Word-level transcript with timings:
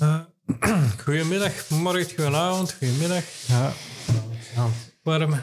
Uh, 0.00 0.20
goedemiddag, 1.04 1.68
morgen, 1.70 2.04
goedenavond, 2.04 2.72
goedemiddag. 2.72 3.24
Ja, 3.46 3.72
ja. 4.54 4.66
warm. 5.02 5.34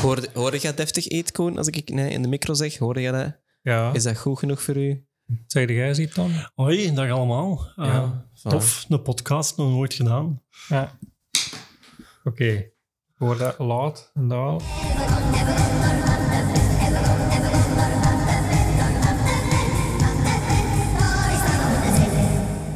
Hoorde, 0.00 0.28
hoorde 0.34 0.58
jij 0.58 0.74
deftig 0.74 1.08
eetkoon 1.08 1.58
als 1.58 1.66
ik 1.66 1.88
nee, 1.88 2.10
in 2.10 2.22
de 2.22 2.28
micro 2.28 2.54
zeg? 2.54 2.78
Hoorde 2.78 3.00
jij 3.00 3.12
dat? 3.12 3.36
Ja. 3.62 3.92
Is 3.92 4.02
dat 4.02 4.18
goed 4.18 4.38
genoeg 4.38 4.62
voor 4.62 4.76
u? 4.76 5.06
Zeg 5.46 5.68
jij 5.68 5.94
ziet 5.94 6.14
dan? 6.14 6.30
Hoi, 6.54 6.94
dag 6.94 7.10
allemaal. 7.10 7.72
Uh, 7.76 7.86
Ja, 7.86 8.28
tof, 8.42 8.84
een 8.88 9.02
podcast, 9.02 9.56
nog 9.56 9.70
nooit 9.70 9.94
gedaan. 9.94 10.42
Ja. 10.68 10.98
Oké, 12.24 12.44
ik 12.44 12.72
hoor 13.16 13.36
dat 13.38 13.58
laat 13.58 14.10
en 14.14 14.28
daal. 14.28 14.60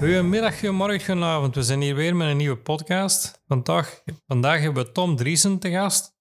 Goedemiddag, 0.00 0.58
goedemorgen, 0.58 1.00
goedenavond. 1.00 1.54
We 1.54 1.62
zijn 1.62 1.80
hier 1.80 1.94
weer 1.94 2.16
met 2.16 2.28
een 2.28 2.36
nieuwe 2.36 2.58
podcast. 2.58 3.42
Vandaag, 3.46 4.02
vandaag 4.26 4.60
hebben 4.60 4.84
we 4.84 4.92
Tom 4.92 5.16
Driesen 5.16 5.58
te 5.58 5.70
gast. 5.70 6.16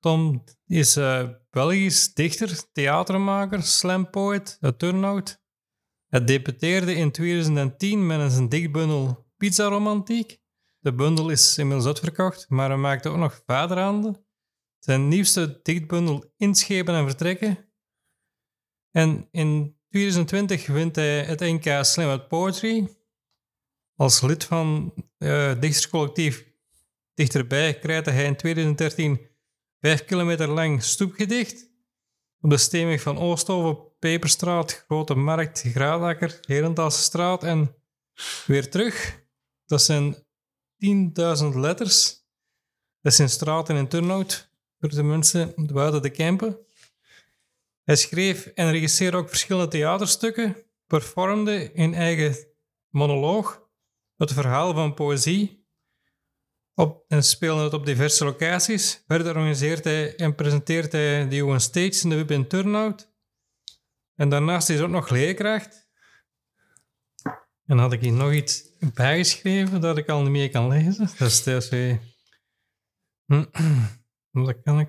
Tom 0.00 0.44
is 0.66 0.96
eh, 0.96 1.28
Belgisch 1.50 2.14
dichter, 2.14 2.72
theatermaker, 2.72 3.62
slampoet 3.62 4.56
uit 4.60 4.78
Turnhout. 4.78 5.42
Hij 6.08 6.24
debuteerde 6.24 6.94
in 6.94 7.10
2010 7.12 8.06
met 8.06 8.32
zijn 8.32 8.48
dichtbundel 8.48 9.26
Pizza 9.36 9.64
Romantiek. 9.64 10.38
De 10.78 10.94
bundel 10.94 11.30
is 11.30 11.58
inmiddels 11.58 11.86
uitverkocht, 11.86 12.48
maar 12.48 12.68
hij 12.68 12.78
maakte 12.78 13.08
ook 13.08 13.16
nog 13.16 13.42
Vaderhanden. 13.46 14.26
Zijn 14.78 15.08
nieuwste 15.08 15.60
dichtbundel 15.62 16.32
Inschepen 16.36 16.94
en 16.94 17.06
Vertrekken. 17.06 17.72
En 18.90 19.28
in 19.30 19.78
2020 19.88 20.66
wint 20.66 20.96
hij 20.96 21.22
het 21.22 21.40
NK 21.40 21.84
Slam 21.84 22.26
Poetry. 22.26 23.00
Als 23.96 24.20
lid 24.20 24.44
van 24.44 24.94
het 25.18 25.62
dichterscollectief 25.62 26.50
Dichterbij 27.14 27.78
krijgt 27.78 28.06
hij 28.06 28.24
in 28.24 28.36
2013 28.36 29.20
vijf 29.80 30.04
kilometer 30.04 30.48
lang 30.48 30.82
stoepgedicht. 30.82 31.70
Op 32.40 32.50
de 32.50 32.56
stemming 32.56 33.00
van 33.00 33.18
Oosthoven, 33.18 33.98
Peperstraat, 33.98 34.84
Grote 34.86 35.14
Markt, 35.14 35.64
Graadakker, 35.66 36.38
Herentaalse 36.40 37.02
straat 37.02 37.44
en 37.44 37.74
weer 38.46 38.70
terug. 38.70 39.22
Dat 39.66 39.82
zijn 39.82 40.14
10.000 40.14 40.20
letters. 41.54 42.20
Dat 43.00 43.14
zijn 43.14 43.28
straten 43.28 43.76
in 43.76 43.88
Turnhout, 43.88 44.50
voor 44.80 44.88
de 44.88 45.02
mensen 45.02 45.54
buiten 45.56 46.02
de 46.02 46.10
Kempen. 46.10 46.58
Hij 47.82 47.96
schreef 47.96 48.46
en 48.46 48.70
regisseerde 48.70 49.16
ook 49.16 49.28
verschillende 49.28 49.70
theaterstukken, 49.70 50.56
performde 50.86 51.72
in 51.72 51.94
eigen 51.94 52.36
monoloog 52.88 53.61
het 54.16 54.32
verhaal 54.32 54.74
van 54.74 54.94
poëzie 54.94 55.66
op, 56.74 57.04
en 57.08 57.24
speelde 57.24 57.62
het 57.62 57.72
op 57.72 57.86
diverse 57.86 58.24
locaties. 58.24 59.04
Verder 59.06 59.36
organiseert 59.36 59.84
hij 59.84 60.16
en 60.16 60.34
presenteert 60.34 60.92
hij 60.92 61.28
de 61.28 61.36
Johan 61.36 61.60
Stage 61.60 62.02
in 62.02 62.08
de 62.08 62.16
Web 62.16 62.30
in. 62.30 63.10
En 64.14 64.28
daarnaast 64.28 64.68
is 64.68 64.80
ook 64.80 64.90
nog 64.90 65.08
leerkracht. 65.10 65.90
En 67.64 67.78
had 67.78 67.92
ik 67.92 68.00
hier 68.00 68.12
nog 68.12 68.32
iets 68.32 68.72
bijgeschreven 68.94 69.80
dat 69.80 69.98
ik 69.98 70.08
al 70.08 70.22
niet 70.22 70.30
meer 70.30 70.50
kan 70.50 70.68
lezen. 70.68 71.10
Dat 71.18 71.28
is 71.28 71.42
dat 71.42 71.72
is, 71.72 71.98
Dat 74.30 74.62
kan 74.62 74.80
ik. 74.80 74.88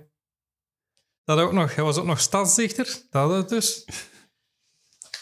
Dat 1.23 1.39
ook 1.39 1.51
nog, 1.51 1.75
hij 1.75 1.83
was 1.83 1.97
ook 1.97 2.05
nog 2.05 2.19
stadsdichter, 2.19 2.85
dat 3.09 3.29
had 3.29 3.31
het 3.31 3.49
dus. 3.49 3.85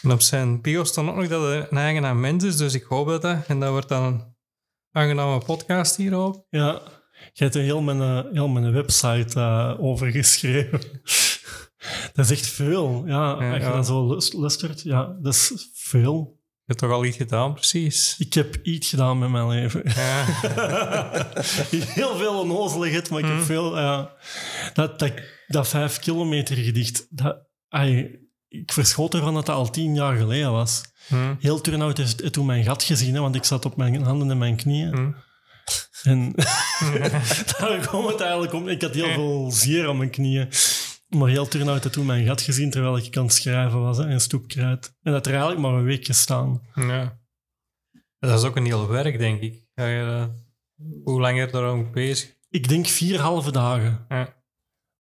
En 0.02 0.10
op 0.10 0.20
zijn 0.20 0.60
bio 0.60 0.84
stond 0.84 1.08
ook 1.08 1.16
nog 1.16 1.28
dat 1.28 1.42
hij 1.42 1.66
een 1.70 1.78
eigenaar 1.78 2.16
mens 2.16 2.44
is, 2.44 2.56
dus 2.56 2.74
ik 2.74 2.82
hoop 2.82 3.08
dat 3.08 3.22
dat. 3.22 3.46
En 3.46 3.60
dat 3.60 3.70
wordt 3.70 3.88
dan 3.88 4.04
een 4.04 4.34
aangename 4.92 5.38
podcast 5.38 5.96
hierop. 5.96 6.46
Ja, 6.50 6.82
je 7.32 7.42
hebt 7.42 7.54
er 7.54 7.62
heel 7.62 7.80
mijn, 7.80 7.98
uh, 7.98 8.32
heel 8.32 8.48
mijn 8.48 8.72
website 8.72 9.38
uh, 9.38 9.74
over 9.78 10.10
geschreven. 10.10 10.80
dat 12.14 12.24
is 12.24 12.30
echt 12.30 12.46
veel. 12.46 13.02
Ja, 13.06 13.42
Ja, 13.42 13.52
als 13.52 13.62
je 13.62 13.68
ja. 13.68 13.74
dat 13.74 13.86
zo 13.86 14.18
luistert, 14.40 14.82
ja, 14.82 15.16
dat 15.20 15.34
is 15.34 15.70
veel. 15.74 16.40
Je 16.40 16.68
hebt 16.72 16.78
toch 16.78 16.90
al 16.90 17.04
iets 17.04 17.16
gedaan, 17.16 17.54
precies? 17.54 18.14
Ik 18.18 18.34
heb 18.34 18.56
iets 18.62 18.88
gedaan 18.88 19.18
met 19.18 19.30
mijn 19.30 19.48
leven. 19.48 19.82
Ja, 19.84 20.24
Heel 22.00 22.16
veel 22.16 22.40
onnozeligheid, 22.40 23.10
maar 23.10 23.18
ik 23.18 23.26
heb 23.26 23.40
veel... 23.40 23.78
ja. 23.78 24.14
dat, 24.74 24.98
dat, 24.98 25.12
dat 25.46 25.68
vijf 25.68 25.98
kilometer 25.98 26.56
gedicht, 26.56 27.06
dat, 27.10 27.46
ik 28.52 28.72
verschoot 28.72 29.14
ervan 29.14 29.34
dat 29.34 29.46
dat 29.46 29.56
al 29.56 29.70
tien 29.70 29.94
jaar 29.94 30.16
geleden 30.16 30.52
was. 30.52 30.82
Hm, 31.08 31.34
Heel 31.38 31.60
Turnhout 31.60 31.96
heeft 31.96 32.32
toen 32.32 32.46
mijn 32.46 32.64
gat 32.64 32.82
gezien, 32.82 33.14
hè, 33.14 33.20
want 33.20 33.34
ik 33.34 33.44
zat 33.44 33.64
op 33.64 33.76
mijn 33.76 34.02
handen 34.02 34.30
en 34.30 34.38
mijn 34.38 34.56
knieën. 34.56 34.94
hm. 34.94 35.10
En 36.02 36.32
daar 37.58 37.78
kwam 37.86 38.06
het 38.06 38.20
eigenlijk 38.20 38.52
om. 38.52 38.68
Ik 38.68 38.82
had 38.82 38.94
heel 38.94 39.12
veel 39.12 39.50
zeer 39.50 39.88
aan 39.88 39.96
mijn 39.96 40.10
knieën. 40.10 40.48
Maar 41.08 41.28
heel 41.28 41.48
Turnhout 41.48 41.82
had 41.82 41.92
toen 41.92 42.06
mijn 42.06 42.26
gat 42.26 42.40
gezien 42.42 42.70
terwijl 42.70 42.96
ik 42.96 43.16
aan 43.16 43.24
het 43.24 43.32
schrijven 43.32 43.80
was 43.80 43.96
hè, 43.98 44.10
in 44.10 44.20
stoepkruid. 44.20 44.94
En 45.02 45.12
dat 45.12 45.26
er 45.26 45.32
eigenlijk 45.32 45.60
maar 45.62 45.72
een 45.72 45.84
week 45.84 46.06
gestaan. 46.06 46.60
ja. 46.74 47.20
Dat 48.18 48.38
is 48.38 48.44
ook 48.44 48.56
een 48.56 48.64
heel 48.64 48.88
werk, 48.88 49.18
denk 49.18 49.40
ik. 49.40 49.64
Eh, 49.74 50.24
hoe 51.04 51.20
lang 51.20 51.38
heb 51.38 51.46
je 51.50 51.56
daar 51.56 51.64
ook 51.64 51.92
bezig? 51.92 52.34
Ik 52.50 52.68
denk 52.68 52.86
vier 52.86 53.20
halve 53.20 53.52
dagen. 53.52 54.04
Ja. 54.08 54.41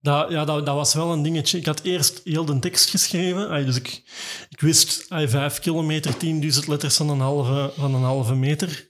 Dat, 0.01 0.31
ja, 0.31 0.45
dat, 0.45 0.67
dat 0.67 0.75
was 0.75 0.95
wel 0.95 1.13
een 1.13 1.23
dingetje. 1.23 1.59
Ik 1.59 1.67
had 1.67 1.81
eerst 1.83 2.21
heel 2.25 2.45
de 2.45 2.59
tekst 2.59 2.91
geschreven. 2.91 3.67
Dus 3.67 3.77
ik, 3.77 4.03
ik 4.49 4.61
wist 4.61 5.07
vijf 5.09 5.59
kilometer, 5.59 6.13
10.000 6.13 6.19
letters 6.67 6.97
van 6.97 7.09
een 7.09 7.21
halve, 7.21 7.73
van 7.77 7.95
een 7.95 8.03
halve 8.03 8.35
meter. 8.35 8.89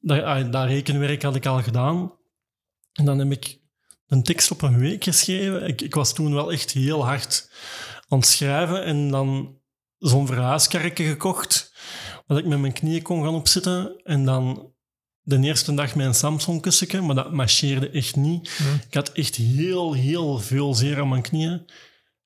Dat 0.00 0.64
rekenwerk 0.64 1.22
had 1.22 1.36
ik 1.36 1.46
al 1.46 1.62
gedaan. 1.62 2.12
En 2.92 3.04
dan 3.04 3.18
heb 3.18 3.32
ik 3.32 3.60
een 4.06 4.22
tekst 4.22 4.50
op 4.50 4.62
een 4.62 4.78
week 4.78 5.04
geschreven. 5.04 5.66
Ik, 5.66 5.80
ik 5.80 5.94
was 5.94 6.14
toen 6.14 6.34
wel 6.34 6.52
echt 6.52 6.70
heel 6.70 7.04
hard 7.04 7.50
aan 8.08 8.18
het 8.18 8.26
schrijven. 8.26 8.84
En 8.84 9.10
dan 9.10 9.58
zo'n 9.98 10.26
verhuiskarretje 10.26 11.04
gekocht, 11.04 11.72
waar 12.26 12.38
ik 12.38 12.46
met 12.46 12.58
mijn 12.58 12.72
knieën 12.72 13.02
kon 13.02 13.22
gaan 13.22 13.34
opzitten. 13.34 14.00
En 14.02 14.24
dan 14.24 14.73
de 15.24 15.40
eerste 15.40 15.74
dag 15.74 15.94
mijn 15.94 16.14
Samsung-kussen, 16.14 17.06
maar 17.06 17.14
dat 17.14 17.32
marcheerde 17.32 17.90
echt 17.90 18.16
niet. 18.16 18.60
Ik 18.88 18.94
had 18.94 19.12
echt 19.12 19.36
heel, 19.36 19.92
heel 19.92 20.38
veel 20.38 20.74
zeer 20.74 21.00
aan 21.00 21.08
mijn 21.08 21.22
knieën. 21.22 21.64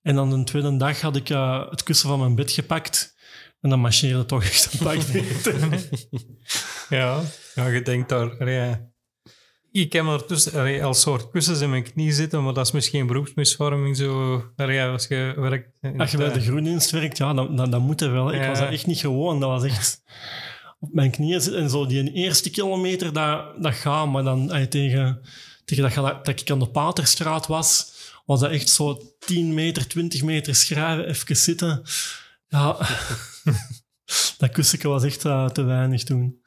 En 0.03 0.14
dan 0.14 0.31
de 0.31 0.44
tweede 0.44 0.76
dag 0.76 1.00
had 1.00 1.16
ik 1.16 1.31
eh, 1.31 1.70
het 1.70 1.82
kussen 1.82 2.08
van 2.08 2.19
mijn 2.19 2.34
bed 2.34 2.50
gepakt. 2.53 3.16
En 3.60 3.70
dan 3.70 3.81
marcheerde 3.81 4.25
toch 4.25 4.44
echt 4.44 4.72
een 4.72 4.78
pak. 4.78 4.98
Ja, 6.88 7.20
ja 7.54 7.66
je 7.66 7.82
denkt 7.82 8.08
daar... 8.08 8.37
ik 9.72 9.92
heb 9.92 10.06
er 10.06 10.25
tussen 10.25 10.53
allee, 10.53 10.84
als 10.84 11.00
soort 11.00 11.31
kussens 11.31 11.60
in 11.60 11.70
mijn 11.70 11.82
knie 11.82 12.12
zitten, 12.12 12.44
maar 12.44 12.54
dat 12.54 12.66
is 12.66 12.72
misschien 12.72 13.06
beroepsmisvorming 13.06 13.97
zo. 13.97 14.44
allee, 14.56 14.82
als 14.82 15.06
je 15.06 15.32
werkt... 15.37 15.69
Als 15.98 16.10
je 16.10 16.16
bij 16.16 16.32
de 16.32 16.41
groendienst 16.41 16.91
werkt, 16.91 17.19
ja, 17.19 17.34
dan, 17.34 17.56
dan, 17.56 17.70
dan 17.70 17.82
moet 17.82 18.00
het 18.00 18.10
wel. 18.10 18.32
Ik 18.32 18.41
Ja. 18.41 18.48
was 18.48 18.58
dat 18.58 18.72
echt 18.72 18.87
niet 18.87 18.98
gewoon. 18.98 19.41
Dat 19.41 19.50
was 19.50 19.64
echt 19.64 20.03
op 20.78 20.93
mijn 20.93 21.11
knieën 21.11 21.41
zitten. 21.41 21.62
En 21.62 21.71
zo 21.71 21.87
die 21.87 22.12
eerste 22.12 22.50
kilometer, 22.50 23.12
dat, 23.12 23.62
dat 23.62 23.75
gaat. 23.75 24.09
Maar 24.09 24.22
dan 24.22 24.50
ay, 24.50 24.66
tegen, 24.66 25.21
tegen 25.65 25.94
dat, 25.94 26.25
dat 26.25 26.41
ik 26.41 26.50
aan 26.50 26.59
de 26.59 26.69
Paterstraat 26.69 27.47
was, 27.47 27.93
was 28.27 28.41
dat 28.41 28.50
echt 28.50 28.69
zo 28.69 29.15
10 29.19 29.55
meter, 29.55 29.88
20 29.88 30.22
meter 30.22 30.55
schrijven, 30.55 31.09
even 31.09 31.37
zitten. 31.37 31.83
Ja, 32.49 32.77
dat 34.38 34.50
kussen 34.50 34.88
was 34.88 35.05
echt 35.05 35.25
eh, 35.25 35.49
te 35.49 35.62
weinig 35.62 36.05
toen. 36.05 36.41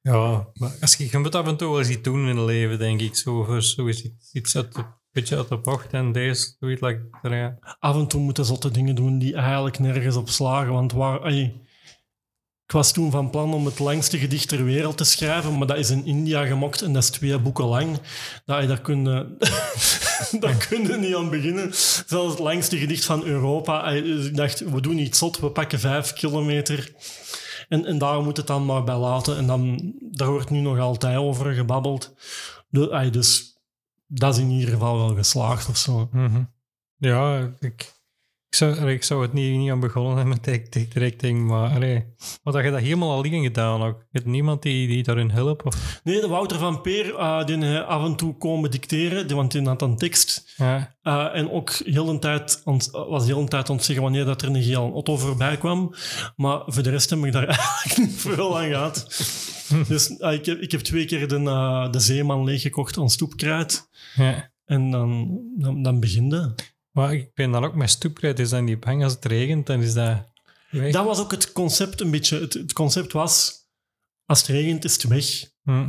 Ja, 0.00 0.48
maar 0.54 0.72
als 0.80 0.94
je, 0.94 1.08
je 1.10 1.18
moet 1.18 1.34
af 1.34 1.46
en 1.46 1.56
toe 1.56 1.68
wel 1.68 1.78
eens 1.78 1.88
iets 1.88 2.02
doen 2.02 2.28
in 2.28 2.36
het 2.36 2.46
leven, 2.46 2.78
denk 2.78 3.00
ik. 3.00 3.16
Zo, 3.16 3.44
voor 3.44 3.62
zoiets 3.62 4.02
iets, 4.02 4.32
iets 4.32 4.56
uit 4.56 4.74
de, 4.74 4.84
beetje 5.10 5.36
uit 5.36 5.48
de 5.48 5.58
bocht 5.58 5.92
en 5.92 6.12
deze, 6.12 6.54
zoiets 6.60 6.80
like, 6.80 7.08
ja. 7.22 7.76
af 7.78 7.96
en 7.96 8.06
toe 8.06 8.20
moeten 8.20 8.44
zotte 8.44 8.70
dingen 8.70 8.94
doen 8.94 9.18
die 9.18 9.34
eigenlijk 9.34 9.78
nergens 9.78 10.16
op 10.16 10.28
slagen. 10.28 10.72
Want 10.72 10.92
waar, 10.92 11.20
ik 12.66 12.72
was 12.72 12.92
toen 12.92 13.10
van 13.10 13.30
plan 13.30 13.54
om 13.54 13.66
het 13.66 13.78
langste 13.78 14.18
gedicht 14.18 14.48
ter 14.48 14.64
wereld 14.64 14.96
te 14.96 15.04
schrijven, 15.04 15.58
maar 15.58 15.66
dat 15.66 15.76
is 15.76 15.90
in 15.90 16.06
India 16.06 16.46
gemokt 16.46 16.82
en 16.82 16.92
dat 16.92 17.02
is 17.02 17.10
twee 17.10 17.38
boeken 17.38 17.64
lang. 17.64 17.98
Dat, 18.44 18.68
daar 18.68 18.80
kun 18.80 19.04
je, 19.04 19.36
daar 20.40 20.66
kun 20.68 20.82
je 20.82 20.96
niet 20.96 21.14
aan 21.14 21.30
beginnen. 21.30 21.70
Zelfs 22.06 22.30
het 22.30 22.38
langste 22.38 22.78
gedicht 22.78 23.04
van 23.04 23.24
Europa. 23.24 23.88
ik 23.88 24.36
dacht, 24.36 24.58
we 24.58 24.80
doen 24.80 24.98
iets 24.98 25.18
zot, 25.18 25.38
we 25.38 25.50
pakken 25.50 25.80
vijf 25.80 26.12
kilometer. 26.12 26.92
En, 27.68 27.84
en 27.84 27.98
daar 27.98 28.22
moet 28.22 28.36
het 28.36 28.46
dan 28.46 28.64
maar 28.64 28.84
bij 28.84 28.96
laten. 28.96 29.36
En 29.36 29.46
dan, 29.46 29.92
daar 30.00 30.30
wordt 30.30 30.50
nu 30.50 30.60
nog 30.60 30.78
altijd 30.78 31.16
over 31.16 31.52
gebabbeld. 31.54 32.14
Dus 33.10 33.58
dat 34.06 34.34
is 34.34 34.42
in 34.42 34.50
ieder 34.50 34.70
geval 34.70 34.96
wel 34.96 35.14
geslaagd 35.14 35.68
of 35.68 35.76
zo. 35.76 36.08
Mhm. 36.12 36.42
Ja, 36.96 37.52
ik, 37.60 37.92
zou, 38.56 38.90
ik 38.90 39.02
zou 39.02 39.22
het 39.22 39.32
niet, 39.32 39.56
niet 39.58 39.70
aan 39.70 39.80
begonnen 39.80 40.16
hebben 40.16 40.38
met 40.42 40.44
dictdirecting, 40.72 41.46
maar 41.46 41.70
allee, 41.70 42.04
maar 42.42 42.52
dat 42.52 42.64
je 42.64 42.70
dat 42.70 42.80
helemaal 42.80 43.12
alleen 43.16 43.42
gedaan 43.42 43.82
ook. 43.82 43.98
Je 43.98 44.18
hebt 44.18 44.26
niemand 44.30 44.62
die, 44.62 44.88
die 44.88 45.02
daarin 45.02 45.30
helpt? 45.30 45.62
Of, 45.64 46.00
Nee, 46.04 46.20
de 46.20 46.28
Wouter 46.28 46.58
van 46.58 46.80
Peer, 46.80 47.14
eh, 47.16 47.44
die 47.44 47.78
af 47.78 48.04
en 48.04 48.16
toe 48.16 48.36
komen 48.36 48.70
dicteren, 48.70 49.26
die- 49.26 49.36
want 49.36 49.52
die 49.52 49.62
had 49.62 49.82
een 49.82 49.96
tekst. 49.96 50.52
ja. 50.56 50.94
Eh, 51.02 51.28
en 51.32 51.50
ook 51.50 51.70
heel 51.84 52.08
een 52.08 52.20
tijd 52.20 52.60
ont- 52.64 52.88
was 52.90 53.26
heel 53.26 53.40
een 53.40 53.48
tijd 53.48 53.70
ontzeggen 53.70 54.04
wanneer 54.04 54.24
dat 54.24 54.42
er 54.42 54.48
een 54.48 54.62
geel 54.62 54.90
Otto 54.90 55.16
voorbij 55.16 55.56
kwam. 55.56 55.94
Maar 56.36 56.62
voor 56.66 56.82
de 56.82 56.90
rest 56.90 57.10
heb 57.10 57.24
ik 57.24 57.32
daar 57.32 57.46
eigenlijk 57.58 57.96
niet 57.98 58.20
veel 58.20 58.58
aan 58.58 58.68
gehad. 58.68 59.06
Dus 59.88 60.20
ah, 60.20 60.32
ik, 60.32 60.46
heb, 60.46 60.60
ik 60.60 60.70
heb 60.72 60.80
twee 60.80 61.04
keer 61.04 61.28
de, 61.28 61.36
eh, 61.36 61.90
de 61.90 62.00
zeeman 62.00 62.44
leeggekocht 62.44 62.98
aan 62.98 63.10
stoepkruid. 63.10 63.88
Ja. 64.14 64.50
En 64.64 64.90
dan, 64.90 65.38
dan, 65.58 65.82
dan. 65.82 66.54
Maar 66.96 67.14
ik 67.14 67.34
ben 67.34 67.50
dan 67.50 67.64
ook 67.64 67.74
met 67.74 67.90
stoepkruid, 67.90 68.38
is 68.38 68.50
dan 68.50 68.64
die 68.64 68.78
bang 68.78 69.04
als 69.04 69.12
het 69.12 69.24
regent, 69.24 69.66
dan 69.66 69.80
is 69.82 69.94
dat 69.94 70.28
weg. 70.70 70.92
Dat 70.92 71.04
was 71.04 71.20
ook 71.20 71.30
het 71.30 71.52
concept 71.52 72.00
een 72.00 72.10
beetje. 72.10 72.40
Het, 72.40 72.52
het 72.54 72.72
concept 72.72 73.12
was, 73.12 73.52
als 74.24 74.38
het 74.40 74.48
regent 74.48 74.84
is 74.84 74.92
het 74.92 75.02
weg. 75.02 75.50
Hm. 75.62 75.88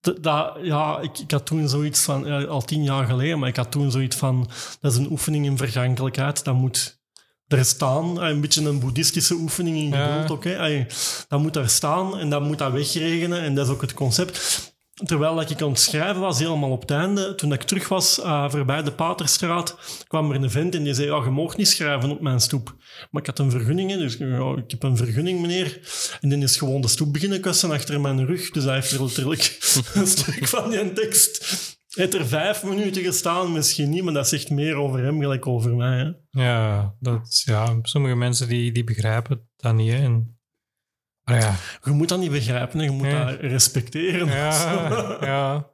Dat, 0.00 0.22
dat- 0.22 0.58
ja, 0.62 1.00
ik, 1.00 1.18
ik 1.18 1.30
had 1.30 1.46
toen 1.46 1.68
zoiets 1.68 2.00
van, 2.00 2.24
ja, 2.26 2.42
al 2.44 2.62
tien 2.64 2.82
jaar 2.82 3.06
geleden, 3.06 3.38
maar 3.38 3.48
ik 3.48 3.56
had 3.56 3.70
toen 3.70 3.90
zoiets 3.90 4.16
van, 4.16 4.50
dat 4.80 4.92
is 4.92 4.98
een 4.98 5.10
oefening 5.10 5.44
in 5.46 5.56
vergankelijkheid, 5.56 6.44
dat 6.44 6.54
moet 6.54 7.00
er 7.46 7.64
staan. 7.64 8.22
Eh, 8.22 8.28
Een 8.28 8.40
beetje 8.40 8.64
een 8.68 8.80
boeddhistische 8.80 9.34
oefening 9.34 9.76
in 9.76 9.92
geduld. 10.20 10.44
Hè. 10.44 10.54
Eh, 10.54 10.84
Dat 11.28 11.40
moet 11.40 11.54
daar 11.54 11.68
staan 11.68 12.18
en 12.18 12.30
dat 12.30 12.42
moet 12.42 12.58
dat 12.58 12.72
wegregenen 12.72 13.40
en 13.40 13.54
dat 13.54 13.66
is 13.66 13.72
ook 13.72 13.80
het 13.80 13.94
concept. 13.94 14.76
Terwijl 15.04 15.34
dat 15.34 15.50
ik 15.50 15.62
aan 15.62 15.68
het 15.68 15.80
schrijven 15.80 16.20
was, 16.20 16.38
helemaal 16.38 16.70
op 16.70 16.80
het 16.80 16.90
einde, 16.90 17.34
toen 17.34 17.52
ik 17.52 17.62
terug 17.62 17.88
was 17.88 18.20
eh, 18.20 18.50
voorbij 18.50 18.82
de 18.82 18.92
Paterstraat, 18.92 19.76
kwam 20.06 20.30
er 20.30 20.42
een 20.42 20.50
vent 20.50 20.74
en 20.74 20.82
die 20.82 20.94
zei, 20.94 21.06
ja, 21.06 21.24
je 21.24 21.30
mag 21.30 21.56
niet 21.56 21.68
schrijven 21.68 22.10
op 22.10 22.20
mijn 22.20 22.40
stoep. 22.40 22.76
Maar 23.10 23.22
ik 23.22 23.26
had 23.28 23.38
een 23.38 23.50
vergunning, 23.50 23.92
dus 23.92 24.16
ja, 24.16 24.54
ik 24.56 24.70
heb 24.70 24.82
een 24.82 24.96
vergunning, 24.96 25.40
meneer. 25.40 25.80
En 26.20 26.28
dan 26.28 26.42
is 26.42 26.56
gewoon 26.56 26.80
de 26.80 26.88
stoep 26.88 27.12
beginnen 27.12 27.40
kussen 27.40 27.70
achter 27.70 28.00
mijn 28.00 28.26
rug. 28.26 28.50
Dus 28.50 28.64
hij 28.64 28.74
heeft 28.74 28.90
er 28.90 29.02
letterlijk 29.02 29.58
een 29.94 30.06
stuk 30.06 30.46
van 30.46 30.70
die 30.70 30.92
tekst. 30.92 31.38
Hij 31.88 32.04
heeft 32.04 32.14
er 32.14 32.26
vijf 32.26 32.64
minuten 32.64 33.02
gestaan, 33.02 33.52
misschien 33.52 33.90
niet, 33.90 34.02
maar 34.02 34.12
dat 34.12 34.28
zegt 34.28 34.50
meer 34.50 34.74
over 34.74 35.04
hem 35.04 35.20
gelijk 35.20 35.46
over 35.46 35.76
mij. 35.76 35.98
Hè. 35.98 36.42
Ja, 36.42 36.94
dat 37.00 37.42
ja, 37.44 37.78
sommige 37.82 38.14
mensen 38.14 38.48
die, 38.48 38.72
die 38.72 38.84
begrijpen 38.84 39.48
dat 39.56 39.74
niet. 39.74 39.92
Maar 41.28 41.40
ja, 41.40 41.56
Je 41.84 41.90
moet 41.90 42.08
dat 42.08 42.18
niet 42.18 42.30
begrijpen, 42.30 42.80
je 42.80 42.90
moet 42.90 43.06
Ja. 43.06 43.24
dat 43.24 43.40
respecteren. 43.40 44.26
ja, 44.26 45.18
ja. 45.30 45.70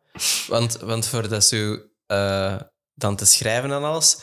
Want, 0.49 0.77
want 0.77 1.07
voor 1.07 1.29
dat 1.29 1.45
zo 1.45 1.79
eh, 2.07 2.57
dan 2.95 3.17
te 3.17 3.25
schrijven 3.27 3.71
en 3.73 3.83
alles, 3.83 4.19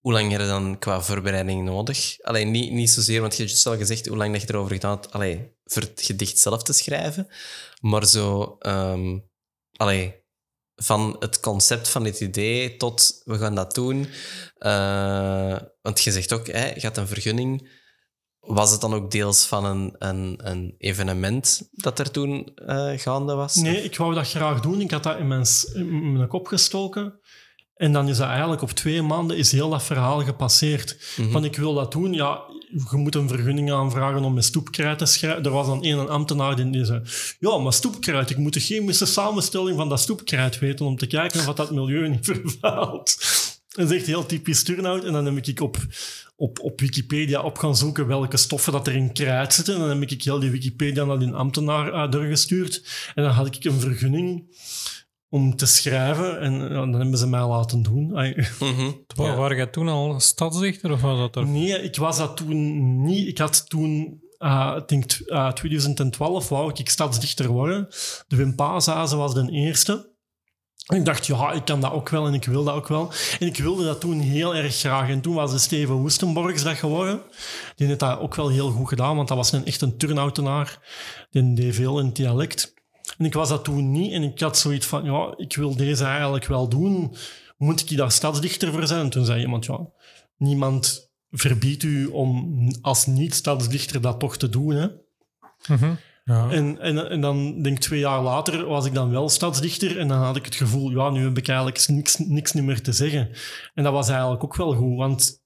hoe 0.00 0.12
lang 0.12 0.30
heb 0.30 0.40
je 0.40 0.46
dan 0.46 0.78
qua 0.78 1.00
voorbereiding 1.00 1.64
nodig? 1.64 2.16
Alleen 2.22 2.50
niet, 2.50 2.72
niet 2.72 2.90
zozeer, 2.90 3.20
want 3.20 3.32
je 3.32 3.38
hebt 3.38 3.50
juist 3.50 3.66
al 3.66 3.76
gezegd 3.76 4.06
hoe 4.06 4.16
lang 4.16 4.32
dat 4.32 4.42
je 4.42 4.48
erover 4.48 4.72
gedaan 4.74 4.90
hebt 4.90 5.12
allee, 5.12 5.52
voor 5.64 5.82
het 5.82 6.02
gedicht 6.02 6.38
zelf 6.38 6.62
te 6.62 6.72
schrijven. 6.72 7.28
Maar 7.80 8.06
zo, 8.06 8.56
ehm, 8.58 9.18
allee, 9.76 10.24
van 10.82 11.16
het 11.18 11.40
concept 11.40 11.88
van 11.88 12.02
dit 12.02 12.20
idee 12.20 12.76
tot 12.76 13.20
we 13.24 13.38
gaan 13.38 13.54
dat 13.54 13.74
doen. 13.74 14.08
Eh, 14.58 15.56
want 15.82 16.00
je 16.02 16.12
zegt 16.12 16.32
ook, 16.32 16.46
hè, 16.46 16.66
je 16.74 16.80
had 16.80 16.96
een 16.96 17.06
vergunning. 17.08 17.75
Was 18.46 18.70
het 18.70 18.80
dan 18.80 18.94
ook 18.94 19.10
deels 19.10 19.44
van 19.44 19.64
een, 19.64 19.94
een, 19.98 20.38
een 20.42 20.74
evenement 20.78 21.68
dat 21.72 21.98
er 21.98 22.10
toen 22.10 22.52
eh, 22.66 22.92
gaande 22.96 23.34
was? 23.34 23.54
Nee, 23.54 23.82
ik 23.82 23.96
wou 23.96 24.14
dat 24.14 24.28
graag 24.28 24.60
doen. 24.60 24.80
Ik 24.80 24.90
had 24.90 25.02
dat 25.02 25.18
in 25.18 25.28
mijn, 25.28 25.46
in 25.74 26.12
mijn 26.12 26.28
kop 26.28 26.46
gestoken. 26.46 27.20
En 27.76 27.92
dan 27.92 28.08
is 28.08 28.16
dat 28.16 28.28
eigenlijk 28.28 28.62
op 28.62 28.70
twee 28.70 29.02
maanden 29.02 29.36
is 29.36 29.52
heel 29.52 29.70
dat 29.70 29.82
verhaal 29.82 30.22
gepasseerd. 30.22 31.14
Mhm. 31.16 31.30
Van 31.30 31.44
ik 31.44 31.56
wil 31.56 31.74
dat 31.74 31.92
doen, 31.92 32.12
ja, 32.12 32.40
je 32.90 32.96
moet 32.96 33.14
een 33.14 33.28
vergunning 33.28 33.72
aanvragen 33.72 34.24
om 34.24 34.34
met 34.34 34.44
stoepkruid 34.44 34.98
te 34.98 35.06
schrijven. 35.06 35.44
Er 35.44 35.50
was 35.50 35.66
dan 35.66 35.84
een 35.84 36.08
ambtenaar 36.08 36.56
die 36.56 36.84
zei, 36.84 37.02
ja, 37.38 37.58
maar 37.58 37.72
stoepkruid, 37.72 38.30
ik 38.30 38.36
moet 38.36 38.52
de 38.52 38.60
chemische 38.60 39.06
samenstelling 39.06 39.76
van 39.76 39.88
dat 39.88 40.00
stoepkruid 40.00 40.58
weten 40.58 40.86
om 40.86 40.96
te 40.96 41.06
kijken 41.06 41.48
of 41.48 41.54
dat 41.54 41.70
milieu 41.70 42.08
niet 42.08 42.24
vervuilt. 42.32 43.16
Dat 43.76 43.90
is 43.90 43.96
echt 43.96 44.06
heel 44.06 44.26
typisch 44.26 44.62
turnout. 44.62 45.04
En 45.04 45.12
dan 45.12 45.24
heb 45.24 45.46
ik 45.46 45.60
op, 45.60 45.76
op, 46.36 46.60
op 46.60 46.80
Wikipedia 46.80 47.40
op 47.42 47.58
gaan 47.58 47.76
zoeken 47.76 48.06
welke 48.06 48.36
stoffen 48.36 48.72
dat 48.72 48.86
er 48.86 48.94
in 48.94 49.12
kruid 49.12 49.54
zitten. 49.54 49.74
En 49.74 49.80
dan 49.80 49.88
heb 50.00 50.10
ik 50.10 50.22
heel 50.22 50.38
die 50.40 50.50
Wikipedia 50.50 51.04
naar 51.04 51.18
die 51.18 51.32
ambtenaar 51.32 51.92
uh, 51.92 52.10
doorgestuurd. 52.10 52.82
En 53.14 53.22
dan 53.22 53.32
had 53.32 53.46
ik 53.46 53.64
een 53.64 53.80
vergunning 53.80 54.44
om 55.28 55.56
te 55.56 55.66
schrijven. 55.66 56.40
En 56.40 56.52
ja, 56.52 56.68
dan 56.68 56.92
hebben 56.92 57.18
ze 57.18 57.26
mij 57.26 57.44
laten 57.46 57.82
doen. 57.82 58.10
Ja. 59.26 59.36
Waren 59.36 59.56
jij 59.56 59.66
toen 59.66 59.88
al 59.88 60.20
stadsdichter 60.20 60.90
of 60.92 61.00
was 61.00 61.18
dat 61.18 61.36
er? 61.36 61.46
Nee, 61.46 61.82
ik 61.82 61.96
was 61.96 62.18
dat 62.18 62.36
toen 62.36 63.02
niet. 63.04 63.28
Ik 63.28 63.38
had 63.38 63.68
toen, 63.68 64.20
eh, 64.38 64.74
ik 64.78 64.88
denk 64.88 65.04
t- 65.04 65.28
eh, 65.28 65.52
2012, 65.52 66.48
wou 66.48 66.72
ik 66.74 66.88
stadsdichter 66.90 67.48
worden. 67.48 67.86
De 68.28 68.36
Wim 68.36 68.54
Paashazen 68.54 69.18
was 69.18 69.34
de 69.34 69.50
eerste. 69.50 70.14
Ik 70.86 71.04
dacht, 71.04 71.26
ja, 71.26 71.52
ik 71.52 71.64
kan 71.64 71.80
dat 71.80 71.92
ook 71.92 72.08
wel 72.08 72.26
en 72.26 72.34
ik 72.34 72.44
wil 72.44 72.64
dat 72.64 72.74
ook 72.74 72.88
wel. 72.88 73.12
En 73.38 73.46
ik 73.46 73.56
wilde 73.56 73.84
dat 73.84 74.00
toen 74.00 74.20
heel 74.20 74.54
erg 74.54 74.76
graag. 74.76 75.08
En 75.08 75.20
toen 75.20 75.34
was 75.34 75.52
de 75.52 75.58
Steven 75.58 75.94
Woestenborgs 75.94 76.62
dat 76.62 76.76
geworden. 76.76 77.20
Die 77.74 77.86
heeft 77.86 78.00
dat 78.00 78.18
ook 78.18 78.34
wel 78.34 78.48
heel 78.48 78.70
goed 78.70 78.88
gedaan, 78.88 79.16
want 79.16 79.28
dat 79.28 79.36
was 79.36 79.52
een, 79.52 79.64
echt 79.64 79.80
een 79.80 79.96
turnoutenaar. 79.96 80.78
Die 81.30 81.54
deed 81.54 81.74
veel 81.74 81.98
in 81.98 82.06
het 82.06 82.16
dialect. 82.16 82.74
En 83.18 83.24
ik 83.24 83.32
was 83.34 83.48
dat 83.48 83.64
toen 83.64 83.90
niet. 83.90 84.12
En 84.12 84.22
ik 84.22 84.40
had 84.40 84.58
zoiets 84.58 84.86
van, 84.86 85.04
ja, 85.04 85.34
ik 85.36 85.56
wil 85.56 85.76
deze 85.76 86.04
eigenlijk 86.04 86.46
wel 86.46 86.68
doen. 86.68 87.16
Moet 87.56 87.90
ik 87.90 87.96
daar 87.96 88.12
stadsdichter 88.12 88.72
voor 88.72 88.86
zijn? 88.86 89.00
En 89.00 89.10
toen 89.10 89.24
zei 89.24 89.40
iemand, 89.40 89.64
ja, 89.64 89.86
niemand 90.36 91.10
verbiedt 91.30 91.82
u 91.82 92.06
om 92.06 92.58
als 92.80 93.06
niet-stadsdichter 93.06 94.00
dat 94.00 94.20
toch 94.20 94.36
te 94.36 94.48
doen. 94.48 94.74
Hè? 94.74 94.86
Mhm. 95.66 95.94
Ja. 96.26 96.50
En, 96.50 96.80
en, 96.80 97.10
en 97.10 97.20
dan, 97.20 97.62
denk 97.62 97.76
ik, 97.76 97.82
twee 97.82 98.00
jaar 98.00 98.22
later 98.22 98.66
was 98.66 98.86
ik 98.86 98.94
dan 98.94 99.10
wel 99.10 99.28
stadsdichter. 99.28 99.98
En 99.98 100.08
dan 100.08 100.18
had 100.18 100.36
ik 100.36 100.44
het 100.44 100.54
gevoel, 100.54 100.90
ja, 100.90 101.10
nu 101.10 101.24
heb 101.24 101.38
ik 101.38 101.48
eigenlijk 101.48 101.88
niks, 101.88 102.18
niks 102.18 102.52
meer 102.52 102.82
te 102.82 102.92
zeggen. 102.92 103.30
En 103.74 103.84
dat 103.84 103.92
was 103.92 104.08
eigenlijk 104.08 104.44
ook 104.44 104.56
wel 104.56 104.74
goed. 104.74 104.96
Want 104.96 105.44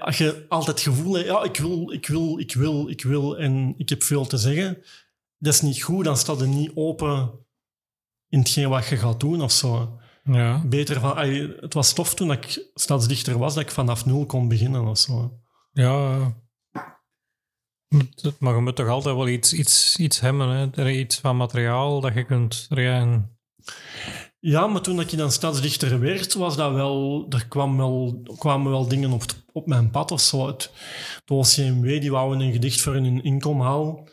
als 0.00 0.18
je 0.18 0.46
altijd 0.48 0.84
het 0.84 0.94
gevoel 0.94 1.14
hebt, 1.14 1.26
ja, 1.26 1.42
ik 1.42 1.56
wil, 1.56 1.92
ik 1.92 2.06
wil, 2.06 2.38
ik 2.38 2.54
wil, 2.54 2.88
ik 2.88 3.02
wil 3.02 3.38
en 3.38 3.74
ik 3.76 3.88
heb 3.88 4.02
veel 4.02 4.26
te 4.26 4.36
zeggen. 4.36 4.78
Dat 5.38 5.54
is 5.54 5.60
niet 5.60 5.82
goed, 5.82 6.04
dan 6.04 6.16
staat 6.16 6.40
er 6.40 6.48
niet 6.48 6.72
open 6.74 7.30
in 8.28 8.38
hetgeen 8.38 8.68
wat 8.68 8.86
je 8.86 8.96
gaat 8.96 9.20
doen 9.20 9.42
of 9.42 9.52
zo. 9.52 9.98
ja. 10.22 10.64
Beter 10.66 11.00
van, 11.00 11.14
ai, 11.14 11.54
het 11.60 11.74
was 11.74 11.92
tof 11.92 12.14
toen 12.14 12.32
ik 12.32 12.70
stadsdichter 12.74 13.38
was, 13.38 13.54
dat 13.54 13.62
ik 13.62 13.70
vanaf 13.70 14.06
nul 14.06 14.26
kon 14.26 14.48
beginnen 14.48 14.86
of 14.86 14.98
zo. 14.98 15.38
Ja. 15.72 16.34
Maar 18.38 18.54
je 18.54 18.60
moet 18.60 18.76
toch 18.76 18.88
altijd 18.88 19.16
wel 19.16 19.28
iets, 19.28 19.52
iets, 19.52 19.96
iets 19.96 20.20
hebben, 20.20 20.48
hè? 20.48 20.68
Er 20.82 20.90
is 20.90 20.96
iets 20.96 21.18
van 21.18 21.36
materiaal 21.36 22.00
dat 22.00 22.14
je 22.14 22.24
kunt 22.24 22.66
rijden. 22.70 23.38
Ja, 24.40 24.66
maar 24.66 24.80
toen 24.80 25.00
ik 25.00 25.16
dan 25.16 25.32
stadsdichter 25.32 26.00
werd, 26.00 26.34
was 26.34 26.56
dat 26.56 26.72
wel, 26.72 27.26
er 27.28 27.46
kwam 27.48 27.76
wel, 27.76 28.22
kwamen 28.38 28.70
wel 28.70 28.88
dingen 28.88 29.12
op, 29.12 29.24
op 29.52 29.66
mijn 29.66 29.90
pad 29.90 30.10
of 30.10 30.20
zo. 30.20 30.46
Het, 30.46 30.70
de 31.24 31.34
OCMW 31.34 32.00
die 32.00 32.10
wouden 32.10 32.40
een 32.40 32.52
gedicht 32.52 32.80
voor 32.80 32.92
hun 32.92 33.22
inkom 33.22 33.60
halen. 33.60 34.10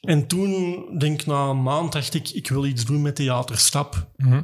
En 0.00 0.26
toen, 0.26 0.84
denk 0.98 1.20
ik 1.20 1.26
na 1.26 1.48
een 1.48 1.62
maand, 1.62 1.92
dacht 1.92 2.14
ik, 2.14 2.30
ik 2.30 2.48
wil 2.48 2.64
iets 2.64 2.84
doen 2.84 3.02
met 3.02 3.16
Theaterstap. 3.16 4.10
Mhm. 4.16 4.42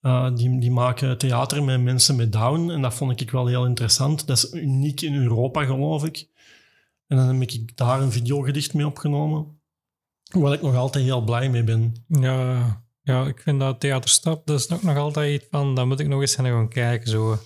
Uh, 0.00 0.34
die, 0.34 0.58
die 0.58 0.70
maken 0.70 1.18
theater 1.18 1.64
met 1.64 1.82
mensen 1.82 2.16
met 2.16 2.32
Down. 2.32 2.70
En 2.70 2.82
dat 2.82 2.94
vond 2.94 3.20
ik 3.20 3.30
wel 3.30 3.46
heel 3.46 3.66
interessant. 3.66 4.26
Dat 4.26 4.36
is 4.36 4.52
uniek 4.52 5.00
in 5.00 5.14
Europa, 5.14 5.64
geloof 5.64 6.04
ik. 6.04 6.28
En 7.14 7.26
dan 7.26 7.40
heb 7.40 7.50
ik 7.50 7.76
daar 7.76 8.00
een 8.00 8.12
videogedicht 8.12 8.74
mee 8.74 8.86
opgenomen. 8.86 9.60
Waar 10.32 10.52
ik 10.52 10.62
nog 10.62 10.74
altijd 10.74 11.04
heel 11.04 11.24
blij 11.24 11.50
mee 11.50 11.64
ben. 11.64 12.04
Ja, 12.08 12.82
ja, 13.02 13.26
ik 13.26 13.40
vind 13.40 13.60
dat 13.60 13.80
theaterstap, 13.80 14.46
dat 14.46 14.60
is 14.60 14.70
ook 14.70 14.82
nog 14.82 14.96
altijd 14.96 15.34
iets 15.40 15.46
van, 15.50 15.74
daar 15.74 15.86
moet 15.86 16.00
ik 16.00 16.08
nog 16.08 16.20
eens 16.20 16.36
naar 16.36 16.52
gaan 16.52 16.68
kijken. 16.68 17.10
Zo. 17.10 17.38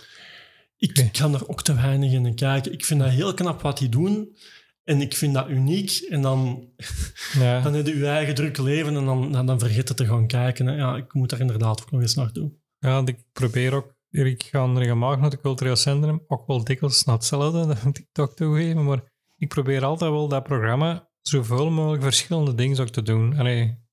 Ik 0.77 1.09
kan 1.13 1.35
er 1.35 1.49
ook 1.49 1.63
te 1.63 1.75
weinig 1.75 2.13
in 2.13 2.35
kijken. 2.35 2.73
Ik 2.73 2.85
vind 2.85 3.01
dat 3.01 3.11
heel 3.11 3.35
knap 3.35 3.63
wat 3.63 3.79
die 3.79 3.89
doen. 3.89 4.37
En 4.85 5.01
ik 5.01 5.17
vind 5.17 5.35
dat 5.35 5.49
uniek. 5.49 5.91
En 6.09 6.23
dan, 6.23 6.69
Ja. 7.39 7.61
dan 7.61 7.75
heb 7.75 7.87
je 7.87 7.97
je 7.97 8.07
eigen 8.07 8.35
druk 8.35 8.59
leven 8.59 8.97
en 8.97 9.05
dan, 9.05 9.33
dan, 9.33 9.47
dan 9.47 9.59
vergeet 9.59 9.97
te 9.97 10.07
gaan 10.07 10.27
kijken. 10.27 10.67
Hè. 10.67 10.77
Ja, 10.77 10.97
ik 10.97 11.13
moet 11.15 11.31
daar 11.31 11.41
inderdaad 11.41 11.83
ook 11.83 11.91
nog 11.91 12.01
eens 12.01 12.15
naartoe. 12.15 12.53
ja, 12.79 13.03
ik 13.05 13.19
probeer 13.33 13.75
ook, 13.75 13.95
ik 14.11 14.43
ga 14.43 14.73
regelmatig 14.73 15.21
naar 15.21 15.31
het 15.31 15.41
cultureel 15.41 15.77
centrum, 15.77 16.25
ook 16.27 16.47
wel 16.47 16.65
dikwijls 16.65 17.05
naar 17.05 17.15
hetzelfde, 17.15 17.67
dat 17.75 17.83
moet 17.83 17.99
ik 17.99 18.07
toch 18.13 18.35
toegeven, 18.35 18.85
maar 18.85 19.03
ik 19.39 19.49
probeer 19.49 19.85
altijd 19.85 20.11
wel 20.11 20.29
dat 20.29 20.43
programma 20.43 21.11
zoveel 21.21 21.71
mogelijk 21.71 22.03
verschillende 22.03 22.55
dingen 22.55 22.81
ook 22.81 22.89
te 22.89 23.03
doen. 23.03 23.39
Allee, 23.39 23.87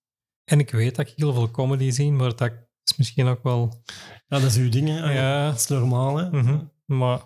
en 0.43 0.59
ik 0.59 0.71
weet 0.71 0.95
dat 0.95 1.07
ik 1.07 1.13
heel 1.15 1.33
veel 1.33 1.51
comedy 1.51 1.89
zie, 1.89 2.11
maar 2.11 2.35
dat 2.35 2.51
is 2.83 2.97
misschien 2.97 3.27
ook 3.27 3.43
wel... 3.43 3.83
Ja, 4.27 4.39
dat 4.39 4.43
is 4.43 4.57
uw 4.57 4.69
ding. 4.69 4.87
Hè. 4.87 5.13
Ja. 5.13 5.49
Dat 5.49 5.59
is 5.59 5.67
normaal. 5.67 6.17
Hè. 6.17 6.29
Mhm. 6.29 6.65
Maar 6.85 7.17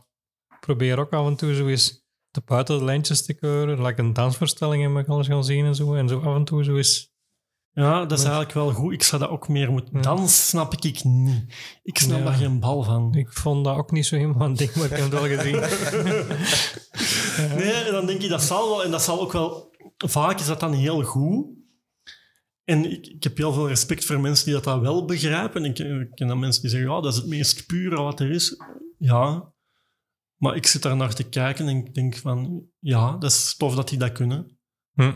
ik 0.50 0.60
probeer 0.60 1.00
ook 1.00 1.14
af 1.14 1.28
en 1.28 1.36
toe 1.36 1.56
zo 1.56 1.68
eens 1.68 2.08
te 2.32 2.42
buiten 2.46 2.78
de 2.78 2.84
lijntjes 2.84 3.26
te 3.26 3.34
keuren. 3.34 3.82
Like 3.82 4.02
een 4.02 4.14
dansvoorstelling 4.14 4.84
heb 4.84 5.04
ik 5.04 5.10
al 5.10 5.18
eens 5.18 5.28
gaan 5.28 5.44
zien 5.44 5.66
en 5.66 5.76
zo. 5.76 5.96
En 5.96 6.08
zo 6.08 6.20
af 6.20 6.36
en 6.36 6.46
toe 6.46 6.64
zo 6.64 6.76
eens... 6.76 7.18
Ja, 7.72 8.00
dat 8.06 8.12
is 8.18 8.24
eigenlijk 8.24 8.54
wel 8.54 8.72
goed. 8.72 8.94
Ik 8.94 9.04
zou 9.04 9.22
dat 9.22 9.32
ook 9.32 9.48
meer 9.48 9.72
moeten... 9.72 9.96
Ja. 9.96 10.02
Dans 10.02 10.48
snap 10.48 10.74
ik, 10.74 10.84
ik 10.84 11.04
niet. 11.04 11.44
Ik 11.84 11.98
snap 11.98 12.18
Ja. 12.18 12.24
daar 12.24 12.34
geen 12.34 12.60
bal 12.60 12.84
van. 12.84 13.14
Ik 13.16 13.34
vond 13.34 13.66
dat 13.66 13.78
ook 13.78 13.92
niet 13.92 14.06
zo 14.06 14.16
helemaal 14.16 14.48
een 14.48 14.56
ding, 14.56 14.76
maar 14.76 14.86
ik 14.86 14.92
heb 14.92 15.00
het 15.00 15.10
wel 15.12 15.38
gezien. 15.38 15.60
Nee, 17.58 17.72
en 17.74 17.92
dan 17.92 18.06
denk 18.06 18.22
ik, 18.22 18.30
dat 18.30 18.42
zal 18.42 18.70
wel. 18.70 18.84
En 18.84 18.92
dat 18.92 19.02
zal 19.02 19.22
ook 19.22 19.32
wel... 19.32 19.72
Vaak 19.98 20.40
is 20.40 20.46
dat 20.46 20.60
dan 20.60 20.74
heel 20.74 21.04
goed. 21.04 21.48
En 22.64 22.92
ik, 22.92 23.08
ik 23.08 23.24
heb 23.24 23.38
heel 23.38 23.54
veel 23.54 23.68
respect 23.68 24.06
voor 24.06 24.20
mensen 24.20 24.46
die 24.46 24.54
dat, 24.54 24.64
dat 24.64 24.80
wel 24.82 25.06
begrijpen. 25.06 25.64
En 25.64 25.70
ik, 25.70 25.80
ik 25.80 26.16
ken 26.16 26.28
dan 26.28 26.40
mensen 26.40 26.62
die 26.62 26.72
zeggen, 26.72 26.90
ja, 26.90 27.02
dat 27.02 27.12
is 27.14 27.18
het 27.20 27.28
meest 27.28 27.66
pure 27.66 28.02
wat 28.02 28.20
er 28.20 28.32
is. 28.32 28.62
Ja. 28.98 29.54
Maar 30.36 30.56
ik 30.56 30.68
zit 30.68 30.82
daar 30.82 30.96
naar 30.96 31.14
te 31.14 31.24
kijken 31.30 31.68
en 31.68 31.78
ik 31.78 31.94
denk 31.94 32.16
van, 32.16 32.64
ja, 32.80 33.18
dat 33.18 33.32
is 33.32 33.56
tof 33.58 33.76
dat 33.76 33.90
die 33.90 33.98
dat 33.98 34.12
kunnen. 34.12 34.60
Hm. 34.94 35.12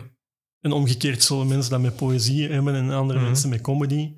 En 0.64 0.72
omgekeerd 0.72 1.24
zullen 1.24 1.48
mensen 1.48 1.72
dat 1.72 1.82
met 1.82 1.96
poëzie 1.96 2.50
hebben 2.52 2.76
en 2.76 2.90
andere 2.92 3.20
Mhm. 3.20 3.28
mensen 3.28 3.50
met 3.50 3.62
comedy. 3.62 4.16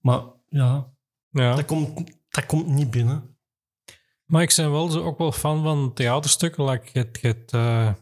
Maar 0.00 0.22
ja, 0.48 0.92
Ja. 1.30 1.54
dat, 1.54 1.64
komt, 1.64 2.10
dat 2.28 2.46
komt 2.46 2.66
niet 2.66 2.90
binnen. 2.90 3.36
Maar 4.24 4.42
ik 4.42 4.52
ben 4.56 4.70
wel 4.70 4.88
zo 4.88 5.02
ook 5.04 5.18
wel 5.18 5.32
fan 5.32 5.62
van 5.62 5.92
theaterstukken. 5.94 6.64
Like 6.64 6.98
het, 6.98 7.18
het, 7.22 7.52
eh, 7.52 7.92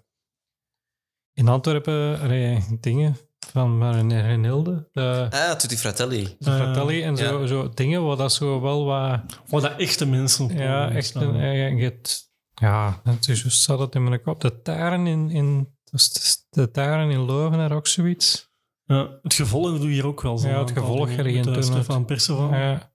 in 1.33 1.49
Antwerpen 1.49 2.21
allee, 2.21 2.65
dingen 2.81 3.17
van 3.39 3.93
René 3.93 4.21
Renilde, 4.21 4.89
de, 4.93 5.27
Ah, 5.31 5.53
Tutti 5.53 5.77
Fratelli. 5.77 6.37
de 6.39 6.45
Fratelli 6.53 7.03
en 7.03 7.17
zo, 7.17 7.41
ja. 7.41 7.47
zo 7.47 7.69
dingen 7.75 8.05
waar 8.07 8.17
dat 8.17 8.33
zo 8.33 8.61
wel 8.61 8.85
wat... 8.85 9.21
Waar 9.47 9.61
dat 9.61 9.77
echte 9.79 10.07
mensen 10.07 10.45
op 10.45 10.51
Ja, 10.51 10.91
echt 10.91 11.15
eh, 11.17 11.77
je 11.79 11.83
hebt- 11.83 12.33
ja, 12.55 13.01
het 13.05 13.29
is 13.29 13.41
juist 13.43 13.63
zat 13.63 13.79
het 13.79 13.95
in 13.95 14.05
mijn 14.05 14.23
kop. 14.23 14.41
De 14.41 14.63
Taren 14.63 15.07
in... 15.07 15.31
in 15.31 15.79
is 15.93 16.47
de, 16.51 16.71
Taren 16.71 17.11
in 17.11 17.25
Leuven 17.25 17.71
ook 17.71 17.87
zoiets. 17.87 18.49
Ja, 18.85 19.19
het 19.23 19.35
gevolg 19.35 19.79
doe 19.79 19.89
je 19.89 19.95
hier 19.95 20.07
ook 20.07 20.23
wel 20.23 20.39
zo. 20.39 20.49
Ja, 20.49 20.59
het 20.59 20.71
gevolg 20.71 21.17
doen 21.17 21.55
het. 21.55 21.65
Stefan 21.65 22.05
Perceval. 22.05 22.55
Ja. 22.55 22.93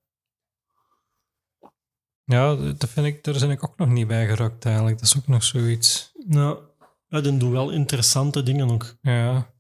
Ja, 2.24 2.56
dat 2.56 2.90
vind 2.90 3.06
ik, 3.06 3.24
daar 3.24 3.40
ben 3.40 3.52
ik 3.52 3.64
ook 3.64 3.78
nog 3.78 3.90
niet 3.90 4.08
bij 4.08 4.28
gerukt 4.28 4.66
eigenlijk. 4.66 5.00
Dat 5.00 5.08
is 5.08 5.18
ook 5.18 5.28
nog 5.28 5.44
zoiets. 5.44 6.12
Ja. 6.28 6.58
ja, 7.08 7.22
die 7.22 7.38
doen 7.38 7.52
wel 7.52 7.70
interessante 7.70 8.44
dingen 8.44 8.72
ook. 8.72 8.96
Ja, 9.02 9.54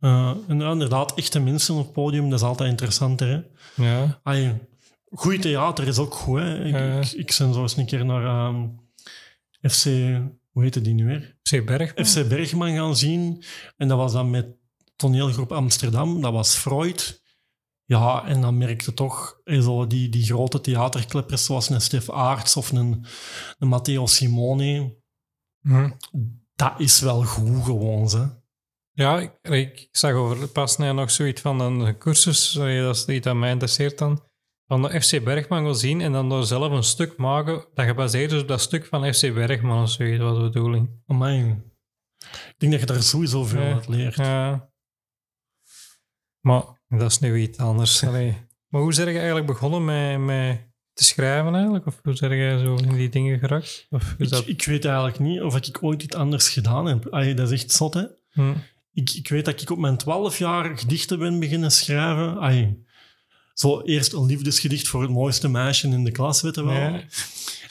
en 0.00 0.58
ja, 0.60 0.70
inderdaad, 0.70 1.14
echte 1.14 1.40
mensen 1.40 1.74
op 1.74 1.84
het 1.84 1.92
podium, 1.92 2.30
dat 2.30 2.38
is 2.38 2.44
altijd 2.44 2.70
interessanter. 2.70 3.28
Hè? 3.28 3.42
ja. 3.84 4.20
Allee, 4.22 4.60
Goed 5.14 5.42
theater 5.42 5.86
is 5.86 5.98
ook 5.98 6.14
goed. 6.14 6.38
Hè? 6.38 6.64
Ik, 6.64 6.72
Ja. 6.72 6.98
ik, 7.00 7.12
ik 7.12 7.34
ben 7.38 7.54
zo 7.54 7.62
eens 7.62 7.76
een 7.76 7.86
keer 7.86 8.04
naar 8.04 8.24
ehm, 8.24 8.68
FC... 9.70 9.84
Hoe 10.52 10.62
heette 10.62 10.80
die 10.80 10.94
nu 10.94 11.06
weer? 11.06 11.38
C. 11.42 11.66
Bergman. 11.66 12.06
FC 12.06 12.28
Bergman 12.28 12.74
gaan 12.74 12.96
zien. 12.96 13.44
En 13.76 13.88
dat 13.88 13.98
was 13.98 14.12
dan 14.12 14.30
met 14.30 14.56
toneelgroep 14.96 15.52
Amsterdam. 15.52 16.20
Dat 16.20 16.32
was 16.32 16.54
Freud. 16.54 17.22
Ja, 17.84 18.24
en 18.26 18.40
dan 18.40 18.58
merkte 18.58 18.94
toch 18.94 19.40
zo 19.44 19.86
die, 19.86 20.08
die 20.08 20.24
grote 20.24 20.60
theaterkleppers 20.60 21.44
zoals 21.44 21.68
een 21.68 21.80
Stef 21.80 22.10
Aarts 22.10 22.56
of 22.56 22.72
een, 22.72 23.06
een 23.58 23.68
Matteo 23.68 24.06
Simone. 24.06 24.96
Hm. 25.60 25.90
Dat 26.54 26.74
is 26.80 27.00
wel 27.00 27.22
goed 27.24 27.64
gewoon, 27.64 28.08
hè. 28.08 28.26
Ja, 28.94 29.20
ik, 29.20 29.32
ik 29.42 29.88
zag 29.90 30.12
over 30.12 30.48
pas 30.48 30.76
nog 30.76 31.10
zoiets 31.10 31.40
van 31.40 31.60
een 31.60 31.98
cursus, 31.98 32.52
dat 32.52 32.96
is 32.96 33.06
iets 33.06 33.24
dat 33.24 33.36
mij 33.36 33.50
interesseert 33.50 33.98
dan, 33.98 34.22
van 34.72 34.82
de 34.82 35.00
FC 35.00 35.24
Bergman 35.24 35.62
wil 35.62 35.74
zien 35.74 36.00
en 36.00 36.12
dan 36.12 36.28
door 36.28 36.44
zelf 36.44 36.72
een 36.72 36.82
stuk 36.82 37.16
maken 37.16 37.64
dat 37.74 37.86
gebaseerd 37.86 38.32
is 38.32 38.40
op 38.40 38.48
dat 38.48 38.60
stuk 38.60 38.86
van 38.86 39.14
FC 39.14 39.20
Bergman 39.34 39.82
of 39.82 39.90
zoiets, 39.90 40.18
was 40.22 40.36
de 40.36 40.42
bedoeling. 40.42 40.90
Amai. 41.06 41.62
Ik 42.18 42.54
denk 42.58 42.72
dat 42.72 42.80
je 42.80 42.86
daar 42.86 43.02
sowieso 43.02 43.44
veel 43.44 43.60
Ja. 43.60 43.72
uit 43.72 43.88
leert. 43.88 44.14
Ja. 44.14 44.70
Maar 46.40 46.62
dat 46.88 47.10
is 47.10 47.18
nu 47.18 47.40
iets 47.40 47.58
anders. 47.58 48.04
Allee. 48.04 48.36
Maar 48.68 48.80
hoe 48.80 48.92
zeg 48.92 49.06
je 49.06 49.16
eigenlijk 49.16 49.46
begonnen 49.46 49.84
met, 49.84 50.18
met 50.18 50.60
te 50.92 51.04
schrijven 51.04 51.54
eigenlijk? 51.54 51.86
Of 51.86 52.00
hoe 52.02 52.14
zeg 52.16 52.30
jij 52.30 52.58
zo 52.58 52.74
in 52.76 52.94
die 52.94 53.08
dingen 53.08 53.38
geraakt? 53.38 53.86
Of 53.90 54.14
is 54.18 54.28
dat... 54.28 54.40
Ik, 54.42 54.48
ik 54.48 54.64
weet 54.64 54.84
eigenlijk 54.84 55.18
niet 55.18 55.42
of 55.42 55.56
ik 55.56 55.82
ooit 55.82 56.02
iets 56.02 56.16
anders 56.16 56.48
gedaan 56.48 56.86
heb. 56.86 57.06
Allee, 57.06 57.34
dat 57.34 57.50
is 57.50 57.62
echt 57.62 57.72
zot, 57.72 57.94
hè. 57.94 58.04
Hm. 58.30 58.52
Ik, 58.92 59.10
ik 59.10 59.28
weet 59.28 59.44
dat 59.44 59.62
ik 59.62 59.70
op 59.70 59.78
mijn 59.78 59.96
twaalf 59.96 60.38
jaar 60.38 60.78
gedichten 60.78 61.18
ben 61.18 61.40
beginnen 61.40 61.70
schrijven. 61.70 62.38
Allee, 62.38 62.84
zo 63.62 63.80
eerst 63.80 64.12
een 64.12 64.26
liefdesgedicht 64.26 64.88
voor 64.88 65.02
het 65.02 65.10
mooiste 65.10 65.48
meisje 65.48 65.88
in 65.88 66.04
de 66.04 66.10
klas, 66.10 66.40
weet 66.40 66.54
je 66.54 66.64
wel. 66.64 67.00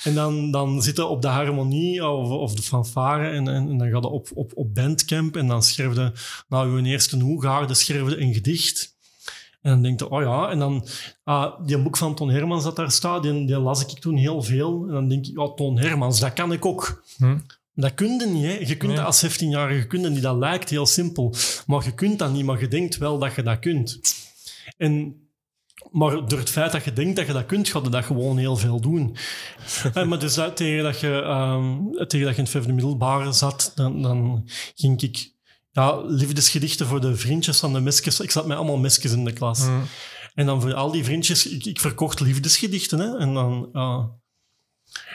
En 0.03 0.13
dan, 0.13 0.51
dan 0.51 0.81
zitten 0.81 1.09
op 1.09 1.21
de 1.21 1.27
harmonie 1.27 2.07
of, 2.07 2.29
of 2.29 2.55
de 2.55 2.61
fanfare 2.61 3.29
en, 3.29 3.47
en, 3.47 3.69
en 3.69 3.77
dan 3.77 3.89
ga 3.89 3.97
je 3.97 4.09
op, 4.09 4.29
op, 4.33 4.51
op 4.55 4.73
bandcamp 4.73 5.35
en 5.35 5.47
dan 5.47 5.63
schreef 5.63 5.93
je 5.93 6.11
na 6.49 6.61
je 6.61 6.83
eerste 6.83 7.19
hoegaarde 7.19 7.73
schreef 7.73 8.09
je 8.09 8.21
een 8.21 8.33
gedicht. 8.33 8.95
En 9.61 9.71
dan 9.71 9.81
denk 9.81 9.99
je, 9.99 10.09
oh 10.09 10.21
ja, 10.21 10.49
en 10.49 10.59
dan 10.59 10.87
ah, 11.23 11.65
die 11.65 11.77
boek 11.77 11.97
van 11.97 12.15
Ton 12.15 12.29
Hermans 12.29 12.63
dat 12.63 12.75
daar 12.75 12.91
staat, 12.91 13.23
die, 13.23 13.45
die 13.45 13.59
las 13.59 13.81
ik 13.81 13.99
toen 13.99 14.17
heel 14.17 14.41
veel. 14.43 14.83
En 14.87 14.93
dan 14.93 15.07
denk 15.09 15.25
ik, 15.25 15.37
ja, 15.37 15.47
Ton 15.47 15.77
Hermans, 15.79 16.19
dat 16.19 16.33
kan 16.33 16.51
ik 16.51 16.65
ook. 16.65 17.03
Hm. 17.17 17.37
Dat 17.75 17.93
kun 17.93 18.19
je 18.19 18.25
niet, 18.25 18.43
hè. 18.43 18.53
Je 18.53 18.77
kunt 18.77 18.91
Nee. 18.91 18.95
dat 18.95 19.05
als 19.05 19.25
17-jarige 19.25 19.87
kun 19.87 20.01
je 20.01 20.09
niet. 20.09 20.21
Dat 20.21 20.37
lijkt 20.37 20.69
heel 20.69 20.85
simpel. 20.85 21.33
Maar 21.65 21.83
je 21.83 21.93
kunt 21.93 22.19
dat 22.19 22.33
niet, 22.33 22.45
maar 22.45 22.59
je 22.59 22.67
denkt 22.67 22.97
wel 22.97 23.19
dat 23.19 23.35
je 23.35 23.43
dat 23.43 23.59
kunt. 23.59 23.99
En, 24.77 25.15
maar 25.91 26.27
door 26.27 26.39
het 26.39 26.49
feit 26.49 26.71
dat 26.71 26.83
je 26.83 26.93
denkt 26.93 27.15
dat 27.15 27.27
je 27.27 27.33
dat 27.33 27.45
kunt, 27.45 27.69
ga 27.69 27.79
je 27.83 27.89
dat 27.89 28.05
gewoon 28.05 28.37
heel 28.37 28.57
veel 28.57 28.81
doen. 28.81 29.15
Eh, 29.93 30.05
maar 30.05 30.19
dus 30.19 30.33
dat, 30.33 30.55
tegen, 30.55 30.83
dat 30.83 30.99
je, 30.99 31.21
ehm, 31.21 31.77
tegen 32.07 32.25
dat 32.25 32.35
je 32.35 32.37
in 32.37 32.43
het 32.43 32.49
vijfde 32.49 32.73
middelbare 32.73 33.31
zat, 33.31 33.71
dan, 33.75 34.01
dan 34.01 34.49
ging 34.75 35.01
ik 35.01 35.33
ja, 35.71 36.01
liefdesgedichten 36.01 36.87
voor 36.87 37.01
de 37.01 37.15
vriendjes 37.15 37.59
van 37.59 37.73
de 37.73 37.79
mesjes. 37.79 38.19
Ik 38.19 38.31
zat 38.31 38.45
met 38.45 38.57
allemaal 38.57 38.77
mesjes 38.77 39.11
in 39.11 39.25
de 39.25 39.33
klas. 39.33 39.67
En 40.33 40.45
dan 40.45 40.61
voor 40.61 40.73
al 40.73 40.91
die 40.91 41.03
vriendjes, 41.03 41.47
ik, 41.47 41.65
ik 41.65 41.79
verkocht 41.79 42.19
liefdesgedichten. 42.19 42.99
Hè? 42.99 43.17
En, 43.17 43.33
dan, 43.33 43.69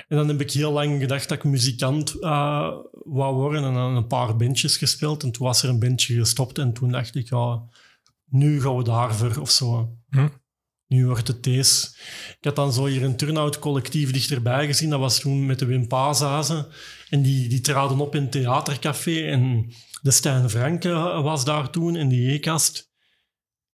en 0.08 0.16
dan 0.16 0.28
heb 0.28 0.40
ik 0.40 0.52
heel 0.52 0.72
lang 0.72 1.00
gedacht 1.00 1.28
dat 1.28 1.38
ik 1.38 1.44
muzikant 1.44 2.20
eh, 2.20 2.70
wou 2.92 3.34
worden. 3.34 3.64
En 3.64 3.74
dan 3.74 3.96
een 3.96 4.06
paar 4.06 4.36
bandjes 4.36 4.76
gespeeld. 4.76 5.22
En 5.22 5.32
toen 5.32 5.46
was 5.46 5.62
er 5.62 5.68
een 5.68 5.78
bandje 5.78 6.14
gestopt. 6.14 6.58
En 6.58 6.72
toen 6.72 6.90
dacht 6.92 7.14
ik, 7.14 7.28
ja, 7.28 7.62
nu 8.28 8.60
gaan 8.60 8.76
we 8.76 8.84
daarvoor 8.84 9.36
of 9.40 9.50
zo. 9.50 9.96
Hm. 10.10 10.28
Nu 10.86 11.06
wordt 11.06 11.28
het 11.28 11.42
deze. 11.42 11.86
Ik 12.28 12.44
had 12.44 12.56
dan 12.56 12.72
zo 12.72 12.84
hier 12.84 13.02
een 13.02 13.16
turnout 13.16 13.58
collectief 13.58 14.12
dichterbij 14.12 14.66
gezien. 14.66 14.90
Dat 14.90 15.00
was 15.00 15.20
toen 15.20 15.46
met 15.46 15.58
de 15.58 15.64
Wim 15.64 15.86
Pazazen. 15.86 16.66
En 17.08 17.22
die, 17.22 17.48
die 17.48 17.60
traden 17.60 18.00
op 18.00 18.14
in 18.14 18.30
theatercafé. 18.30 19.26
En 19.26 19.72
de 20.02 20.10
Stijn 20.10 20.50
Franke 20.50 20.90
was 21.22 21.44
daar 21.44 21.70
toen 21.70 21.96
in 21.96 22.08
die 22.08 22.32
E-kast. 22.32 22.90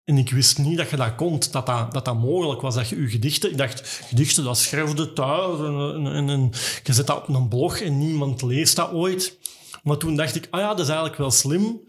En 0.05 0.19
ik 0.19 0.31
wist 0.31 0.59
niet 0.59 0.77
dat 0.77 0.91
je 0.91 0.97
dat 0.97 1.15
kon, 1.15 1.39
dat 1.51 1.67
dat, 1.67 1.93
dat 1.93 2.05
dat 2.05 2.21
mogelijk 2.21 2.61
was, 2.61 2.75
dat 2.75 2.89
je 2.89 3.01
je 3.01 3.09
gedichten... 3.09 3.51
Ik 3.51 3.59
dacht, 3.59 3.89
gedichten, 3.89 4.45
dat 4.45 4.59
schrijfde 4.59 5.13
thuis 5.13 5.59
en, 5.59 6.29
en 6.29 6.51
je 6.83 6.93
zet 6.93 7.07
dat 7.07 7.29
op 7.29 7.29
een 7.29 7.49
blog 7.49 7.79
en 7.79 7.99
niemand 7.99 8.43
leest 8.43 8.77
dat 8.77 8.93
ooit. 8.93 9.39
Maar 9.83 9.97
toen 9.97 10.17
dacht 10.17 10.35
ik, 10.35 10.49
ah 10.51 10.61
ja, 10.61 10.69
dat 10.69 10.81
is 10.81 10.87
eigenlijk 10.87 11.19
wel 11.19 11.31
slim. 11.31 11.81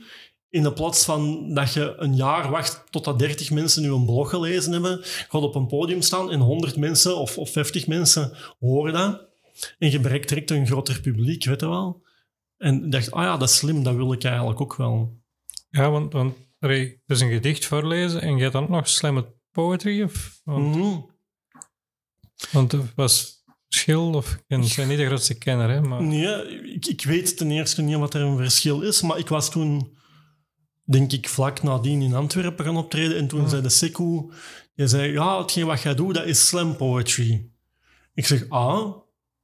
In 0.53 0.63
de 0.63 0.73
plaats 0.73 1.05
van 1.05 1.53
dat 1.53 1.73
je 1.73 1.93
een 1.97 2.15
jaar 2.15 2.49
wacht 2.49 2.83
totdat 2.89 3.19
30 3.19 3.51
mensen 3.51 3.81
nu 3.81 3.91
een 3.91 4.05
blog 4.05 4.29
gelezen 4.29 4.71
hebben, 4.71 4.99
gaat 5.01 5.41
op 5.41 5.55
een 5.55 5.67
podium 5.67 6.01
staan 6.01 6.31
en 6.31 6.39
100 6.39 6.75
mensen 6.77 7.17
of, 7.17 7.37
of 7.37 7.51
50 7.51 7.87
mensen 7.87 8.31
horen 8.59 8.93
dat. 8.93 9.21
En 9.79 9.91
je 9.91 9.99
bereikt 9.99 10.29
direct 10.29 10.51
een 10.51 10.65
groter 10.67 11.01
publiek, 11.01 11.45
weet 11.45 11.59
je 11.59 11.67
wel. 11.67 12.01
En 12.57 12.89
dacht, 12.89 13.11
ah 13.11 13.23
ja, 13.23 13.37
dat 13.37 13.49
is 13.49 13.55
slim, 13.55 13.83
dat 13.83 13.95
wil 13.95 14.13
ik 14.13 14.23
eigenlijk 14.23 14.61
ook 14.61 14.75
wel. 14.75 15.21
Ja, 15.69 15.89
want, 15.89 16.13
het 16.59 16.97
is 17.07 17.21
een 17.21 17.31
gedicht 17.31 17.65
voorlezen 17.65 18.21
en 18.21 18.35
je 18.35 18.41
hebt 18.41 18.53
dan 18.53 18.63
ook 18.63 18.69
nog 18.69 18.89
slam 18.89 19.25
poetry? 19.51 20.01
Of, 20.03 20.41
want, 20.43 20.75
Mhm. 20.75 20.99
want 22.51 22.71
het 22.71 22.95
was 22.95 23.43
verschil, 23.69 24.13
of 24.13 24.33
ik 24.33 24.43
ben 24.47 24.59
niet 24.87 24.97
de 24.97 25.05
grootste 25.05 25.37
kenner, 25.37 25.69
hè, 25.69 25.81
maar... 25.81 26.03
Nee, 26.03 26.63
ik, 26.73 26.85
ik 26.85 27.03
weet 27.03 27.37
ten 27.37 27.51
eerste 27.51 27.81
niet 27.81 27.97
wat 27.97 28.13
er 28.13 28.21
een 28.21 28.37
verschil 28.37 28.81
is, 28.81 29.01
maar 29.01 29.17
ik 29.17 29.27
was 29.27 29.51
toen, 29.51 29.97
denk 30.83 31.11
ik, 31.11 31.29
vlak 31.29 31.63
nadien 31.63 32.01
in 32.01 32.15
Antwerpen 32.15 32.65
gaan 32.65 32.77
optreden 32.77 33.17
en 33.17 33.27
toen 33.27 33.49
zei 33.49 33.61
de 33.61 33.69
Sekou, 33.69 34.31
je 34.73 34.87
zei, 34.87 35.11
ja, 35.11 35.41
hetgeen 35.41 35.65
wat 35.65 35.81
jij 35.81 35.95
doet, 35.95 36.13
dat 36.15 36.25
is 36.25 36.47
slam 36.47 36.75
poetry. 36.75 37.49
Ik 38.13 38.25
zeg, 38.25 38.49
ah, 38.49 38.95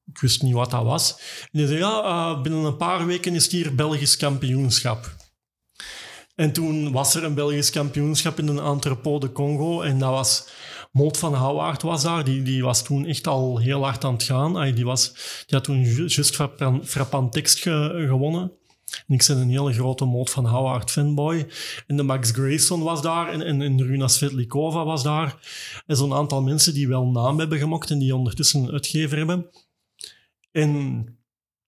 ik 0.05 0.19
wist 0.19 0.41
niet 0.41 0.53
wat 0.53 0.71
dat 0.71 0.83
was. 0.83 1.19
En 1.41 1.59
die 1.59 1.67
zei, 1.67 1.79
ja, 1.79 2.03
eh, 2.03 2.41
binnen 2.41 2.63
een 2.63 2.77
paar 2.77 3.05
weken 3.05 3.35
is 3.35 3.51
hier 3.51 3.75
Belgisch 3.75 4.17
kampioenschap. 4.17 5.15
En 6.35 6.51
toen 6.53 6.91
was 6.91 7.15
er 7.15 7.23
een 7.23 7.33
Belgisch 7.33 7.69
kampioenschap 7.69 8.39
in 8.39 8.47
een 8.47 8.59
entrepot 8.59 9.21
de 9.21 9.31
Congo 9.31 9.81
en 9.81 9.99
dat 9.99 10.09
was... 10.09 10.47
Moot 10.91 11.17
van 11.17 11.33
Houwaard 11.33 11.81
was 11.81 12.03
daar, 12.03 12.23
die, 12.23 12.41
die 12.41 12.63
was 12.63 12.83
toen 12.83 13.05
echt 13.05 13.27
al 13.27 13.57
heel 13.57 13.83
hard 13.83 14.03
aan 14.03 14.13
het 14.13 14.23
gaan. 14.23 14.57
Ay, 14.57 14.73
die, 14.73 14.85
was, 14.85 15.11
die 15.45 15.57
had 15.57 15.63
toen 15.63 15.81
ju- 15.81 16.05
juist 16.07 16.35
frappant, 16.35 16.87
frappant 16.89 17.31
tekst 17.31 17.59
ge- 17.59 18.05
gewonnen. 18.07 18.51
En 19.07 19.15
ik 19.15 19.25
ben 19.27 19.37
een 19.37 19.49
hele 19.49 19.73
grote 19.73 20.05
Moot 20.05 20.29
van 20.29 20.45
Houwaard 20.45 20.91
fanboy. 20.91 21.47
En 21.87 21.97
de 21.97 22.03
Max 22.03 22.31
Grayson 22.31 22.83
was 22.83 23.01
daar 23.01 23.29
en, 23.29 23.41
en, 23.41 23.61
en 23.61 23.83
Runa 23.83 24.07
Svetlikova 24.07 24.85
was 24.85 25.03
daar. 25.03 25.35
En 25.85 25.95
zo'n 25.95 26.13
aantal 26.13 26.41
mensen 26.41 26.73
die 26.73 26.87
wel 26.87 27.05
naam 27.05 27.39
hebben 27.39 27.57
gemokt 27.57 27.89
en 27.89 27.99
die 27.99 28.15
ondertussen 28.15 28.63
een 28.63 28.71
uitgever 28.71 29.17
hebben. 29.17 29.49
En 30.51 31.05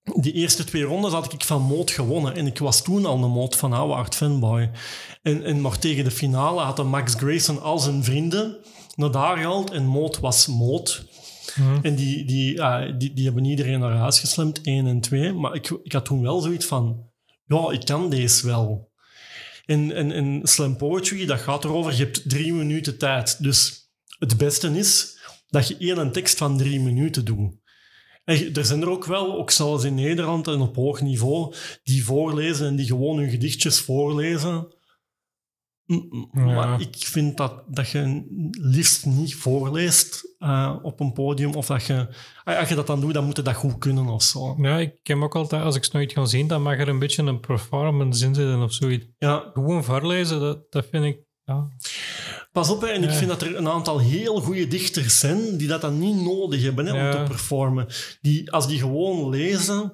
die 0.03 0.33
eerste 0.33 0.63
twee 0.63 0.83
rondes 0.83 1.11
had 1.11 1.33
ik 1.33 1.43
van 1.43 1.61
Moot 1.61 1.91
gewonnen. 1.91 2.35
En 2.35 2.47
ik 2.47 2.57
was 2.57 2.83
toen 2.83 3.05
al 3.05 3.23
een 3.23 3.31
Moot 3.31 3.55
van 3.55 3.71
Houwaard 3.71 4.15
fanboy. 4.15 4.71
En, 5.21 5.43
en 5.43 5.61
maar 5.61 5.79
tegen 5.79 6.03
de 6.03 6.11
finale 6.11 6.61
hadden 6.61 6.87
Max 6.87 7.13
Grayson 7.13 7.61
al 7.61 7.79
zijn 7.79 8.03
vrienden 8.03 8.57
naar 8.95 9.11
daar 9.11 9.37
gehaald. 9.37 9.71
En 9.71 9.85
Moot 9.85 10.19
was 10.19 10.47
Moot. 10.47 11.05
Hm. 11.53 11.77
En 11.81 11.95
die, 11.95 12.25
die, 12.25 12.61
ah, 12.63 12.97
die, 12.97 13.13
die 13.13 13.25
hebben 13.25 13.45
iedereen 13.45 13.79
naar 13.79 13.91
huis 13.91 14.19
geslemd, 14.19 14.61
één 14.61 14.87
en 14.87 15.01
twee. 15.01 15.33
Maar 15.33 15.55
ik, 15.55 15.69
ik 15.83 15.91
had 15.91 16.05
toen 16.05 16.21
wel 16.21 16.41
zoiets 16.41 16.65
van... 16.65 17.09
Ja, 17.51 17.71
ik 17.71 17.85
kan 17.85 18.09
deze 18.09 18.45
wel. 18.45 18.91
En, 19.65 19.91
en, 19.91 20.11
en 20.11 20.39
slam 20.43 20.77
poetry, 20.77 21.25
dat 21.25 21.39
gaat 21.39 21.63
erover... 21.63 21.91
Je 21.91 22.03
hebt 22.03 22.29
drie 22.29 22.53
minuten 22.53 22.97
tijd. 22.97 23.43
Dus 23.43 23.89
het 24.19 24.37
beste 24.37 24.77
is 24.77 25.19
dat 25.47 25.67
je 25.67 25.77
één 25.77 25.97
een 25.97 26.11
tekst 26.11 26.37
van 26.37 26.57
drie 26.57 26.79
minuten 26.79 27.25
doet. 27.25 27.59
En 28.23 28.53
er 28.53 28.65
zijn 28.65 28.81
er 28.81 28.89
ook 28.89 29.05
wel, 29.05 29.37
ook 29.37 29.51
zelfs 29.51 29.83
in 29.83 29.95
Nederland 29.95 30.47
en 30.47 30.59
op 30.59 30.75
hoog 30.75 31.01
niveau, 31.01 31.55
die 31.83 32.03
voorlezen 32.03 32.67
en 32.67 32.75
die 32.75 32.85
gewoon 32.85 33.17
hun 33.17 33.29
gedichtjes 33.29 33.79
voorlezen. 33.79 34.75
Ja. 35.85 36.27
Maar 36.31 36.81
ik 36.81 36.95
vind 36.97 37.37
dat, 37.37 37.63
dat 37.67 37.89
je 37.89 38.23
liefst 38.51 39.05
niet 39.05 39.35
voorleest 39.35 40.30
eh, 40.41 40.75
op 40.81 40.99
een 40.99 41.13
podium. 41.13 41.53
Of 41.53 41.65
dat 41.65 41.85
je, 41.85 42.07
ah, 42.43 42.57
als 42.57 42.69
je 42.69 42.75
dat 42.75 42.87
dan 42.87 42.99
doet, 42.99 43.13
dan 43.13 43.25
moet 43.25 43.35
je 43.35 43.41
dat 43.41 43.55
goed 43.55 43.77
kunnen 43.77 44.07
of 44.07 44.23
zo. 44.23 44.55
Ja, 44.57 44.77
ik 44.77 44.93
heb 45.03 45.21
ook 45.21 45.35
altijd, 45.35 45.63
als 45.63 45.75
ik 45.75 45.91
nooit 45.91 46.11
ga 46.13 46.25
zien, 46.25 46.47
dan 46.47 46.61
mag 46.61 46.79
er 46.79 46.87
een 46.87 46.99
beetje 46.99 47.23
een 47.23 47.39
performance 47.39 48.25
in 48.25 48.35
zitten 48.35 48.61
of 48.61 48.73
zoiets. 48.73 49.05
Ja, 49.17 49.49
Gewoon 49.53 49.83
voorlezen, 49.83 50.39
dat, 50.39 50.71
dat 50.71 50.85
vind 50.91 51.05
ik... 51.05 51.17
Ja. 51.43 51.67
pas 52.51 52.69
op, 52.69 52.81
hè, 52.81 52.87
en 52.87 53.03
ik 53.03 53.09
vind 53.09 53.29
dat 53.29 53.41
er 53.41 53.55
een 53.57 53.67
aantal 53.69 53.99
heel 53.99 54.41
goede 54.41 54.67
dichters 54.67 55.19
zijn 55.19 55.57
die 55.57 55.67
dat 55.67 55.81
dan 55.81 55.99
niet 55.99 56.21
nodig 56.21 56.63
hebben 56.63 56.85
hè, 56.85 57.05
om 57.05 57.11
te 57.11 57.23
performen. 57.27 57.87
Die, 58.21 58.51
als 58.51 58.67
die 58.67 58.79
gewoon 58.79 59.29
lezen, 59.29 59.93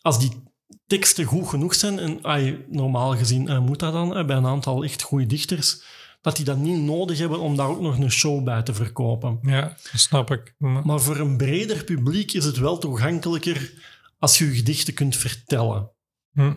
als 0.00 0.18
die 0.18 0.42
teksten 0.86 1.24
goed 1.24 1.48
genoeg 1.48 1.74
zijn, 1.74 1.98
en 1.98 2.24
ai, 2.24 2.64
normaal 2.68 3.16
gezien 3.16 3.48
eh, 3.48 3.58
moet 3.58 3.78
dat 3.78 3.92
dan 3.92 4.26
bij 4.26 4.36
een 4.36 4.46
aantal 4.46 4.84
echt 4.84 5.02
goede 5.02 5.26
dichters, 5.26 5.82
dat 6.20 6.36
die 6.36 6.44
dat 6.44 6.56
niet 6.58 6.80
nodig 6.82 7.18
hebben 7.18 7.38
om 7.40 7.56
daar 7.56 7.68
ook 7.68 7.80
nog 7.80 7.98
een 7.98 8.10
show 8.10 8.44
bij 8.44 8.62
te 8.62 8.74
verkopen. 8.74 9.38
ja, 9.42 9.60
dat 9.60 10.00
snap 10.00 10.30
ik. 10.30 10.54
Maar- 10.58 10.86
Maar 10.86 11.00
voor 11.00 11.16
een 11.16 11.36
breder 11.36 11.84
publiek 11.84 12.32
is 12.32 12.44
het 12.44 12.56
wel 12.58 12.78
toegankelijker 12.78 13.72
als 14.18 14.38
je 14.38 14.44
je 14.46 14.54
gedichten 14.54 14.94
kunt 14.94 15.16
vertellen. 15.16 15.90
Hm. 16.32 16.54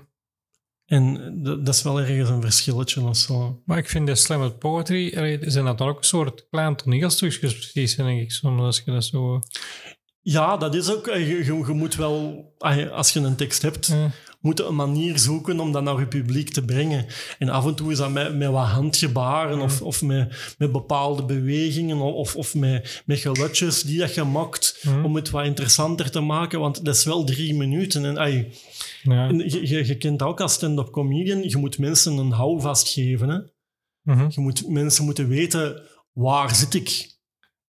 En 0.85 1.39
dat, 1.43 1.65
dat 1.65 1.75
is 1.75 1.81
wel 1.81 1.99
ergens 1.99 2.29
een 2.29 2.41
verschilletje 2.41 3.01
of 3.01 3.17
zo. 3.17 3.61
Maar 3.65 3.77
ik 3.77 3.89
vind 3.89 4.07
de 4.07 4.15
slam 4.15 4.57
poetry, 4.57 5.09
zijn 5.49 5.65
dat 5.65 5.77
dan 5.77 5.87
ook 5.87 5.97
een 5.97 6.03
soort 6.03 6.47
klein 6.49 6.75
toneelstukjes 6.75 7.53
precies, 7.53 7.95
denk 7.95 8.21
ik, 8.21 8.31
soms 8.31 8.61
als 8.61 8.81
je 8.85 8.91
dat 8.91 9.03
zo... 9.05 9.39
Ja, 10.21 10.57
dat 10.57 10.75
is 10.75 10.91
ook. 10.95 11.07
eh, 11.07 11.45
Je, 11.45 11.53
moet 11.73 11.95
wel, 11.95 12.45
als 12.91 13.13
je 13.13 13.19
een 13.19 13.35
tekst 13.35 13.61
hebt, 13.61 13.89
eh, 13.89 14.05
moet 14.41 14.57
je 14.57 14.65
een 14.65 14.75
manier 14.75 15.19
zoeken 15.19 15.59
om 15.59 15.71
dat 15.71 15.83
naar 15.83 15.99
je 15.99 16.07
publiek 16.07 16.49
te 16.49 16.65
brengen. 16.65 17.05
En 17.39 17.49
af 17.49 17.65
en 17.65 17.75
toe 17.75 17.91
is 17.91 17.97
dat 17.97 18.11
met, 18.11 18.37
met 18.37 18.49
wat 18.49 18.67
handgebaren 18.67 19.59
of, 19.59 19.81
of 19.81 20.01
met, 20.01 20.55
met 20.57 20.71
bepaalde 20.71 21.23
bewegingen 21.23 21.97
of, 21.97 22.35
of 22.35 22.55
met, 22.55 23.03
met 23.05 23.19
geluidjes 23.19 23.81
die 23.81 23.99
dat 23.99 24.13
je 24.13 24.23
maakt 24.23 24.85
om 25.03 25.15
het 25.15 25.29
wat 25.29 25.45
interessanter 25.45 26.11
te 26.11 26.19
maken. 26.19 26.59
Want 26.59 26.85
dat 26.85 26.95
is 26.95 27.03
wel 27.03 27.23
drie 27.23 27.55
minuten. 27.55 28.05
En 28.05 28.19
ai, 28.19 28.47
ja. 29.03 29.27
en 29.27 29.37
je, 29.37 29.67
je, 29.67 29.87
je 29.87 29.97
kent 29.97 30.21
ook 30.21 30.41
als 30.41 30.53
stand-up 30.53 30.89
comedian. 30.91 31.49
Je 31.49 31.57
moet 31.57 31.77
mensen 31.77 32.17
een 32.17 32.31
houvast 32.31 32.89
geven. 32.89 33.29
Hè? 33.29 33.39
Mhm. 34.01 34.25
Je 34.29 34.41
moet, 34.41 34.67
mensen 34.67 35.05
moeten 35.05 35.27
weten, 35.27 35.81
waar 36.13 36.55
zit 36.55 36.73
ik? 36.73 37.10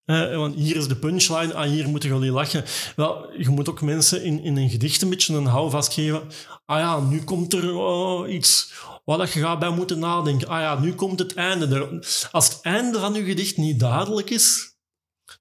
Eh, 0.04 0.36
want 0.36 0.54
hier 0.54 0.76
is 0.76 0.88
de 0.88 0.96
punchline, 0.96 1.54
ah, 1.54 1.68
hier 1.68 1.88
moeten 1.88 2.08
jullie 2.08 2.30
lachen. 2.30 2.64
Wel, 2.96 3.32
je 3.38 3.48
moet 3.48 3.68
ook 3.68 3.80
mensen 3.80 4.24
in, 4.24 4.42
in 4.42 4.56
een 4.56 4.70
gedicht 4.70 5.02
een 5.02 5.08
beetje 5.08 5.34
een 5.34 5.46
houvast 5.46 5.92
geven. 5.92 6.22
Ah 6.64 6.78
ja, 6.78 7.00
nu 7.00 7.24
komt 7.24 7.52
er 7.52 7.74
oh, 7.74 8.32
iets 8.32 8.72
waar 9.04 9.18
je 9.18 9.40
gaat 9.40 9.58
bij 9.58 9.70
moeten 9.70 9.98
nadenken. 9.98 10.48
Ah 10.48 10.60
ja, 10.60 10.80
nu 10.80 10.94
komt 10.94 11.18
het 11.18 11.34
einde. 11.34 12.02
Als 12.30 12.48
het 12.48 12.58
einde 12.62 12.98
van 12.98 13.14
je 13.14 13.24
gedicht 13.24 13.56
niet 13.56 13.80
duidelijk 13.80 14.30
is, 14.30 14.76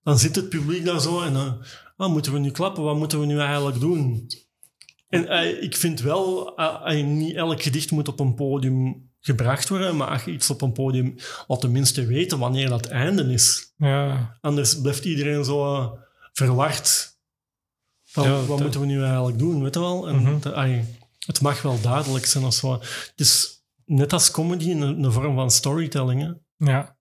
dan 0.03 0.19
zit 0.19 0.35
het 0.35 0.49
publiek 0.49 0.85
daar 0.85 1.01
zo 1.01 1.21
en 1.21 1.33
dan 1.33 1.65
ah, 1.97 2.11
moeten 2.11 2.33
we 2.33 2.39
nu 2.39 2.51
klappen? 2.51 2.83
Wat 2.83 2.97
moeten 2.97 3.19
we 3.19 3.25
nu 3.25 3.39
eigenlijk 3.39 3.79
doen? 3.79 4.27
En 5.11 5.27
eh, 5.27 5.63
ik 5.63 5.75
vind 5.75 6.01
wel, 6.01 6.55
eh, 6.57 7.03
niet 7.05 7.35
elk 7.35 7.61
gedicht 7.61 7.91
moet 7.91 8.07
op 8.07 8.19
een 8.19 8.33
podium 8.35 9.09
gebracht 9.19 9.69
worden, 9.69 9.97
maar 9.97 10.07
als 10.07 10.23
je 10.23 10.31
iets 10.31 10.49
op 10.49 10.61
een 10.61 10.71
podium 10.71 11.15
laat 11.47 11.61
tenminste 11.61 12.05
weten 12.05 12.39
wanneer 12.39 12.69
dat 12.69 12.85
einde 12.85 13.23
is. 13.33 13.73
ja. 13.77 14.37
Anders 14.41 14.81
blijft 14.81 15.05
iedereen 15.05 15.45
zo 15.45 15.97
verward. 16.33 17.09
Van, 18.03 18.23
Ja, 18.23 18.41
wat 18.45 18.59
moeten 18.59 18.79
we 18.79 18.85
nu 18.85 19.03
eigenlijk 19.03 19.37
doen, 19.39 19.63
weet 19.63 19.73
je 19.73 19.79
wel? 19.79 20.07
En 20.07 20.15
Mhm. 20.15 20.39
de- 20.39 20.83
het 21.25 21.41
mag 21.41 21.61
wel 21.61 21.81
duidelijk 21.81 22.25
zijn 22.25 22.43
of 22.43 22.53
zo. 22.53 22.71
Het 22.73 23.13
is 23.15 23.63
net 23.85 24.13
als 24.13 24.31
comedy 24.31 24.71
een, 24.71 24.81
een 25.03 25.11
vorm 25.11 25.35
van 25.35 25.51
storytelling. 25.51 26.21
Hè? 26.21 26.31
Ja. 26.71 26.97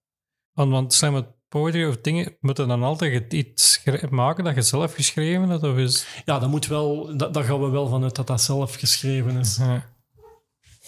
Want, 0.52 0.70
want 0.70 0.92
slam 0.94 1.14
poetry 1.50 1.84
of 1.84 1.96
dingen 1.96 2.36
moeten 2.40 2.68
dan 2.68 2.82
altijd 2.82 3.32
iets 3.32 3.82
maken 4.10 4.44
dat 4.44 4.54
je 4.54 4.62
zelf 4.62 4.94
geschreven 4.94 5.48
hebt, 5.48 5.62
of 5.62 5.76
is... 5.76 6.06
Ja, 6.24 6.38
dat 6.38 6.50
moet 6.50 6.66
wel, 6.66 7.16
dat, 7.16 7.34
daar 7.34 7.44
gaan 7.44 7.60
we 7.60 7.68
wel 7.68 7.88
vanuit 7.88 8.14
dat 8.14 8.26
dat 8.26 8.40
zelf 8.40 8.74
geschreven 8.74 9.36
is. 9.36 9.56
Ja. 9.56 9.84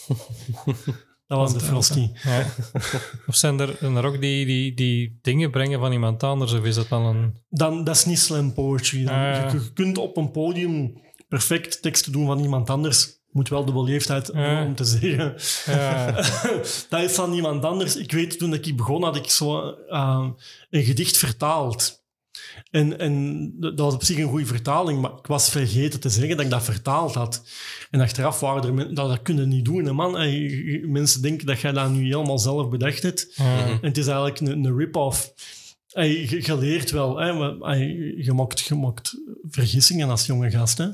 Dat 1.27 1.41
was 1.41 1.53
de 1.53 1.61
Frosty. 1.61 2.11
Ja. 2.23 2.47
Of 3.27 3.37
zijn 3.37 3.61
er, 3.61 3.77
zijn 3.79 3.97
er 3.97 4.05
ook 4.05 4.21
die, 4.21 4.47
die, 4.47 4.75
die 4.75 5.19
dingen 5.23 5.51
brengen 5.51 5.81
van 5.81 5.93
iemand 5.93 6.23
anders, 6.23 6.53
of 6.53 6.65
is 6.65 6.75
dat 6.75 6.89
dan 6.89 7.03
een... 7.03 7.35
Dan, 7.49 7.85
dat 7.85 7.97
is 7.97 8.05
niet 8.05 8.19
slam 8.19 8.53
poetry. 8.53 9.05
Dan. 9.05 9.15
Ah, 9.15 9.21
ja. 9.21 9.47
je, 9.47 9.53
je 9.53 9.73
kunt 9.73 9.99
op 9.99 10.17
een 10.17 10.31
podium 10.31 11.01
perfect 11.29 11.83
teksten 11.83 12.13
doen 12.13 12.27
van 12.27 12.41
iemand 12.41 12.71
anders. 12.71 13.22
Moet 13.33 13.49
wel 13.49 13.65
de 13.65 13.73
beleefdheid 13.73 14.31
Ja. 14.35 14.65
om 14.65 14.75
te 14.75 14.85
zeggen. 14.85 15.35
Ja, 15.67 16.13
dat 16.89 17.03
is 17.03 17.13
van 17.13 17.33
iemand 17.33 17.65
anders. 17.65 17.97
Ik 17.97 18.13
weet, 18.13 18.39
toen 18.39 18.55
ik 18.55 18.77
begon, 18.77 19.03
had 19.03 19.17
ik 19.17 19.31
zo 19.31 19.75
eh, 19.89 20.29
een 20.71 20.85
gedicht 20.85 21.17
vertaald. 21.17 22.01
En, 22.71 22.99
en 22.99 23.51
dat 23.61 23.79
was 23.79 23.95
op 23.95 24.05
zich 24.05 24.19
een 24.19 24.29
goede 24.29 24.47
vertaling, 24.47 25.01
maar 25.01 25.11
ik 25.11 25.27
was 25.27 25.51
vergeten 25.51 26.01
te 26.01 26.09
zeggen 26.09 26.37
dat 26.37 26.45
ik 26.45 26.51
dat 26.51 26.65
vertaald 26.65 27.15
had. 27.15 27.45
En 27.91 28.01
achteraf 28.01 28.41
waren 28.41 28.63
er 28.65 28.75
mensen, 28.75 28.95
dat, 28.95 29.09
dat 29.09 29.23
kunnen 29.23 29.49
niet 29.49 29.65
doen, 29.65 29.85
hè, 29.85 29.93
man. 29.93 30.13
Mensen 30.91 31.23
denken 31.23 31.47
dat 31.47 31.61
jij 31.61 31.73
dat 31.73 31.91
nu 31.91 32.05
helemaal 32.05 32.39
zelf 32.39 32.69
bedacht 32.69 33.03
hebt. 33.03 33.35
En 33.37 33.79
het 33.83 33.99
is 33.99 34.07
eigenlijk 34.07 34.41
een, 34.41 34.65
een 34.65 34.77
rip-off. 34.77 35.33
Je, 35.87 36.43
je 36.45 36.59
leert 36.59 36.91
wel, 36.91 37.17
hè, 37.19 37.33
maar 37.59 37.79
je, 37.79 38.25
je, 38.25 38.33
maakt, 38.33 38.61
je 38.61 38.75
maakt 38.75 39.15
vergissingen 39.51 40.09
als 40.09 40.27
jonge 40.27 40.51
gast. 40.51 40.79
Hè? 40.79 40.87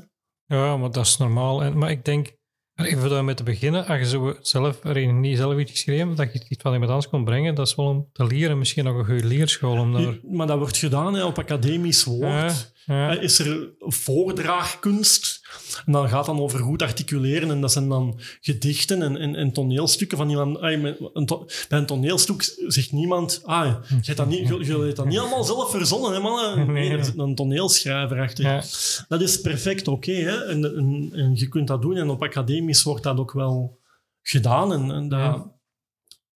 Ja, 0.49 0.77
maar 0.77 0.91
dat 0.91 1.05
is 1.05 1.17
normaal. 1.17 1.63
En, 1.63 1.77
maar 1.77 1.91
ik 1.91 2.05
denk, 2.05 2.31
even 2.75 3.09
daarmee 3.09 3.35
te 3.35 3.43
beginnen, 3.43 3.85
als 3.85 3.99
je 3.99 4.05
zo 4.05 4.35
zelf, 4.41 4.83
er 4.83 4.97
is 4.97 5.11
niet 5.11 5.37
zelf 5.37 5.57
iets 5.57 5.71
geschreven, 5.71 6.15
dat 6.15 6.33
je 6.33 6.45
iets 6.47 6.61
van 6.61 6.73
iemand 6.73 6.91
anders 6.91 7.09
kon 7.09 7.23
brengen, 7.23 7.55
dat 7.55 7.67
is 7.67 7.75
wel 7.75 7.85
om 7.85 8.09
te 8.11 8.25
leren. 8.25 8.57
Misschien 8.57 8.83
nog 8.83 8.97
een 8.97 9.05
goede 9.05 9.27
leerschool 9.27 9.77
om 9.77 9.93
daar... 9.93 10.19
Maar 10.23 10.47
dat 10.47 10.57
wordt 10.57 10.77
gedaan 10.77 11.13
hè, 11.13 11.23
op 11.23 11.37
academisch 11.37 12.03
woord. 12.03 12.73
Ja. 12.89 13.15
Eh, 13.17 13.23
Is 13.23 13.39
er 13.39 13.69
voordraagkunst? 13.79 15.47
En 15.85 15.91
dan 15.91 16.09
gaat 16.09 16.25
het 16.25 16.35
dan 16.35 16.43
over 16.43 16.59
goed 16.59 16.81
articuleren. 16.81 17.49
En 17.51 17.61
dat 17.61 17.71
zijn 17.71 17.89
dan 17.89 18.19
gedichten 18.41 19.01
en, 19.01 19.17
en, 19.17 19.35
en 19.35 19.51
toneelstukken 19.53 20.17
van 20.17 20.29
iemand. 20.29 20.59
ah, 20.59 20.71
een 21.13 21.25
to- 21.25 21.45
bij 21.69 21.79
een 21.79 21.85
toneelstuk 21.85 22.55
zegt 22.67 22.91
niemand... 22.91 23.41
Ah, 23.43 23.65
je 23.89 23.95
hebt 24.01 24.17
dat 24.17 24.27
niet, 24.27 24.47
je, 24.47 24.65
je 24.65 24.77
hebt 24.79 24.95
dat 24.95 25.05
niet 25.05 25.19
allemaal 25.19 25.43
zelf 25.43 25.71
verzonnen, 25.71 26.13
hè, 26.13 26.19
man? 26.19 26.71
Nee, 26.73 26.89
er 26.89 27.05
zit 27.05 27.17
een 27.17 27.35
toneelschrijver 27.35 28.19
achter. 28.19 28.43
Ja. 28.43 28.63
Dat 29.07 29.21
is 29.21 29.41
perfect 29.41 29.87
oké. 29.87 30.11
hè. 30.11 30.43
en, 30.45 30.65
en, 30.77 31.09
en 31.13 31.35
je 31.35 31.47
kunt 31.47 31.67
dat 31.67 31.81
doen. 31.81 31.95
En 31.97 32.09
op 32.09 32.23
academisch 32.23 32.83
wordt 32.83 33.03
dat 33.03 33.17
ook 33.17 33.31
wel 33.31 33.79
gedaan. 34.21 34.73
En, 34.73 34.91
en 34.91 35.09
dat, 35.09 35.19
Ja. 35.19 35.51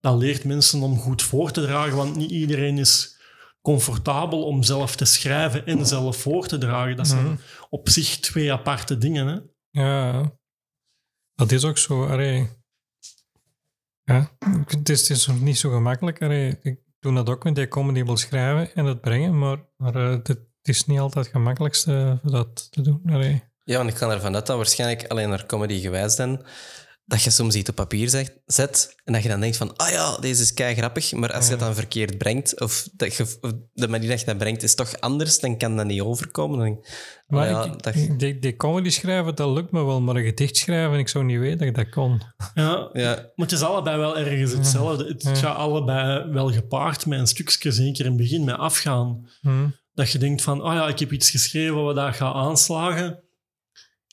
dat 0.01 0.19
leert 0.19 0.45
mensen 0.45 0.83
om 0.83 0.99
goed 0.99 1.23
voor 1.23 1.51
te 1.51 1.61
dragen. 1.62 1.97
Want 1.97 2.17
niet 2.17 2.31
iedereen 2.31 2.79
is 2.79 3.12
comfortabel 3.62 4.44
om 4.44 4.62
zelf 4.62 4.96
te 4.96 5.05
schrijven 5.05 5.66
en 5.66 5.87
zelf 5.87 6.16
voor 6.16 6.46
te 6.46 6.59
dragen. 6.59 6.96
Dat 6.96 7.07
zijn 7.09 7.25
Mhm. 7.25 7.37
op 7.70 7.88
zich 7.88 8.16
twee 8.20 8.53
aparte 8.53 8.98
dingen. 8.98 9.27
Hè? 9.27 9.38
Ja, 9.83 10.33
dat 11.35 11.53
is 11.53 11.64
ook 11.64 11.79
zo. 11.79 12.07
Allee. 12.07 12.48
Ja, 14.05 14.31
het 14.66 14.88
is, 14.88 15.09
het 15.09 15.18
is 15.18 15.27
niet 15.27 15.59
zo 15.59 15.70
gemakkelijk. 15.70 16.22
Allee, 16.22 16.59
ik 16.62 16.79
doe 17.01 17.14
dat 17.14 17.29
ook 17.29 17.44
met 17.44 17.55
die 17.55 17.68
comedy 17.68 18.05
wil 18.05 18.16
schrijven 18.16 18.75
en 18.75 18.85
het 18.85 19.01
brengen, 19.01 19.38
maar, 19.38 19.59
maar 19.77 19.94
eh, 19.94 20.11
het, 20.11 20.29
het 20.29 20.40
is 20.62 20.87
niet 20.87 20.98
altijd 20.98 21.25
het 21.25 21.35
gemakkelijkste 21.35 22.18
voor 22.22 22.31
dat 22.31 22.72
te 22.72 22.83
doen. 22.83 23.03
Allee. 23.07 23.42
Ja, 23.64 23.77
want 23.77 23.90
ik 23.90 23.96
kan 23.96 24.11
ervan 24.11 24.35
uit 24.35 24.46
dat 24.46 24.57
waarschijnlijk 24.57 25.07
alleen 25.07 25.29
naar 25.29 25.46
comedy 25.46 25.81
gewijs 25.81 26.16
dan 26.16 26.44
dat 27.12 27.22
je 27.22 27.31
soms 27.31 27.55
iets 27.55 27.70
op 27.70 27.75
papier 27.75 28.09
zet, 28.09 28.42
zet 28.46 28.94
en 29.05 29.12
dat 29.12 29.22
je 29.22 29.29
dan 29.29 29.40
denkt 29.40 29.57
van, 29.57 29.77
ah 29.77 29.90
ja, 29.90 30.16
deze 30.16 30.42
is 30.42 30.55
kei 30.55 30.75
grappig, 30.75 31.12
maar 31.12 31.33
als 31.33 31.44
je 31.44 31.51
het 31.51 31.61
dan 31.61 31.75
verkeerd 31.75 32.18
brengt, 32.18 32.61
of, 32.61 32.88
dat 32.92 33.14
je, 33.16 33.22
of 33.22 33.38
de 33.72 33.88
manier 33.88 34.09
dat 34.09 34.20
je 34.20 34.27
dat 34.27 34.38
brengt 34.38 34.62
is 34.62 34.75
toch 34.75 35.01
anders, 35.01 35.40
dan 35.40 35.59
kan 35.59 35.77
dat 35.77 35.87
niet 35.87 36.01
overkomen. 36.01 36.59
Dan, 36.59 36.77
ah 36.77 36.90
Maar 37.27 37.48
ja, 37.48 37.64
ik, 37.64 37.83
dat, 37.83 37.94
die, 38.18 38.38
die 38.38 38.57
comedy 38.57 38.90
schrijven, 38.90 39.35
dat 39.35 39.55
lukt 39.55 39.70
me 39.72 39.85
wel, 39.85 40.01
maar 40.01 40.16
een 40.16 40.25
gedicht 40.25 40.57
schrijven, 40.57 40.98
ik 40.98 41.09
zou 41.09 41.25
niet 41.25 41.38
weten 41.38 41.59
dat 41.59 41.68
ik 41.68 41.75
dat 41.75 41.88
kon. 41.88 42.20
Ja, 42.55 42.88
ja, 42.92 43.14
maar 43.14 43.46
het 43.46 43.53
is 43.53 43.62
allebei 43.62 43.98
wel 43.98 44.18
ergens 44.18 44.53
hetzelfde. 44.53 45.05
Het 45.05 45.22
Ja. 45.22 45.35
gaat 45.35 45.57
allebei 45.57 46.31
wel 46.31 46.53
gepaard 46.53 47.07
met 47.07 47.18
een 47.18 47.27
stukje, 47.27 47.72
zeker 47.72 48.05
in 48.05 48.11
het 48.11 48.20
begin, 48.20 48.44
met 48.44 48.57
afgaan. 48.57 49.29
Hm. 49.40 49.68
Dat 49.94 50.11
je 50.11 50.18
denkt 50.18 50.42
van, 50.42 50.61
ah 50.61 50.75
ja, 50.75 50.88
ik 50.88 50.98
heb 50.98 51.12
iets 51.12 51.31
geschreven 51.31 51.83
wat 51.83 51.94
dat 51.94 52.14
gaat 52.14 52.35
aanslagen. 52.35 53.22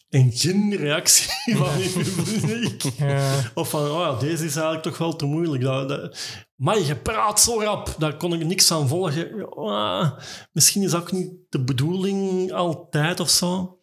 En 0.10 0.32
geen 0.32 0.76
reactie 0.76 1.32
van 1.58 1.80
je 1.80 1.90
publiek. 1.90 2.82
Ja, 2.98 3.52
Of 3.54 3.70
van, 3.70 3.82
oh 3.82 4.00
ja, 4.00 4.20
deze 4.20 4.46
is 4.46 4.56
eigenlijk 4.56 4.84
toch 4.84 4.98
wel 4.98 5.16
te 5.16 5.26
moeilijk. 5.26 5.64
Dat, 5.64 5.90
dat, 5.90 6.18
maar 6.56 6.80
je 6.80 6.96
praat 6.96 7.42
zo 7.42 7.60
rap, 7.60 7.96
daar 7.98 8.18
kon 8.18 8.34
ik 8.34 8.46
niks 8.46 8.72
aan 8.72 8.88
volgen. 8.88 9.50
Ah, 9.50 10.20
misschien 10.52 10.84
is 10.84 10.92
dat 10.92 11.02
ook 11.02 11.12
niet 11.12 11.32
de 11.50 11.64
bedoeling 11.64 12.52
altijd 12.52 13.20
of 13.20 13.30
zo. 13.30 13.80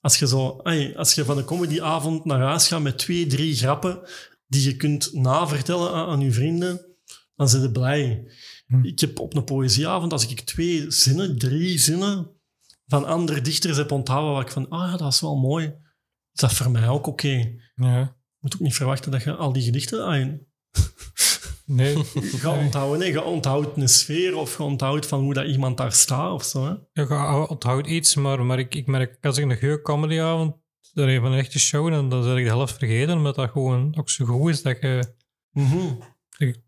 Als 0.00 0.18
je, 0.18 0.28
zo, 0.28 0.56
als 0.96 1.14
je 1.14 1.24
van 1.24 1.38
een 1.38 1.44
comedyavond 1.44 2.24
naar 2.24 2.40
huis 2.40 2.68
gaat 2.68 2.82
met 2.82 2.98
twee, 2.98 3.26
drie 3.26 3.54
grappen 3.54 4.00
die 4.46 4.64
je 4.64 4.76
kunt 4.76 5.12
navertellen 5.12 5.92
aan, 5.92 6.08
aan 6.08 6.20
je 6.20 6.32
vrienden, 6.32 6.86
dan 7.36 7.48
zijn 7.48 7.62
ze 7.62 7.70
blij. 7.70 8.24
Hm. 8.66 8.84
Ik 8.84 9.00
heb 9.00 9.18
op 9.18 9.36
een 9.36 9.44
poëzieavond, 9.44 10.12
als 10.12 10.28
ik 10.28 10.40
twee 10.40 10.90
zinnen, 10.90 11.38
drie 11.38 11.78
zinnen 11.78 12.37
van 12.88 13.04
andere 13.04 13.40
dichters 13.40 13.76
heb 13.76 13.92
onthouden 13.92 14.32
waar 14.32 14.42
ik 14.42 14.50
van, 14.50 14.68
ah 14.68 14.90
ja, 14.90 14.96
dat 14.96 15.12
is 15.12 15.20
wel 15.20 15.36
mooi. 15.36 15.66
Is 16.32 16.40
dat 16.40 16.52
voor 16.52 16.70
mij 16.70 16.88
ook 16.88 17.06
oké? 17.06 17.54
Ja. 17.74 17.98
Je 17.98 18.38
moet 18.40 18.54
ook 18.54 18.60
niet 18.60 18.74
verwachten 18.74 19.10
dat 19.10 19.22
je 19.22 19.34
al 19.34 19.52
die 19.52 19.62
gedichten 19.62 20.04
ah, 20.04 20.28
Nee. 21.64 21.96
gaat 22.42 22.58
onthouden. 22.58 22.98
Nee, 22.98 23.12
je 23.12 23.24
onthoudt 23.24 23.76
een 23.76 23.88
sfeer 23.88 24.36
of 24.36 24.56
je 24.56 24.62
onthoudt 24.62 25.06
van 25.06 25.20
hoe 25.20 25.34
dat 25.34 25.46
iemand 25.46 25.76
daar 25.76 25.92
staat 25.92 26.32
of 26.32 26.44
zo. 26.44 26.64
Hè? 26.64 26.74
Ja, 26.92 27.42
ik 27.42 27.50
onthoud 27.50 27.86
iets, 27.86 28.14
maar, 28.14 28.44
maar 28.44 28.58
ik, 28.58 28.74
ik 28.74 28.86
merk 28.86 29.24
als 29.24 29.38
ik 29.38 29.44
een 29.44 29.58
goede 29.58 29.82
comedyavond 29.82 30.54
er 30.94 31.08
een 31.08 31.20
van 31.20 31.32
een 31.32 31.38
echte 31.38 31.58
show 31.58 31.86
en 31.86 32.08
dan 32.08 32.22
ben 32.22 32.36
ik 32.36 32.44
de 32.44 32.50
helft 32.50 32.78
vergeten, 32.78 33.16
omdat 33.16 33.34
dat 33.34 33.50
gewoon 33.50 33.98
ook 33.98 34.10
zo 34.10 34.24
goed 34.24 34.50
is 34.50 34.62
dat 34.62 34.80
je... 34.80 35.14
Mhm. 35.50 35.94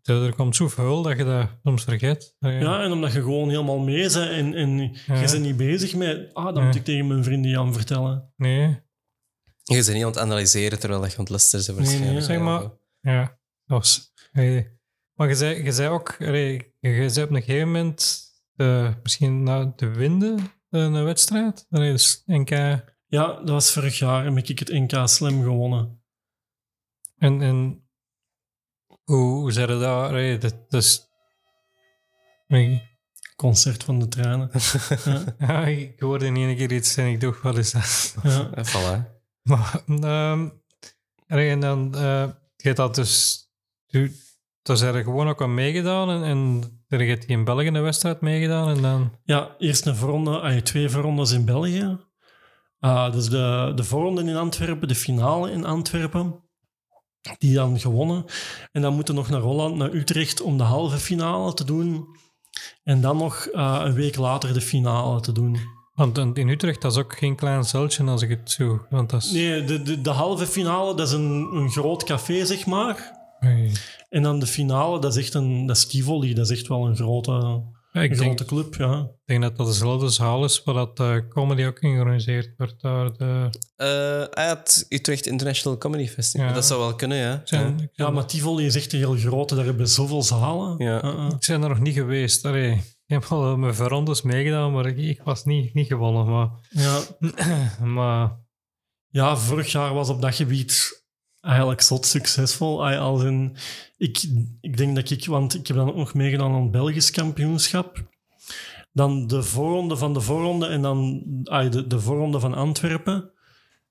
Er 0.03 0.33
komt 0.35 0.55
zoveel 0.55 1.01
dat 1.01 1.17
je 1.17 1.23
dat 1.23 1.49
soms 1.63 1.83
vergeet. 1.83 2.35
Je- 2.39 2.47
Ja, 2.49 2.83
en 2.83 2.91
omdat 2.91 3.13
je 3.13 3.21
gewoon 3.21 3.49
helemaal 3.49 3.79
mee 3.79 4.01
bent 4.01 4.15
en, 4.15 4.53
en 4.53 4.77
Ja. 5.05 5.15
je 5.21 5.31
bent 5.31 5.41
niet 5.41 5.57
bezig 5.57 5.95
met, 5.95 6.33
ah, 6.33 6.45
dat 6.45 6.55
Ja. 6.55 6.63
moet 6.63 6.75
ik 6.75 6.83
tegen 6.83 7.07
mijn 7.07 7.23
vrienden 7.23 7.51
Jan 7.51 7.73
vertellen. 7.73 8.33
Nee. 8.37 8.67
Je 9.63 9.75
bent 9.75 9.93
niet 9.93 10.01
aan 10.03 10.09
het 10.09 10.17
analyseren 10.17 10.79
terwijl 10.79 11.01
dat 11.01 11.11
je 11.11 11.17
aan 11.17 11.23
het 11.23 11.29
luisteren 11.31 11.75
bent 11.75 11.87
Nee, 11.87 11.99
nee, 12.11 12.21
zeg 12.21 12.39
maar. 12.39 12.61
Ja, 13.01 13.21
dat 13.65 13.77
was... 13.77 14.13
hey. 14.31 14.79
Maar 15.13 15.27
je 15.29 15.35
zei, 15.35 15.63
je 15.63 15.71
zei 15.71 15.89
ook, 15.89 16.17
allee, 16.19 16.73
je, 16.79 17.09
zei 17.09 17.25
op 17.25 17.31
een 17.35 17.41
gegeven 17.43 17.67
moment 17.67 18.19
eh, 18.55 18.93
misschien 19.03 19.43
na 19.43 19.73
de 19.75 19.87
winden 19.89 20.37
eh, 20.69 20.81
een 20.81 21.03
wedstrijd. 21.03 21.65
Allee, 21.69 21.91
dus 21.91 22.23
NK. 22.25 22.49
Ja, 23.07 23.27
dat 23.33 23.49
was 23.49 23.73
vorig 23.73 23.97
jaar 23.99 24.25
en 24.25 24.35
heb 24.35 24.47
ik 24.47 24.59
het 24.59 24.69
NK 24.71 25.07
Slam 25.07 25.41
gewonnen. 25.43 26.03
En, 27.17 27.41
en 27.41 27.85
hoe, 29.11 29.39
hoe 29.39 29.53
je 29.53 29.67
dat? 29.67 29.83
Allee, 29.83 30.37
dat, 30.37 30.55
dat 30.69 30.81
is... 30.83 31.09
Concert 33.35 33.83
van 33.83 33.99
de 33.99 34.07
trainen. 34.07 34.49
ja, 35.05 35.23
Ja, 35.39 35.65
ik 35.65 35.99
hoorde 35.99 36.25
in 36.25 36.35
één 36.35 36.55
keer 36.55 36.71
iets 36.71 36.97
en 36.97 37.07
ik 37.07 37.21
dacht, 37.21 37.41
wat 37.41 37.57
is 37.57 37.71
dat? 37.71 38.15
ja. 38.23 38.49
Voilà. 38.49 39.19
Maar, 39.41 39.83
ehm, 39.85 40.49
en 41.27 41.59
dan, 41.59 41.95
eh 41.95 42.29
je 42.55 42.67
hebt 42.67 42.77
dat 42.77 42.95
dus... 42.95 43.45
Tu, 43.87 44.11
dus 44.61 44.79
heb 44.79 44.95
je 44.95 45.03
gewoon 45.03 45.29
ook 45.29 45.41
aan 45.41 45.53
meegedaan 45.53 46.09
en, 46.09 46.23
en 46.23 46.63
er 46.87 46.99
heeft 46.99 47.25
hij 47.25 47.35
in 47.35 47.43
België 47.43 47.67
een 47.67 47.81
wedstrijd 47.81 48.21
meegedaan 48.21 48.75
en 48.75 48.81
dan... 48.81 49.17
Ja, 49.23 49.55
eerst 49.57 49.85
een 49.85 49.95
voorronde, 49.95 50.61
twee 50.61 50.89
voorrondes 50.89 51.31
in 51.31 51.45
België. 51.45 51.99
Ah, 52.79 53.11
dus 53.11 53.29
de, 53.29 53.71
de 53.75 53.83
voorronde 53.83 54.21
in 54.23 54.35
Antwerpen, 54.35 54.87
de 54.87 54.95
finale 54.95 55.51
in 55.51 55.65
Antwerpen. 55.65 56.40
Die 57.37 57.53
dan 57.53 57.79
gewonnen. 57.79 58.25
En 58.71 58.81
dan 58.81 58.93
moeten 58.93 59.13
we 59.13 59.19
nog 59.19 59.29
naar 59.29 59.41
Holland, 59.41 59.75
naar 59.75 59.93
Utrecht, 59.93 60.41
om 60.41 60.57
de 60.57 60.63
halve 60.63 60.97
finale 60.97 61.53
te 61.53 61.65
doen. 61.65 62.05
En 62.83 63.01
dan 63.01 63.17
nog 63.17 63.51
ah, 63.53 63.81
een 63.85 63.93
week 63.93 64.15
later 64.15 64.53
de 64.53 64.61
finale 64.61 65.21
te 65.21 65.31
doen. 65.31 65.57
Want 65.93 66.17
in 66.17 66.49
Utrecht, 66.49 66.81
dat 66.81 66.91
is 66.91 66.97
ook 66.97 67.17
geen 67.17 67.35
klein 67.35 67.63
zeltje 67.63 68.03
als 68.03 68.21
ik 68.21 68.29
het 68.29 68.51
zo... 68.51 68.85
Want 68.89 69.09
dat 69.09 69.23
is... 69.23 69.31
Nee, 69.31 69.63
de, 69.63 69.81
de, 69.81 70.01
de 70.01 70.09
halve 70.09 70.47
finale, 70.47 70.95
dat 70.95 71.07
is 71.07 71.13
een, 71.13 71.49
een 71.53 71.69
groot 71.69 72.03
café, 72.03 72.45
zeg 72.45 72.65
maar. 72.65 73.19
En 74.09 74.21
dan 74.23 74.39
de 74.39 74.47
finale, 74.47 74.99
dat 74.99 75.15
is 75.15 75.23
echt 75.23 75.33
een... 75.33 75.65
Dat 75.65 75.75
is 75.75 75.85
Tivoli, 75.85 76.33
dat 76.33 76.49
is 76.49 76.57
echt 76.57 76.67
wel 76.67 76.87
een 76.87 76.95
grote, 76.95 77.63
Ja, 77.93 78.01
ik 78.01 78.15
grote 78.17 78.45
club, 78.45 78.75
ja. 78.75 78.99
ik 78.99 79.19
denk 79.25 79.41
dat 79.41 79.57
dat 79.57 79.67
dezelfde 79.67 80.09
zaal 80.09 80.43
is 80.43 80.63
waar 80.63 80.75
dat 80.75 80.99
eh, 80.99 81.17
comedy 81.29 81.65
ook 81.65 81.79
georganiseerd 81.79 82.53
wordt. 82.57 82.81
Daar 82.81 83.17
de, 83.17 83.49
Eh, 83.75 84.45
ah 84.45 84.49
het 84.49 84.85
Utrecht 84.89 85.25
International 85.27 85.77
Comedy 85.77 86.07
Festival. 86.07 86.47
Ja. 86.47 86.53
Dat 86.53 86.65
zou 86.65 86.79
wel 86.79 86.95
kunnen, 86.95 87.17
ja. 87.17 87.41
zijn, 87.43 87.77
ja. 87.77 88.05
Ja, 88.05 88.09
maar 88.09 88.25
Tivoli 88.25 88.65
is 88.65 88.75
echt 88.75 88.93
een 88.93 88.99
heel 88.99 89.15
grote. 89.15 89.55
Daar 89.55 89.65
hebben 89.65 89.83
we 89.83 89.91
zoveel 89.91 90.23
zalen. 90.23 90.75
Ja. 90.77 91.03
Uh-uh. 91.03 91.25
ik 91.39 91.47
ben 91.47 91.63
er 91.63 91.69
nog 91.69 91.79
niet 91.79 91.93
geweest. 91.93 92.45
Allee, 92.45 92.71
ik 92.71 92.83
heb 93.05 93.23
al 93.23 93.57
met 93.57 93.75
verrondes 93.75 94.21
meegedaan, 94.21 94.71
maar 94.71 94.85
ik, 94.85 94.97
ik 94.97 95.21
was 95.23 95.45
niet, 95.45 95.73
niet 95.73 95.87
gewonnen. 95.87 96.29
Maar, 96.29 96.49
Ja. 96.69 97.01
maar 97.95 98.39
ja, 99.07 99.37
vorig 99.37 99.71
jaar 99.71 99.93
was 99.93 100.09
op 100.09 100.21
dat 100.21 100.35
gebied 100.35 101.00
eigenlijk 101.41 101.81
zot 101.81 102.05
succesvol. 102.05 102.85
Ay, 102.85 102.97
Als 102.97 103.23
in, 103.23 103.55
ik, 103.97 104.23
ik 104.61 104.77
denk 104.77 104.95
dat 104.95 105.09
ik, 105.09 105.25
want 105.25 105.55
ik 105.55 105.67
heb 105.67 105.77
dan 105.77 105.89
ook 105.89 105.95
nog 105.95 106.13
meegedaan 106.13 106.53
aan 106.53 106.61
het 106.61 106.71
Belgisch 106.71 107.11
kampioenschap. 107.11 108.03
Dan 108.93 109.27
de 109.27 109.43
voorronde 109.43 109.97
van 109.97 110.13
de 110.13 110.21
voorronde 110.21 110.65
en 110.65 110.81
dan 110.81 111.23
de, 111.69 111.87
de 111.87 111.99
voorronde 111.99 112.39
van 112.39 112.53
Antwerpen. 112.53 113.31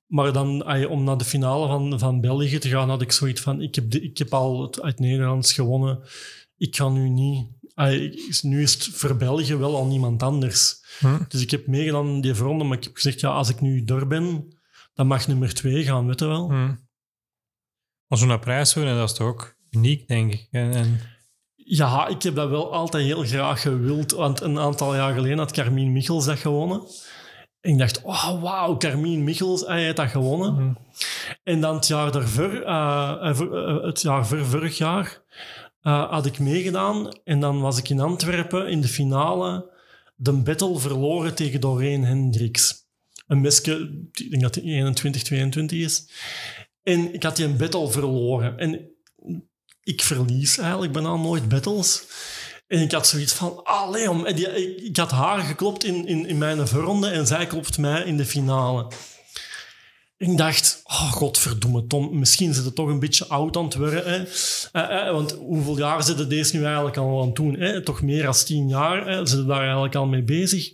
Maar 0.06 0.32
dan 0.32 0.66
om 0.88 1.04
naar 1.04 1.16
de 1.16 1.24
finale 1.24 1.66
van, 1.66 1.98
van 1.98 2.20
België 2.20 2.58
te 2.58 2.68
gaan, 2.68 2.88
had 2.88 3.02
ik 3.02 3.12
zoiets 3.12 3.40
van: 3.40 3.62
ik 3.62 3.74
heb, 3.74 3.90
de, 3.90 4.00
ik 4.00 4.18
heb 4.18 4.34
al 4.34 4.62
het 4.62 4.82
uit 4.82 4.98
Nederlands 4.98 5.52
gewonnen. 5.52 5.98
Ik 6.56 6.76
ga 6.76 6.88
nu 6.88 7.08
niet. 7.08 7.46
Nu 8.42 8.62
is 8.62 8.72
het 8.72 8.88
voor 8.96 9.16
België 9.16 9.56
wel 9.56 9.76
al 9.76 9.86
niemand 9.86 10.22
anders. 10.22 10.84
hm, 10.98 11.18
Dus 11.28 11.40
ik 11.42 11.50
heb 11.50 11.66
meegedaan 11.66 12.08
in 12.08 12.20
die 12.20 12.34
voorronde, 12.34 12.64
maar 12.64 12.76
ik 12.76 12.84
heb 12.84 12.94
gezegd: 12.94 13.20
ja, 13.20 13.28
als 13.28 13.48
ik 13.48 13.60
nu 13.60 13.84
door 13.84 14.06
ben, 14.06 14.54
dan 14.94 15.06
mag 15.06 15.26
nummer 15.26 15.54
twee 15.54 15.84
gaan, 15.84 16.06
weet 16.06 16.20
je 16.20 16.26
wel. 16.26 16.48
hm. 16.50 16.74
Maar 18.10 18.18
zo'n 18.18 18.38
prijs 18.38 18.74
winnen, 18.74 18.96
dat 18.96 19.10
is 19.10 19.16
toch 19.16 19.26
ook 19.26 19.54
uniek, 19.70 20.08
denk 20.08 20.32
ik. 20.32 20.48
En, 20.50 20.72
en, 20.72 21.00
Ja, 21.54 22.08
ik 22.08 22.22
heb 22.22 22.34
dat 22.34 22.48
wel 22.48 22.72
altijd 22.72 23.04
heel 23.04 23.24
graag 23.24 23.60
gewild. 23.60 24.10
Want 24.10 24.40
een 24.40 24.58
aantal 24.58 24.94
jaar 24.94 25.14
geleden 25.14 25.38
had 25.38 25.52
Carmien 25.52 25.92
Michels 25.92 26.24
dat 26.24 26.38
gewonnen. 26.38 26.82
En 27.60 27.70
ik 27.70 27.78
dacht, 27.78 28.02
oh 28.02 28.42
wauw, 28.42 28.76
Carmien 28.76 29.24
Michels, 29.24 29.60
hij 29.66 29.82
heeft 29.82 29.96
dat 29.96 30.08
gewonnen. 30.08 30.54
hm. 30.54 30.72
En 31.42 31.60
dan 31.60 31.74
het 31.74 31.86
jaar 31.86 32.12
daarvoor, 32.12 32.52
eh, 32.52 33.16
eh, 33.22 33.40
eh, 33.40 33.82
het 33.82 34.00
jaar 34.00 34.26
voor 34.26 34.44
vorig 34.44 34.78
jaar, 34.78 35.22
had 35.80 36.26
ik 36.26 36.38
meegedaan. 36.38 37.08
En 37.24 37.40
dan 37.40 37.60
was 37.60 37.78
ik 37.78 37.88
in 37.88 38.00
Antwerpen 38.00 38.68
in 38.68 38.80
de 38.80 38.88
finale 38.88 39.70
de 40.16 40.32
battle 40.32 40.78
verloren 40.78 41.34
tegen 41.34 41.60
Doreen 41.60 42.04
Hendricks. 42.04 42.88
Een 43.26 43.40
meisje, 43.40 44.08
ik 44.12 44.30
denk 44.30 44.42
dat 44.42 44.54
die 44.54 44.62
21, 44.62 45.22
22 45.22 45.78
is. 45.78 46.08
En 46.82 47.14
ik 47.14 47.22
had 47.22 47.36
die 47.36 47.44
een 47.44 47.56
battle 47.56 47.90
verloren. 47.90 48.58
En 48.58 48.90
ik 49.82 50.02
verlies 50.02 50.58
eigenlijk 50.58 50.92
bijna 50.92 51.16
nooit 51.16 51.48
battles. 51.48 52.02
En 52.66 52.80
ik 52.80 52.92
had 52.92 53.06
zoiets 53.06 53.32
van, 53.32 53.64
allee, 53.64 54.10
om, 54.10 54.26
ik, 54.26 54.38
ik 54.76 54.96
had 54.96 55.10
haar 55.10 55.40
geklopt 55.40 55.84
in, 55.84 56.06
in, 56.06 56.26
in 56.26 56.38
mijn 56.38 56.68
voorronde 56.68 57.08
en 57.08 57.26
zij 57.26 57.46
klopt 57.46 57.78
mij 57.78 58.02
in 58.02 58.16
de 58.16 58.24
finale. 58.24 58.90
Ik 60.16 60.36
dacht, 60.36 60.80
oh 60.84 61.12
godverdomme 61.12 61.86
Tom, 61.86 62.18
misschien 62.18 62.54
zit 62.54 62.64
het 62.64 62.74
toch 62.74 62.88
een 62.88 62.98
beetje 62.98 63.26
oud 63.26 63.56
aan 63.56 63.64
het 63.64 63.74
worden. 63.74 64.04
Hè? 64.04 64.24
Eh, 64.72 65.06
eh, 65.06 65.12
want 65.12 65.32
hoeveel 65.32 65.78
jaar 65.78 66.02
zitten 66.02 66.28
deze 66.28 66.56
nu 66.56 66.64
eigenlijk 66.64 66.96
al 66.96 67.20
aan 67.20 67.26
het 67.26 67.36
doen? 67.36 67.54
Hè? 67.54 67.82
Toch 67.82 68.02
meer 68.02 68.22
dan 68.22 68.32
tien 68.32 68.68
jaar 68.68 69.06
hè? 69.06 69.26
zitten 69.26 69.46
daar 69.46 69.62
eigenlijk 69.62 69.94
al 69.94 70.06
mee 70.06 70.22
bezig. 70.22 70.72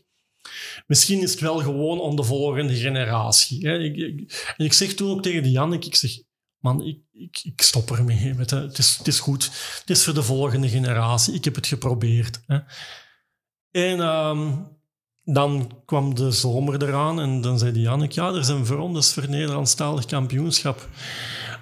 Misschien 0.87 1.23
is 1.23 1.31
het 1.31 1.40
wel 1.40 1.59
gewoon 1.59 2.03
aan 2.11 2.16
de 2.16 2.23
volgende 2.25 2.75
generatie. 2.75 3.66
Hè? 3.69 3.79
Ik, 3.79 3.97
ik- 3.97 4.55
en 4.57 4.64
ik 4.64 4.73
zeg 4.73 4.95
toen 4.95 5.11
ook 5.11 5.23
tegen 5.23 5.42
die 5.42 5.53
Jannik, 5.53 5.85
ik 5.85 5.95
zeg, 5.97 6.11
man, 6.59 6.83
ik, 6.87 6.99
ik, 7.12 7.40
ik 7.42 7.62
stop 7.62 7.90
ermee. 7.90 8.19
Je. 8.25 8.35
Het, 8.35 8.79
is, 8.79 8.97
het 8.99 9.07
is 9.07 9.21
goed. 9.21 9.45
Het 9.81 9.90
is 9.90 10.05
voor 10.05 10.14
de 10.14 10.23
volgende 10.23 10.69
generatie. 10.69 11.35
Ik 11.35 11.45
heb 11.45 11.55
het 11.55 11.66
geprobeerd. 11.66 12.40
Hè? 12.47 12.59
En 13.71 14.01
ehm, 14.01 14.53
dan 15.23 15.83
kwam 15.85 16.14
de 16.14 16.31
zomer 16.31 16.83
eraan 16.83 17.21
en 17.21 17.40
dan 17.40 17.59
zei 17.59 17.73
die 17.73 17.83
Jannik, 17.83 18.12
ja, 18.12 18.33
er 18.33 18.45
zijn 18.45 18.66
voorrondes 18.66 19.12
voor 19.12 19.29
Nederlandstalig 19.29 20.05
kampioenschap. 20.05 20.88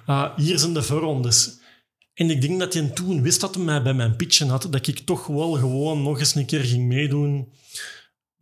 Ah, 0.05 0.37
hier 0.37 0.59
zijn 0.59 0.73
de 0.73 0.83
voorrondes. 0.83 1.63
En 2.13 2.29
ik 2.29 2.41
denk 2.41 2.59
dat 2.59 2.73
hij 2.73 2.83
toen 2.89 3.21
wist 3.21 3.41
dat 3.41 3.55
hij 3.55 3.63
mij 3.63 3.81
bij 3.81 3.93
mijn 3.93 4.15
pitchen 4.15 4.47
had, 4.47 4.67
dat 4.69 4.87
ik 4.87 4.99
toch 4.99 5.27
wel 5.27 5.51
gewoon 5.51 6.01
nog 6.03 6.19
eens 6.19 6.35
een 6.35 6.45
keer 6.45 6.63
ging 6.63 6.87
meedoen 6.87 7.53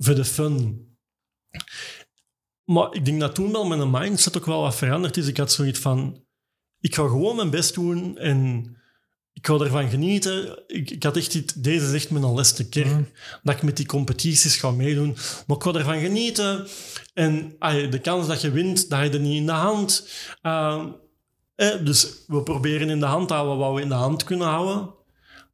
voor 0.03 0.15
de 0.15 0.25
fun. 0.25 0.87
Maar 2.63 2.93
ik 2.93 3.05
denk 3.05 3.19
dat 3.19 3.35
toen 3.35 3.51
wel 3.51 3.65
mijn 3.65 3.91
mindset 3.91 4.37
ook 4.37 4.45
wel 4.45 4.61
wat 4.61 4.75
veranderd 4.75 5.17
is. 5.17 5.27
Ik 5.27 5.37
had 5.37 5.51
zoiets 5.51 5.79
van, 5.79 6.23
ik 6.79 6.95
ga 6.95 7.07
gewoon 7.07 7.35
mijn 7.35 7.49
best 7.49 7.73
doen 7.73 8.17
en 8.17 8.65
ik 9.33 9.47
ga 9.47 9.53
ervan 9.53 9.89
genieten. 9.89 10.63
Ik, 10.67 10.89
ik 10.89 11.03
had 11.03 11.17
echt 11.17 11.35
iets, 11.35 11.53
deze 11.53 11.85
is 11.85 11.93
echt 11.93 12.09
mijn 12.09 12.25
laatste 12.25 12.69
keer 12.69 12.85
Mhm. 12.87 13.03
dat 13.43 13.55
ik 13.55 13.61
met 13.61 13.77
die 13.77 13.85
competities 13.85 14.55
ga 14.55 14.71
meedoen. 14.71 15.15
Maar 15.47 15.57
ik 15.57 15.63
ga 15.63 15.73
ervan 15.73 15.99
genieten. 15.99 16.67
En 17.13 17.55
de 17.89 17.99
kans 18.01 18.27
dat 18.27 18.41
je 18.41 18.51
wint, 18.51 18.89
dat 18.89 18.99
je 19.03 19.09
er 19.09 19.19
niet 19.19 19.37
in 19.37 19.45
de 19.45 19.51
hand. 19.51 20.09
Uh, 20.41 20.85
eh, 21.55 21.85
dus 21.85 22.23
we 22.27 22.43
proberen 22.43 22.89
in 22.89 22.99
de 22.99 23.05
hand 23.05 23.27
te 23.27 23.33
houden 23.33 23.57
wat 23.57 23.73
we 23.75 23.81
in 23.81 23.87
de 23.87 23.93
hand 23.93 24.23
kunnen 24.23 24.47
houden. 24.47 24.93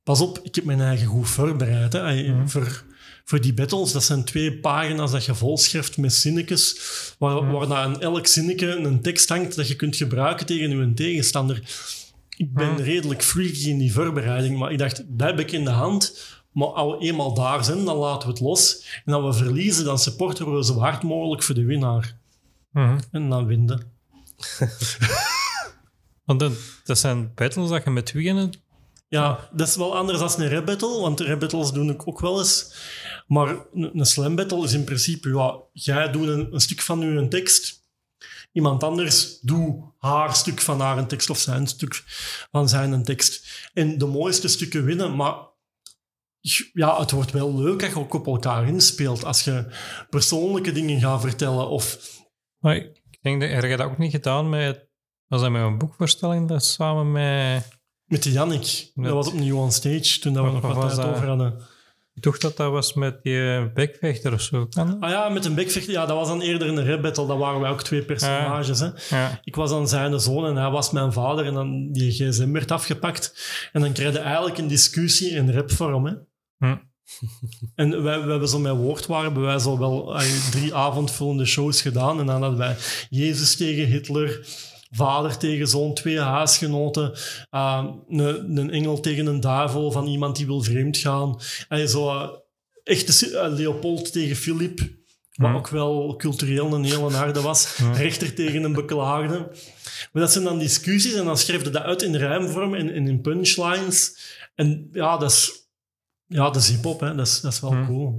Pas 0.03 0.21
op, 0.21 0.39
ik 0.43 0.55
heb 0.55 0.63
mijn 0.63 0.81
eigen 0.81 1.07
goed 1.07 1.29
voorbereid. 1.29 1.93
Hè. 1.93 2.01
Ah, 2.01 2.47
voor, 2.47 2.83
voor 3.29 3.41
die 3.41 3.53
battles, 3.53 3.91
dat 3.91 4.03
zijn 4.03 4.23
twee 4.23 4.59
pagina's 4.59 5.11
dat 5.11 5.25
je 5.25 5.35
volschrijft 5.35 5.97
met 5.97 6.13
zinnetjes, 6.13 6.79
waar, 7.17 7.51
waar 7.51 7.67
na 7.67 7.75
aan 7.75 8.01
elk 8.01 8.27
zinnetje 8.27 8.75
een 8.75 9.01
tekst 9.01 9.29
hangt 9.29 9.55
dat 9.55 9.67
je 9.67 9.75
kunt 9.75 9.95
gebruiken 9.95 10.45
tegen 10.45 10.69
je 10.69 10.93
tegenstander. 10.93 11.61
Ik 12.37 12.53
ben 12.53 12.77
redelijk 12.77 13.23
freaky 13.23 13.69
in 13.69 13.77
die 13.77 13.93
voorbereiding, 13.93 14.57
maar 14.57 14.71
ik 14.71 14.77
dacht, 14.77 15.03
dat 15.07 15.29
heb 15.29 15.39
ik 15.39 15.51
in 15.51 15.63
de 15.63 15.69
hand. 15.69 16.19
Maar 16.51 16.67
als 16.67 16.97
we 16.97 17.05
eenmaal 17.05 17.33
daar 17.33 17.63
zijn, 17.63 17.85
dan 17.85 17.97
laten 17.97 18.27
we 18.27 18.33
het 18.33 18.41
los. 18.41 18.85
En 19.05 19.13
als 19.13 19.37
we 19.37 19.43
verliezen, 19.43 19.85
dan 19.85 19.99
supporteren 19.99 20.55
we 20.55 20.65
zo 20.65 20.79
hard 20.79 21.03
mogelijk 21.03 21.43
voor 21.43 21.55
de 21.55 21.65
winnaar. 21.65 22.17
Mhm. 22.71 22.99
En 23.11 23.29
dan 23.29 23.45
winnen. 23.45 23.91
Want 26.25 26.39
dat, 26.39 26.51
dat 26.83 26.99
zijn 26.99 27.31
battles 27.35 27.69
dat 27.69 27.83
je 27.83 27.89
met 27.89 28.05
tweeën... 28.05 28.53
Ja, 29.09 29.49
dat 29.51 29.67
is 29.67 29.75
wel 29.75 29.97
anders 29.97 30.19
dan 30.19 30.45
een 30.45 30.49
rap 30.49 30.65
battle, 30.65 30.99
want 30.99 31.19
rap 31.19 31.39
battles 31.39 31.71
doe 31.71 31.91
ik 31.91 32.07
ook 32.07 32.19
wel 32.19 32.39
eens. 32.39 32.73
Maar 33.27 33.47
een, 33.73 33.99
een 33.99 34.05
slam 34.05 34.35
battle 34.35 34.63
is 34.63 34.73
in 34.73 34.83
principe, 34.83 35.29
ja, 35.29 35.61
jij 35.73 36.11
doet 36.11 36.27
een, 36.27 36.53
een 36.53 36.59
stuk 36.59 36.81
van 36.81 36.99
je 36.99 37.27
tekst, 37.27 37.79
iemand 38.51 38.83
anders 38.83 39.39
doet 39.39 39.75
haar 39.97 40.35
stuk 40.35 40.61
van 40.61 40.79
haar 40.79 41.07
tekst 41.07 41.29
of 41.29 41.37
zijn 41.37 41.67
stuk 41.67 42.03
van 42.51 42.69
zijn 42.69 43.03
tekst. 43.03 43.69
En 43.73 43.97
de 43.97 44.05
mooiste 44.05 44.47
stukken 44.47 44.83
winnen, 44.83 45.15
maar 45.15 45.35
ja, 46.73 46.99
het 46.99 47.11
wordt 47.11 47.31
wel 47.31 47.55
leuk 47.55 47.83
als 47.83 47.93
je 47.93 47.99
ook 47.99 48.13
op 48.13 48.27
elkaar 48.27 48.67
inspeelt. 48.67 49.23
Als 49.23 49.43
je 49.43 49.65
persoonlijke 50.09 50.71
dingen 50.71 50.99
gaat 50.99 51.21
vertellen 51.21 51.69
of... 51.69 51.97
Maar 52.57 52.75
ik 52.75 53.17
denk 53.21 53.41
dat 53.41 53.49
er 53.49 53.77
dat 53.77 53.87
ook 53.87 53.97
niet 53.97 54.11
gedaan 54.11 54.49
met... 54.49 54.87
Was 55.27 55.41
dat 55.41 55.51
met 55.51 55.61
een 55.61 55.77
boekvoorstelling 55.77 56.47
dat 56.47 56.65
samen 56.65 57.11
met... 57.11 57.78
Met 58.09 58.23
de. 58.23 58.29
Met- 58.29 58.91
Dat 58.95 59.13
was 59.13 59.27
opnieuw 59.27 59.57
on 59.57 59.71
stage, 59.71 60.19
toen 60.19 60.33
dat 60.33 60.45
we 60.45 60.51
Wat 60.51 60.61
nog 60.61 60.73
wat 60.73 60.83
was 60.83 60.93
tijd 60.95 61.05
dat? 61.07 61.15
over 61.15 61.27
hadden. 61.27 61.59
Ik 62.13 62.25
dacht 62.25 62.41
dat 62.41 62.57
dat 62.57 62.71
was 62.71 62.93
met 62.93 63.23
die 63.23 63.53
eh, 63.55 63.63
bekvechter 63.73 64.33
of 64.33 64.41
zo. 64.41 64.65
Kan? 64.65 64.99
Ah 64.99 65.09
ja, 65.09 65.29
met 65.29 65.45
een 65.45 65.55
bekvechter. 65.55 65.93
Ja, 65.93 66.05
dat 66.05 66.15
was 66.15 66.27
dan 66.27 66.41
eerder 66.41 66.67
een 66.67 66.85
rap 66.87 67.01
battle. 67.01 67.27
Dat 67.27 67.37
waren 67.37 67.61
wij 67.61 67.69
ook 67.71 67.83
twee 67.83 68.01
personages. 68.05 68.79
Hè. 68.79 68.89
Ja. 69.09 69.39
Ik 69.43 69.55
was 69.55 69.69
dan 69.69 69.87
zijn 69.87 70.19
zoon 70.19 70.45
en 70.45 70.55
hij 70.55 70.69
was 70.69 70.91
mijn 70.91 71.13
vader. 71.13 71.45
En 71.45 71.53
dan 71.53 71.91
die 71.91 72.11
gsm 72.11 72.51
werd 72.51 72.71
afgepakt. 72.71 73.33
En 73.71 73.81
dan 73.81 73.91
kreeg 73.93 74.11
je 74.13 74.19
eigenlijk 74.19 74.57
een 74.57 74.67
discussie 74.67 75.29
in 75.29 75.51
rapvorm. 75.51 76.05
Hè. 76.05 76.13
Hm. 76.57 76.75
En 77.75 78.03
wij, 78.03 78.21
we 78.23 78.29
hebben 78.31 78.49
zo 78.49 78.59
met 78.59 78.75
woordwaar 78.75 79.23
hebben 79.23 79.43
wij 79.43 79.59
zo 79.59 79.77
wel 79.77 80.15
eh, 80.19 80.25
drie 80.51 80.73
avondvullende 80.75 81.45
shows 81.45 81.81
gedaan. 81.81 82.19
En 82.19 82.25
dan 82.25 82.41
hadden 82.41 82.59
wij 82.59 82.75
Jezus 83.09 83.55
tegen 83.55 83.85
Hitler, 83.85 84.47
vader 84.91 85.37
tegen 85.37 85.67
zoon, 85.67 85.93
twee 85.93 86.19
huisgenoten, 86.19 87.13
eh, 87.49 87.85
een, 88.09 88.57
een 88.57 88.69
engel 88.71 88.99
tegen 88.99 89.25
een 89.25 89.39
duivel 89.39 89.91
van 89.91 90.07
iemand 90.07 90.35
die 90.35 90.45
wil 90.45 90.61
vreemd 90.61 90.97
gaan. 90.97 91.39
En 91.67 91.89
zo 91.89 92.09
eh, 92.09 92.29
echte 92.83 93.37
eh, 93.39 93.51
Leopold 93.53 94.11
tegen 94.11 94.35
Filip, 94.35 94.79
wat 95.33 95.49
Hm. 95.49 95.55
ook 95.55 95.67
wel 95.69 96.15
cultureel 96.17 96.73
een 96.73 96.83
hele 96.83 97.15
aarde 97.17 97.41
was. 97.41 97.67
Hm. 97.77 97.91
Rechter 97.91 98.33
tegen 98.33 98.63
een 98.63 98.73
beklaagde. 98.73 99.37
Maar 100.11 100.21
dat 100.21 100.31
zijn 100.31 100.43
dan 100.43 100.59
discussies 100.59 101.13
en 101.13 101.25
dan 101.25 101.37
schreef 101.37 101.63
je 101.63 101.69
dat 101.69 101.83
uit 101.83 102.01
in 102.01 102.15
rijmvorm 102.15 102.73
en, 102.75 102.93
en 102.93 103.07
in 103.07 103.21
punchlines. 103.21 104.17
En 104.55 104.89
ja, 104.91 105.17
dat 105.17 105.31
is, 105.31 105.51
ja, 106.25 106.43
dat 106.43 106.55
is 106.55 106.69
hip-hop, 106.69 106.99
hè. 106.99 107.15
Dat, 107.15 107.27
is, 107.27 107.41
dat 107.41 107.53
is 107.53 107.59
wel 107.59 107.71
Hm. 107.71 107.85
cool. 107.85 108.17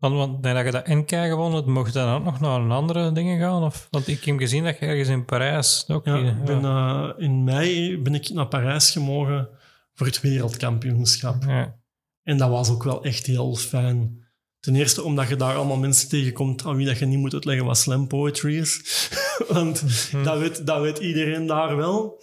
Want, 0.00 0.14
want 0.14 0.40
nadat 0.40 0.64
je 0.64 0.70
dat 0.70 0.86
NK 0.86 1.10
gewonnen 1.10 1.70
mocht 1.70 1.92
je 1.92 1.98
dan 1.98 2.14
ook 2.14 2.24
nog 2.24 2.40
naar 2.40 2.60
een 2.60 2.70
andere 2.70 3.12
dingen 3.12 3.38
gaan? 3.40 3.62
Of, 3.62 3.88
want 3.90 4.08
ik 4.08 4.24
heb 4.24 4.38
gezien 4.38 4.64
dat 4.64 4.78
je 4.78 4.86
ergens 4.86 5.08
in 5.08 5.24
Parijs 5.24 5.84
ook... 5.88 6.04
Ja, 6.04 6.42
ben, 6.44 6.64
eh, 6.64 7.08
in 7.16 7.44
mei 7.44 7.98
ben 7.98 8.14
ik 8.14 8.30
naar 8.30 8.46
Parijs 8.46 8.90
gemogen 8.90 9.48
voor 9.94 10.06
het 10.06 10.20
wereldkampioenschap. 10.20 11.44
Ja. 11.46 11.76
En 12.22 12.36
dat 12.36 12.48
was 12.50 12.70
ook 12.70 12.82
wel 12.82 13.04
echt 13.04 13.26
heel 13.26 13.54
fijn. 13.54 14.24
Ten 14.60 14.76
eerste 14.76 15.02
omdat 15.02 15.28
je 15.28 15.36
daar 15.36 15.56
allemaal 15.56 15.76
mensen 15.76 16.08
tegenkomt 16.08 16.64
aan 16.64 16.76
wie 16.76 16.86
dat 16.86 16.98
je 16.98 17.06
niet 17.06 17.18
moet 17.18 17.34
uitleggen 17.34 17.64
wat 17.66 17.78
slam 17.78 18.06
poetry 18.06 18.58
is. 18.58 19.08
Want 19.48 19.84
Hm. 20.10 20.22
dat, 20.22 20.38
weet, 20.38 20.66
dat 20.66 20.80
weet 20.80 20.98
iedereen 20.98 21.46
daar 21.46 21.76
wel. 21.76 22.22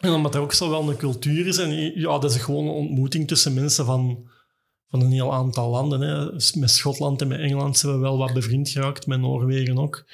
En 0.00 0.12
omdat 0.12 0.34
er 0.34 0.40
ook 0.40 0.52
zo 0.52 0.70
wel 0.70 0.88
een 0.90 0.96
cultuur 0.96 1.46
is. 1.46 1.58
En 1.58 2.00
ja, 2.00 2.18
dat 2.18 2.34
is 2.34 2.42
gewoon 2.42 2.64
een 2.64 2.74
ontmoeting 2.74 3.28
tussen 3.28 3.54
mensen 3.54 3.84
van, 3.84 4.30
van 4.92 5.00
een 5.00 5.12
heel 5.12 5.32
aantal 5.32 5.70
landen. 5.70 6.00
Hè. 6.00 6.24
Met 6.60 6.70
Schotland 6.70 7.20
en 7.20 7.28
met 7.28 7.40
Engeland 7.40 7.78
zijn 7.78 7.92
we 7.92 7.98
wel 7.98 8.18
wat 8.18 8.32
bevriend 8.32 8.68
geraakt. 8.68 9.06
Met 9.06 9.20
Noorwegen 9.20 9.78
ook. 9.78 10.04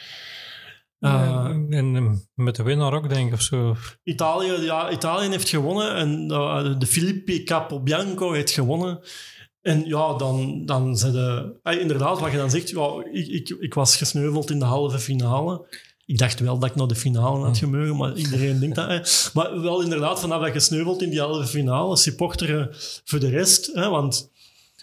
Eh, 1.01 1.51
en 1.71 1.97
eh, 1.97 2.13
met 2.35 2.57
de 2.57 2.63
winnaar 2.63 2.93
ook, 2.93 3.09
denk 3.09 3.29
ik, 3.29 3.35
of 3.35 3.43
zo. 3.43 3.77
Italië, 4.03 4.53
ja, 4.61 4.91
Italië 4.91 5.29
heeft 5.29 5.49
gewonnen 5.49 5.95
en 5.95 6.31
eh, 6.31 6.79
de 6.79 6.87
Filippi 6.87 7.43
Capobianco 7.43 8.33
heeft 8.33 8.51
gewonnen. 8.51 9.01
En 9.63 9.87
ja, 9.87 10.15
dan, 10.15 10.67
dan 10.67 10.97
zijn 10.97 11.13
de... 11.13 11.59
inderdaad, 11.81 12.21
wat 12.21 12.31
je 12.31 12.37
dan 12.37 12.51
zegt, 12.51 12.69
ja, 12.69 13.05
ik, 13.13 13.27
ik, 13.27 13.49
ik 13.49 13.75
was 13.75 13.97
gesneuveld 13.97 14.51
in 14.51 14.59
de 14.59 14.65
halve 14.65 14.99
finale. 14.99 15.67
Ik 16.07 16.19
dacht 16.19 16.41
wel 16.41 16.59
dat 16.59 16.71
ik 16.71 16.77
naar 16.77 16.87
de 16.87 16.95
finale 16.95 17.45
had 17.45 17.59
gemogen, 17.59 17.97
maar 17.97 18.15
iedereen 18.15 18.61
denkt 18.61 18.77
dat. 18.77 18.89
Hè. 18.89 19.01
Maar 19.35 19.61
wel 19.61 19.83
inderdaad, 19.83 20.21
vanaf 20.21 20.43
dat 20.43 20.53
je 20.53 20.61
sneuvelt 20.61 21.03
in 21.03 21.11
die 21.11 21.21
halve 21.21 21.47
finale, 21.47 21.97
supporteren 21.97 22.69
voor 23.05 23.19
de 23.19 23.29
rest. 23.29 23.71
Hè, 23.75 23.89
want 23.89 24.31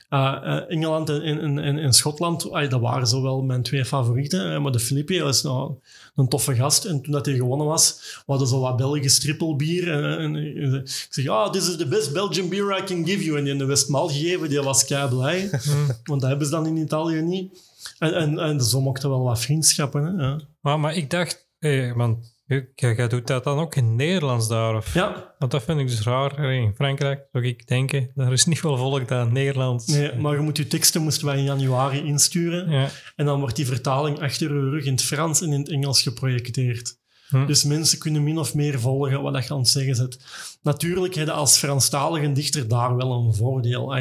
eh, 0.09 0.35
eh, 0.43 0.63
Engeland 0.67 1.09
en, 1.09 1.39
en, 1.39 1.59
en, 1.59 1.77
en 1.77 1.93
Schotland, 1.93 2.51
ah, 2.51 2.69
dat 2.69 2.81
waren 2.81 3.07
zo 3.07 3.21
wel 3.21 3.41
mijn 3.41 3.63
twee 3.63 3.85
favorieten. 3.85 4.49
hè. 4.51 4.59
maar 4.59 4.71
de 4.71 4.79
Filippi 4.79 5.21
was 5.21 5.43
nou 5.43 5.73
een 6.15 6.27
toffe 6.27 6.55
gast. 6.55 6.85
En 6.85 7.01
toen 7.01 7.11
dat 7.11 7.25
hij 7.25 7.35
gewonnen 7.35 7.67
was, 7.67 7.99
we 8.15 8.31
hadden 8.31 8.47
zo 8.47 8.59
wat 8.59 8.77
Belgisch 8.77 9.19
trippelbier. 9.19 9.91
En, 9.91 10.17
en, 10.17 10.35
en 10.35 10.75
ik 10.75 11.07
zeg, 11.09 11.27
ah, 11.27 11.51
this 11.51 11.69
is 11.69 11.77
the 11.77 11.87
best 11.87 12.13
Belgian 12.13 12.49
beer 12.49 12.77
I 12.77 12.83
can 12.83 13.07
give 13.07 13.23
you. 13.23 13.37
En 13.37 13.43
die 13.43 13.53
in 13.53 13.59
de 13.59 13.65
Westmaal 13.65 14.07
gegeven, 14.07 14.49
die 14.49 14.61
was 14.61 14.85
kei 14.85 15.09
blij. 15.09 15.49
want 16.03 16.21
dat 16.21 16.29
hebben 16.29 16.47
ze 16.47 16.53
dan 16.53 16.65
in 16.65 16.77
Italië 16.77 17.21
niet. 17.21 17.63
En, 17.99 18.13
en, 18.13 18.39
en 18.39 18.61
zo 18.61 18.81
mochten 18.81 19.09
wel 19.09 19.23
wat 19.23 19.39
vriendschappen. 19.39 20.05
Hè? 20.05 20.25
Ja. 20.25 20.39
Maar, 20.61 20.79
maar 20.79 20.95
ik 20.95 21.09
dacht, 21.09 21.47
hey, 21.59 21.93
want 21.93 22.33
je 22.75 23.05
doet 23.09 23.27
dat 23.27 23.43
dan 23.43 23.59
ook 23.59 23.75
in 23.75 23.83
het 23.83 23.93
Nederlands 23.93 24.47
daar? 24.47 24.75
Of? 24.75 24.93
ja, 24.93 25.33
Want 25.39 25.51
dat 25.51 25.63
vind 25.63 25.79
ik 25.79 25.87
dus 25.87 26.01
raar. 26.01 26.53
In 26.53 26.73
Frankrijk 26.75 27.27
zou 27.31 27.45
ik 27.45 27.67
denken, 27.67 28.11
er 28.15 28.31
is 28.31 28.45
niet 28.45 28.59
veel 28.59 28.77
volk 28.77 29.07
dat 29.07 29.31
Nederlands... 29.31 29.87
nee, 29.87 30.15
maar 30.15 30.33
je 30.33 30.39
moet 30.41 30.57
je 30.57 30.67
teksten 30.67 31.01
moesten 31.01 31.25
wij 31.25 31.37
in 31.37 31.43
januari 31.43 32.03
insturen. 32.03 32.69
Ja. 32.69 32.89
En 33.15 33.25
dan 33.25 33.39
wordt 33.39 33.55
die 33.55 33.65
vertaling 33.65 34.19
achter 34.19 34.53
je 34.53 34.69
rug 34.69 34.85
in 34.85 34.91
het 34.91 35.03
Frans 35.03 35.41
en 35.41 35.53
in 35.53 35.59
het 35.59 35.69
Engels 35.69 36.01
geprojecteerd. 36.01 36.97
Hm. 37.27 37.45
Dus 37.45 37.63
mensen 37.63 37.99
kunnen 37.99 38.23
min 38.23 38.37
of 38.37 38.53
meer 38.53 38.79
volgen 38.79 39.21
wat 39.21 39.33
dat 39.33 39.47
je 39.47 39.53
aan 39.53 39.59
het 39.59 39.67
zeggen 39.67 39.95
zit. 39.95 40.19
Natuurlijk 40.61 41.15
heb 41.15 41.25
je 41.25 41.31
als 41.31 41.57
Franstalige 41.57 42.31
dichter 42.31 42.67
daar 42.67 42.95
wel 42.95 43.11
een 43.11 43.33
voordeel. 43.33 43.95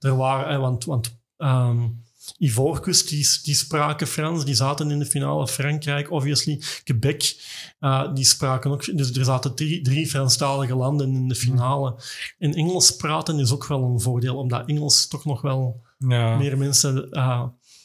Er 0.00 0.16
waren, 0.16 0.60
want, 0.60 0.84
want 0.84 1.18
ehm, 1.36 1.88
Ivoorkust, 2.38 3.08
die, 3.08 3.28
die 3.42 3.54
spraken 3.54 4.06
Frans, 4.06 4.44
die 4.44 4.54
zaten 4.54 4.90
in 4.90 4.98
de 4.98 5.06
finale. 5.06 5.48
Frankrijk, 5.48 6.10
obviously. 6.10 6.60
Quebec, 6.84 7.36
eh, 7.80 8.14
die 8.14 8.24
spraken 8.24 8.70
ook. 8.70 8.96
Dus 8.96 9.12
er 9.12 9.24
zaten 9.24 9.54
drie, 9.54 9.82
drie 9.82 10.06
Franstalige 10.06 10.74
landen 10.74 11.14
in 11.14 11.28
de 11.28 11.34
finale. 11.34 11.94
En 12.38 12.54
Engels 12.54 12.96
praten 12.96 13.38
is 13.38 13.52
ook 13.52 13.66
wel 13.66 13.82
een 13.82 14.00
voordeel, 14.00 14.36
omdat 14.36 14.68
Engels 14.68 15.08
toch 15.08 15.24
nog 15.24 15.40
wel 15.40 15.82
Ja. 15.98 16.36
meer 16.36 16.58
mensen 16.58 17.10
eh, 17.10 17.42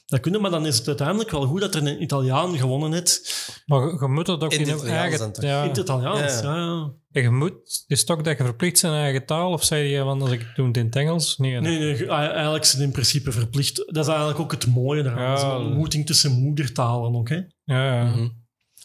dat 0.08 0.20
kunnen. 0.20 0.42
Maar 0.42 0.52
dan 0.52 0.66
is 0.66 0.78
het 0.78 0.88
uiteindelijk 0.88 1.32
wel 1.32 1.46
goed 1.46 1.62
dat 1.62 1.76
er 1.76 1.88
een 1.88 2.02
Italiaan 2.02 2.58
gewonnen 2.58 2.94
heeft. 2.94 3.46
Maar 3.66 3.82
je, 3.82 4.08
moet 4.08 4.28
het 4.28 4.44
ook 4.44 4.54
In 4.54 4.60
in, 4.60 4.68
het 4.70 4.84
eigen... 4.84 5.32
toch? 5.32 5.44
Ja. 5.44 5.62
In 5.64 5.70
het 5.70 5.78
Italiaans, 5.78 6.40
Ja. 6.42 6.56
ja. 6.56 6.92
En 7.12 7.22
je 7.22 7.30
moet... 7.30 7.84
Is 7.88 8.08
ook 8.10 8.24
dat 8.24 8.38
je 8.38 8.44
verplicht 8.44 8.78
zijn 8.78 8.94
eigen 8.94 9.26
taal? 9.26 9.52
Of 9.52 9.64
zei 9.64 9.84
je, 9.88 10.04
want 10.04 10.22
als 10.22 10.32
ik 10.32 10.40
het 10.40 10.56
doe 10.56 10.68
het 10.68 10.78
in 10.78 10.86
het 10.86 10.96
Engels? 10.96 11.38
Nee. 11.38 11.60
Nee, 11.60 11.80
nee, 11.80 11.96
ge- 11.96 12.06
eigenlijk 12.08 12.64
is 12.64 12.72
het 12.72 12.82
in 12.82 12.92
principe 12.92 13.32
verplicht. 13.32 13.76
Dat 13.76 14.04
is 14.04 14.08
eigenlijk 14.10 14.40
ook 14.40 14.52
het 14.52 14.68
mooie. 14.68 15.04
Ja. 15.04 15.30
Dat 15.30 15.38
is 15.38 15.44
een 15.44 15.52
ontmoeting 15.66 16.06
tussen 16.06 16.32
moedertalen 16.32 17.16
ook. 17.16 17.30
Hè. 17.30 17.36
Ja, 17.64 17.96
ja. 17.96 18.04
Mhm. 18.04 18.28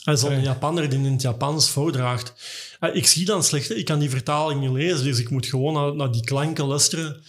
En 0.04 0.18
zo'n. 0.18 0.40
Japanner 0.42 0.88
die 0.88 0.98
in 0.98 1.12
het 1.12 1.22
Japans 1.22 1.70
voordraagt. 1.70 2.32
Ik 2.92 3.06
zie 3.06 3.24
dan 3.24 3.42
slecht, 3.44 3.70
ik 3.76 3.84
kan 3.84 3.98
die 3.98 4.10
vertaling 4.10 4.60
niet 4.60 4.70
lezen, 4.70 5.04
dus 5.04 5.18
ik 5.18 5.30
moet 5.30 5.46
gewoon 5.46 5.72
naar, 5.74 5.94
naar 5.94 6.12
die 6.12 6.24
klanken 6.24 6.64
luisteren. 6.64 7.22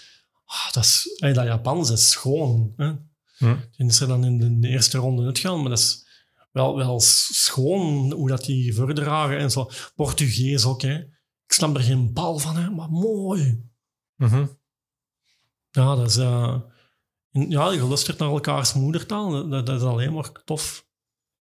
Ah, 0.46 0.72
dat, 0.72 0.84
is, 0.84 1.18
dat 1.20 1.46
Japans 1.46 1.90
is 1.90 2.10
schoon. 2.12 2.74
Hè. 2.78 2.92
Hm. 3.44 3.56
En 3.76 3.88
is 3.88 4.00
er 4.00 4.08
dan 4.08 4.26
in 4.26 4.62
de 4.62 4.68
eerste 4.68 4.98
ronde 4.98 5.26
uitgaan, 5.26 5.60
maar 5.60 5.70
dat 5.70 5.80
is 5.80 6.06
wel, 6.52 6.76
wel 6.76 7.00
schoon 7.00 8.12
hoe 8.12 8.28
dat 8.28 8.46
die 8.46 8.76
voordragen 8.76 9.38
en 9.38 9.52
zo. 9.52 9.70
Portugees 9.96 10.66
ook, 10.66 10.82
hè. 10.82 10.96
Ik 11.46 11.54
snap 11.54 11.76
er 11.76 11.84
geen 11.84 12.14
bal 12.14 12.40
van, 12.40 12.56
hè, 12.56 12.70
maar 12.70 12.90
mooi. 12.90 13.64
Mhm. 14.16 14.46
Ja, 15.70 15.96
dat 15.96 16.10
is... 16.10 16.18
eh, 16.18 16.60
ja, 17.32 17.72
je 17.72 17.84
luistert 17.84 18.18
naar 18.18 18.30
elkaars 18.30 18.74
moedertaal. 18.74 19.32
Dat, 19.32 19.52
dat, 19.52 19.66
dat 19.66 19.82
is 19.82 19.88
alleen 19.88 20.14
maar 20.14 20.32
tof. 20.44 20.86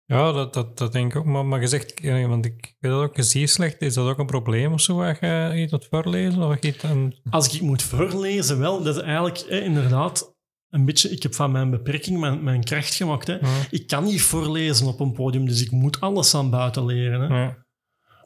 Ja, 0.04 0.32
dat, 0.32 0.54
dat, 0.54 0.78
dat 0.78 0.92
denk 0.92 1.10
ik 1.14 1.18
ook. 1.18 1.24
Maar, 1.24 1.46
maar 1.46 1.60
je 1.60 1.66
zegt, 1.66 2.00
eh, 2.00 2.26
want 2.26 2.44
ik 2.44 2.76
weet 2.78 2.92
dat 2.92 3.02
ook, 3.02 3.16
slecht. 3.48 3.80
Is 3.80 3.94
dat 3.94 4.08
ook 4.08 4.18
een 4.18 4.26
probleem 4.26 4.72
of 4.72 4.80
zo, 4.80 5.02
als 5.02 5.18
je 5.18 5.52
iets 5.56 5.72
moet 5.72 5.86
voorlezen? 5.90 6.42
Of 6.42 6.60
iets. 6.60 6.84
Als 7.30 7.54
ik 7.54 7.60
moet 7.60 7.82
voorlezen, 7.82 8.58
wel, 8.58 8.82
dat 8.82 8.96
is 8.96 9.02
eigenlijk 9.02 9.38
eh, 9.38 9.64
inderdaad 9.64 10.31
een 10.72 10.84
beetje... 10.84 11.10
Ik 11.10 11.22
heb 11.22 11.34
van 11.34 11.52
mijn 11.52 11.70
beperking 11.70 12.20
mijn, 12.20 12.42
mijn 12.42 12.64
kracht 12.64 12.94
gemaakt. 12.94 13.26
Hè. 13.26 13.34
Ja. 13.34 13.66
Ik 13.70 13.86
kan 13.86 14.04
niet 14.04 14.22
voorlezen 14.22 14.86
op 14.86 15.00
een 15.00 15.12
podium, 15.12 15.46
dus 15.46 15.62
ik 15.62 15.70
moet 15.70 16.00
alles 16.00 16.34
aan 16.34 16.50
buiten 16.50 16.86
leren. 16.86 17.20
Hè. 17.20 17.42
Ja. 17.42 17.66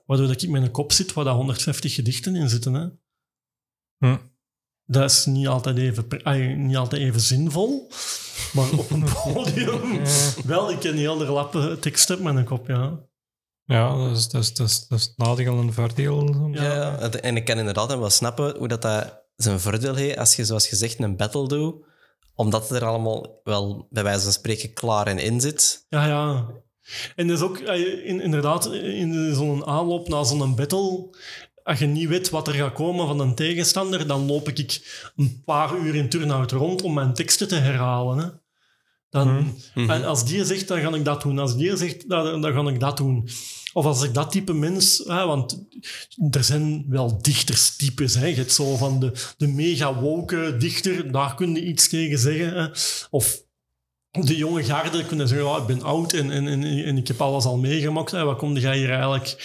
Waardoor 0.06 0.26
dat 0.26 0.42
ik 0.42 0.48
met 0.48 0.62
een 0.62 0.70
kop 0.70 0.92
zit 0.92 1.12
waar 1.12 1.24
daar 1.24 1.34
150 1.34 1.94
gedichten 1.94 2.36
in 2.36 2.48
zitten. 2.48 2.74
Hè. 2.74 2.88
Hm. 3.98 4.16
Dat 4.84 5.10
is 5.10 5.26
niet 5.26 5.46
altijd, 5.46 5.76
even, 5.76 6.66
niet 6.66 6.76
altijd 6.76 7.02
even 7.02 7.20
zinvol, 7.20 7.90
maar 8.52 8.70
op 8.72 8.90
een 8.90 9.04
podium... 9.24 9.92
Ja. 9.92 10.04
Wel, 10.44 10.70
ik 10.70 10.78
ken 10.78 10.96
heel 10.96 11.16
de 11.16 11.24
lappe 11.24 11.76
tekst 11.80 12.10
op 12.10 12.20
mijn 12.20 12.44
kop, 12.44 12.66
ja. 12.66 13.04
Ja, 13.64 13.96
dat 13.96 14.16
is, 14.16 14.28
dat 14.28 14.42
is, 14.42 14.54
dat 14.54 14.68
is, 14.68 14.86
dat 14.88 14.98
is 14.98 15.12
nadeel 15.16 15.58
en 15.58 15.72
voordeel. 15.72 16.50
Ja. 16.52 16.62
Ja, 16.62 16.74
ja. 16.74 17.10
En 17.10 17.36
ik 17.36 17.44
kan 17.44 17.58
inderdaad 17.58 17.88
wel 17.88 18.10
snappen 18.10 18.56
hoe 18.56 18.68
dat, 18.68 18.82
dat 18.82 19.24
zijn 19.36 19.60
voordeel 19.60 19.94
heeft 19.94 20.18
als 20.18 20.36
je, 20.36 20.44
zoals 20.44 20.68
gezegd, 20.68 20.98
een 20.98 21.16
battle 21.16 21.48
doet. 21.48 21.85
Omdat 22.36 22.68
het 22.68 22.80
er 22.80 22.88
allemaal 22.88 23.40
wel, 23.44 23.86
bij 23.90 24.02
wijze 24.02 24.22
van 24.22 24.32
spreken, 24.32 24.72
klaar 24.72 25.06
en 25.06 25.18
in 25.18 25.40
zit. 25.40 25.86
Ja, 25.88 26.06
ja. 26.06 26.46
En 27.16 27.26
dus 27.26 27.40
ook, 27.40 27.58
eh, 27.58 28.06
in, 28.06 28.20
inderdaad, 28.20 28.66
in 28.72 29.34
zo'n 29.34 29.66
aanloop 29.66 30.08
naar 30.08 30.24
zo'n 30.24 30.54
battle, 30.54 31.16
als 31.62 31.78
je 31.78 31.86
niet 31.86 32.08
weet 32.08 32.30
wat 32.30 32.48
er 32.48 32.54
gaat 32.54 32.72
komen 32.72 33.06
van 33.06 33.20
een 33.20 33.34
tegenstander, 33.34 34.06
dan 34.06 34.26
loop 34.26 34.48
ik 34.48 34.80
een 35.16 35.42
paar 35.44 35.76
uur 35.78 35.94
in 35.94 36.08
Turnhout 36.08 36.52
rond 36.52 36.82
om 36.82 36.94
mijn 36.94 37.14
teksten 37.14 37.48
te 37.48 37.54
herhalen. 37.54 38.18
Hè. 38.18 38.28
Dan, 39.10 39.54
Mhm. 39.74 39.90
En 39.90 40.04
als 40.04 40.24
die 40.24 40.44
zegt, 40.44 40.68
dan 40.68 40.80
ga 40.80 40.94
ik 40.94 41.04
dat 41.04 41.22
doen. 41.22 41.38
Als 41.38 41.56
die 41.56 41.76
zegt, 41.76 42.08
dan, 42.08 42.40
dan 42.40 42.52
ga 42.52 42.70
ik 42.70 42.80
dat 42.80 42.96
doen. 42.96 43.28
Of 43.76 43.84
als 43.84 44.02
ik 44.02 44.14
dat 44.14 44.30
type 44.30 44.52
mens... 44.52 45.02
Hè, 45.06 45.26
want 45.26 45.66
er 46.30 46.44
zijn 46.44 46.84
wel 46.88 47.22
dichterstypes. 47.22 48.14
Hè. 48.14 48.26
Je 48.26 48.34
hebt 48.34 48.52
zo 48.52 48.76
van 48.76 49.00
de, 49.00 49.12
de 49.36 49.46
mega 49.46 50.00
woke 50.00 50.56
dichter, 50.58 51.12
daar 51.12 51.34
kun 51.34 51.54
je 51.54 51.64
iets 51.64 51.88
tegen 51.88 52.18
zeggen. 52.18 52.54
Hè. 52.54 52.68
Of 53.10 53.42
de 54.10 54.36
jonge 54.36 54.64
garde 54.64 55.06
kunnen 55.06 55.28
zeggen, 55.28 55.46
ja, 55.46 55.56
ik 55.56 55.66
ben 55.66 55.82
oud 55.82 56.12
en, 56.12 56.30
en, 56.30 56.46
en, 56.64 56.96
ik 56.96 57.08
heb 57.08 57.20
alles 57.20 57.44
al 57.44 57.58
meegemaakt. 57.58 58.10
Hè. 58.10 58.24
Wat 58.24 58.38
kom 58.38 58.56
jij 58.56 58.78
hier 58.78 58.90
eigenlijk 58.90 59.36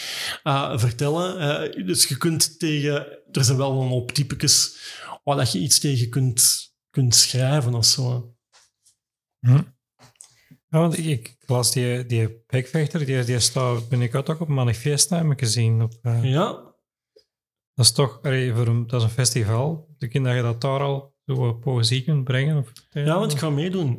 eh, 0.44 0.78
vertellen? 0.78 1.39
Eh, 1.39 1.86
dus 1.86 2.08
je 2.08 2.17
kunt 2.17 2.60
tegen... 2.60 3.08
Er 3.32 3.44
zijn 3.44 3.58
wel 3.58 3.82
een 3.82 3.88
hoop 3.88 4.12
typetjes 4.12 4.78
waar 5.24 5.36
dat 5.36 5.52
je 5.52 5.60
iets 5.60 5.80
tegen 5.80 6.10
kunt, 6.10 6.74
kunt 6.89 7.15
schrijven 7.15 7.74
of 7.74 7.86
zo. 7.86 8.36
Ja, 10.71 10.79
want 10.79 10.97
ik, 10.97 11.05
ik 11.05 11.38
las 11.45 11.71
die, 11.71 12.05
die 12.05 12.43
bekvechter, 12.47 13.05
die, 13.05 13.23
die 13.23 13.39
staat, 13.39 13.89
ben 13.89 14.01
ik 14.01 14.15
ook 14.15 14.39
op 14.39 14.47
Manifesta 14.47 15.17
heb 15.17 15.31
ik 15.31 15.39
gezien. 15.39 15.81
Op, 15.81 15.93
eh, 16.01 16.23
Ja, 16.23 16.51
Dat 17.73 17.86
is 17.86 17.91
toch, 17.91 18.19
allee, 18.21 18.53
voor 18.53 18.67
een, 18.67 18.88
dat 18.88 18.99
is 18.99 19.07
een 19.07 19.13
festival. 19.13 19.88
Ik 19.97 20.12
denk 20.12 20.25
dat 20.25 20.36
je 20.36 20.41
dat 20.41 20.62
daar 20.62 20.79
al 20.79 21.13
zo 21.25 21.53
poëzie 21.53 22.03
kunt 22.03 22.23
brengen. 22.23 22.57
Of, 22.57 22.71
ja 22.89 23.19
want 23.19 23.31
ik 23.31 23.38
ga 23.38 23.49
meedoen. 23.49 23.95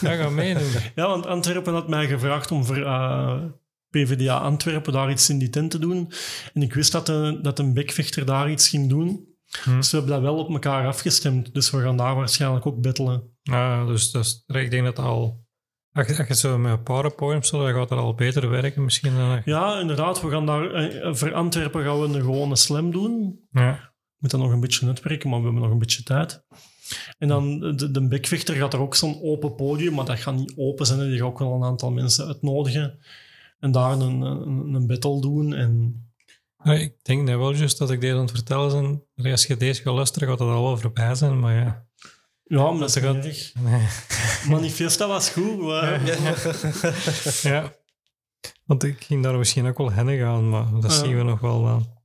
Ja, 0.00 0.14
ga 0.14 0.28
meedoen. 0.28 0.70
Ja, 0.94 1.08
want 1.08 1.26
Antwerpen 1.26 1.72
had 1.72 1.88
mij 1.88 2.06
gevraagd 2.06 2.50
om 2.50 2.64
voor 2.64 2.76
eh, 2.82 3.42
PvdA 3.90 4.38
Antwerpen 4.38 4.92
daar 4.92 5.10
iets 5.10 5.30
in 5.30 5.38
die 5.38 5.50
tent 5.50 5.70
te 5.70 5.78
doen. 5.78 6.12
En 6.54 6.62
ik 6.62 6.74
wist 6.74 6.92
dat, 6.92 7.06
de, 7.06 7.38
dat 7.42 7.58
een 7.58 7.74
bekvechter 7.74 8.26
daar 8.26 8.50
iets 8.50 8.68
ging 8.68 8.88
doen. 8.88 9.28
Hm. 9.62 9.76
Dus 9.76 9.90
we 9.90 9.96
hebben 9.96 10.14
dat 10.14 10.22
wel 10.22 10.38
op 10.38 10.50
elkaar 10.50 10.86
afgestemd. 10.86 11.54
Dus 11.54 11.70
we 11.70 11.80
gaan 11.80 11.96
daar 11.96 12.14
waarschijnlijk 12.14 12.66
ook 12.66 12.80
battelen. 12.80 13.36
Ja, 13.42 13.84
dus 13.84 14.10
dat 14.10 14.24
is, 14.24 14.44
ik 14.46 14.70
denk 14.70 14.84
dat 14.84 14.98
al... 14.98 15.41
Als 15.92 16.06
je, 16.06 16.16
als 16.18 16.26
je 16.28 16.34
zo 16.34 16.58
met 16.58 16.84
PowerPoint 16.84 17.46
zo, 17.46 17.64
dan 17.64 17.74
gaat 17.74 17.88
dat 17.88 17.98
al 17.98 18.14
beter 18.14 18.50
werken 18.50 18.84
misschien. 18.84 19.14
Dan, 19.14 19.42
Ja, 19.44 19.80
inderdaad. 19.80 20.20
We 20.20 20.30
gaan 20.30 20.46
daar, 20.46 20.72
eh, 20.74 21.14
voor 21.14 21.34
Antwerpen 21.34 21.84
gaan 21.84 22.00
we 22.00 22.06
een 22.06 22.20
gewone 22.20 22.56
slam 22.56 22.90
doen. 22.90 23.40
ja. 23.50 23.90
moet 24.18 24.30
dat 24.30 24.40
nog 24.40 24.52
een 24.52 24.60
beetje 24.60 24.86
netwerken, 24.86 25.30
maar 25.30 25.38
we 25.38 25.44
hebben 25.44 25.62
nog 25.62 25.72
een 25.72 25.78
beetje 25.78 26.02
tijd. 26.02 26.44
En 27.18 27.28
dan 27.28 27.58
de, 27.76 27.90
de 27.90 28.08
bekvechter 28.08 28.54
gaat 28.54 28.72
er 28.72 28.80
ook 28.80 28.94
zo'n 28.94 29.22
open 29.22 29.54
podium, 29.54 29.94
maar 29.94 30.04
dat 30.04 30.18
gaat 30.18 30.34
niet 30.34 30.52
open 30.56 30.86
zijn. 30.86 31.08
Die 31.08 31.18
gaat 31.18 31.26
ook 31.26 31.38
wel 31.38 31.52
een 31.54 31.64
aantal 31.64 31.90
mensen 31.90 32.26
uitnodigen. 32.26 32.98
En 33.60 33.72
daar 33.72 33.92
een, 33.92 34.20
een, 34.20 34.74
een 34.74 34.86
battle 34.86 35.20
doen. 35.20 35.54
En 35.54 36.02
Ja, 36.64 36.72
ik 36.72 36.94
denk 37.02 37.22
net 37.22 37.36
wel 37.36 37.54
juist 37.54 37.78
dat 37.78 37.90
ik 37.90 38.00
deze 38.00 38.14
aan 38.14 38.20
het 38.20 38.30
vertellen 38.30 39.02
ben. 39.14 39.30
Als 39.30 39.46
je 39.46 39.56
deze 39.56 39.82
gaat 39.82 39.94
luisteren, 39.94 40.28
gaat 40.28 40.38
dat 40.38 40.48
al 40.48 40.62
wel 40.62 40.76
voorbij 40.76 41.14
zijn. 41.14 41.40
Maar 41.40 41.54
ja. 41.54 41.86
Ja, 42.58 42.70
maar 42.70 42.78
dat 42.78 42.96
is 42.96 43.02
gaat-. 43.02 43.52
Nee. 43.60 43.86
Manifesta 44.48 45.06
was 45.08 45.28
goed. 45.30 45.58
maar- 45.58 46.02
ja. 47.42 47.72
Want 48.64 48.82
ik 48.84 49.04
ging 49.04 49.22
daar 49.22 49.38
misschien 49.38 49.66
ook 49.66 49.78
wel 49.78 49.90
heen 49.92 50.18
gaan, 50.18 50.48
maar 50.48 50.66
dat 50.80 50.92
Ja. 50.92 50.98
zien 50.98 51.16
we 51.16 51.22
nog 51.22 51.40
wel 51.40 51.62
dan. 51.62 52.00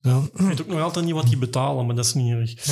Dan, 0.00 0.24
Ik 0.34 0.40
weet 0.40 0.60
ook 0.60 0.66
nog 0.66 0.80
altijd 0.80 1.04
niet 1.04 1.14
wat 1.14 1.26
die 1.26 1.36
betalen, 1.38 1.86
maar 1.86 1.94
dat 1.96 2.04
is 2.04 2.14
niet 2.14 2.32
erg. 2.32 2.64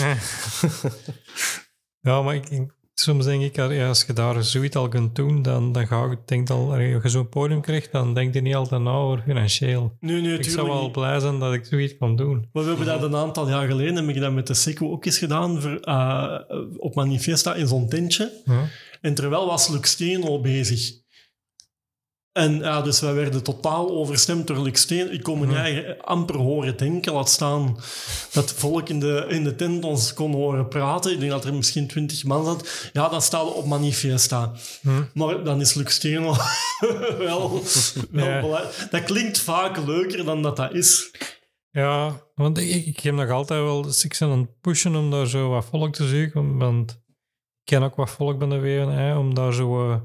ja, 2.01 2.23
maar 2.23 2.35
ik, 2.35 2.49
ik- 2.49 2.73
soms 3.03 3.25
denk 3.25 3.43
ik, 3.43 3.57
ja, 3.57 3.89
als 3.89 4.05
je 4.07 4.13
daar 4.13 4.45
zoiets 4.45 4.77
al 4.77 4.89
kunt 4.89 5.17
doen, 5.17 5.43
dan, 5.43 5.73
dan 5.73 5.87
ga 5.87 6.05
ik, 6.11 6.19
denk 6.25 6.51
al, 6.51 6.73
als 6.73 6.81
je 7.03 7.09
zo'n 7.09 7.29
podium 7.29 7.61
krijgt, 7.61 7.93
dan 7.93 8.15
denk 8.15 8.35
je 8.35 8.41
niet 8.41 8.55
altijd 8.55 8.83
na 8.83 8.91
over 8.91 9.23
financieel. 9.27 9.97
Nee, 10.01 10.21
nee, 10.21 10.39
Ik 10.39 10.45
zou 10.45 10.69
wel 10.69 10.83
niet. 10.83 10.93
blij 10.93 11.21
zijn 11.21 11.39
dat 11.39 11.55
ik 11.55 11.65
zoiets 11.65 11.97
kan 11.99 12.17
doen. 12.17 12.49
Maar 12.53 12.63
we 12.63 12.69
hebben 12.69 12.87
dat 12.87 13.03
een 13.03 13.17
aantal 13.17 13.49
jaar 13.49 13.67
geleden, 13.69 13.97
heb 13.97 14.09
ik 14.09 14.21
dat 14.21 14.33
met 14.33 14.47
de 14.47 14.55
Seco 14.55 14.91
ook 14.91 15.05
eens 15.05 15.19
gedaan, 15.19 15.61
voor, 15.61 15.77
eh, 15.81 16.39
op 16.77 16.95
Manifesta 16.95 17.55
in 17.55 17.67
zo'n 17.67 17.89
tentje. 17.89 18.41
Ja. 18.45 18.69
En 19.01 19.15
terwijl 19.15 19.47
was 19.47 19.69
Luc 19.69 19.89
Steen 19.89 20.25
al 20.25 20.41
bezig. 20.41 21.01
En 22.33 22.59
ja, 22.59 22.83
dus 22.83 23.01
wij 23.01 23.15
werden 23.15 23.43
totaal 23.43 23.91
overstemd 23.91 24.47
door 24.47 24.59
Luc 24.59 24.81
Steen. 24.81 25.13
Ik 25.13 25.23
kon 25.23 25.39
me 25.39 25.57
eigen 25.57 26.01
amper 26.01 26.37
horen 26.37 26.77
denken. 26.77 27.13
Laat 27.13 27.29
staan 27.31 27.77
dat 28.33 28.49
het 28.51 28.59
volk 28.59 28.89
in 28.89 29.01
de, 29.01 29.25
in 29.29 29.45
de 29.45 29.55
tent 29.55 29.85
ons 29.85 30.15
kon 30.15 30.33
horen 30.33 30.69
praten. 30.69 31.13
Ik 31.13 31.19
denk 31.19 31.31
dat 31.31 31.45
er 31.45 31.55
misschien 31.55 31.87
twintig 31.87 32.25
man 32.25 32.45
zat. 32.45 32.91
Ja, 32.93 33.09
dan 33.09 33.23
staan 33.23 33.45
we 33.45 33.53
op 33.53 33.67
Manifesta. 33.67 34.53
Hm. 34.81 35.03
Maar 35.15 35.45
dan 35.45 35.61
is 35.61 35.75
Luc 35.75 35.91
Steen 35.93 36.23
wel, 36.23 36.37
wel, 37.19 37.63
Ja. 38.13 38.71
Dat 38.91 39.05
klinkt 39.05 39.39
vaak 39.39 39.87
leuker 39.87 40.25
dan 40.25 40.43
dat 40.43 40.57
dat 40.57 40.75
is. 40.75 41.11
Ja, 41.71 42.21
want 42.35 42.59
ik, 42.59 42.87
ik 42.87 43.01
heb 43.01 43.15
nog 43.15 43.31
altijd 43.31 43.61
wel... 43.63 43.83
Dus 43.83 44.05
ik 44.05 44.17
ben 44.19 44.31
aan 44.31 44.39
het 44.39 44.61
pushen 44.61 44.95
om 44.97 45.11
daar 45.11 45.27
zo 45.27 45.49
wat 45.49 45.65
volk 45.65 45.95
te 45.95 46.09
zoeken. 46.09 46.59
Want 46.59 46.91
ik 46.91 47.65
ken 47.65 47.83
ook 47.83 47.97
wat 47.97 48.11
volk 48.11 48.39
bij 48.39 48.49
de 48.49 48.61
WNI, 48.61 49.13
om 49.13 49.35
daar 49.35 49.53
zo... 49.55 49.91
eh, 49.91 50.01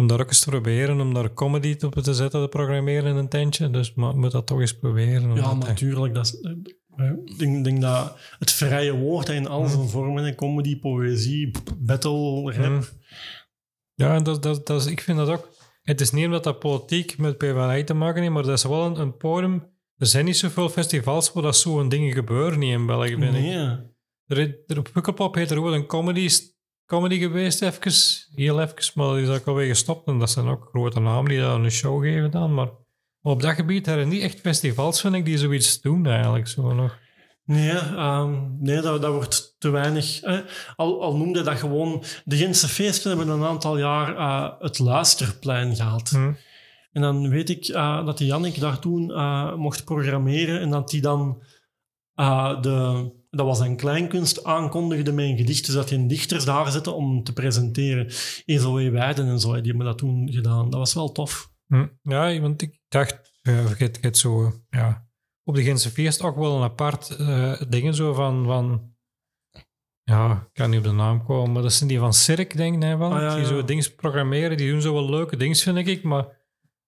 om 0.00 0.06
daar 0.06 0.20
ook 0.20 0.28
eens 0.28 0.40
te 0.40 0.50
proberen, 0.50 1.00
om 1.00 1.14
daar 1.14 1.34
comedy 1.34 1.76
op 1.80 1.94
te 1.94 2.14
zetten, 2.14 2.42
te 2.42 2.48
programmeren 2.48 3.10
in 3.10 3.16
een 3.16 3.28
tentje. 3.28 3.70
Dus 3.70 3.94
maar, 3.94 4.16
moet 4.16 4.30
dat 4.30 4.46
toch 4.46 4.60
eens 4.60 4.78
proberen. 4.78 5.34
Ja, 5.34 5.54
natuurlijk. 5.54 6.14
Dat 6.14 6.26
is, 6.26 6.40
eh, 6.96 7.10
ik 7.24 7.38
denk, 7.38 7.64
denk 7.64 7.80
dat 7.80 8.16
het 8.38 8.52
vrije 8.52 8.96
woord 8.96 9.28
in 9.28 9.48
al 9.48 9.66
zijn 9.66 9.88
vormen, 9.88 10.34
comedy, 10.34 10.78
poëzie, 10.78 11.50
battle, 11.78 12.52
rap. 12.52 12.70
Mm. 12.70 12.82
Ja, 13.94 14.14
en 14.14 14.22
dat, 14.22 14.42
dat, 14.42 14.66
dat 14.66 14.80
is, 14.80 14.86
ik 14.86 15.00
vind 15.00 15.18
dat 15.18 15.28
ook. 15.28 15.48
Het 15.82 16.00
is 16.00 16.10
niet 16.10 16.24
omdat 16.24 16.44
dat 16.44 16.58
politiek 16.58 17.18
met 17.18 17.38
PvdA 17.38 17.84
te 17.84 17.94
maken 17.94 18.20
heeft, 18.20 18.34
maar 18.34 18.42
dat 18.42 18.58
is 18.58 18.64
wel 18.64 18.84
een, 18.84 19.00
een 19.00 19.16
podium. 19.16 19.62
Er 19.96 20.06
zijn 20.06 20.24
niet 20.24 20.36
zoveel 20.36 20.68
festivals 20.68 21.32
waar 21.32 21.42
dat 21.42 21.56
zo'n 21.56 21.88
dingen 21.88 22.12
gebeuren 22.12 22.58
niet 22.58 22.72
in 22.72 22.86
België. 22.86 23.16
Ben 23.16 23.34
ik. 23.34 23.42
Nee. 23.42 23.78
Er, 24.26 24.58
er 24.66 24.78
op 24.78 24.90
Pukkelpop 24.92 25.34
heeft 25.34 25.50
er 25.50 25.62
wel 25.62 25.74
een 25.74 25.86
comedy, 25.86 26.28
comedy 26.90 27.18
geweest, 27.18 27.62
even, 27.62 27.92
heel 28.34 28.60
even, 28.60 28.74
maar 28.94 29.14
die 29.14 29.22
is 29.22 29.28
ook 29.28 29.46
alweer 29.46 29.66
gestopt. 29.66 30.06
En 30.06 30.18
dat 30.18 30.30
zijn 30.30 30.48
ook 30.48 30.68
grote 30.70 31.00
namen 31.00 31.30
die 31.30 31.40
daar 31.40 31.54
een 31.54 31.70
show 31.70 32.02
geven 32.02 32.30
dan. 32.30 32.54
Maar, 32.54 32.68
op 33.22 33.42
dat 33.42 33.54
gebied 33.54 33.86
hebben 33.86 34.08
niet 34.08 34.22
echt 34.22 34.40
festivals, 34.40 35.00
vind 35.00 35.14
ik, 35.14 35.24
die 35.24 35.38
zoiets 35.38 35.80
doen 35.80 36.06
eigenlijk. 36.06 36.48
Zo 36.48 36.74
nog. 36.74 36.98
Nee, 37.44 37.70
ehm, 37.70 38.38
nee 38.58 38.80
dat, 38.80 39.02
dat 39.02 39.12
wordt 39.12 39.56
te 39.58 39.70
weinig. 39.70 40.20
Al, 40.76 41.02
al 41.02 41.16
noemde 41.16 41.42
dat 41.42 41.58
gewoon... 41.58 42.02
De 42.24 42.36
Gentse 42.36 42.68
feesten 42.68 43.16
hebben 43.16 43.28
een 43.28 43.44
aantal 43.44 43.78
jaar 43.78 44.16
eh, 44.16 44.50
het 44.58 44.78
luisterplein 44.78 45.76
gehad. 45.76 46.08
Hm. 46.08 46.32
En 46.92 47.02
dan 47.02 47.28
weet 47.28 47.50
ik 47.50 47.66
eh, 47.66 48.06
dat 48.06 48.18
die 48.18 48.26
Jannik 48.26 48.60
daar 48.60 48.78
toen 48.78 49.10
eh, 49.10 49.54
mocht 49.54 49.84
programmeren 49.84 50.60
en 50.60 50.70
dat 50.70 50.90
hij 50.90 51.00
dan 51.00 51.42
de... 52.60 53.10
Dat 53.30 53.46
was 53.46 53.60
een 53.60 53.76
kleinkunst 53.76 54.44
aankondigde 54.44 55.12
met 55.12 55.24
een 55.24 55.36
gedicht, 55.36 55.66
dus 55.66 55.74
dat 55.74 55.90
een 55.90 56.06
dichters 56.08 56.44
daar 56.44 56.70
zette 56.70 56.90
om 56.90 57.22
te 57.24 57.32
presenteren. 57.32 58.06
Ezel 58.44 58.74
W. 58.74 58.90
Weiden 58.90 59.26
en 59.28 59.40
zo, 59.40 59.52
die 59.54 59.68
hebben 59.68 59.86
dat 59.86 59.98
toen 59.98 60.32
gedaan. 60.32 60.70
Dat 60.70 60.78
was 60.78 60.94
wel 60.94 61.12
tof. 61.12 61.52
Hm. 61.66 61.86
Ja, 62.02 62.40
want 62.40 62.62
ik 62.62 62.78
dacht, 62.88 63.30
je 63.42 63.50
hebt- 63.50 63.78
je 63.96 64.00
hebt 64.00 64.18
zo, 64.18 64.52
ja, 64.70 65.08
op 65.44 65.54
de 65.54 65.62
Gentse 65.62 65.90
feest 65.90 66.22
ook 66.22 66.36
wel 66.36 66.56
een 66.56 66.62
apart 66.62 67.16
eh 67.16 67.60
dingen 67.68 67.94
zo 67.94 68.12
van, 68.12 68.44
van, 68.44 68.94
ja, 70.02 70.32
ik 70.32 70.52
kan 70.52 70.70
niet 70.70 70.78
op 70.78 70.84
de 70.84 70.90
naam 70.92 71.24
komen, 71.24 71.52
maar 71.52 71.62
dat 71.62 71.72
zijn 71.72 71.88
die 71.88 71.98
van 71.98 72.14
Cirque, 72.14 72.56
denk 72.56 72.74
ik, 72.74 72.80
nee, 72.80 72.96
wel. 72.96 73.12
Ah, 73.14 73.20
ja, 73.20 73.34
Die 73.36 73.44
zo 73.46 73.64
dingen 73.64 73.94
programmeren, 73.94 74.56
die 74.56 74.70
doen 74.70 74.80
zo 74.80 74.92
wel 74.92 75.10
leuke 75.10 75.36
dingen, 75.36 75.56
vind 75.56 75.76
ik, 75.88 76.02
maar 76.02 76.38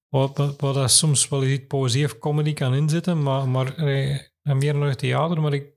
wat, 0.09 0.37
wat, 0.37 0.61
wat 0.61 0.75
dat 0.75 0.91
soms 0.91 1.29
wel 1.29 1.45
iets 1.45 1.67
poëzie 1.67 2.05
of 2.05 2.19
comedy 2.19 2.53
kan 2.53 2.75
inzitten, 2.75 3.23
maar, 3.23 3.49
maar 3.49 3.75
eh, 3.77 4.19
meer 4.43 4.75
nog 4.75 4.95
theater, 4.95 5.41
maar 5.41 5.53
ik, 5.53 5.73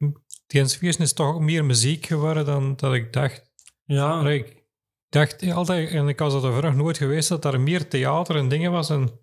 Gentse 0.47 0.77
feest 0.77 0.99
is 0.99 1.13
toch 1.13 1.39
meer 1.39 1.65
muziek 1.65 2.05
geworden 2.05 2.45
dan 2.45 2.73
dat 2.75 2.93
ik 2.93 3.13
dacht. 3.13 3.51
Ja, 3.85 4.29
ik 4.29 4.63
dacht 5.09 5.51
altijd, 5.51 5.89
en 5.89 6.07
ik 6.07 6.19
was 6.19 6.33
dat 6.33 6.43
er 6.43 6.61
nog 6.63 6.75
nooit 6.75 6.97
geweest, 6.97 7.29
dat 7.29 7.41
daar 7.41 7.59
meer 7.59 7.87
theater 7.87 8.35
en 8.35 8.47
dingen 8.47 8.71
was 8.71 8.89
en... 8.89 9.19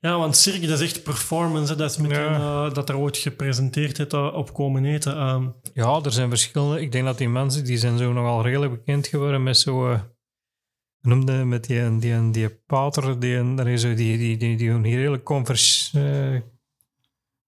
ja 0.00 0.18
want 0.18 0.36
Cirque, 0.36 0.66
dat 0.66 0.80
is 0.80 0.92
echt 0.92 1.02
performance. 1.02 1.72
hè. 1.72 1.78
Dat 1.78 1.90
is 1.90 1.96
met 1.96 2.10
Ja. 2.10 2.34
een, 2.34 2.68
eh, 2.68 2.74
dat 2.74 2.88
er 2.88 2.96
ooit 2.96 3.16
gepresenteerd 3.16 3.96
heeft 3.98 4.12
op 4.12 4.52
Komen 4.54 4.84
Eten. 4.84 5.16
Ehm, 5.16 5.48
Ja, 5.74 6.00
er 6.02 6.12
zijn 6.12 6.28
verschillende. 6.28 6.80
Ik 6.80 6.92
denk 6.92 7.04
dat 7.04 7.18
die 7.18 7.28
mensen, 7.28 7.64
die 7.64 7.78
zijn 7.78 7.98
zo 7.98 8.12
nogal 8.12 8.42
redelijk 8.42 8.72
bekend 8.72 9.06
geworden 9.06 9.42
met 9.42 9.58
zo... 9.58 9.90
eh, 9.90 10.00
noemde 11.00 11.32
met 11.44 11.64
die, 11.64 11.98
die, 11.98 12.30
die 12.30 12.48
pater, 12.66 13.20
die, 13.20 13.78
zo, 13.78 13.94
die, 13.94 14.18
die, 14.18 14.36
die, 14.36 14.56
die 14.56 14.70
een 14.70 14.84
hele 14.84 15.22
convers... 15.22 15.90
eh, 15.94 16.02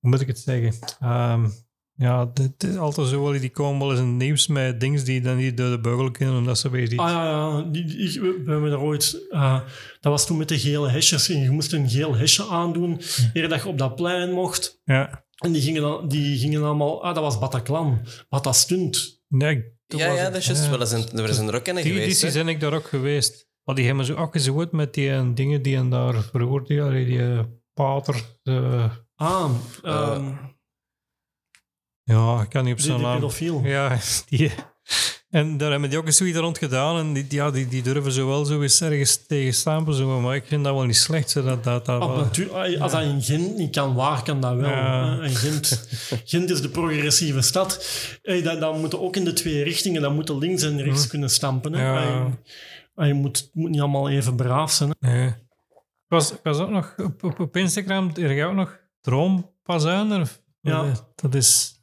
hoe 0.00 0.10
moet 0.10 0.20
ik 0.20 0.26
het 0.26 0.38
zeggen? 0.38 0.74
Ehm, 1.00 1.48
ja, 1.96 2.30
dit- 2.34 2.52
dit- 2.60 2.76
altijd 2.76 3.08
zo 3.08 3.22
wel, 3.22 3.40
die 3.40 3.50
komen 3.50 3.80
wel 3.80 3.90
eens 3.90 4.00
in 4.00 4.06
het 4.06 4.16
nieuws 4.16 4.46
met 4.46 4.80
dingen 4.80 5.04
die 5.04 5.20
dan 5.20 5.36
niet 5.36 5.56
door 5.56 5.70
de 5.70 5.80
beugel 5.80 6.10
kunnen, 6.10 6.36
omdat 6.36 6.58
ze 6.58 6.70
weer 6.70 6.88
die... 6.88 6.98
Ah 7.00 7.08
ja, 7.08 7.24
ja. 7.24 7.62
Die, 7.62 7.84
die- 7.84 8.20
we 8.20 8.42
we 8.44 8.50
hebben 8.50 8.70
er 8.72 8.78
ooit... 8.80 9.26
eh, 9.30 9.60
dat 10.00 10.12
was 10.12 10.26
toen 10.26 10.36
met 10.36 10.48
de 10.48 10.58
gele 10.58 10.88
hesjes. 10.90 11.28
En 11.28 11.40
je 11.42 11.50
moest 11.50 11.72
een 11.72 11.88
geel 11.90 12.14
hesje 12.16 12.46
aandoen 12.46 13.00
eer 13.32 13.48
dat 13.48 13.62
je 13.62 13.68
op 13.68 13.78
dat 13.78 13.94
plein 13.96 14.32
mocht. 14.32 14.80
Ja, 14.84 15.24
En 15.36 15.52
die 15.52 15.62
gingen, 15.62 15.82
dan, 15.82 16.08
die 16.08 16.38
gingen 16.38 16.62
allemaal... 16.64 17.04
Ah, 17.04 17.14
dat 17.14 17.22
was 17.22 17.38
Bataclan. 17.38 18.00
Wat 18.28 18.44
dat 18.44 18.56
stunt. 18.56 19.22
nee, 19.28 19.54
Ja, 19.86 20.08
was 20.08 20.16
ja, 20.18 20.24
dat 20.24 20.36
is 20.36 20.46
juist. 20.46 20.64
ja. 20.64 20.70
Wel 20.70 20.80
eens 20.80 20.92
een, 20.92 21.18
er 21.18 21.28
is 21.28 21.38
een 21.38 21.50
rock 21.50 21.66
in 21.66 21.74
Die 21.74 21.84
geweest. 21.84 22.04
edities 22.04 22.34
hè. 22.34 22.44
ben 22.44 22.48
ik 22.54 22.60
daar 22.60 22.74
ook 22.74 22.86
geweest. 22.88 23.48
Maar 23.64 23.74
die 23.74 23.86
hebben 23.86 24.04
zo 24.04 24.14
ook 24.14 24.72
met 24.72 24.94
die 24.94 25.10
eh, 25.10 25.26
dingen 25.34 25.62
die 25.62 25.76
en 25.76 25.90
daar 25.90 26.22
vroeger, 26.22 26.64
die, 26.64 26.82
allee, 26.82 27.04
die 27.06 27.22
eh, 27.22 27.40
pater... 27.74 28.22
eh, 28.42 28.90
Ah, 29.18 29.50
ehm, 29.82 30.32
Ja, 32.14 32.40
ik 32.42 32.48
kan 32.48 32.64
niet 32.64 32.90
op 32.90 33.00
naam. 33.00 33.14
pedofiel. 33.14 33.60
Ja, 33.64 33.98
die. 34.28 34.52
En 35.30 35.56
daar 35.56 35.70
hebben 35.70 35.90
die 35.90 35.98
ook 35.98 36.06
eens 36.06 36.16
zoiets 36.16 36.38
rond 36.38 36.58
gedaan. 36.58 36.98
En 36.98 37.12
die, 37.12 37.26
ja, 37.28 37.50
die, 37.50 37.68
die 37.68 37.82
durven 37.82 38.12
zo 38.12 38.26
wel 38.26 38.44
zo 38.44 38.62
eens 38.62 38.80
ergens 38.80 39.26
tegen 39.26 39.54
stampen. 39.54 39.94
Zo, 39.94 40.20
maar 40.20 40.34
ik 40.36 40.44
vind 40.46 40.64
dat 40.64 40.74
wel 40.74 40.84
niet 40.84 40.96
slecht. 40.96 41.34
Dat, 41.34 41.44
dat, 41.64 41.64
dat 41.64 41.88
Ah, 41.88 42.02
ah, 42.52 42.80
als 42.80 42.92
dat 42.92 43.02
in 43.02 43.22
Gent 43.22 43.56
niet 43.56 43.74
kan, 43.74 43.94
waar 43.94 44.22
kan 44.22 44.40
dat 44.40 44.54
wel? 44.54 44.68
Ja. 44.70 45.18
En 45.20 45.30
Gent, 45.34 45.88
Gent 46.24 46.50
is 46.50 46.60
de 46.62 46.68
progressieve 46.68 47.40
stad. 47.42 47.86
Hey, 48.22 48.42
dat, 48.42 48.60
dat 48.60 48.78
moeten 48.78 49.00
ook 49.00 49.16
in 49.16 49.24
de 49.24 49.32
twee 49.32 49.62
richtingen. 49.62 50.02
Dat 50.02 50.14
moeten 50.14 50.38
links 50.38 50.62
en 50.62 50.82
rechts 50.82 51.06
kunnen 51.06 51.30
stampen. 51.30 51.72
Hè? 51.72 51.82
Ja. 51.92 52.02
Ah, 52.04 52.32
je- 52.94 53.04
je 53.06 53.14
moet, 53.14 53.50
moet 53.52 53.70
niet 53.70 53.80
allemaal 53.80 54.08
even 54.08 54.36
braaf 54.36 54.72
zijn. 54.72 54.94
Hè? 55.00 55.12
Nee. 55.12 55.26
Ik 55.28 55.34
was, 56.08 56.32
ik 56.32 56.40
was 56.42 56.58
ook 56.58 56.70
nog 56.70 56.94
op, 56.96 57.22
op, 57.24 57.40
op 57.40 57.56
Instagram. 57.56 58.10
Er 58.14 58.28
gaat 58.36 58.48
ook 58.48 58.54
nog 58.54 58.78
droompazuiner. 59.00 60.20
Of- 60.20 60.40
Ja. 60.60 60.92
Dat 61.14 61.34
is... 61.34 61.74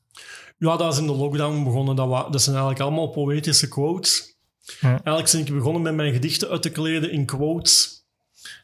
Ja, 0.64 0.78
dat 0.78 0.93
is 0.93 0.99
in 0.99 1.05
de 1.05 1.14
lockdown 1.14 1.64
begonnen. 1.64 1.95
Dat, 1.95 2.09
dat 2.09 2.41
zijn 2.41 2.55
eigenlijk 2.55 2.86
allemaal 2.86 3.07
poëtische 3.07 3.68
quotes. 3.68 4.38
Ja. 4.80 4.89
Eigenlijk 4.89 5.32
ben 5.32 5.39
ik 5.39 5.53
begonnen 5.53 5.82
met 5.82 5.95
mijn 5.95 6.14
gedichten 6.14 6.49
uit 6.49 6.61
te 6.61 6.70
kleden 6.70 7.11
in 7.11 7.26
quotes. 7.26 8.05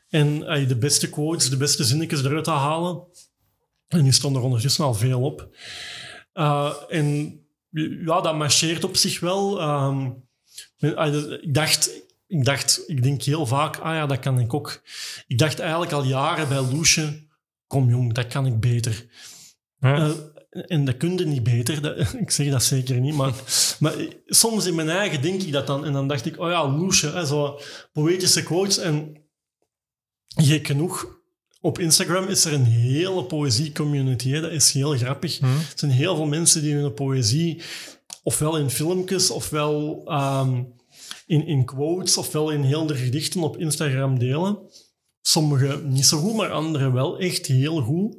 En 0.10 0.40
de 0.68 0.78
beste 0.78 1.10
quotes, 1.10 1.50
de 1.50 1.58
beste 1.58 1.84
zinnetjes 1.84 2.24
eruit 2.24 2.44
te 2.44 2.52
halen. 2.52 3.04
En 3.88 4.04
nu 4.04 4.12
stond 4.12 4.36
er 4.36 4.42
ondertussen 4.42 4.86
al 4.86 4.94
veel 4.94 5.22
op. 5.22 5.56
Eh, 6.34 6.74
en 6.88 7.40
ja, 8.06 8.22
dat 8.22 8.36
marcheert 8.36 8.84
op 8.84 8.96
zich 8.96 9.20
wel. 9.20 9.60
Ehm, 9.60 10.10
ik 11.40 11.54
dacht... 11.54 12.08
Ik 12.28 12.46
dacht, 12.46 12.84
ik 12.88 13.04
denk 13.04 13.24
heel 13.24 13.46
vaak, 13.46 13.78
ah 13.78 13.94
ja, 13.94 14.06
dat 14.06 14.20
kan 14.20 14.40
ik 14.40 14.54
ook. 14.54 14.82
Ik 15.28 15.38
dacht 15.38 15.60
eigenlijk 15.60 15.92
al 15.92 16.04
jaren 16.04 16.48
bij 16.50 16.62
Loesje, 16.62 17.28
kom 17.68 17.90
jong, 17.90 18.14
dat 18.14 18.28
kan 18.28 18.46
ik 18.46 18.60
beter. 18.60 19.06
Ja. 19.80 19.96
Eh, 19.96 20.12
en 20.50 20.86
dat 20.86 20.98
kun 20.98 21.18
je 21.18 21.26
niet 21.26 21.44
beter. 21.44 21.82
Dat, 21.82 22.14
ik 22.24 22.32
zeg 22.32 22.50
dat 22.50 22.64
zeker 22.64 23.00
niet. 23.00 23.16
Maar, 23.16 23.34
maar 23.80 23.96
soms 24.26 24.66
in 24.66 24.76
mijn 24.76 24.90
eigen 24.90 25.22
denk 25.22 25.42
ik 25.42 25.52
dat 25.52 25.68
dan. 25.68 25.86
En 25.86 25.94
dan 25.94 26.08
dacht 26.08 26.26
ik, 26.26 26.40
oh 26.40 26.50
ja, 26.50 26.72
Loesje. 26.72 27.08
Hè, 27.08 27.26
zo 27.26 27.60
poëtische 27.94 28.44
quotes. 28.44 28.78
En 28.78 29.16
gek 30.28 30.68
genoeg, 30.68 31.20
op 31.62 31.80
Instagram 31.80 32.28
is 32.28 32.46
er 32.46 32.54
een 32.54 32.66
hele 32.66 33.24
poëzie-community. 33.24 34.40
Dat 34.40 34.52
is 34.52 34.72
heel 34.72 34.98
grappig. 34.98 35.38
Hm. 35.38 35.46
Er 35.46 35.72
zijn 35.76 35.92
heel 35.92 36.16
veel 36.16 36.26
mensen 36.26 36.62
die 36.62 36.74
hun 36.74 36.94
poëzie 36.94 37.62
ofwel 38.24 38.58
in 38.58 38.70
filmpjes, 38.70 39.30
ofwel 39.30 40.02
ehm, 40.06 40.64
in, 41.26 41.46
in 41.46 41.66
quotes, 41.66 42.18
ofwel 42.18 42.50
in 42.50 42.62
heel 42.62 42.86
de 42.86 42.96
gedichten 42.96 43.42
op 43.42 43.58
Instagram 43.58 44.20
delen. 44.20 44.60
Sommige 45.22 45.82
niet 45.84 46.06
zo 46.06 46.18
goed, 46.18 46.36
maar 46.36 46.52
andere 46.52 46.92
wel 46.92 47.20
echt 47.20 47.46
heel 47.46 47.82
goed. 47.82 48.18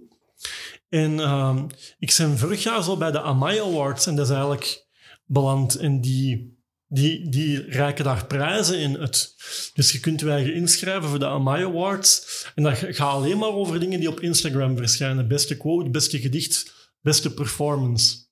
En 0.90 1.20
ehm, 1.20 1.66
ik 1.98 2.14
ben 2.18 2.38
vorig 2.38 2.62
jaar 2.62 2.82
zo 2.82 2.96
bij 2.96 3.10
de 3.10 3.20
Amai 3.20 3.60
Awards 3.60 4.06
en 4.06 4.16
dat 4.16 4.26
is 4.26 4.32
eigenlijk 4.32 4.86
beland. 5.24 5.76
En 5.76 6.00
die, 6.00 6.58
die, 6.86 7.28
die 7.28 7.70
reiken 7.70 8.04
daar 8.04 8.26
prijzen 8.26 8.78
in 8.78 8.98
uit. 8.98 9.34
Dus 9.74 9.92
je 9.92 10.00
kunt 10.00 10.20
je 10.20 10.30
eigen 10.30 10.54
inschrijven 10.54 11.08
voor 11.08 11.18
de 11.18 11.26
Amai 11.26 11.64
Awards. 11.64 12.44
En 12.54 12.62
dat 12.62 12.78
gaat 12.78 13.12
alleen 13.12 13.38
maar 13.38 13.52
over 13.52 13.80
dingen 13.80 14.00
die 14.00 14.08
op 14.08 14.20
Instagram 14.20 14.76
verschijnen. 14.76 15.28
Beste 15.28 15.56
quote, 15.56 15.90
beste 15.90 16.20
gedicht, 16.20 16.74
beste 17.00 17.34
performance. 17.34 18.28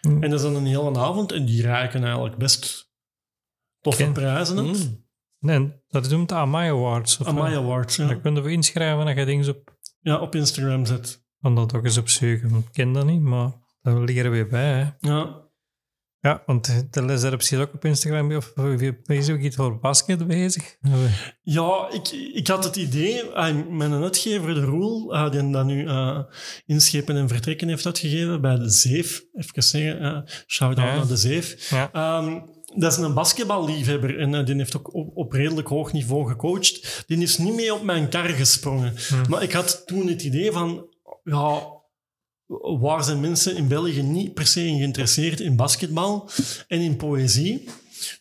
Hmm. 0.00 0.22
En 0.22 0.30
dat 0.30 0.38
is 0.38 0.44
dan 0.44 0.56
een 0.56 0.66
hele 0.66 0.98
avond 0.98 1.32
en 1.32 1.44
die 1.44 1.62
reiken 1.62 2.04
eigenlijk 2.04 2.36
best 2.36 2.92
toffe 3.80 4.12
prijzen 4.12 4.58
uit. 4.58 4.88
Mm. 4.88 5.06
Nee, 5.40 5.72
dat 5.88 6.08
noemt 6.08 6.28
de 6.28 6.34
Amai 6.34 6.70
Awards. 6.70 7.24
Amai? 7.24 7.56
Awards, 7.56 7.96
Daar 7.96 8.08
ja. 8.08 8.14
kunnen 8.14 8.42
we 8.42 8.50
inschrijven 8.50 9.06
en 9.06 9.16
je 9.16 9.24
dingen 9.24 9.48
op... 9.48 9.76
ja. 10.00 10.20
Op 10.20 10.34
Instagram 10.34 10.86
zet. 10.86 11.26
Van 11.40 11.54
dat 11.54 11.74
ook 11.74 11.84
eens 11.84 11.98
opzoeken. 11.98 12.54
Ik 12.56 12.64
ken 12.72 12.92
dat 12.92 13.06
niet, 13.06 13.20
maar 13.20 13.52
daar 13.82 14.00
leren 14.00 14.30
we 14.30 14.46
bij. 14.46 14.72
Hè. 14.72 15.08
Ja. 15.10 15.46
Ja, 16.20 16.42
want 16.46 16.86
de 16.90 17.04
les 17.04 17.20
daarop 17.20 17.42
zit 17.42 17.58
ook 17.58 17.74
op 17.74 17.84
Instagram. 17.84 18.32
Of 18.36 18.52
is 19.06 19.30
ook 19.30 19.38
iets 19.40 19.56
voor 19.56 19.78
basket 19.78 20.26
bezig? 20.26 20.76
Ja, 21.42 21.88
ik, 21.92 22.08
ik 22.34 22.46
had 22.46 22.64
het 22.64 22.76
idee, 22.76 23.22
mijn 23.70 23.92
uitgever, 23.92 24.54
de 24.54 24.60
Roel, 24.60 25.14
ah, 25.14 25.32
die 25.32 25.50
dat 25.50 25.66
nu 25.66 25.86
eh, 25.86 26.18
inschepen 26.66 27.16
en 27.16 27.28
vertrekken 27.28 27.68
heeft 27.68 27.86
uitgegeven 27.86 28.40
bij 28.40 28.56
de 28.56 28.70
Zeef. 28.70 29.22
Even 29.32 29.62
zeggen, 29.62 30.00
eh 30.00 30.20
shout-out 30.46 30.88
Ja. 30.88 30.94
naar 30.96 31.06
de 31.06 31.16
Zeef. 31.16 31.70
Ja. 31.70 31.92
Ehm, 31.92 32.40
dat 32.76 32.92
is 32.92 32.98
een 32.98 33.14
basketballiefhebber 33.14 34.18
en 34.18 34.34
eh, 34.34 34.44
die 34.44 34.54
heeft 34.56 34.76
ook 34.76 34.94
op, 34.94 35.16
op 35.16 35.32
redelijk 35.32 35.68
hoog 35.68 35.92
niveau 35.92 36.28
gecoacht. 36.28 37.04
Die 37.06 37.18
is 37.18 37.38
niet 37.38 37.54
mee 37.54 37.74
op 37.74 37.82
mijn 37.82 38.08
kar 38.08 38.28
gesprongen. 38.28 38.94
Maar 39.28 39.42
ik 39.42 39.52
had 39.52 39.82
toen 39.86 40.06
het 40.08 40.22
idee 40.22 40.52
van, 40.52 40.86
ja, 41.22 41.76
waar 42.80 43.04
zijn 43.04 43.20
mensen 43.20 43.56
in 43.56 43.68
België 43.68 44.02
niet 44.02 44.34
per 44.34 44.46
se 44.46 44.66
in 44.66 44.78
geïnteresseerd 44.78 45.40
in 45.40 45.56
basketbal 45.56 46.30
en 46.68 46.80
in 46.80 46.96
poëzie? 46.96 47.64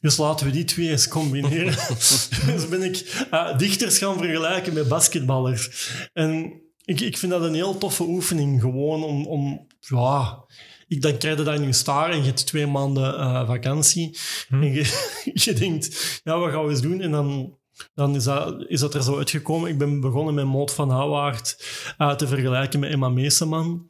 Dus 0.01 0.17
laten 0.17 0.45
we 0.45 0.51
die 0.51 0.63
twee 0.63 0.89
eens 0.89 1.07
combineren. 1.07 1.75
dus 2.45 2.69
ben 2.69 2.83
ik 2.83 3.25
eh, 3.31 3.57
dichters 3.57 3.97
gaan 3.97 4.17
vergelijken 4.17 4.73
met 4.73 4.87
basketballers. 4.87 5.91
En 6.13 6.61
ik, 6.85 7.01
ik 7.01 7.17
vind 7.17 7.31
dat 7.31 7.43
een 7.43 7.53
heel 7.53 7.77
toffe 7.77 8.03
oefening, 8.03 8.61
gewoon 8.61 9.03
om... 9.03 9.25
om 9.25 9.67
ja, 9.79 10.45
ik, 10.87 11.01
dan 11.01 11.17
krijg 11.17 11.37
je 11.37 11.43
dat 11.43 11.59
in 11.59 11.65
je 11.65 11.73
staar 11.73 12.09
en 12.09 12.17
je 12.17 12.23
hebt 12.23 12.45
twee 12.45 12.67
maanden 12.67 13.17
eh, 13.17 13.47
vakantie. 13.47 14.17
En 14.49 14.73
je, 14.73 15.09
je 15.45 15.53
denkt, 15.53 16.21
ja, 16.23 16.39
wat 16.39 16.51
gaan 16.51 16.63
we 16.63 16.69
eens 16.69 16.81
doen? 16.81 17.01
En 17.01 17.11
dan, 17.11 17.56
dan 17.93 18.15
is, 18.15 18.23
dat, 18.23 18.65
is 18.67 18.79
dat 18.79 18.93
er 18.93 19.03
zo 19.03 19.17
uitgekomen. 19.17 19.69
Ik 19.69 19.77
ben 19.77 19.99
begonnen 19.99 20.33
met 20.33 20.45
Maud 20.45 20.73
van 20.73 20.89
Houwaard 20.89 21.65
eh, 21.97 22.15
te 22.15 22.27
vergelijken 22.27 22.79
met 22.79 22.91
Emma 22.91 23.09
Meeseman. 23.09 23.89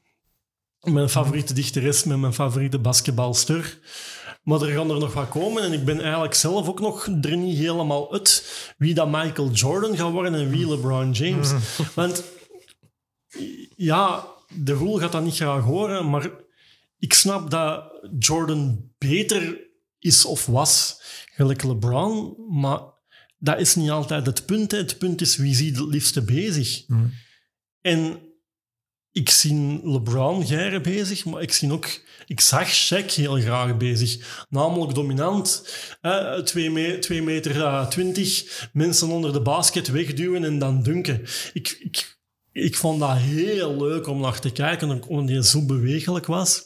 Mijn 0.79 1.09
favoriete 1.09 1.53
dichteres 1.53 2.03
met 2.03 2.17
mijn 2.17 2.33
favoriete 2.33 2.79
basketbalster. 2.79 3.79
Maar 4.43 4.61
er 4.61 4.67
gaan 4.67 4.89
er 4.89 4.99
nog 4.99 5.13
wat 5.13 5.29
komen 5.29 5.63
en 5.63 5.73
ik 5.73 5.85
ben 5.85 6.01
eigenlijk 6.01 6.33
zelf 6.33 6.67
ook 6.67 6.79
nog 6.79 7.07
er 7.21 7.37
niet 7.37 7.57
helemaal 7.57 8.13
uit 8.13 8.73
wie 8.77 8.93
dat 8.93 9.09
Michael 9.09 9.49
Jordan 9.49 9.97
gaat 9.97 10.11
worden 10.11 10.35
en 10.35 10.49
wie 10.49 10.67
LeBron 10.67 11.11
James. 11.11 11.53
Want 11.95 12.23
ja, 13.75 14.27
de 14.55 14.73
Roel 14.73 14.97
gaat 14.97 15.11
dat 15.11 15.23
niet 15.23 15.35
graag 15.35 15.63
horen, 15.63 16.09
maar 16.09 16.31
ik 16.99 17.13
snap 17.13 17.49
dat 17.49 17.83
Jordan 18.19 18.91
beter 18.97 19.69
is 19.99 20.25
of 20.25 20.45
was 20.45 21.01
gelijk 21.35 21.63
LeBron, 21.63 22.35
maar 22.49 22.79
dat 23.37 23.59
is 23.59 23.75
niet 23.75 23.89
altijd 23.89 24.25
het 24.25 24.45
punt. 24.45 24.71
hè. 24.71 24.77
Het 24.77 24.97
punt 24.97 25.21
is 25.21 25.35
wie 25.35 25.55
zie 25.55 25.73
je 25.73 25.79
het 25.79 25.89
liefste 25.89 26.21
bezig. 26.21 26.83
Hmm. 26.87 27.13
En 27.81 28.19
ik 29.11 29.29
zie 29.29 29.79
LeBron 29.83 30.45
geren 30.45 30.81
bezig, 30.81 31.25
maar 31.25 31.41
ik 31.41 31.53
zie 31.53 31.71
ook... 31.71 32.05
Ik 32.25 32.39
zag 32.39 32.67
Shaq 32.67 33.13
heel 33.13 33.35
graag 33.35 33.77
bezig. 33.77 34.45
Namelijk 34.49 34.93
dominant. 34.93 35.67
Hè, 36.01 36.43
2 36.43 36.69
me, 36.69 36.99
twee 36.99 37.21
meter 37.21 37.61
eh, 37.61 37.87
20, 37.87 38.69
mensen 38.73 39.07
onder 39.07 39.33
de 39.33 39.41
basket 39.41 39.87
wegduwen 39.87 40.43
en 40.43 40.59
dan 40.59 40.83
dunken. 40.83 41.21
Ik, 41.53 41.77
ik, 41.79 42.17
ik 42.51 42.75
vond 42.75 42.99
dat 42.99 43.17
heel 43.17 43.77
leuk 43.77 44.07
om 44.07 44.19
naar 44.21 44.39
te 44.39 44.51
kijken, 44.51 45.07
omdat 45.07 45.29
hij 45.29 45.41
zo 45.41 45.65
bewegelijk 45.65 46.25
was. 46.25 46.63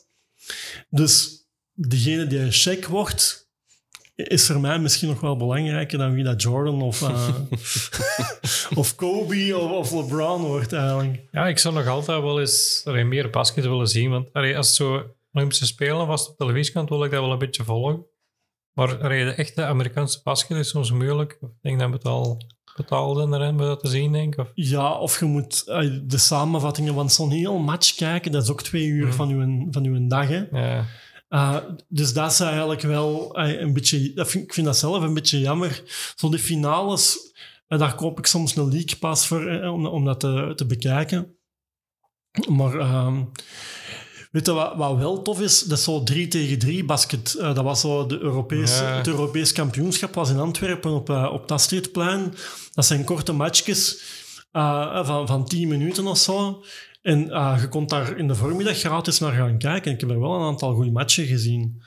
Dus 0.90 1.46
degene 1.74 2.28
die 2.28 2.52
Shaq 2.52 2.88
wordt, 2.88 3.51
is 4.28 4.46
voor 4.46 4.60
mij 4.60 4.80
misschien 4.80 5.10
nog 5.10 5.20
wel 5.20 5.38
belangrijker 5.38 5.98
dan 5.98 6.14
wie 6.14 6.24
dat 6.24 6.42
Jordan 6.42 6.82
of, 6.82 7.02
eh, 7.02 7.36
of 8.82 8.96
Kobe 8.96 9.58
of, 9.58 9.72
of 9.72 9.92
LeBron 9.92 10.42
wordt 10.42 10.74
eigenlijk. 10.74 11.22
Ja, 11.32 11.48
ik 11.48 11.58
zou 11.60 11.74
nog 11.74 11.88
altijd 11.88 12.22
wel 12.22 12.40
eens 12.40 12.82
allee, 12.86 13.04
meer 13.04 13.30
basket 13.30 13.64
willen 13.64 13.88
zien. 13.88 14.10
Want 14.10 14.34
allee, 14.34 14.58
als 14.58 14.68
het 14.68 14.76
zo 14.76 15.04
Olympische 15.34 15.66
Spelen 15.66 16.08
was 16.08 16.30
op 16.30 16.38
televisie, 16.38 16.74
kan, 16.74 16.86
wil 16.86 17.04
ik 17.04 17.12
dat 17.12 17.20
wel 17.22 17.32
een 17.32 17.38
beetje 17.38 17.64
volgen. 17.64 18.06
Maar 18.74 19.04
allee, 19.04 19.26
de 19.26 19.32
echte 19.32 19.64
Amerikaanse 19.66 20.20
basket 20.24 20.58
is 20.58 20.70
soms 20.70 20.92
moeilijk. 20.92 21.32
Ik 21.42 21.48
denk 21.62 21.80
dat 21.80 21.90
we 21.90 21.96
het 21.96 22.06
al 22.06 22.42
betaalden 22.76 23.34
erin 23.34 23.50
om 23.50 23.58
dat 23.58 23.80
te 23.80 23.90
zien, 23.90 24.12
denk 24.12 24.34
ik. 24.34 24.40
Of, 24.40 24.52
Ja, 24.54 24.94
of 24.98 25.20
je 25.20 25.26
moet 25.26 25.66
de 26.04 26.18
samenvattingen 26.18 26.94
van 26.94 27.10
zo'n 27.10 27.32
heel 27.32 27.58
match 27.58 27.96
kijken. 27.96 28.32
Dat 28.32 28.44
is 28.44 28.50
ook 28.50 28.62
twee 28.62 28.86
uur 28.86 29.06
Mhm. 29.08 29.16
van, 29.16 29.30
uw, 29.30 29.68
van 29.72 29.86
uw 29.86 30.08
dag. 30.08 30.28
Hè. 30.28 30.44
ja. 30.52 30.86
Uh, 31.34 31.58
dus 31.88 32.14
dat 32.14 32.32
is 32.32 32.40
eigenlijk 32.40 32.82
wel 32.82 33.34
eh, 33.36 33.60
een 33.60 33.74
beetje... 33.74 34.14
Dat 34.14 34.30
vind, 34.30 34.44
ik 34.44 34.54
vind 34.54 34.66
dat 34.66 34.78
zelf 34.78 35.04
een 35.04 35.14
beetje 35.14 35.40
jammer. 35.40 35.84
Zo 36.16 36.30
de 36.30 36.40
finales, 36.40 37.34
eh, 37.68 37.80
daar 37.80 37.96
koop 37.96 38.18
ik 38.20 38.26
soms 38.26 38.56
een 38.56 38.70
league 38.72 38.98
pas 39.00 39.28
voor 39.28 39.48
eh, 39.48 39.74
om, 39.74 39.86
om 39.86 40.06
dat 40.06 40.20
te, 40.20 40.54
te 40.56 40.66
bekijken. 40.66 41.36
Maar 42.50 42.80
ehm, 42.80 43.24
weet 44.32 44.46
je 44.46 44.52
wat, 44.52 44.76
wat 44.76 44.98
wel 44.98 45.22
tof 45.22 45.42
is? 45.42 45.64
Dat 45.64 45.78
is 45.78 45.84
zo 45.84 46.04
3 46.04 46.28
tegen 46.28 46.60
3 46.60 46.86
basket. 46.86 47.36
Dat 47.40 47.58
was 47.58 47.82
zo 47.82 48.06
de 48.06 48.20
Europees, 48.20 48.80
Ja. 48.80 48.98
het 48.98 49.08
Europees 49.08 49.52
kampioenschap 49.52 50.14
was 50.14 50.30
in 50.30 50.40
Antwerpen 50.40 50.92
op, 50.92 51.10
uh, 51.10 51.30
op 51.34 51.48
dat 51.48 51.62
streetplein. 51.62 52.34
Dat 52.74 52.86
zijn 52.86 53.04
korte 53.04 53.32
matchjes 53.32 54.02
uh, 54.54 55.06
van, 55.06 55.28
van 55.28 55.46
10 55.46 55.68
minuten 55.68 56.08
of 56.08 56.18
zo. 56.18 56.64
En 57.02 57.28
uh, 57.28 57.58
je 57.62 57.68
kon 57.68 57.88
daar 57.88 58.18
in 58.18 58.28
de 58.28 58.36
voormiddag 58.36 58.78
gratis 58.78 59.20
naar 59.20 59.32
gaan 59.32 59.58
kijken. 59.58 59.92
Ik 59.92 60.00
heb 60.02 60.10
er 60.10 60.20
wel 60.20 60.34
een 60.36 60.42
aantal 60.48 60.74
goede 60.74 60.92
matchen 60.92 61.26
gezien. 61.26 61.82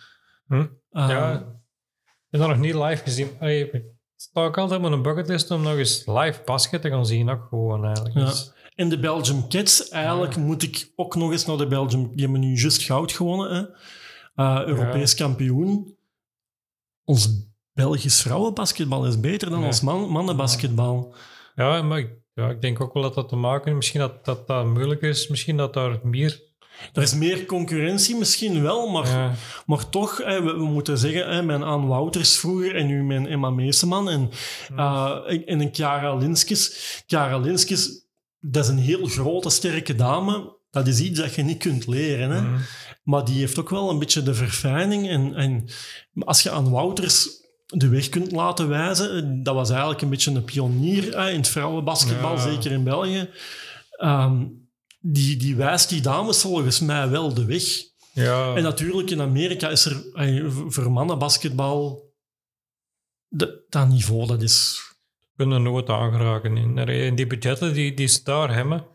Hm? 0.46 0.54
Uh, 0.54 0.66
ja. 0.90 1.32
Ik 1.34 2.40
heb 2.40 2.40
dat 2.40 2.48
nog 2.48 2.58
niet 2.58 2.74
live 2.74 3.02
gezien. 3.02 3.28
Allee, 3.40 3.70
ik 3.70 3.82
sta 4.16 4.44
ik 4.44 4.58
altijd 4.58 4.80
met 4.80 4.92
een 4.92 5.02
bucketlist 5.02 5.50
om 5.50 5.62
nog 5.62 5.76
eens 5.76 6.06
live 6.06 6.42
basket 6.44 6.82
te 6.82 6.88
gaan 6.90 7.06
zien. 7.06 7.28
Ook 7.30 7.46
gewoon 7.48 7.84
eigenlijk. 7.84 8.14
Ja. 8.14 8.24
Dus, 8.24 8.52
En 8.74 8.88
de 8.88 8.98
Belgium 8.98 9.48
Cats, 9.48 9.88
eigenlijk 9.88 10.36
moet 10.36 10.62
ik 10.62 10.92
ook 10.96 11.14
nog 11.14 11.30
eens 11.32 11.46
naar 11.46 11.56
de 11.56 11.66
Belgium... 11.66 12.10
Die 12.14 12.22
hebben 12.24 12.40
nu 12.40 12.54
juist 12.56 12.82
goud 12.82 13.12
gewonnen, 13.12 13.54
hè. 13.54 13.62
Eh, 14.44 14.66
Europees 14.66 15.14
kampioen. 15.14 15.96
Ons 17.04 17.48
Belgisch 17.72 18.22
vrouwenbasketbal 18.22 19.06
is 19.06 19.20
beter 19.20 19.50
dan 19.50 19.60
Ja. 19.60 19.66
ons 19.66 19.80
man, 19.80 20.08
mannenbasketbal. 20.08 21.14
ja, 21.54 21.82
maar 21.82 21.98
ik, 21.98 22.10
ja, 22.34 22.50
ik 22.50 22.60
denk 22.60 22.80
ook 22.80 22.94
wel 22.94 23.02
dat 23.02 23.14
dat 23.14 23.28
te 23.28 23.36
maken 23.36 23.64
heeft. 23.64 23.76
Misschien 23.76 24.00
dat 24.00 24.24
dat, 24.24 24.46
dat 24.46 24.66
moeilijk 24.66 25.02
is. 25.02 25.28
Misschien 25.28 25.56
dat 25.56 25.74
daar 25.74 25.98
meer... 26.02 26.52
Er 26.92 27.02
is 27.02 27.14
meer 27.14 27.44
concurrentie 27.44 28.16
misschien 28.16 28.62
wel, 28.62 28.90
maar, 28.90 29.08
Ja, 29.08 29.34
maar 29.66 29.88
toch, 29.88 30.16
we, 30.16 30.42
we 30.42 30.64
moeten 30.64 30.98
zeggen, 30.98 31.46
mijn 31.46 31.64
Aan 31.64 31.86
Wouters 31.86 32.38
vroeger 32.38 32.76
en 32.76 32.86
nu 32.86 33.04
mijn 33.04 33.26
Emma 33.26 33.50
Meeseman 33.50 34.08
en, 34.08 34.30
eh, 34.76 35.18
en, 35.26 35.46
en 35.46 35.60
een 35.60 35.68
Chiara 35.72 36.14
Linskes. 36.14 37.02
Chiara 37.06 37.38
Linskes, 37.38 38.06
dat 38.40 38.64
is 38.64 38.70
een 38.70 38.78
heel 38.78 39.06
grote, 39.06 39.50
sterke 39.50 39.94
dame. 39.94 40.56
Dat 40.70 40.86
is 40.86 41.00
iets 41.00 41.20
dat 41.20 41.34
je 41.34 41.42
niet 41.42 41.58
kunt 41.58 41.86
leren. 41.86 42.30
Hè? 42.30 42.40
Mhm. 42.40 42.60
Maar 43.02 43.24
die 43.24 43.38
heeft 43.38 43.58
ook 43.58 43.70
wel 43.70 43.90
een 43.90 43.98
beetje 43.98 44.22
de 44.22 44.34
verfijning. 44.34 45.08
En, 45.08 45.34
en 45.34 45.68
als 46.18 46.42
je 46.42 46.50
aan 46.50 46.70
Wouters 46.70 47.28
de 47.66 47.88
weg 47.88 48.08
kunt 48.08 48.32
laten 48.32 48.68
wijzen, 48.68 49.42
dat 49.42 49.54
was 49.54 49.70
eigenlijk 49.70 50.02
een 50.02 50.08
beetje 50.10 50.30
een 50.30 50.44
pionier 50.44 51.18
hè, 51.18 51.30
in 51.30 51.36
het 51.36 51.48
vrouwenbasketbal, 51.48 52.32
Ja. 52.34 52.40
zeker 52.52 52.70
in 52.72 52.84
België. 52.84 53.30
Ehm, 53.90 54.46
die, 55.00 55.36
die 55.36 55.56
wijst 55.56 55.88
die 55.88 56.00
dames 56.00 56.40
volgens 56.40 56.80
mij 56.80 57.08
wel 57.08 57.34
de 57.34 57.44
weg. 57.44 57.62
ja. 58.12 58.54
En 58.54 58.62
natuurlijk 58.62 59.10
in 59.10 59.20
Amerika 59.20 59.68
is 59.68 59.84
er 59.84 60.12
eh, 60.14 60.50
voor 60.68 60.92
mannenbasketbal 60.92 62.12
de, 63.28 63.64
dat 63.68 63.88
niveau, 63.88 64.26
dat 64.26 64.42
is... 64.42 64.80
kunnen 65.36 65.62
nooit 65.62 65.88
aangeraken. 65.88 66.56
In, 66.56 66.78
in 66.78 67.14
die 67.14 67.26
budgetten 67.26 67.72
die, 67.72 67.94
die 67.94 68.06
ze 68.06 68.20
daar 68.22 68.54
hebben, 68.54 68.86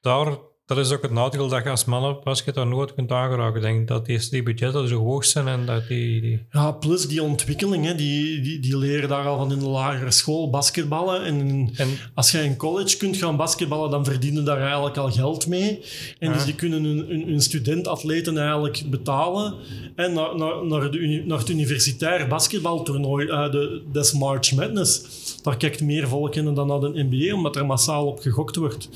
daar, 0.00 0.38
dat 0.66 0.78
is 0.78 0.92
ook 0.92 1.02
het 1.02 1.10
nadeel 1.10 1.48
dat 1.48 1.62
je 1.62 1.70
als 1.70 1.84
mannenbasket 1.84 2.54
daar 2.54 2.66
nooit 2.66 2.94
kunt 2.94 3.12
aangeraken. 3.12 3.56
Ik 3.56 3.62
denk 3.62 3.88
dat 3.88 4.06
die, 4.06 4.28
die 4.30 4.42
budgetten 4.42 4.88
zo 4.88 5.04
hoog 5.04 5.24
zijn 5.24 5.48
en 5.48 5.66
dat 5.66 5.88
die... 5.88 6.20
die 6.20 6.46
Ja, 6.50 6.72
plus 6.72 7.08
die 7.08 7.22
ontwikkeling, 7.22 7.84
hè, 7.84 7.94
die, 7.94 8.40
die, 8.40 8.60
die 8.60 8.78
leren 8.78 9.08
daar 9.08 9.26
al 9.26 9.36
van 9.36 9.52
in 9.52 9.58
de 9.58 9.66
lagere 9.66 10.10
school 10.10 10.50
basketballen. 10.50 11.24
En 11.24 11.70
en 11.76 11.88
als 12.14 12.30
je 12.30 12.44
in 12.44 12.56
college 12.56 12.96
kunt 12.96 13.16
gaan 13.16 13.36
basketballen, 13.36 13.90
dan 13.90 14.04
verdienen 14.04 14.44
daar 14.44 14.60
eigenlijk 14.60 14.96
al 14.96 15.10
geld 15.10 15.46
mee. 15.46 15.84
En 16.18 16.32
dus 16.32 16.44
die 16.44 16.54
kunnen 16.54 16.84
hun, 16.84 16.98
hun, 17.08 17.28
hun 17.28 17.40
studentatleten 17.40 18.38
eigenlijk 18.38 18.82
betalen. 18.90 19.54
En 19.94 20.12
naar, 20.12 20.36
naar, 20.36 20.66
naar, 20.66 20.90
de 20.90 21.22
naar 21.26 21.38
het 21.38 21.48
universitair 21.48 22.28
basketbaltoernooi, 22.28 23.26
eh, 23.26 23.50
de, 23.50 23.82
des 23.92 24.12
March 24.12 24.52
Madness. 24.52 25.02
Daar 25.42 25.56
kijkt 25.56 25.80
meer 25.80 26.08
volk 26.08 26.34
in 26.34 26.54
dan 26.54 26.66
naar 26.66 26.80
de 26.80 27.06
NBA, 27.08 27.34
omdat 27.34 27.56
er 27.56 27.66
massaal 27.66 28.06
op 28.06 28.18
gegokt 28.20 28.56
wordt. 28.56 28.88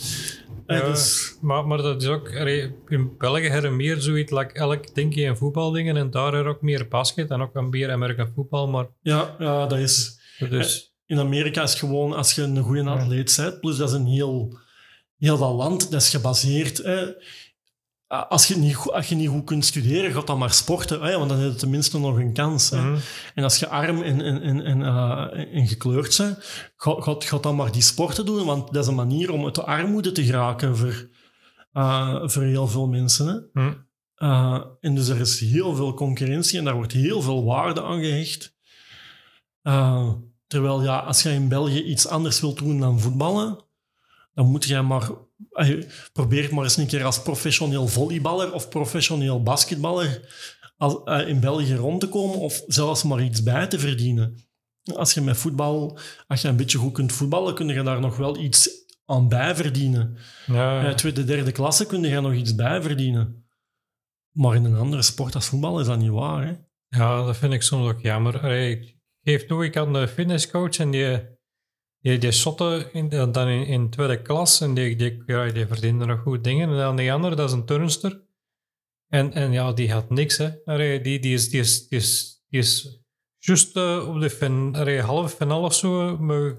Ja. 0.78 0.84
dus, 0.84 1.36
Maar, 1.40 1.66
maar 1.66 1.78
dat 1.78 2.02
is 2.02 2.08
ook, 2.08 2.28
in 2.28 3.16
België 3.18 3.48
hebben 3.48 3.76
meer 3.76 4.00
zoiets, 4.00 4.32
like 4.32 4.52
elk 4.54 4.94
denk 4.94 5.14
je 5.14 5.20
in 5.20 5.36
voetbaldingen 5.36 5.96
en 5.96 6.10
daar 6.10 6.34
er 6.34 6.46
ook 6.46 6.62
meer 6.62 6.88
basket 6.88 7.30
en 7.30 7.40
ook 7.40 7.54
een 7.54 7.68
meer 7.68 7.90
American 7.90 8.32
voetbal, 8.34 8.68
maar 8.68 8.86
ja, 9.02 9.36
ja, 9.38 9.66
dat 9.66 9.78
is... 9.78 10.20
dus, 10.48 10.94
In 11.06 11.18
Amerika 11.18 11.62
is 11.62 11.74
gewoon 11.74 12.12
als 12.12 12.34
je 12.34 12.42
een 12.42 12.58
goede 12.62 12.90
atleet 12.90 13.34
bent, 13.36 13.60
plus 13.60 13.76
dat 13.76 13.88
is 13.88 13.94
een 13.94 14.06
heel, 14.06 14.58
heel 15.18 15.38
dat 15.38 15.54
land, 15.54 15.90
dat 15.90 16.00
is 16.00 16.10
gebaseerd. 16.10 16.76
Hè. 16.78 17.06
Als, 18.10 18.46
je 18.46 18.56
niet, 18.56 18.74
goed- 18.74 18.92
als 18.92 19.08
je 19.08 19.14
niet 19.14 19.28
goed 19.28 19.44
kunt 19.44 19.64
studeren, 19.64 20.12
ga 20.12 20.20
dan 20.20 20.38
maar 20.38 20.52
sporten, 20.52 21.00
hè, 21.02 21.16
want 21.18 21.28
dan 21.28 21.38
heb 21.38 21.50
je 21.50 21.56
tenminste 21.56 21.98
nog 21.98 22.16
een 22.16 22.32
kans. 22.32 22.70
Hè. 22.70 22.80
mhm. 22.80 22.98
En 23.34 23.44
als 23.44 23.58
je 23.58 23.68
arm 23.68 24.02
en, 24.02 24.20
en, 24.20 24.42
en, 24.42 24.64
en, 24.64 24.82
eh, 24.82 25.54
en 25.54 25.66
gekleurd 25.66 26.16
bent, 26.18 26.38
ga, 26.76 26.94
ga, 26.98 27.14
ga 27.18 27.38
dan 27.38 27.56
maar 27.56 27.72
die 27.72 27.82
sporten 27.82 28.26
doen, 28.26 28.44
want 28.44 28.72
dat 28.72 28.82
is 28.82 28.88
een 28.88 28.94
manier 28.94 29.32
om 29.32 29.44
uit 29.44 29.54
de 29.54 29.64
armoede 29.64 30.12
te 30.12 30.24
geraken 30.24 30.76
voor, 30.76 31.08
eh, 31.72 32.20
voor 32.22 32.42
heel 32.42 32.66
veel 32.68 32.88
mensen. 32.88 33.26
Hè. 33.26 33.62
Mhm. 33.62 33.74
Uh, 34.16 34.64
en 34.80 34.94
dus 34.94 35.08
er 35.08 35.20
is 35.20 35.40
heel 35.40 35.74
veel 35.74 35.94
concurrentie 35.94 36.58
en 36.58 36.64
daar 36.64 36.74
wordt 36.74 36.92
heel 36.92 37.22
veel 37.22 37.44
waarde 37.44 37.82
aan 37.82 38.00
gehecht. 38.00 38.54
Terwijl 40.46 40.82
ja, 40.82 40.98
als 40.98 41.22
je 41.22 41.30
in 41.30 41.48
België 41.48 41.82
iets 41.82 42.06
anders 42.06 42.40
wilt 42.40 42.58
doen 42.58 42.80
dan 42.80 43.00
voetballen, 43.00 43.58
dan 44.40 44.50
moet 44.50 44.64
je 44.64 44.80
maar... 44.82 45.10
Probeer 46.12 46.54
maar 46.54 46.64
eens 46.64 46.76
een 46.76 46.86
keer 46.86 47.04
als 47.04 47.22
professioneel 47.22 47.86
volleyballer 47.88 48.52
of 48.52 48.68
professioneel 48.68 49.42
basketballer 49.42 50.20
al- 50.76 51.06
eh, 51.06 51.28
in 51.28 51.40
België 51.40 51.74
rond 51.74 52.00
te 52.00 52.08
komen 52.08 52.38
of 52.38 52.62
zelfs 52.66 53.02
maar 53.02 53.22
iets 53.22 53.42
bij 53.42 53.66
te 53.66 53.78
verdienen. 53.78 54.34
Als 54.94 55.14
je 55.14 55.20
met 55.20 55.36
voetbal, 55.36 55.98
als 56.26 56.42
je 56.42 56.48
een 56.48 56.56
beetje 56.56 56.78
goed 56.78 56.92
kunt 56.92 57.12
voetballen, 57.12 57.54
kun 57.54 57.68
je 57.68 57.82
daar 57.82 58.00
nog 58.00 58.16
wel 58.16 58.36
iets 58.38 58.68
aan 59.04 59.28
bij 59.28 59.54
verdienen. 59.56 60.16
ja, 60.46 60.84
Eh, 60.84 60.94
tweede, 60.94 61.24
derde 61.24 61.52
klasse 61.52 61.86
kun 61.86 62.02
je 62.02 62.20
nog 62.20 62.32
iets 62.34 62.54
bij 62.54 62.82
verdienen. 62.82 63.48
Maar 64.30 64.54
in 64.54 64.64
een 64.64 64.76
andere 64.76 65.02
sport 65.02 65.34
als 65.34 65.46
voetbal 65.46 65.80
is 65.80 65.86
dat 65.86 65.98
niet 65.98 66.10
waar. 66.10 66.46
Hè? 66.46 66.52
ja, 66.98 67.24
dat 67.24 67.36
vind 67.36 67.52
ik 67.52 67.62
soms 67.62 67.88
ook 67.92 68.00
jammer. 68.00 68.44
Ik 68.44 68.96
geef 69.22 69.46
toe, 69.46 69.64
ik 69.64 69.74
had 69.74 69.94
een 69.94 70.08
fitnesscoach 70.08 70.78
en 70.78 70.90
die, 70.90 71.18
die, 72.00 72.18
die 72.18 72.32
shotte 72.32 72.88
in, 72.92 73.08
dan 73.08 73.48
in, 73.48 73.66
in 73.66 73.90
tweede 73.90 74.22
klas 74.22 74.60
en 74.60 74.74
die, 74.74 74.96
die, 74.96 75.22
ja, 75.26 75.46
die 75.48 75.66
verdiende 75.66 76.04
nog 76.06 76.20
goed 76.20 76.44
dingen. 76.44 76.68
En 76.70 76.76
dan 76.76 76.96
die 76.96 77.12
andere, 77.12 77.34
dat 77.34 77.48
is 77.48 77.54
een 77.54 77.64
turnster. 77.64 78.20
En, 79.08 79.32
en 79.32 79.52
ja, 79.52 79.72
die 79.72 79.92
had 79.92 80.10
niks, 80.10 80.36
hè. 80.36 80.50
Allee, 80.64 81.00
die, 81.00 81.18
die 81.18 81.34
is, 81.34 81.50
die 81.50 81.60
is, 81.60 81.88
die 81.88 81.98
is, 81.98 82.42
die 82.48 82.60
is 82.60 83.00
juist 83.38 83.76
eh, 83.76 84.08
op 84.08 84.20
de 84.20 84.30
fin, 84.30 84.74
allee, 84.76 85.00
halve 85.00 85.36
finale 85.36 85.64
of 85.66 85.74
zo, 85.74 86.18
maar, 86.18 86.56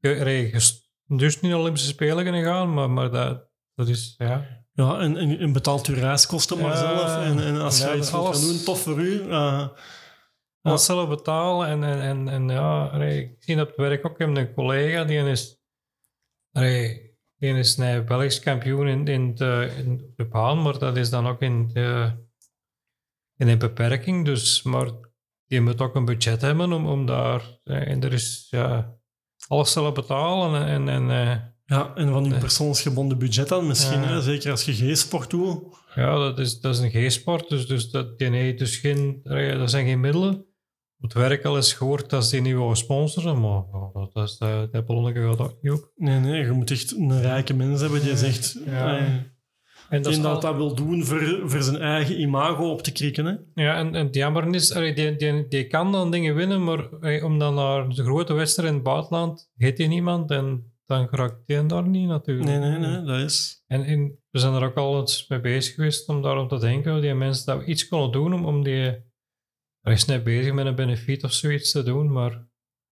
allee, 0.00 0.50
dus 0.50 0.82
niet 1.06 1.40
naar 1.40 1.50
de 1.50 1.56
Olympische 1.56 1.88
Spelen 1.88 2.24
kunnen 2.24 2.44
gaan, 2.44 2.74
maar, 2.74 2.90
maar 2.90 3.10
dat, 3.10 3.48
dat 3.74 3.88
is, 3.88 4.14
ja... 4.18 4.62
Ja, 4.76 4.98
en, 4.98 5.16
en, 5.16 5.38
en 5.38 5.52
betaalt 5.52 5.86
je 5.86 5.94
reiskosten 5.94 6.58
maar 6.58 6.70
Ja, 6.70 6.76
zelf. 6.76 7.24
En, 7.24 7.38
en 7.44 7.60
als 7.60 7.78
ja, 7.78 7.92
je 7.92 7.98
iets 7.98 8.10
wilt 8.10 8.36
gaan 8.36 8.40
doen, 8.46 8.62
tof 8.64 8.80
voor 8.82 8.98
u. 9.00 9.28
eh, 9.30 9.68
Alles 10.70 10.84
zelf 10.84 11.08
betalen 11.08 11.68
en, 11.68 11.84
en, 11.84 12.00
en, 12.00 12.28
en 12.28 12.48
ja, 12.48 12.86
allee, 12.86 13.22
ik 13.22 13.36
zie 13.38 13.60
op 13.60 13.66
het 13.66 13.76
werk 13.76 14.06
ook, 14.06 14.18
heb 14.18 14.36
een 14.36 14.54
collega 14.54 15.04
die 15.04 15.18
is, 15.18 15.58
allee, 16.52 17.12
die 17.36 17.54
is 17.54 17.76
een 17.76 18.04
Belgisch 18.04 18.40
kampioen 18.40 18.88
in, 18.88 19.06
in, 19.06 19.34
de, 19.34 19.72
in 19.76 20.12
de 20.16 20.24
baan, 20.24 20.62
maar 20.62 20.78
dat 20.78 20.96
is 20.96 21.10
dan 21.10 21.26
ook 21.26 21.42
in 21.42 21.68
de, 21.72 22.12
in 23.36 23.48
een 23.48 23.58
beperking, 23.58 24.24
dus, 24.24 24.62
maar 24.62 24.90
die 25.46 25.60
moet 25.60 25.80
ook 25.80 25.94
een 25.94 26.04
budget 26.04 26.40
hebben 26.40 26.72
om, 26.72 26.86
om 26.86 27.06
daar, 27.06 27.58
eh, 27.64 27.88
en 27.88 28.02
er 28.02 28.12
is, 28.12 28.46
ja, 28.50 28.96
alles 29.46 29.72
zelf 29.72 29.94
betalen 29.94 30.66
en, 30.66 30.88
en 30.88 31.10
eh, 31.10 31.36
ja, 31.64 31.94
en 31.94 32.08
van 32.12 32.24
je 32.24 32.30
Nee. 32.30 32.38
persoonsgebonden 32.38 33.18
budget 33.18 33.48
dan 33.48 33.66
misschien. 33.66 34.00
Ja. 34.00 34.06
Hè? 34.06 34.20
Zeker 34.20 34.50
als 34.50 34.64
je 34.64 34.72
G-sport 34.72 35.30
doet. 35.30 35.76
Ja, 35.94 36.18
dat 36.18 36.38
is, 36.38 36.60
dat 36.60 36.74
is 36.74 36.80
een 36.80 37.08
G-sport, 37.08 37.48
dus, 37.48 37.66
dus 37.66 37.90
dat, 37.90 38.18
die 38.18 38.30
heeft 38.30 38.58
dus 38.58 38.76
geen, 38.76 39.20
eh, 39.24 39.58
dat 39.58 39.70
zijn 39.70 39.86
geen 39.86 40.00
middelen. 40.00 40.46
Het 41.04 41.12
werk 41.12 41.44
al 41.44 41.56
eens 41.56 41.72
gehoord 41.72 42.10
dat 42.10 42.24
ze 42.24 42.30
die 42.30 42.40
niet 42.40 42.54
willen 42.54 42.76
sponsoren, 42.76 43.40
maar 43.40 43.62
dat, 43.92 44.12
dat, 44.12 44.28
is, 44.28 44.36
dat, 44.38 44.72
dat 44.72 44.86
ballonnetje 44.86 45.22
gaat 45.22 45.40
ook 45.40 45.56
niet 45.60 45.72
op. 45.72 45.90
Nee, 45.96 46.18
nee, 46.18 46.44
je 46.44 46.50
moet 46.50 46.70
echt 46.70 46.96
een 46.96 47.20
rijke 47.22 47.54
mens 47.54 47.80
hebben 47.80 48.02
die 48.02 48.16
zegt... 48.16 48.58
Ja. 48.66 48.98
eh, 48.98 49.04
En 49.88 50.02
dat 50.02 50.14
dat, 50.14 50.24
al- 50.24 50.40
dat 50.40 50.56
wil 50.56 50.74
doen 50.74 51.04
voor, 51.04 51.42
voor 51.44 51.62
zijn 51.62 51.76
eigen 51.80 52.20
imago 52.20 52.70
op 52.70 52.82
te 52.82 52.92
krikken. 52.92 53.24
Hè? 53.24 53.62
ja, 53.64 53.76
en, 53.76 53.94
en 53.94 54.06
het 54.06 54.14
jammer 54.14 54.54
is, 54.54 54.72
allee, 54.74 54.92
die, 54.94 55.16
die, 55.16 55.48
die 55.48 55.66
kan 55.66 55.92
dan 55.92 56.10
dingen 56.10 56.34
winnen, 56.34 56.64
maar 56.64 56.92
eh, 57.00 57.24
om 57.24 57.38
dan 57.38 57.54
naar 57.54 57.88
de 57.88 58.02
grote 58.04 58.32
wedstrijd 58.32 58.68
in 58.68 58.74
het 58.74 58.84
buitenland, 58.84 59.50
heet 59.56 59.78
hij 59.78 59.86
niemand 59.86 60.30
en 60.30 60.72
dan 60.86 61.08
geraakt 61.08 61.36
hij 61.46 61.66
daar 61.66 61.88
niet 61.88 62.08
natuurlijk. 62.08 62.48
Nee, 62.48 62.58
nee, 62.58 62.78
nee, 62.78 63.02
dat 63.02 63.20
is... 63.20 63.64
En, 63.66 63.84
en 63.84 64.18
we 64.30 64.38
zijn 64.38 64.54
er 64.54 64.64
ook 64.64 64.76
al 64.76 65.00
eens 65.00 65.28
mee 65.28 65.40
bezig 65.40 65.74
geweest 65.74 66.08
om 66.08 66.22
daarom 66.22 66.48
te 66.48 66.58
denken, 66.58 67.00
die 67.00 67.14
mensen 67.14 67.46
dat 67.46 67.58
we 67.58 67.64
iets 67.64 67.88
konden 67.88 68.12
doen 68.12 68.34
om, 68.34 68.44
om 68.44 68.62
die... 68.64 69.12
Er 69.84 69.92
is 69.92 70.04
net 70.04 70.24
bezig 70.24 70.52
met 70.52 70.66
een 70.66 70.74
benefiet 70.74 71.24
of 71.24 71.32
zoiets 71.32 71.70
te 71.70 71.82
doen, 71.82 72.12
maar 72.12 72.46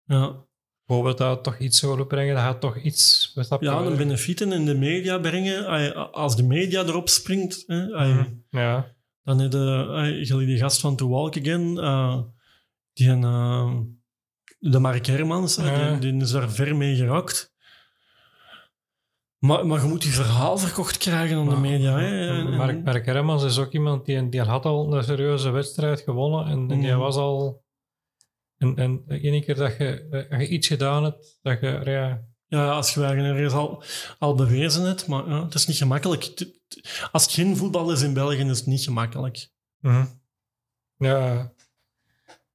Ja. 0.05 0.45
bijvoorbeeld 0.87 1.19
dat 1.19 1.45
toch 1.45 1.59
iets 1.59 1.79
zouden 1.79 2.07
brengen, 2.07 2.35
dat 2.35 2.43
gaat 2.45 2.61
toch 2.61 2.77
iets... 2.79 3.33
wat 3.35 3.49
dat 3.49 3.61
Ja, 3.61 3.71
de 3.77 3.79
betreft- 3.79 3.99
benefieten 4.03 4.53
in 4.53 4.65
de 4.65 4.75
media 4.75 5.19
brengen. 5.19 5.67
Als 6.13 6.37
de 6.37 6.43
media 6.43 6.83
erop 6.83 7.09
springt, 7.09 7.63
hè, 7.67 7.87
Mhm. 7.87 8.25
Ja, 8.51 8.95
dan 9.23 9.39
heb 9.39 9.53
je 9.53 10.37
die 10.47 10.59
gast 10.59 10.81
van 10.81 10.97
To 10.97 11.09
Walk 11.09 11.37
Again, 11.39 11.79
eh, 11.79 12.21
die 12.93 13.09
een, 13.09 13.25
eh, 13.25 13.79
de 14.59 14.79
Mark 14.79 15.07
Hermans, 15.07 15.57
Ja. 15.57 15.91
die, 15.99 16.13
die 16.13 16.21
is 16.23 16.31
daar 16.31 16.51
ver 16.51 16.77
mee 16.77 16.97
geraakt. 16.97 17.52
Maar, 19.43 19.67
maar 19.67 19.83
je 19.83 19.89
moet 19.89 20.03
je 20.03 20.11
verhaal 20.11 20.59
verkocht 20.59 20.97
krijgen 20.97 21.37
aan 21.37 21.49
de 21.49 21.57
media. 21.57 21.99
Hè. 21.99 22.43
Mark, 22.43 22.85
Mark 22.85 23.07
Hermans 23.07 23.45
is 23.45 23.59
ook 23.59 23.73
iemand 23.73 24.05
die, 24.07 24.29
die 24.29 24.41
had 24.41 24.65
al 24.65 24.95
een 24.95 25.05
serieuze 25.05 25.51
wedstrijd 25.51 26.01
gewonnen 26.01 26.47
en, 26.47 26.71
en 26.71 26.81
die 26.81 26.95
was 26.95 27.17
al... 27.17 27.65
En, 28.57 28.77
en 28.77 29.05
ene 29.09 29.45
keer 29.45 29.55
dat 29.55 29.77
je, 29.77 30.09
eh, 30.11 30.31
dat 30.31 30.41
je 30.41 30.49
iets 30.49 30.67
gedaan 30.67 31.05
hebt, 31.05 31.39
dat 31.43 31.61
je... 31.61 31.81
Ja, 31.85 32.27
Ja, 32.47 32.73
als 32.73 32.95
je 32.95 33.05
ergens 33.05 33.53
al, 33.53 33.83
al 34.19 34.35
bewezen 34.35 34.83
hebt, 34.83 35.07
maar 35.07 35.29
ja, 35.29 35.45
het 35.45 35.55
is 35.55 35.67
niet 35.67 35.77
gemakkelijk. 35.77 36.53
Als 37.13 37.23
het 37.23 37.33
geen 37.33 37.57
voetbal 37.57 37.93
is 37.93 38.03
in 38.03 38.15
België, 38.15 38.45
is 38.45 38.59
het 38.59 38.67
niet 38.67 38.85
gemakkelijk. 38.85 39.49
mhm. 39.81 40.05
ja, 40.97 41.53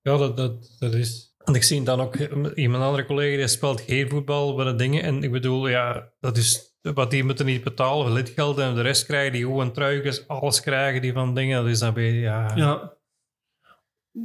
ja 0.01 0.17
dat, 0.17 0.37
dat, 0.37 0.75
dat 0.79 0.93
is... 0.93 1.35
En 1.43 1.53
ik 1.55 1.63
zie 1.63 1.83
dan 1.83 2.01
ook 2.01 2.15
iemand 2.55 2.83
andere 2.83 3.05
collega 3.05 3.37
die 3.37 3.47
speelt 3.47 3.81
geen 3.81 4.09
voetbal 4.09 4.55
bij 4.55 4.65
de 4.65 4.75
dingen. 4.75 5.03
En 5.03 5.23
ik 5.23 5.31
bedoel, 5.31 5.67
ja, 5.67 6.11
dat 6.19 6.37
is 6.37 6.66
wat 6.93 7.11
die 7.11 7.23
moeten 7.23 7.45
niet 7.45 7.63
betalen 7.63 8.05
voor 8.05 8.15
lidgeld 8.15 8.57
en 8.57 8.75
de 8.75 8.81
rest 8.81 9.05
krijgen 9.05 9.31
die 9.31 9.41
gewoon 9.41 9.71
truikens, 9.71 10.27
alles 10.27 10.61
krijgen 10.61 11.01
die 11.01 11.13
van 11.13 11.35
dingen. 11.35 11.61
Dat 11.61 11.71
is 11.71 11.79
dan 11.79 11.93
weer, 11.93 12.13
ja. 12.13 12.51
Ja. 12.55 12.95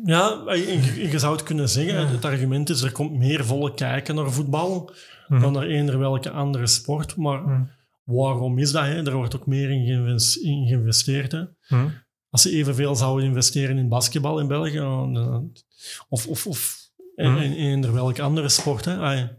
Ja, 0.04 0.42
je, 0.54 1.08
je 1.10 1.18
zou 1.18 1.32
het 1.32 1.42
kunnen 1.42 1.68
zeggen. 1.68 1.94
Ja. 2.00 2.06
Het 2.06 2.24
argument 2.24 2.70
is, 2.70 2.82
er 2.82 2.92
komt 2.92 3.12
meer 3.18 3.44
volle 3.44 3.74
kijken 3.74 4.14
naar 4.14 4.30
voetbal 4.32 4.90
Mhm. 5.28 5.40
dan 5.40 5.52
naar 5.52 5.66
eender 5.66 5.98
welke 5.98 6.30
andere 6.30 6.66
sport. 6.66 7.16
Maar 7.16 7.42
Mhm. 7.42 7.62
waarom 8.04 8.58
is 8.58 8.72
dat? 8.72 8.84
Hè? 8.84 9.06
Er 9.06 9.14
wordt 9.14 9.36
ook 9.36 9.46
meer 9.46 9.70
in, 9.70 9.86
geïnves- 9.86 10.36
in 10.36 10.66
geïnvesteerd. 10.66 11.32
Hè? 11.32 11.42
Hm. 11.66 11.88
Als 12.30 12.42
ze 12.42 12.50
evenveel 12.50 12.96
zouden 12.96 13.26
investeren 13.26 13.78
in 13.78 13.88
basketbal 13.88 14.38
in 14.40 14.46
België, 14.48 14.76
dan- 14.76 15.52
of, 16.08 16.26
of, 16.26 16.46
of 16.46 16.76
in, 17.14 17.32
Mhm. 17.32 17.42
in 17.42 17.52
eender 17.52 17.92
welke 17.92 18.22
andere 18.22 18.48
sport. 18.48 18.84
Hè? 18.84 18.96
Ah, 18.96 19.16
ja. 19.18 19.30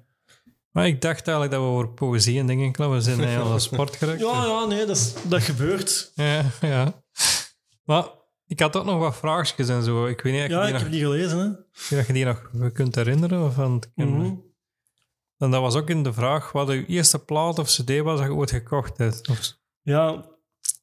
Maar 0.73 0.87
ik 0.87 1.01
dacht 1.01 1.27
eigenlijk 1.27 1.51
dat 1.51 1.61
we 1.63 1.67
over 1.67 1.87
poëzie 1.89 2.39
en 2.39 2.47
dingen 2.47 2.71
klappen. 2.71 2.97
We 2.97 3.03
zijn 3.03 3.23
heel 3.23 3.51
aan 3.51 3.61
sport 3.61 3.95
geraakt. 3.95 4.19
ja, 4.19 4.45
ja, 4.45 4.65
nee, 4.65 4.85
dat, 4.85 4.95
is- 4.97 5.13
dat 5.27 5.41
gebeurt. 5.41 6.11
ja, 6.15 6.45
ja. 6.61 7.03
Maar 7.83 8.05
ik 8.47 8.59
had 8.59 8.75
ook 8.75 8.85
nog 8.85 8.99
wat 8.99 9.15
vraagjes 9.15 9.69
en 9.69 9.83
zo. 9.83 10.05
Ik 10.05 10.21
weet 10.21 10.33
niet 10.33 10.49
Ja, 10.51 10.65
ik 10.65 10.73
nog, 10.73 10.81
heb 10.81 10.91
die 10.91 11.01
gelezen. 11.03 11.37
Hè? 11.39 11.97
of 11.99 12.07
je 12.07 12.13
die 12.13 12.25
nog 12.25 12.71
kunt 12.73 12.95
herinneren. 12.95 13.45
Of 13.45 13.53
van 13.53 13.83
Mhm. 13.95 14.33
En 15.37 15.51
dat 15.51 15.61
was 15.61 15.75
ook 15.75 15.89
in 15.89 16.03
de 16.03 16.13
vraag 16.13 16.51
wat 16.51 16.67
de 16.67 16.85
eerste 16.85 17.19
plaat 17.19 17.59
of 17.59 17.67
cd 17.67 17.99
was 17.99 18.19
dat 18.19 18.27
je 18.27 18.33
ooit 18.33 18.51
gekocht 18.51 18.97
hebt. 18.97 19.27
Of, 19.29 19.53
Ja, 19.81 20.25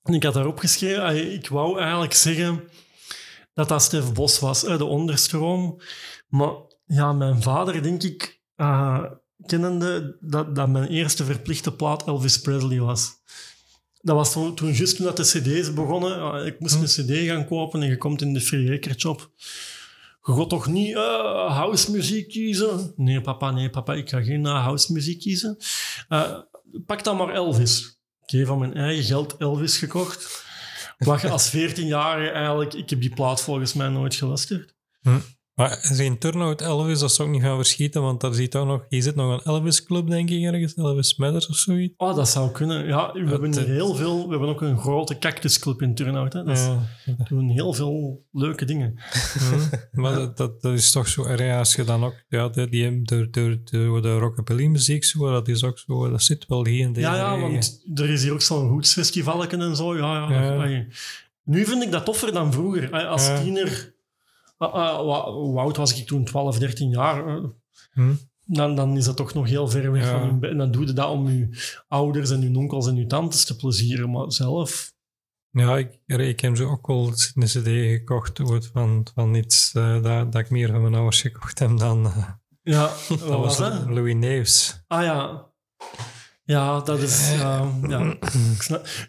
ik 0.05 0.22
had 0.22 0.34
daarop 0.34 0.59
geschreven, 0.59 1.32
ik 1.32 1.49
wou 1.49 1.78
eigenlijk 1.80 2.12
zeggen 2.14 2.68
dat 3.55 3.68
dat 3.68 3.82
Stef 3.82 4.12
Bos 4.12 4.38
was, 4.38 4.61
de 4.61 4.84
onderstroom. 4.84 5.80
Maar 6.28 6.53
ja, 6.84 7.12
mijn 7.12 7.43
vader, 7.43 7.82
denk 7.82 8.03
ik, 8.03 8.41
eh, 8.55 9.05
kennende, 9.47 10.16
dat, 10.20 10.55
dat 10.55 10.68
mijn 10.68 10.88
eerste 10.88 11.24
verplichte 11.24 11.72
plaat 11.72 12.07
Elvis 12.07 12.41
Presley 12.41 12.80
was. 12.80 13.18
Dat 14.01 14.16
was 14.16 14.32
toen, 14.32 14.55
toen 14.55 14.72
juist 14.72 14.97
toen 14.97 15.07
dat 15.07 15.16
de 15.16 15.22
cd's 15.22 15.72
begonnen. 15.72 16.47
Ik 16.47 16.61
moest 16.61 16.74
een 16.74 17.05
cd 17.05 17.26
gaan 17.26 17.47
kopen 17.47 17.82
en 17.82 17.88
je 17.88 17.97
komt 17.97 18.22
in 18.22 18.32
de 18.32 18.41
Free 18.41 18.76
Acre 18.76 18.95
shop. 18.97 19.30
Je 20.22 20.32
gaat 20.32 20.49
toch 20.49 20.66
niet 20.66 20.95
eh 20.95 21.57
house 21.57 21.91
muziek 21.91 22.28
kiezen? 22.28 22.93
Nee, 22.97 23.20
papa, 23.20 23.51
nee, 23.51 23.70
papa, 23.70 23.95
ik 23.95 24.09
ga 24.09 24.22
geen 24.22 24.45
uh, 24.45 24.64
house 24.64 24.93
muziek 24.93 25.20
kiezen. 25.20 25.57
Eh, 26.09 26.38
pak 26.86 27.05
dan 27.05 27.16
maar 27.16 27.34
Elvis. 27.34 28.01
Ik 28.26 28.38
heb 28.38 28.47
van 28.47 28.59
mijn 28.59 28.74
eigen 28.74 29.05
geld 29.05 29.36
Elvis 29.36 29.78
gekocht. 29.78 30.45
Wat 30.99 31.20
je 31.20 31.30
als 31.30 31.51
14-jarige 31.57 32.30
eigenlijk... 32.30 32.74
Ik 32.74 32.91
heb 32.91 33.01
die 33.01 33.14
plaat 33.14 33.41
volgens 33.41 33.72
mij 33.72 33.88
nooit 33.88 34.14
geluisterd. 34.14 34.74
Maar 35.61 35.78
zijn 35.82 36.18
turnout 36.18 36.61
Elvis, 36.61 36.98
dat 37.00 37.11
is 37.11 37.20
ook 37.20 37.28
niet 37.28 37.42
van 37.42 37.56
verschieten, 37.56 38.02
want 38.02 38.20
daar 38.20 38.34
zit 38.34 38.56
ook 38.56 38.66
nog, 38.66 38.84
hier 38.88 39.02
zit 39.02 39.14
nog 39.14 39.32
een 39.32 39.52
Elvis 39.52 39.84
Club, 39.84 40.08
denk 40.08 40.30
ik, 40.30 40.42
ergens. 40.42 40.74
Elvis 40.74 41.16
Matters 41.16 41.48
of 41.48 41.56
zoiets. 41.56 41.94
Oh, 41.96 42.16
dat 42.16 42.28
zou 42.28 42.50
kunnen. 42.50 42.86
Ja, 42.86 43.12
we 43.12 43.28
hebben 43.28 43.52
eh, 43.52 43.64
heel 43.64 43.94
veel... 43.94 44.24
We 44.24 44.30
hebben 44.30 44.48
ook 44.48 44.61
een 44.61 44.78
grote 44.78 45.18
cactusclub 45.18 45.82
in 45.82 45.94
Turnhout. 45.94 46.32
Hè. 46.32 46.44
Dat 46.44 46.56
is- 46.56 46.64
Ja. 47.04 47.14
we 47.16 47.24
doen 47.28 47.48
heel 47.48 47.72
veel 47.72 48.24
leuke 48.32 48.64
dingen. 48.64 48.98
Maar 49.92 50.14
dat, 50.14 50.36
dat, 50.36 50.62
dat 50.62 50.72
is 50.72 50.90
toch 50.90 51.08
zo 51.08 51.24
erg 51.24 51.58
als 51.58 51.74
je 51.74 51.84
dan 51.84 52.04
ook, 52.04 52.14
ja, 52.28 52.48
de, 52.48 52.68
die, 52.68 53.02
de, 53.02 53.30
de, 53.30 53.61
de, 53.64 53.98
de 54.02 54.18
rockabilly 54.18 54.66
muziek, 54.66 55.04
zo, 55.04 55.30
dat 55.30 55.48
is 55.48 55.64
ook 55.64 55.78
zo, 55.78 56.11
dat 56.11 56.22
zit 56.22 56.44
wel 56.48 56.66
hier 56.66 56.80
in 56.86 56.92
deze 56.92 57.06
Ja, 57.06 57.16
ja, 57.16 57.40
want 57.40 57.82
er 57.94 58.11
is 58.11 58.22
hier 58.22 58.32
ook 58.32 58.42
zo'n 58.42 58.68
rootsfestivalken 58.68 59.61
en 59.61 59.76
zo. 59.76 59.96
Ja, 59.96 60.30
ja. 60.30 60.64
Ja. 60.64 60.84
Nu 61.44 61.64
vind 61.64 61.82
ik 61.82 61.90
dat 61.92 62.04
toffer 62.04 62.32
dan 62.32 62.52
vroeger. 62.52 63.06
Als 63.06 63.30
tiener... 63.42 63.98
ah, 64.68 64.74
ah, 64.74 65.24
Hoe 65.34 65.58
oud 65.61 65.76
was 65.76 65.98
ik 66.00 66.06
toen? 66.06 66.24
12, 66.24 66.58
13 66.58 66.88
jaar. 66.90 67.26
eh, 67.36 67.44
Hm. 67.92 68.12
Dan, 68.44 68.74
dan 68.74 68.96
is 68.96 69.04
dat 69.04 69.16
toch 69.16 69.34
nog 69.34 69.48
heel 69.48 69.68
ver 69.68 69.92
weg 69.92 70.04
Ja. 70.04 70.18
van 70.18 70.26
je 70.28 70.34
bed. 70.38 70.50
En 70.50 70.58
dan 70.58 70.70
doe 70.70 70.86
je 70.86 70.92
dat 70.92 71.08
om 71.11 71.28
je 71.28 71.48
ouders 71.88 72.30
en 72.30 72.40
je 72.52 72.58
onkels 72.58 72.86
en 72.86 72.96
je 72.96 73.06
tantes 73.06 73.44
te 73.44 73.56
plezieren. 73.56 74.11
Maar 74.11 74.32
zelf... 74.32 74.92
Ja, 75.50 75.76
ik, 75.78 75.98
ik 76.06 76.40
heb 76.40 76.56
zo 76.56 76.68
ook 76.70 76.86
wel 76.86 77.06
een 77.34 77.44
cd 77.46 77.66
gekocht 77.66 78.40
van, 78.72 79.06
van 79.14 79.34
iets 79.34 79.72
eh, 79.74 80.02
dat, 80.02 80.32
dat 80.32 80.40
ik 80.40 80.50
meer 80.50 80.68
van 80.70 80.80
mijn 80.82 80.94
ouders 80.94 81.20
gekocht 81.20 81.58
heb 81.58 81.78
dan... 81.78 82.06
eh, 82.06 82.28
Ja, 82.62 82.80
wat 83.08 83.18
dat 83.18 83.28
was 83.28 83.38
was 83.38 83.56
dat? 83.58 83.86
Louis 83.86 84.14
Neefs. 84.14 84.82
Ah 84.86 85.02
ja. 85.02 85.49
Ja, 86.43 86.80
dat 86.80 86.99
is... 86.99 87.32
Ja, 87.32 87.72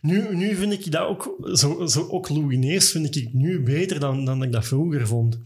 Nu, 0.02 0.36
nu 0.36 0.56
vind 0.56 0.74
ik 0.74 0.92
dat 0.92 1.08
ook... 1.08 1.38
Zo, 1.54 1.86
zo, 1.86 2.08
ook 2.08 2.30
Louis 2.30 2.58
Neers 2.58 2.92
vind 2.92 3.16
ik 3.16 3.34
nu 3.34 3.64
beter 3.64 4.00
dan, 4.00 4.26
dan 4.26 4.44
ik 4.44 4.52
dat 4.52 4.66
vroeger 4.66 5.08
vond. 5.08 5.40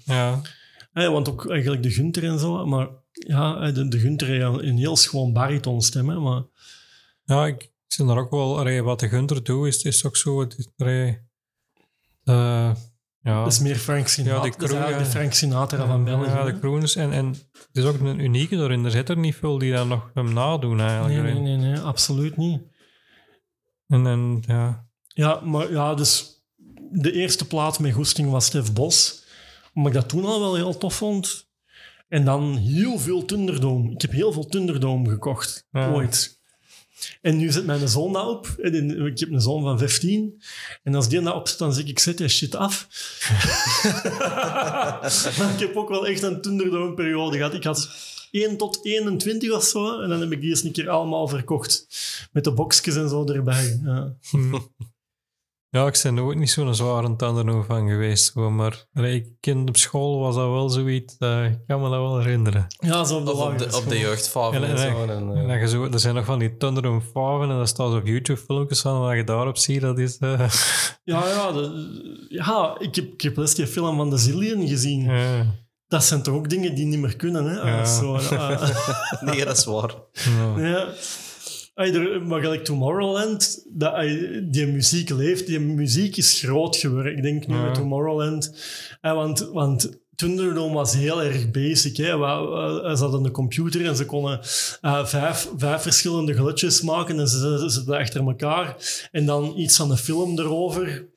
Ja, 0.94 1.12
want 1.12 1.30
ook 1.30 1.50
eigenlijk 1.50 1.84
de 1.84 1.92
Gunter 1.92 2.24
en 2.24 2.40
zo. 2.40 2.66
Maar 2.66 2.88
ja, 3.12 3.72
de, 3.72 3.88
de 3.88 4.00
Gunter 4.00 4.28
heeft 4.28 4.64
een 4.64 4.78
heel 4.78 4.96
schoon 4.96 5.34
baritonstem. 5.34 6.10
Hè, 6.10 6.20
maar 6.20 6.44
ja 7.24 7.46
ik, 7.46 7.72
zie 7.88 8.06
daar 8.06 8.18
ook 8.18 8.32
wel... 8.32 8.82
wat 8.84 9.00
de 9.00 9.10
Gunter 9.10 9.44
doet, 9.44 9.68
is, 9.68 9.84
is 9.84 10.06
ook 10.06 10.18
zo... 10.18 10.40
Het 10.40 10.72
eh, 12.24 12.76
ja, 13.26 13.44
dat 13.44 13.52
is 13.52 13.60
meer 13.60 13.76
Frank 13.76 14.08
Sinatra. 14.08 14.46
Ja, 14.46 14.52
dat 14.58 14.70
is 14.70 14.98
de 14.98 15.06
Frank 15.06 15.34
Sinatra 15.34 15.86
van 15.86 16.04
België. 16.04 16.30
Ja, 16.30 16.44
de 16.44 16.52
hè. 16.52 16.60
crooners. 16.60 16.96
En, 16.96 17.12
en 17.12 17.28
het 17.28 17.70
is 17.72 17.84
ook 17.84 18.00
een 18.00 18.20
unieke. 18.20 18.58
Er 18.58 18.92
zitten 18.92 19.16
er 19.16 19.22
niet 19.22 19.36
veel 19.36 19.58
die 19.58 19.72
dat 19.72 19.88
nog 19.88 20.12
hem 20.14 20.34
nadoen 20.34 20.80
eigenlijk. 20.80 21.24
Nee, 21.24 21.34
nee, 21.34 21.58
nee, 21.58 21.58
nee, 21.58 21.80
absoluut 21.80 22.38
niet. 22.38 22.62
En, 23.88 24.08
en 24.08 24.44
ja... 24.48 24.88
Ja, 25.08 25.40
maar 25.40 25.72
ja, 25.72 25.94
dus 25.94 26.44
de 26.92 27.12
eerste 27.12 27.48
plaat 27.48 27.80
met 27.80 27.94
Goesting 27.94 28.30
was 28.30 28.46
Stef 28.46 28.74
Bos. 28.74 29.24
Omdat 29.74 29.94
ik 29.94 30.00
dat 30.00 30.10
toen 30.10 30.26
al 30.26 30.40
wel 30.40 30.56
heel 30.56 30.78
tof 30.78 30.96
vond. 30.96 31.50
En 32.08 32.26
dan 32.26 32.56
heel 32.56 33.00
veel 33.00 33.26
Thunderdome. 33.26 33.92
Ik 33.92 34.02
heb 34.02 34.12
heel 34.12 34.32
veel 34.32 34.46
Thunderdome 34.46 35.10
gekocht, 35.10 35.68
Ja. 35.72 35.92
ooit. 35.92 36.44
En 37.22 37.38
nu 37.38 37.52
zit 37.52 37.66
mijn 37.66 37.88
zoon 37.88 38.14
dat 38.14 38.28
op. 38.28 38.48
Ik 38.48 39.20
heb 39.20 39.32
een 39.32 39.42
zoon 39.42 39.62
van 39.62 39.78
15. 39.78 40.42
En 40.84 40.96
als 40.96 41.10
die 41.10 41.22
dat 41.22 41.36
op 41.36 41.48
zit, 41.48 41.58
dan 41.58 41.74
zeg 41.74 41.86
ik, 41.86 42.00
zet 42.00 42.18
die 42.18 42.28
shit 42.28 42.56
af. 42.56 42.88
maar 45.38 45.54
ik 45.54 45.60
heb 45.60 45.76
ook 45.76 45.90
wel 45.90 46.08
echt 46.08 46.22
een 46.22 46.42
Thunderdome-periode 46.42 47.38
gehad. 47.38 47.54
Ik 47.54 47.64
had 47.64 47.90
1 48.32 48.58
tot 48.58 48.80
21 48.86 49.52
of 49.52 49.64
zo. 49.64 50.02
En 50.02 50.10
dan 50.10 50.20
heb 50.20 50.32
ik 50.32 50.42
die 50.42 50.50
eens 50.50 50.64
een 50.64 50.72
keer 50.72 50.90
allemaal 50.90 51.28
verkocht. 51.28 51.88
Met 52.32 52.44
de 52.44 52.52
boxjes 52.52 52.96
en 52.96 53.10
zo 53.10 53.26
erbij. 53.26 53.80
Ja. 53.84 54.16
Ja, 55.76 55.86
ik 55.88 56.00
ben 56.04 56.14
nooit 56.14 56.38
niet 56.38 56.50
zo'n 56.50 56.76
zware 56.76 57.16
tanden 57.16 57.66
van 57.66 57.88
geweest. 57.90 58.32
Gewoon, 58.32 58.56
maar 58.56 58.86
ik 58.96 59.28
op 59.68 59.78
school 59.78 60.20
was 60.20 60.36
dat 60.36 60.50
wel 60.50 60.70
zoiets. 60.70 61.16
eh, 61.18 61.46
ik 61.46 61.58
kan 61.68 61.82
me 61.82 61.90
dat 61.90 62.00
wel 62.00 62.20
herinneren. 62.20 62.66
Ja, 62.68 63.04
zo 63.04 63.18
op 63.18 63.26
de 63.26 63.32
op 63.32 63.58
de, 63.58 63.76
op 63.76 63.88
de 63.90 64.00
jeugdfaven 64.00 64.64
En- 64.64 64.70
en, 64.70 64.70
en- 64.70 64.78
zo. 64.78 65.04
En, 65.04 65.36
En 65.38 65.50
eh, 65.50 65.62
je 65.62 65.68
zo, 65.68 65.84
er 65.86 66.00
zijn 66.00 66.16
nog 66.16 66.26
van 66.26 66.40
die 66.40 66.58
Thunderdome 66.58 67.02
5 67.14 67.42
en 67.42 67.48
dat 67.48 67.68
staat 67.68 67.94
op 67.94 68.06
YouTube 68.08 68.40
filmpjes 68.40 68.82
van. 68.82 69.00
Wat 69.00 69.16
je 69.16 69.24
daarop 69.24 69.58
ziet, 69.58 69.82
dat 69.82 70.00
is... 70.00 70.18
eh, 70.18 70.40
Ja, 71.04 71.28
ja, 71.28 71.52
de- 71.52 72.26
ja 72.30 72.76
ik, 72.80 72.96
heb, 72.96 73.06
ik 73.14 73.22
heb 73.22 73.38
les 73.38 73.56
die 73.56 73.68
film 73.68 73.96
van 73.98 74.10
de 74.10 74.18
Zillion 74.18 74.68
gezien. 74.68 75.04
ja. 75.04 75.46
Dat 75.88 76.04
zijn 76.04 76.22
toch 76.24 76.34
ook 76.36 76.50
dingen 76.50 76.76
die 76.76 76.86
niet 76.86 77.00
meer 77.00 77.16
kunnen, 77.16 77.46
hè? 77.46 77.54
Ja. 77.70 77.80
Ah, 77.80 77.86
zo, 78.00 78.16
ah, 78.16 78.70
nee, 79.28 79.46
dat 79.46 79.58
is 79.58 79.66
waar. 79.66 79.94
Ja. 80.58 80.88
Maar 82.24 82.42
gelijk 82.42 82.64
Tomorrowland, 82.64 83.66
dat, 83.74 83.96
die 84.44 84.68
muziek 84.68 85.10
leeft, 85.10 85.48
die 85.48 85.60
muziek 85.60 86.18
is 86.18 86.40
groot 86.40 86.76
geworden. 86.76 87.16
Ik 87.18 87.22
denk 87.24 87.48
nu 87.48 87.56
Ja. 87.56 87.64
met 87.64 87.74
Tomorrowland. 87.74 88.56
Eh, 89.02 89.14
want, 89.14 89.40
want 89.40 90.00
Thunderdome 90.16 90.74
was 90.74 90.94
heel 90.94 91.24
erg 91.24 91.52
basic. 91.52 91.98
Hè. 91.98 92.06
Ze 92.06 92.96
hadden 93.00 93.26
een 93.26 93.32
computer 93.32 93.86
en 93.86 93.96
ze 93.96 94.06
konden 94.06 94.40
eh, 94.82 95.06
vijf, 95.06 95.50
vijf 95.58 95.82
verschillende 95.82 96.34
geluidjes 96.34 96.82
maken 96.82 97.20
en 97.20 97.28
ze 97.28 97.38
ze 97.60 97.70
zitten 97.70 97.98
achter 97.98 98.22
elkaar. 98.28 98.76
En 99.12 99.26
dan 99.26 99.54
iets 99.58 99.76
van 99.76 99.90
de 99.90 99.98
film 99.98 100.40
erover. 100.40 101.08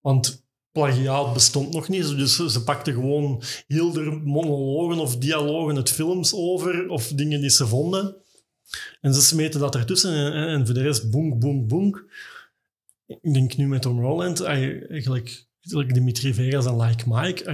Want 0.00 0.44
plagiaat 0.72 1.32
bestond 1.32 1.72
nog 1.72 1.88
niet, 1.88 2.16
dus 2.16 2.36
ze, 2.36 2.50
ze 2.50 2.62
pakten 2.62 2.94
gewoon 2.94 3.42
heel 3.66 3.92
de 3.92 4.20
monologen 4.24 4.98
of 4.98 5.16
dialogen 5.16 5.76
uit 5.76 5.90
films 5.90 6.34
over 6.34 6.88
of 6.88 7.06
dingen 7.06 7.40
die 7.40 7.50
ze 7.50 7.66
vonden. 7.66 8.16
En 9.00 9.14
ze 9.14 9.22
smeten 9.22 9.60
dat 9.60 9.74
ertussen 9.74 10.14
en, 10.14 10.32
en, 10.32 10.48
en 10.48 10.66
voor 10.66 10.74
de 10.74 10.82
rest 10.82 11.10
boonk, 11.10 11.38
boonk, 11.38 11.68
boonk. 11.68 12.04
Ik 13.06 13.34
denk 13.34 13.56
nu 13.56 13.68
met 13.68 13.82
Tom 13.82 14.00
Roland, 14.00 14.40
eigenlijk 14.40 15.06
like 15.62 15.92
Dimitri 15.92 16.34
Vegas 16.34 16.66
en 16.66 16.80
Like 16.80 17.04
Mike, 17.06 17.44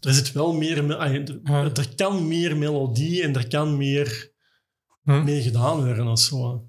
er 0.00 0.14
zit 0.14 0.32
wel 0.32 0.52
meer, 0.52 0.90
er, 1.00 1.78
er 1.78 1.94
kan 1.96 2.28
meer 2.28 2.56
melodie 2.56 3.22
en 3.22 3.36
er 3.36 3.48
kan 3.48 3.76
meer 3.76 4.30
Hm. 5.02 5.24
mee 5.24 5.42
gedaan 5.42 5.84
worden 5.84 6.06
of 6.06 6.18
zo. 6.18 6.68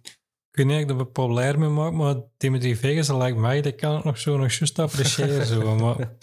Ik 0.51 0.57
weet 0.57 0.65
niet 0.65 0.75
of 0.75 0.81
ik 0.81 0.87
dat 0.87 1.11
populair 1.11 1.59
mee 1.59 1.69
maak, 1.69 1.93
maar 1.93 2.15
Dimitri 2.37 2.75
Vegas, 2.75 3.07
dat 3.07 3.17
lijkt 3.17 3.37
mij, 3.37 3.61
dat 3.61 3.75
kan 3.75 3.97
ik 3.97 4.03
nog 4.03 4.17
zo 4.17 4.37
nog 4.37 4.51
juist 4.51 4.79
appreciëren. 4.79 5.45
zo, 5.45 5.75
maar, 5.75 6.17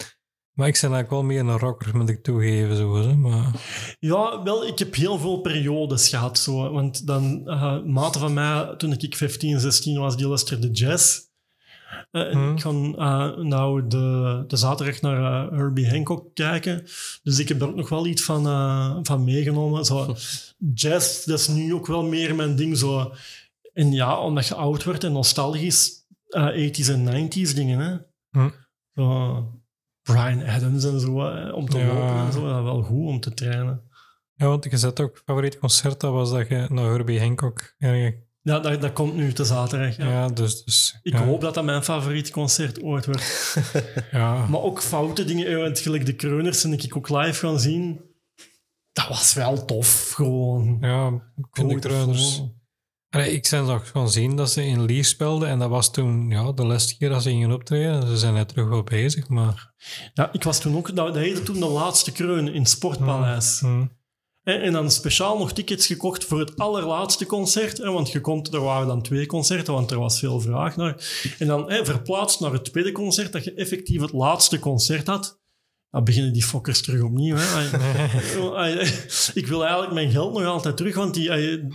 maar 0.59 0.67
ik 0.67 0.79
ben 0.81 0.91
eigenlijk 0.91 1.09
wel 1.09 1.23
meer 1.23 1.39
een 1.39 1.59
rocker, 1.59 1.97
moet 1.97 2.09
ik 2.09 2.23
toegeven. 2.23 2.75
Zo, 2.75 2.95
hè, 2.95 3.15
maar, 3.15 3.51
Ja, 3.99 4.43
wel, 4.43 4.67
ik 4.67 4.79
heb 4.79 4.95
heel 4.95 5.19
veel 5.19 5.41
periodes 5.41 6.09
gehad. 6.09 6.37
Zo, 6.37 6.71
want 6.71 7.07
dan, 7.07 7.43
maten 7.85 8.21
van 8.21 8.33
mij, 8.33 8.73
toen 8.77 8.91
ik 8.91 9.15
15, 9.15 9.59
16 9.59 9.99
was, 9.99 10.17
die 10.17 10.27
luisterde 10.27 10.71
jazz. 10.71 11.27
En 12.11 12.31
Hmm. 12.31 12.51
Ik 12.51 12.61
ga 12.61 12.69
eh, 12.69 13.37
nou 13.37 13.87
de, 13.87 14.43
de 14.47 14.55
zaterdag 14.55 15.01
naar 15.01 15.51
Herbie 15.51 15.89
Hancock 15.89 16.33
kijken. 16.33 16.83
Dus 17.23 17.39
ik 17.39 17.47
heb 17.47 17.59
daar 17.59 17.69
ook 17.69 17.75
nog 17.75 17.89
wel 17.89 18.07
iets 18.07 18.21
van, 18.21 18.43
van 19.05 19.23
meegenomen. 19.23 19.85
Zo, 19.85 20.15
jazz, 20.73 21.25
dat 21.25 21.39
is 21.39 21.47
nu 21.47 21.73
ook 21.73 21.87
wel 21.87 22.03
meer 22.03 22.35
mijn 22.35 22.55
ding. 22.55 22.77
Zo. 22.77 23.13
En 23.73 23.91
ja, 23.91 24.19
omdat 24.19 24.47
je 24.47 24.55
oud 24.55 24.83
wordt 24.83 25.03
en 25.03 25.11
nostalgisch, 25.11 26.05
eh 26.27 26.69
80s 26.69 26.89
en 26.89 27.29
90s 27.29 27.53
dingen. 27.55 27.79
Hè? 27.79 28.47
Zo, 28.93 29.58
Brian 30.13 30.43
Adams 30.47 30.83
en 30.85 30.99
zo, 30.99 31.27
eh, 31.27 31.53
om 31.55 31.69
te 31.69 31.77
Ja. 31.77 31.85
lopen 31.87 32.25
en 32.25 32.33
zo. 32.33 32.47
Dat 32.47 32.63
wel 32.63 32.81
goed 32.81 33.07
om 33.07 33.19
te 33.19 33.33
trainen. 33.33 33.81
Ja, 34.35 34.47
want 34.47 34.63
je 34.63 34.77
zet 34.77 34.99
ook 34.99 35.21
favoriet 35.25 35.59
concert, 35.59 35.99
dat 35.99 36.11
was 36.11 36.31
dat 36.31 36.47
je 36.47 36.65
naar 36.69 36.85
Herbie 36.91 37.19
Hancock... 37.19 37.73
Ja, 37.77 38.11
Ja, 38.41 38.59
dat, 38.59 38.81
dat 38.81 38.93
komt 38.93 39.15
nu 39.15 39.33
te 39.33 39.43
zaterdag. 39.45 39.97
Ja. 39.97 40.09
ja 40.09 40.27
dus... 40.27 40.63
dus 40.63 40.99
Ik 41.01 41.13
ja, 41.13 41.25
hoop 41.25 41.41
dat 41.41 41.53
dat 41.53 41.63
mijn 41.63 41.83
favoriet 41.83 42.31
concert 42.31 42.81
ooit 42.81 43.05
wordt. 43.05 43.55
Ja, 44.11 44.45
Maar 44.47 44.61
ook 44.61 44.81
foute 44.81 45.23
dingen. 45.25 45.47
eh, 45.47 45.57
Want 45.57 45.79
gelijk 45.79 46.05
de 46.05 46.13
Kreuners 46.15 46.63
en 46.63 46.73
ik 46.73 46.95
ook 46.97 47.09
live 47.09 47.45
gaan 47.47 47.59
zien. 47.59 48.01
Dat 48.91 49.07
was 49.07 49.33
wel 49.33 49.65
tof, 49.65 50.11
gewoon. 50.15 50.77
ja 50.81 51.07
ik 51.35 51.45
de 51.53 51.61
Goed, 51.61 51.79
Kreuners... 51.79 52.43
Allee, 53.09 53.31
ik 53.31 53.45
zijn 53.47 53.65
nog 53.65 53.89
gewoon 53.89 54.09
zien 54.09 54.35
dat 54.35 54.51
ze 54.51 54.65
in 54.65 54.85
Lier 54.85 55.05
speelden 55.05 55.49
en 55.49 55.59
dat 55.59 55.69
was 55.69 55.91
toen 55.91 56.29
ja, 56.29 56.51
de 56.51 56.65
laatste 56.65 56.97
keer 56.97 57.09
dat 57.09 57.23
ze 57.23 57.29
gingen 57.29 57.51
optreden. 57.51 58.07
Ze 58.07 58.17
zijn 58.17 58.33
net 58.33 58.47
terug 58.47 58.67
wel 58.67 58.83
bezig, 58.83 59.27
maar... 59.27 59.73
Ja, 60.13 60.29
ik 60.33 60.43
was 60.43 60.59
toen 60.59 60.77
ook... 60.77 60.95
Dat, 60.95 61.13
dat 61.13 61.15
heette 61.15 61.43
toen 61.43 61.59
de 61.59 61.65
laatste 61.65 62.11
kreun 62.11 62.53
in 62.53 62.61
het 62.61 62.69
Sportpaleis. 62.69 63.59
hm, 63.59 63.85
En, 64.43 64.61
en 64.61 64.71
dan 64.73 64.91
speciaal 64.91 65.37
nog 65.37 65.53
tickets 65.53 65.85
gekocht 65.87 66.25
voor 66.25 66.39
het 66.39 66.57
allerlaatste 66.57 67.25
concert. 67.25 67.77
Hè, 67.77 67.91
want 67.91 68.11
je 68.11 68.21
komt, 68.21 68.53
er 68.53 68.61
waren 68.61 68.87
dan 68.87 69.01
twee 69.01 69.25
concerten, 69.25 69.73
want 69.73 69.91
er 69.91 69.99
was 69.99 70.19
veel 70.19 70.39
vraag 70.39 70.75
naar. 70.75 71.23
En 71.39 71.47
dan 71.47 71.71
hè, 71.71 71.85
verplaatst 71.85 72.39
naar 72.39 72.53
het 72.53 72.65
tweede 72.65 72.91
concert, 72.91 73.31
dat 73.31 73.43
je 73.43 73.53
effectief 73.53 74.01
het 74.01 74.11
laatste 74.11 74.59
concert 74.59 75.07
had. 75.07 75.38
Dan 75.91 76.03
beginnen 76.03 76.33
die 76.33 76.43
fokkers 76.43 76.81
terug 76.81 77.01
opnieuw. 77.01 77.35
Hè. 77.37 77.77
Ai, 78.55 78.79
ik 79.33 79.47
wil 79.47 79.61
eigenlijk 79.63 79.93
mijn 79.93 80.11
geld 80.11 80.33
nog 80.33 80.45
altijd 80.45 80.77
terug, 80.77 80.95
want 80.95 81.13
die, 81.13 81.29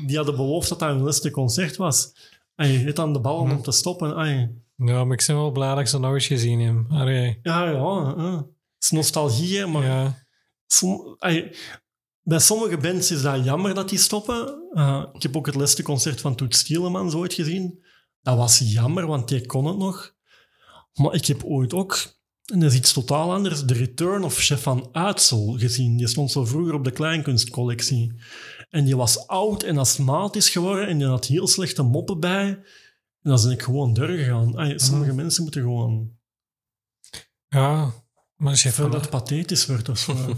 die 0.06 0.16
hadden 0.16 0.36
beloofd 0.36 0.68
dat 0.68 0.78
dat 0.78 0.88
hun 0.88 1.02
laatste 1.02 1.30
concert 1.30 1.76
was. 1.76 2.12
Ai, 2.54 2.84
Je 2.84 2.96
aan 2.96 3.12
de 3.12 3.20
bal 3.20 3.36
om 3.36 3.62
te 3.62 3.72
stoppen. 3.72 4.16
Ai. 4.16 4.62
Ja, 4.76 5.04
maar 5.04 5.18
ik 5.18 5.24
ben 5.26 5.36
wel 5.36 5.50
blij 5.50 5.68
dat 5.68 5.78
ik 5.78 5.86
ze 5.86 5.98
nog 5.98 6.12
eens 6.12 6.26
gezien 6.26 6.60
heb. 6.60 6.84
Ja, 7.42 7.70
ja. 7.70 8.36
Het 8.36 8.46
is 8.78 8.90
nostalgie, 8.90 9.66
maar... 9.66 9.84
ja. 9.84 10.22
Som- 10.66 11.16
ai, 11.18 11.56
bij 12.22 12.38
sommige 12.38 12.76
bands 12.76 13.10
is 13.10 13.22
dat 13.22 13.44
jammer 13.44 13.74
dat 13.74 13.88
die 13.88 13.98
stoppen. 13.98 14.68
Uh, 14.72 15.04
ik 15.12 15.22
heb 15.22 15.36
ook 15.36 15.46
het 15.46 15.54
laatste 15.54 15.82
concert 15.82 16.20
van 16.20 16.34
Toet 16.34 16.54
Stielemans 16.56 17.14
ooit 17.14 17.34
gezien. 17.34 17.84
Dat 18.22 18.36
was 18.36 18.58
jammer, 18.58 19.06
want 19.06 19.28
die 19.28 19.46
kon 19.46 19.66
het 19.66 19.78
nog. 19.78 20.14
Maar 20.94 21.14
ik 21.14 21.26
heb 21.26 21.44
ooit 21.44 21.74
ook, 21.74 22.13
en 22.53 22.61
dat 22.61 22.70
is 22.70 22.76
iets 22.76 22.92
totaal 22.92 23.32
anders, 23.32 23.64
The 23.64 23.74
Return 23.74 24.24
of 24.24 24.38
Chef 24.38 24.62
van 24.62 24.88
Uitsel 24.92 25.59
gezien. 25.59 25.97
Die 25.97 26.07
stond 26.07 26.30
zo 26.30 26.45
vroeger 26.45 26.74
op 26.74 26.84
de 26.84 26.90
kleinkunstcollectie. 26.90 28.14
En 28.70 28.84
die 28.84 28.97
was 28.97 29.26
oud 29.26 29.62
en 29.62 29.78
astmatisch 29.78 30.49
geworden 30.49 30.86
en 30.88 30.99
die 30.99 31.07
had 31.07 31.26
heel 31.26 31.47
slechte 31.47 31.82
moppen 31.82 32.20
bij. 32.20 32.47
En 32.49 33.30
dan 33.30 33.42
ben 33.42 33.51
ik 33.51 33.62
gewoon 33.62 33.95
doorgegaan. 33.95 34.59
Ai, 34.59 34.78
sommige 34.78 35.12
mensen 35.14 35.42
moeten 35.42 35.62
gewoon... 35.62 36.12
ja, 37.49 37.92
maar 38.36 38.57
van, 38.57 38.90
dat 38.90 39.11
pathetisch 39.11 39.66
wordt 39.66 39.88
of 39.88 39.99
zo. 39.99 40.14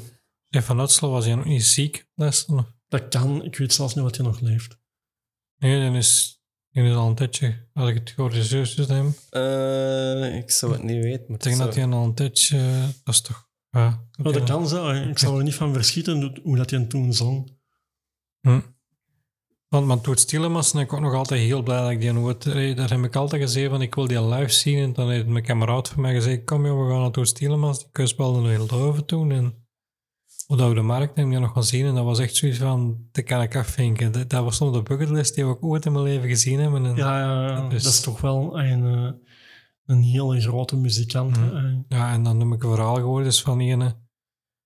Chef 0.50 0.64
van 0.64 0.80
Uitsel 0.80 1.11
was 1.11 1.24
hij 1.24 1.34
nog 1.34 1.44
niet 1.44 1.64
ziek. 1.64 2.09
of- 2.14 2.46
dat 2.88 3.09
kan. 3.09 3.44
Ik 3.44 3.57
weet 3.57 3.72
zelfs 3.72 3.94
niet 3.94 4.04
wat 4.04 4.16
hij 4.16 4.26
nog 4.26 4.40
leeft. 4.40 4.78
Nee, 5.59 5.80
dan 5.80 5.94
is, 5.94 6.36
die 6.82 6.92
is 6.92 6.96
al 6.96 7.08
een 7.08 7.14
tijdje, 7.14 7.68
als 7.74 7.88
ik 7.88 7.94
het 7.94 8.10
gehoord 8.10 8.34
is, 8.34 8.50
juist 8.50 8.76
hem. 8.88 9.14
Eh, 9.30 10.36
ik 10.36 10.50
zou 10.50 10.72
het 10.72 10.82
niet 10.82 11.02
weten. 11.02 11.24
Maar 11.28 11.36
Ik 11.36 11.42
denk 11.42 11.56
dat 11.58 11.74
hij... 11.74 11.86
al 11.86 12.04
een 12.04 12.14
tijdje, 12.14 12.58
dat 13.04 13.14
is 13.14 13.20
toch... 13.20 13.44
Ja, 13.70 14.04
Oh, 14.22 14.32
dat 14.32 14.44
kan 14.44 14.68
zo. 14.68 14.88
hè. 14.88 15.08
Ik 15.08 15.18
zou 15.18 15.38
er 15.38 15.44
niet 15.44 15.54
van 15.54 15.72
verschieten 15.72 16.20
hoe- 16.20 16.40
hoe 16.42 16.56
dat 16.56 16.70
hij 16.70 16.84
toen 16.84 17.12
zong. 17.12 17.52
Hm. 18.40 18.60
Want 19.68 19.86
met 19.86 20.02
Toet 20.02 20.20
Stielemans 20.20 20.72
ben 20.72 20.82
ik 20.82 20.92
ook 20.92 21.00
nog 21.00 21.14
altijd 21.14 21.40
heel 21.40 21.62
blij 21.62 21.80
dat 21.80 21.90
ik 21.90 22.00
die 22.00 22.12
nooit... 22.12 22.42
Daar 22.76 22.90
heb 22.90 23.04
ik 23.04 23.16
altijd 23.16 23.42
gezegd 23.42 23.70
van 23.70 23.82
ik 23.82 23.94
wil 23.94 24.06
die 24.06 24.22
live 24.24 24.52
zien. 24.52 24.78
En 24.78 24.92
dan 24.92 25.10
heeft 25.10 25.26
mijn 25.26 25.44
kameraad 25.44 25.88
van 25.88 26.02
mij 26.02 26.14
gezegd, 26.14 26.44
kom 26.44 26.66
joh, 26.66 26.84
we 26.86 26.90
gaan 26.92 27.00
naar 27.00 27.10
Toet 27.10 27.28
Stielemans. 27.28 27.78
Die 27.78 27.88
kus 27.92 28.10
speelde 28.10 28.40
nog 28.40 28.48
heel 28.50 28.78
Leuven 28.78 29.04
toen. 29.04 29.30
En 29.32 29.65
op 30.47 30.57
de 30.57 30.62
Oude 30.62 30.82
Markt 30.82 31.16
heb 31.16 31.24
ik 31.24 31.30
die 31.30 31.40
nog 31.40 31.53
gaan 31.53 31.64
zien. 31.64 31.86
En 31.86 31.94
dat 31.94 32.05
was 32.05 32.18
echt 32.18 32.36
zoiets 32.36 32.59
van, 32.59 33.09
dat 33.12 33.24
kan 33.24 33.42
ik 33.42 33.57
afvinken. 33.57 34.12
Dat, 34.12 34.30
dat 34.30 34.44
was 34.44 34.61
op 34.61 34.72
de 34.72 34.82
bucketlist 34.82 35.34
die 35.34 35.44
we 35.44 35.51
ook 35.51 35.64
ooit 35.64 35.86
in 35.86 35.92
mijn 35.92 36.05
leven 36.05 36.28
gezien 36.28 36.61
hebben. 36.61 36.86
En, 36.86 36.97
Ja, 36.97 37.18
ja, 37.20 37.47
ja. 37.49 37.68
Dus- 37.68 37.82
dat 37.82 37.92
is 37.92 38.01
toch 38.01 38.20
wel 38.20 38.59
een, 38.59 38.86
eh, 38.86 39.12
een 39.86 40.03
hele 40.03 40.40
grote 40.40 40.76
muzikant. 40.76 41.36
Ja, 41.88 42.12
en 42.12 42.22
dan 42.22 42.36
noem 42.36 42.53
ik 42.53 42.62
een 42.62 42.70
verhaal 42.74 42.94
gehoord 42.94 43.24
dus 43.24 43.42
van 43.42 43.59
die 43.59 43.72
ene. 43.72 44.05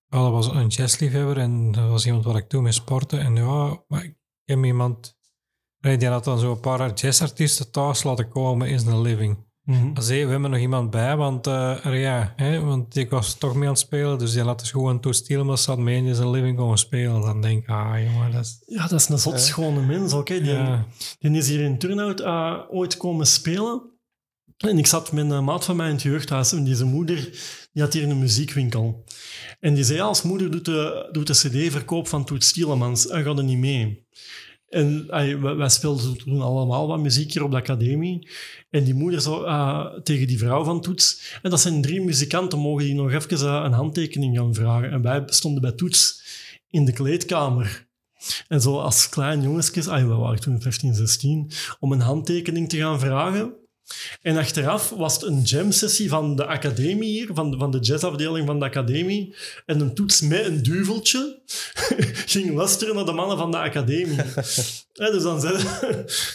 Dat 0.09 0.31
was 0.31 0.47
een 0.47 0.67
jazzliefhebber 0.67 1.39
en 1.39 1.73
dat 1.73 1.89
was 1.89 2.07
iemand 2.07 2.25
waar 2.25 2.37
ik 2.37 2.49
toen 2.49 2.63
mee 2.63 2.73
sportte. 2.73 3.17
En 3.19 3.37
ja, 3.37 3.83
maar 3.89 4.05
ik 4.05 4.17
heb 4.45 4.65
iemand... 4.65 5.19
Die 5.81 6.09
had 6.09 6.25
dan 6.25 6.39
zo 6.39 6.53
een 6.53 6.61
paar 6.61 6.93
jazzartiesten 6.95 7.71
thuis 7.71 8.03
laten 8.03 8.29
komen 8.29 8.69
in 8.69 8.81
zijn 8.81 9.01
living. 9.01 9.49
Mhm. 9.71 9.91
Hij 9.95 10.25
we 10.25 10.31
hebben 10.31 10.51
nog 10.51 10.61
iemand 10.61 10.91
bij, 10.91 11.17
want, 11.17 11.47
eh, 11.47 11.85
er 11.87 11.97
ja, 11.97 12.33
hè, 12.37 12.61
want 12.61 12.97
ik 12.97 13.11
was 13.11 13.35
toch 13.35 13.55
mee 13.55 13.63
aan 13.65 13.75
het 13.75 13.79
spelen. 13.79 14.19
Dus 14.19 14.33
die 14.33 14.45
laat 14.45 14.59
dus 14.59 14.71
gewoon 14.71 15.01
toestelen, 15.01 15.47
maar 15.47 15.59
zat 15.59 15.79
mee 15.79 16.05
in 16.05 16.15
zijn 16.15 16.31
living 16.31 16.57
komen 16.57 16.79
spelen. 16.79 17.21
Dan 17.21 17.41
denk 17.41 17.63
ik, 17.63 17.69
ah 17.69 18.03
jongen, 18.05 18.33
dat 18.33 18.45
is... 18.45 18.63
Ja, 18.67 18.87
dat 18.87 19.01
is 19.01 19.09
een 19.09 19.19
zot 19.19 19.33
Ja. 19.33 19.39
schone 19.39 19.81
mens 19.81 20.13
ook. 20.13 20.29
Hè. 20.29 20.41
Die, 20.41 20.53
Ja, 20.53 20.87
die 21.19 21.31
is 21.37 21.49
hier 21.49 21.61
in 21.61 21.79
Turnhout 21.79 22.21
eh, 22.21 22.57
ooit 22.71 22.97
komen 22.97 23.27
spelen. 23.27 23.83
En 24.57 24.79
ik 24.79 24.87
zat 24.87 25.13
met 25.13 25.31
een 25.31 25.45
maat 25.45 25.65
van 25.65 25.77
mij 25.77 25.87
in 25.87 25.93
het 25.93 26.03
jeugdhuis. 26.03 26.53
En 26.53 26.65
die 26.65 26.85
moeder 26.85 27.31
die 27.73 27.83
had 27.83 27.93
hier 27.93 28.09
een 28.09 28.19
muziekwinkel. 28.19 29.05
En 29.61 29.75
die 29.75 29.85
zei, 29.85 30.01
als 30.01 30.23
moeder 30.23 30.51
doet 30.51 30.65
de, 30.65 31.09
doet 31.13 31.27
de 31.27 31.33
cd-verkoop 31.33 32.09
van 32.09 32.25
Toet 32.25 32.45
Stielemans. 32.45 33.09
En 33.09 33.25
gaat 33.25 33.39
er 33.39 33.45
niet 33.45 33.59
mee. 33.59 34.07
En 34.71 35.07
wij, 35.07 35.69
speelden 35.69 36.17
toen 36.17 36.41
allemaal 36.41 36.87
wat 36.87 37.01
muziek 37.01 37.33
hier 37.33 37.43
op 37.43 37.51
de 37.51 37.57
academie. 37.57 38.29
En 38.71 38.85
die 38.85 38.95
moeder 38.95 39.21
zo 39.21 39.43
eh, 39.43 39.87
tegen 40.03 40.27
die 40.27 40.39
vrouw 40.39 40.65
van 40.65 40.81
Toets... 40.81 41.39
En 41.43 41.51
dat 41.51 41.61
zijn 41.61 41.83
drie 41.83 42.01
muzikanten, 42.01 42.59
mogen 42.59 42.85
die 42.85 42.95
nog 42.95 43.13
even 43.13 43.39
eh, 43.39 43.63
een 43.65 43.73
handtekening 43.73 44.37
gaan 44.37 44.55
vragen. 44.55 44.91
En 44.91 45.03
wij 45.03 45.23
stonden 45.27 45.63
bij 45.63 45.73
Toets 45.73 46.23
in 46.69 46.85
de 46.85 46.93
kleedkamer. 46.93 47.89
En 48.49 48.61
zo 48.61 48.79
als 48.79 49.09
klein 49.09 49.43
jongensjes, 49.43 49.89
ah, 49.89 50.07
we 50.07 50.15
waren 50.15 50.41
toen 50.41 50.61
15, 50.61 50.95
16, 50.95 51.51
om 51.79 51.93
een 51.93 52.01
handtekening 52.01 52.69
te 52.69 52.77
gaan 52.77 53.01
vragen. 53.01 53.55
En 54.23 54.37
achteraf 54.37 54.91
was 54.91 55.15
het 55.15 55.23
een 55.23 55.43
jam-sessie 55.43 56.09
van 56.09 56.37
de 56.37 56.47
academie 56.47 57.11
hier, 57.11 57.31
van 57.35 57.51
de, 57.51 57.57
van 57.59 57.71
de 57.71 57.79
jazzafdeling 57.79 58.47
van 58.47 58.59
de 58.59 58.65
academie. 58.65 59.35
En 59.67 59.81
een 59.81 59.95
toets 59.95 60.21
met 60.21 60.47
een 60.47 60.63
duveltje 60.63 61.43
ging 62.33 62.55
luisteren 62.55 62.95
naar 62.95 63.05
de 63.05 63.13
mannen 63.13 63.39
van 63.39 63.51
de 63.51 63.59
academie. 63.59 64.19
Dus 64.93 65.23
dan, 65.23 65.41
zei, 65.41 65.65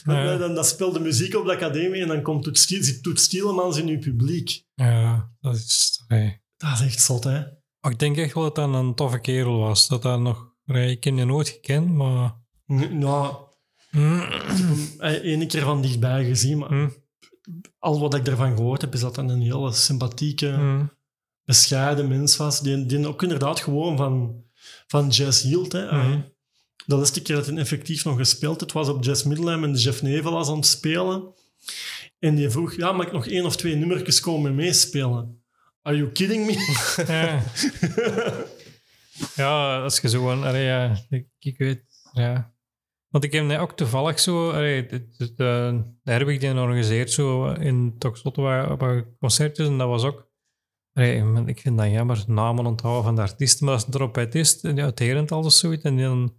dan, 0.06 0.39
dan, 0.39 0.56
dan 0.56 0.66
speelde 0.66 0.99
muziek 0.99 1.36
op 1.36 1.45
de 1.45 1.51
academie 1.51 2.01
en 2.01 2.08
dan 2.08 2.22
komt 2.22 2.43
Toet, 2.43 3.03
Toet 3.03 3.20
Stielemans 3.20 3.78
in 3.78 3.88
uw 3.88 3.99
publiek. 3.99 4.64
ja, 4.74 5.30
dat 5.41 5.56
is... 5.56 6.03
nee. 6.08 6.41
Dat 6.58 6.70
is 6.74 6.82
echt 6.82 7.01
zot, 7.01 7.24
hè? 7.24 7.43
Maar 7.80 7.91
ik 7.91 7.99
denk 7.99 8.18
echt 8.18 8.34
wel 8.34 8.43
dat 8.43 8.56
dat 8.56 8.74
een 8.74 8.95
toffe 8.95 9.20
kerel 9.20 9.58
was. 9.58 9.88
Dat 9.88 10.01
dat 10.01 10.20
nog... 10.20 10.53
Ik 10.66 11.03
heb 11.03 11.16
je 11.16 11.26
nooit 11.26 11.49
gekend, 11.49 11.89
maar... 11.89 12.36
Nou, 12.89 13.36
Mm, 13.95 14.22
één 14.99 15.47
keer 15.47 15.62
van 15.62 15.82
dichtbij 15.82 16.26
gezien, 16.26 16.58
maar 16.58 16.72
mm, 16.72 16.93
al 17.80 18.00
wat 18.00 18.14
ik 18.14 18.28
ervan 18.28 18.56
gehoord 18.56 18.82
heb, 18.82 18.93
is 18.93 19.00
dat 19.00 19.16
dat 19.16 19.30
een 19.30 19.41
hele 19.41 19.74
sympathieke, 19.74 20.50
mm. 20.50 20.91
bescheiden 21.43 22.08
mens 22.08 22.38
was. 22.38 22.62
Die, 22.62 22.86
die 22.86 23.08
ook 23.08 23.24
inderdaad 23.24 23.60
gewoon 23.60 23.98
van, 23.98 24.43
van 24.88 25.10
jazz 25.10 25.43
hield. 25.43 25.72
Hè. 25.72 25.86
Mhm. 25.86 26.22
De 26.86 26.96
laatste 26.96 27.22
keer 27.22 27.36
dat 27.36 27.46
hij 27.46 27.58
effectief 27.58 28.06
nog 28.06 28.18
gespeeld 28.18 28.60
had, 28.60 28.72
was 28.72 28.89
op 28.89 29.04
Jazz 29.04 29.24
Middelheim 29.24 29.64
en 29.64 29.74
Jeff 29.74 30.02
Nevel 30.02 30.32
was 30.32 30.50
aan 30.50 30.56
het 30.56 30.66
spelen. 30.66 31.34
En 32.20 32.36
die 32.36 32.50
vroeg, 32.50 32.76
ja, 32.76 32.91
mag 32.91 33.06
ik 33.06 33.12
nog 33.12 33.28
één 33.28 33.46
of 33.46 33.56
twee 33.56 33.76
nummertjes 33.76 34.20
komen 34.20 34.56
meespelen? 34.56 35.43
Are 35.82 35.98
you 35.98 36.12
kidding 36.12 36.46
me? 36.46 36.54
Ja. 37.08 37.43
ja, 39.36 39.82
als 39.82 40.00
je 40.00 40.10
zo 40.10 40.20
gewoon... 40.20 40.43
allee, 40.43 40.66
ja, 40.66 41.06
ik, 41.10 41.28
ik 41.39 41.58
weet... 41.58 41.84
Ja. 42.14 42.55
Want 43.16 43.28
ik 43.28 43.34
heb 43.34 43.45
net 43.45 43.59
ook 43.59 43.72
toevallig 43.72 44.20
zo... 44.20 44.51
allee, 44.51 44.86
de, 44.86 45.09
de, 45.18 45.34
de, 45.34 45.84
de 46.03 46.38
die 46.38 46.59
organiseert 46.59 47.11
zo 47.11 47.47
in 47.47 47.95
Toxotte 47.97 48.41
wat, 48.41 48.80
wat 48.80 49.05
concertjes. 49.20 49.68
En 49.68 49.78
dat 49.78 49.88
was 49.88 50.03
ook... 50.03 50.28
allee, 50.93 51.24
ik 51.45 51.59
vind 51.59 51.78
dat 51.78 51.91
jammer, 51.91 52.24
namen 52.28 52.66
onthouden 52.66 53.03
van 53.03 53.16
de 53.16 53.22
artiesten. 53.22 53.66
Maar 53.66 53.74
als 53.74 53.86
een 53.86 53.91
trompetist, 53.91 54.63
en 54.63 54.80
uit 54.80 54.99
Herentals 54.99 55.45
of 55.45 55.51
zoiets, 55.51 55.84
en 55.84 55.97
dan... 55.97 56.36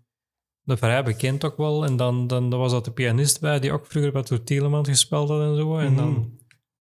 Dat 0.62 0.78
vrij 0.78 1.04
bekend 1.04 1.44
ook 1.44 1.56
wel. 1.56 1.84
En 1.84 1.96
dan, 1.96 2.26
dan, 2.26 2.50
dan 2.50 2.58
was 2.58 2.72
dat 2.72 2.84
de 2.84 2.92
pianist 2.92 3.40
bij, 3.40 3.60
die 3.60 3.72
ook 3.72 3.86
vroeger 3.86 4.12
bij 4.12 4.22
Toet 4.22 4.46
Tielemans 4.46 4.88
gespeeld 4.88 5.28
had 5.28 5.40
en 5.40 5.56
zo. 5.56 5.78
En 5.78 5.96
dan... 5.96 6.10
Mhm. 6.10 6.28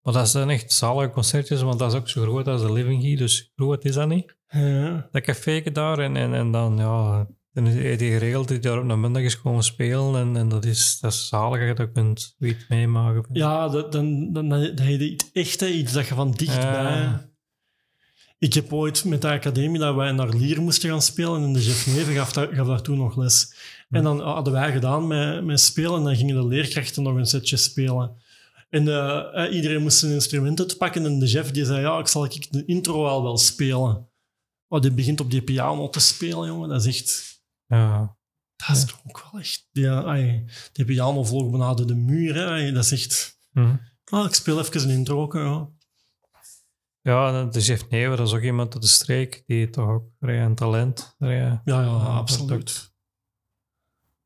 Maar 0.02 0.14
dat 0.14 0.30
zijn 0.30 0.50
echt 0.50 0.72
zalige 0.72 1.12
concertjes, 1.12 1.62
want 1.62 1.80
dat 1.80 1.92
is 1.94 2.00
ook 2.00 2.10
zo 2.10 2.22
groot 2.22 2.48
als 2.48 2.62
de 2.62 2.72
Living 2.72 3.02
hier. 3.02 3.18
Dus 3.18 3.52
groot 3.56 3.86
is 3.86 3.94
dat 3.94 4.08
niet 4.08 4.38
Ja. 4.48 5.08
dat 5.12 5.24
café 5.24 5.72
daar 5.72 6.00
en, 6.00 6.16
en, 6.16 6.34
en 6.34 6.52
dan, 6.52 6.78
ja, 6.78 7.28
dan 7.56 7.68
is 7.68 7.74
hij 7.74 7.98
geregeld 7.98 8.48
dat 8.48 8.58
je 8.58 8.70
daar 8.70 8.80
op 8.80 8.90
een 8.90 9.00
middag 9.00 9.24
is 9.24 9.42
komen 9.42 9.64
spelen. 9.64 10.16
En, 10.16 10.38
en 10.38 10.50
dat, 10.50 10.66
is, 10.66 10.98
dat 11.02 11.14
is 11.14 11.28
zalig 11.28 11.68
dat 11.68 11.78
je 11.78 11.92
kunt 11.92 12.36
iets 12.40 12.66
meemaken. 12.70 13.26
Ja, 13.32 13.70
dat, 13.70 13.92
dan, 13.92 14.34
dan, 14.34 14.50
dan 14.50 14.60
heb 14.60 14.80
je 15.00 15.18
iets 15.34 15.58
iets 15.62 15.94
dat 15.94 16.08
je 16.08 16.14
van 16.16 16.32
dichtbij... 16.32 17.02
Ja. 17.02 17.34
Ik 18.40 18.54
heb 18.54 18.74
ooit 18.74 19.06
met 19.06 19.22
de 19.22 19.30
academie 19.30 19.80
dat 19.80 19.96
wij 19.96 20.12
naar 20.12 20.30
Lier 20.30 20.62
moesten 20.62 20.90
gaan 20.90 21.02
spelen 21.02 21.44
en 21.44 21.54
de 21.54 21.62
chef 21.62 21.88
Neven 21.88 22.14
gaf, 22.14 22.32
daar- 22.34 22.54
gaf 22.54 22.68
daar 22.68 22.82
toen 22.82 22.98
nog 22.98 23.18
les. 23.18 23.56
En 23.90 24.04
dan 24.04 24.22
hadden 24.22 24.54
wij 24.54 24.72
gedaan 24.72 25.08
met, 25.08 25.44
met 25.46 25.60
spelen 25.60 25.98
en 25.98 26.04
dan 26.04 26.16
gingen 26.16 26.36
de 26.36 26.48
leerkrachten 26.48 27.04
nog 27.04 27.16
een 27.16 27.26
setje 27.26 27.58
spelen. 27.58 28.16
En 28.70 28.88
eh, 28.88 29.46
eh, 29.46 29.56
iedereen 29.56 29.82
moest 29.82 29.98
zijn 29.98 30.12
instrumenten 30.12 30.68
te 30.68 30.78
pakken 30.78 31.06
en 31.06 31.20
de 31.20 31.28
chef 31.28 31.52
die 31.52 31.66
zei, 31.66 31.82
ja, 31.82 32.00
ik 32.00 32.08
zal 32.08 32.26
ik 32.26 32.52
de 32.52 32.66
intro 32.66 33.06
al 33.06 33.24
wel 33.24 33.38
spelen. 33.38 34.08
Oh, 34.68 34.82
die 34.82 34.92
begint 34.92 35.20
op 35.20 35.32
die 35.32 35.42
piano 35.42 35.90
te 35.90 36.00
spelen, 36.00 36.48
jongen. 36.48 36.70
Dat 36.70 36.86
is 36.86 36.98
echt... 36.98 37.35
Ja. 37.68 38.18
Dat 38.56 38.76
is 38.76 38.86
toch 38.86 39.02
ook 39.08 39.28
wel 39.32 39.42
echt... 39.42 39.70
Die, 39.72 39.90
ai, 39.90 40.46
die 40.72 40.86
door 40.96 41.88
de 41.88 41.96
muur. 41.96 42.46
Ai, 42.48 42.72
Dat 42.72 42.84
is 42.84 42.92
echt... 42.92 43.40
Hm. 43.52 43.76
Ah, 44.06 44.26
ik 44.26 44.34
speel 44.34 44.60
even 44.60 44.82
een 44.82 44.90
intro. 44.90 45.30
Ja. 45.32 45.70
Ja, 47.02 47.44
de 47.44 47.62
chef 47.62 47.90
Never, 47.90 48.18
dat 48.18 48.28
is 48.28 48.34
ook 48.34 48.42
iemand 48.42 48.74
uit 48.74 48.82
de 48.84 48.90
streek 48.90 49.44
die 49.46 49.70
toch 49.70 49.90
ook 49.90 50.10
een 50.20 50.56
talent. 50.56 51.16
allee, 51.20 51.38
Ja, 51.38 51.62
ja, 51.66 51.82
Ja, 51.82 51.90
absoluut. 51.90 52.94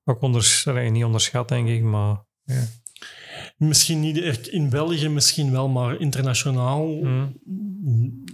ook 0.04 0.22
onders, 0.22 0.66
niet 0.66 1.04
onderschat, 1.04 1.48
denk 1.48 1.68
ik, 1.68 1.84
maar... 1.84 2.26
Ja. 2.44 2.64
Misschien 3.58 4.00
niet 4.00 4.18
echt 4.18 4.48
in 4.48 4.70
België, 4.70 5.08
misschien 5.08 5.52
wel, 5.52 5.68
maar 5.68 6.00
internationaal. 6.00 6.88
Hm. 6.88 7.28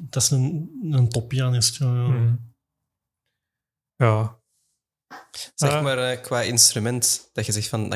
Dat 0.10 0.24
is 0.24 0.30
een, 0.30 0.78
een 0.91 1.10
toppianist. 1.10 1.78
Ja, 1.78 1.95
ja. 1.95 2.06
Hm. 2.06 2.36
Ja. 3.95 4.39
Zeg 5.56 5.72
Ah. 5.72 5.84
maar 5.84 5.97
eh, 5.97 6.22
qua 6.22 6.41
instrument, 6.41 7.30
dat 7.34 7.45
je 7.45 7.51
zegt 7.51 7.68
van, 7.68 7.89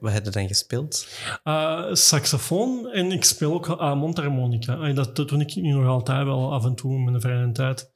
wat 0.00 0.12
heb 0.12 0.24
je 0.24 0.30
dan 0.30 0.46
gespeeld? 0.48 1.06
Eh, 1.44 1.84
saxofoon 1.92 2.90
en 2.90 3.12
ik 3.12 3.24
speel 3.24 3.52
ook 3.54 3.68
uh, 3.68 3.94
mondharmonica. 3.94 4.92
Dat, 4.92 5.16
dat 5.16 5.28
doe 5.28 5.40
ik 5.40 5.54
nu 5.54 5.72
nog 5.72 5.86
altijd 5.86 6.24
wel 6.24 6.52
af 6.52 6.64
en 6.64 6.74
toe 6.74 6.94
in 6.94 7.04
mijn 7.04 7.20
vrije 7.20 7.52
tijd. 7.52 7.90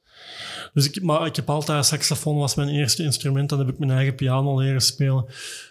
Dus 0.73 0.85
ik, 0.89 1.01
maar 1.01 1.25
ik 1.25 1.35
heb 1.35 1.49
altijd 1.49 1.85
saxofoon 1.85 2.37
was 2.37 2.55
mijn 2.55 2.69
eerste 2.69 3.03
instrument. 3.03 3.49
Dan 3.49 3.59
heb 3.59 3.67
ik 3.69 3.79
mijn 3.79 3.91
eigen 3.91 4.15
piano 4.15 4.59
leren 4.59 4.81
spelen. 4.81 5.25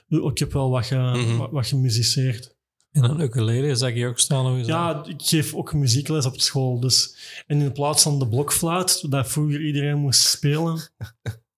Dus 0.08 0.30
Ik 0.30 0.38
heb 0.38 0.52
wel 0.52 0.70
wat, 0.70 0.86
ge, 0.86 0.94
Mhm. 0.96 1.36
wat, 1.36 1.50
wat 1.50 1.66
gemusiceerd. 1.66 2.54
En 2.92 3.04
een 3.04 3.20
ukulele 3.20 3.74
zag 3.74 3.94
je 3.94 4.06
ook 4.06 4.18
staan. 4.18 4.64
Ja, 4.64 5.02
ik 5.06 5.22
geef 5.22 5.54
ook 5.54 5.72
muziekles 5.74 6.26
op 6.26 6.40
school. 6.40 6.80
Dus. 6.80 7.16
En 7.46 7.60
in 7.60 7.72
plaats 7.72 8.02
van 8.02 8.18
de 8.18 8.28
blokfluit, 8.28 9.10
dat 9.10 9.28
vroeger 9.28 9.60
iedereen 9.66 9.98
moest 9.98 10.20
spelen, 10.20 10.80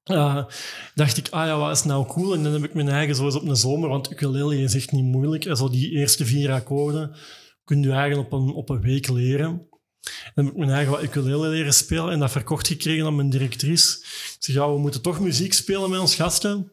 eh, 0.08 0.44
dacht 0.94 1.16
ik, 1.16 1.28
ah 1.28 1.46
ja, 1.46 1.58
wat 1.58 1.76
is 1.76 1.84
nou 1.84 2.06
cool? 2.06 2.34
En 2.34 2.42
dan 2.42 2.52
heb 2.52 2.64
ik 2.64 2.74
mijn 2.74 2.88
eigen, 2.88 3.14
zoals 3.14 3.34
op 3.34 3.48
een 3.48 3.56
zomer, 3.56 3.88
want 3.88 4.12
ukulele 4.12 4.58
is 4.58 4.74
echt 4.74 4.92
niet 4.92 5.04
moeilijk. 5.04 5.44
En 5.44 5.56
zo 5.56 5.70
die 5.70 5.90
eerste 5.90 6.24
vier 6.24 6.52
akkoorden 6.52 7.16
kun 7.64 7.82
je 7.82 7.92
eigenlijk 7.92 8.32
op 8.32 8.40
een, 8.40 8.52
op 8.54 8.68
een 8.68 8.80
week 8.80 9.08
leren. 9.08 9.66
Dan 10.34 10.44
heb 10.44 10.54
ik 10.54 10.58
mijn 10.58 10.70
eigen 10.70 10.92
wat 10.92 11.02
ukulele 11.02 11.48
leren 11.48 11.74
spelen 11.74 12.10
en 12.10 12.18
dat 12.18 12.30
verkocht 12.30 12.66
gekregen 12.66 13.06
aan 13.06 13.16
mijn 13.16 13.30
directrice. 13.30 13.98
Ik 13.98 14.36
zeg, 14.38 14.54
ja, 14.54 14.72
we 14.72 14.78
moeten 14.78 15.02
toch 15.02 15.20
muziek 15.20 15.52
spelen 15.52 15.90
met 15.90 16.00
ons 16.00 16.14
gasten. 16.14 16.72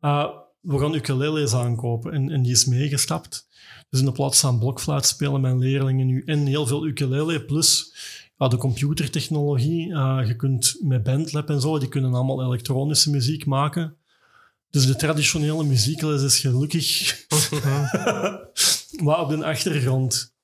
Eh, 0.00 0.28
we 0.60 0.78
gaan 0.78 0.94
ukulele's 0.94 1.54
aankopen. 1.54 2.12
En, 2.12 2.30
en 2.30 2.42
die 2.42 2.52
is 2.52 2.64
meegestapt. 2.64 3.46
Dus 3.90 4.00
in 4.00 4.06
de 4.06 4.12
plaats 4.12 4.40
van 4.40 4.58
blokfluit 4.58 5.06
spelen 5.06 5.40
mijn 5.40 5.58
leerlingen 5.58 6.06
nu 6.06 6.22
en 6.26 6.46
heel 6.46 6.66
veel 6.66 6.86
ukulele, 6.86 7.44
plus 7.44 7.94
ja, 8.36 8.48
de 8.48 8.56
computertechnologie. 8.56 9.92
Eh, 9.92 10.22
je 10.26 10.36
kunt 10.36 10.76
met 10.80 11.02
Bandlab 11.02 11.50
en 11.50 11.60
zo, 11.60 11.78
die 11.78 11.88
kunnen 11.88 12.14
allemaal 12.14 12.44
elektronische 12.44 13.10
muziek 13.10 13.46
maken. 13.46 13.96
Dus 14.70 14.86
de 14.86 14.96
traditionele 14.96 15.64
muziekles 15.64 16.22
is 16.22 16.38
gelukkig 16.38 17.26
maar 19.04 19.20
op 19.20 19.28
de 19.28 19.44
achtergrond. 19.44 20.34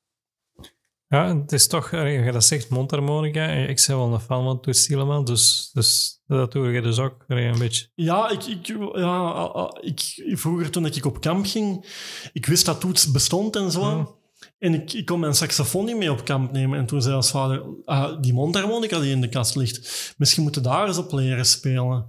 Ja, 1.09 1.38
het 1.38 1.53
is 1.53 1.66
toch, 1.66 1.93
als 1.93 2.09
je 2.09 2.32
dat 2.32 2.45
zegt, 2.45 2.68
mondharmonica. 2.68 3.47
Ik 3.47 3.84
ben 3.86 3.97
wel 3.97 4.12
een 4.12 4.20
fan 4.20 4.45
van 4.45 4.61
Toets 4.61 4.86
dus, 5.24 5.70
dus 5.72 6.20
dat 6.26 6.53
doe 6.53 6.70
je 6.70 6.82
dus 6.82 6.99
ook 6.99 7.24
een 7.28 7.59
beetje. 7.59 7.88
Ja, 7.95 8.30
ik, 8.30 8.45
ik, 8.45 8.66
ja 8.95 9.74
ik, 9.80 10.22
vroeger 10.38 10.70
toen 10.70 10.86
ik 10.86 11.05
op 11.05 11.20
kamp 11.20 11.47
ging, 11.47 11.86
ik 12.32 12.47
wist 12.47 12.66
dat 12.66 12.80
toets 12.80 13.11
bestond 13.11 13.57
en 13.57 13.70
zo. 13.70 14.16
En 14.63 14.75
ik, 14.75 14.93
ik 14.93 15.05
kon 15.07 15.21
mijn 15.21 15.35
saxofoon 15.35 15.85
niet 15.85 15.97
mee 15.97 16.11
op 16.11 16.25
kamp 16.25 16.53
nemen. 16.53 16.79
En 16.79 16.87
toen 16.87 17.03
zei 17.03 17.15
ons 17.15 17.31
vader, 17.31 17.63
ah, 17.85 18.23
die 18.23 18.33
mondharmonica 18.33 19.01
die 19.01 19.11
in 19.11 19.21
de 19.21 19.29
kast 19.29 19.57
ligt, 19.57 20.15
misschien 20.17 20.43
moeten 20.43 20.63
daar 20.63 20.87
eens 20.87 20.99
op 20.99 21.13
leren 21.13 21.45
spelen. 21.45 22.07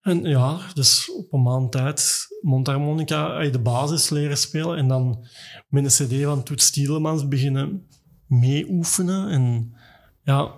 En 0.00 0.22
ja, 0.22 0.60
dus 0.74 1.12
op 1.12 1.32
een 1.32 1.42
maand 1.42 1.72
tijd 1.72 2.26
mondharmonica, 2.40 3.38
eh, 3.38 3.52
de 3.52 3.58
basis 3.58 4.10
leren 4.10 4.36
spelen. 4.36 4.76
En 4.76 4.88
dan 4.88 5.26
met 5.68 5.84
een 5.84 6.06
cd 6.06 6.24
van 6.24 6.42
Toets 6.42 6.70
Tielemans 6.70 7.28
beginnen 7.28 7.86
meeoefenen. 8.26 9.28
En 9.28 9.74
ja, 10.22 10.54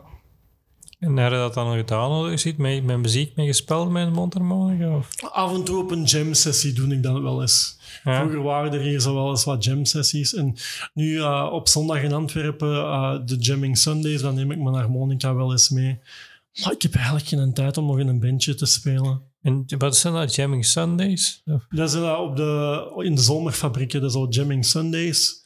En 1.03 1.17
heb 1.17 1.31
je 1.31 1.37
dat 1.37 1.55
dan 1.55 1.77
gedaan? 1.77 2.31
Je 2.31 2.37
ziet 2.37 2.59
met, 2.59 2.85
met 2.85 2.99
muziek 2.99 3.37
mee 3.37 3.47
gespeeld 3.47 3.91
met 3.91 4.07
een 4.07 4.13
mondharmonica? 4.13 4.97
Of? 4.97 5.09
af 5.31 5.55
en 5.55 5.65
toe 5.65 5.83
op 5.83 5.91
een 5.91 6.05
jam-sessie 6.05 6.73
doe 6.73 6.95
ik 6.95 7.03
dat 7.03 7.21
wel 7.21 7.41
eens. 7.41 7.79
Ja. 8.05 8.19
Vroeger 8.19 8.43
waren 8.43 8.73
er 8.73 8.81
hier 8.81 9.01
zo 9.01 9.15
wel 9.15 9.31
eens 9.31 9.45
wat 9.45 9.65
jam-sessies. 9.65 10.35
En 10.35 10.57
nu 10.95 11.19
eh, 11.19 11.49
op 11.53 11.69
zondag 11.69 12.03
in 12.03 12.13
Antwerpen, 12.13 12.77
eh, 12.77 13.19
de 13.25 13.37
Jamming 13.37 13.79
Sundays, 13.79 14.21
dan 14.21 14.35
neem 14.35 14.51
ik 14.51 14.59
mijn 14.59 14.75
harmonica 14.75 15.35
wel 15.35 15.53
eens 15.53 15.69
mee. 15.69 16.01
Maar 16.63 16.73
ik 16.73 16.83
heb 16.83 16.95
eigenlijk 16.95 17.27
geen 17.27 17.53
tijd 17.53 17.77
om 17.77 17.87
nog 17.87 17.99
in 17.99 18.09
een 18.09 18.21
bandje 18.21 18.55
te 18.55 18.67
spelen. 18.67 19.23
En 19.43 19.65
wat 19.79 19.97
zijn 19.97 20.15
dat, 20.15 20.35
Jamming 20.35 20.65
Sundays? 20.65 21.43
Of? 21.45 21.67
Dat 21.69 21.89
is 21.89 21.95
eh, 21.95 22.21
op 22.21 22.37
de, 22.37 23.03
in 23.05 23.15
de 23.15 23.23
zomerfabrieken, 23.23 24.01
dat 24.01 24.11
is 24.11 24.17
al 24.17 24.29
Jamming 24.29 24.65
Sundays. 24.65 25.42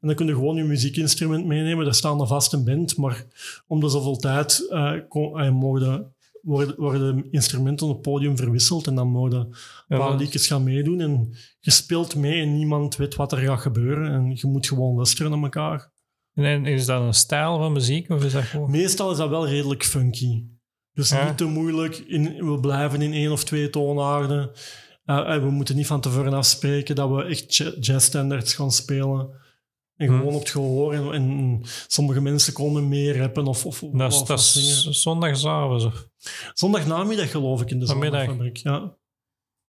En 0.00 0.06
dan 0.06 0.16
kun 0.16 0.26
je 0.26 0.34
gewoon 0.34 0.56
je 0.56 0.64
muziekinstrument 0.64 1.46
meenemen. 1.46 1.84
Daar 1.84 1.94
staan 1.94 2.20
een 2.20 2.26
vaste 2.26 2.62
band, 2.62 2.96
maar 2.96 3.24
om 3.66 3.80
de 3.80 3.88
zoveel 3.88 4.16
tijd 4.16 4.66
eh, 4.70 4.92
eh, 4.94 5.50
mogen, 5.52 6.14
worden, 6.42 6.74
worden 6.76 7.26
instrumenten 7.30 7.86
op 7.86 7.92
het 7.92 8.02
podium 8.02 8.36
verwisseld 8.36 8.86
en 8.86 8.94
dan 8.94 9.08
mogen 9.08 9.48
een 9.88 9.98
paar 9.98 10.16
liedjes 10.16 10.46
gaan 10.46 10.62
meedoen. 10.62 11.00
En 11.00 11.34
je 11.60 11.70
speelt 11.70 12.16
mee 12.16 12.40
en 12.40 12.56
niemand 12.56 12.96
weet 12.96 13.14
wat 13.14 13.32
er 13.32 13.38
gaat 13.38 13.60
gebeuren. 13.60 14.12
En 14.12 14.30
je 14.34 14.46
moet 14.46 14.66
gewoon 14.66 14.96
luisteren 14.96 15.30
naar 15.30 15.42
elkaar. 15.42 15.92
En, 16.34 16.66
is 16.66 16.86
dat 16.86 17.02
een 17.02 17.14
stijl 17.14 17.58
van 17.58 17.72
muziek? 17.72 18.10
Of 18.10 18.24
is 18.24 18.32
dat 18.32 18.42
gewoon... 18.42 18.70
Meestal 18.70 19.10
is 19.10 19.16
dat 19.16 19.28
wel 19.28 19.48
redelijk 19.48 19.84
funky. 19.84 20.44
Dus 20.92 21.10
Ja. 21.10 21.26
niet 21.26 21.36
te 21.36 21.44
moeilijk. 21.44 21.96
In, 21.96 22.50
we 22.50 22.60
blijven 22.60 23.02
in 23.02 23.12
één 23.12 23.32
of 23.32 23.44
twee 23.44 23.70
toonaarden. 23.70 24.50
Eh, 25.04 25.42
we 25.42 25.50
moeten 25.50 25.76
niet 25.76 25.86
van 25.86 26.00
tevoren 26.00 26.32
afspreken 26.32 26.94
dat 26.94 27.10
we 27.10 27.24
echt 27.24 27.56
ja- 27.56 27.72
jazzstandards 27.80 28.54
gaan 28.54 28.72
spelen. 28.72 29.28
En 30.00 30.06
Hm. 30.08 30.18
gewoon 30.18 30.34
op 30.34 30.40
het 30.40 30.50
gehoor. 30.50 30.94
En, 30.94 31.12
en 31.12 31.60
sommige 31.86 32.20
mensen 32.20 32.52
komen 32.52 32.88
meer 32.88 33.16
rappen 33.18 33.46
of, 33.46 33.66
of, 33.66 33.82
of 33.82 33.92
Dat 33.92 34.12
is, 34.12 34.22
dat 34.24 34.38
is. 34.38 35.84
Of? 35.84 36.08
Zondagnamiddag 36.54 37.30
geloof 37.30 37.60
ik 37.62 37.70
in 37.70 37.80
de 37.80 37.86
Vanmiddag. 37.86 38.20
zomerfabriek. 38.20 38.56
Ja, 38.56 38.96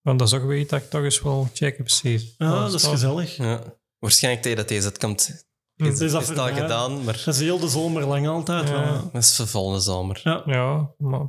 Want 0.01 0.19
dat 0.19 0.27
is 0.27 0.33
ook 0.33 0.43
weer 0.43 0.59
iets 0.59 0.69
dat 0.69 0.81
ik 0.81 0.89
toch 0.89 1.03
eens 1.03 1.21
wil 1.21 1.47
checken, 1.53 1.83
precies. 1.83 2.35
ja 2.37 2.59
dat 2.59 2.73
is 2.73 2.81
tof. 2.81 2.91
gezellig. 2.91 3.35
Ja. 3.35 3.63
Waarschijnlijk 3.99 4.43
tegen 4.43 4.57
dat 4.57 4.67
deze 4.67 4.85
uitkomt, 4.85 5.45
Hm. 5.75 5.85
is, 5.85 5.93
Is 5.93 5.99
is, 6.01 6.11
dat 6.11 6.27
het 6.27 6.39
gedaan, 6.57 7.03
maar 7.03 7.21
Dat 7.25 7.33
is 7.35 7.39
heel 7.39 7.59
de 7.59 7.69
zomer 7.69 8.05
lang 8.05 8.27
altijd. 8.27 8.67
Ja. 8.67 8.73
wel, 8.73 8.93
ja. 8.93 9.09
dat 9.13 9.21
is 9.21 9.35
voor 9.35 9.47
volgende 9.47 9.79
zomer. 9.79 10.21
Ja. 10.23 10.41
Ja, 10.45 10.93
maar... 10.97 11.27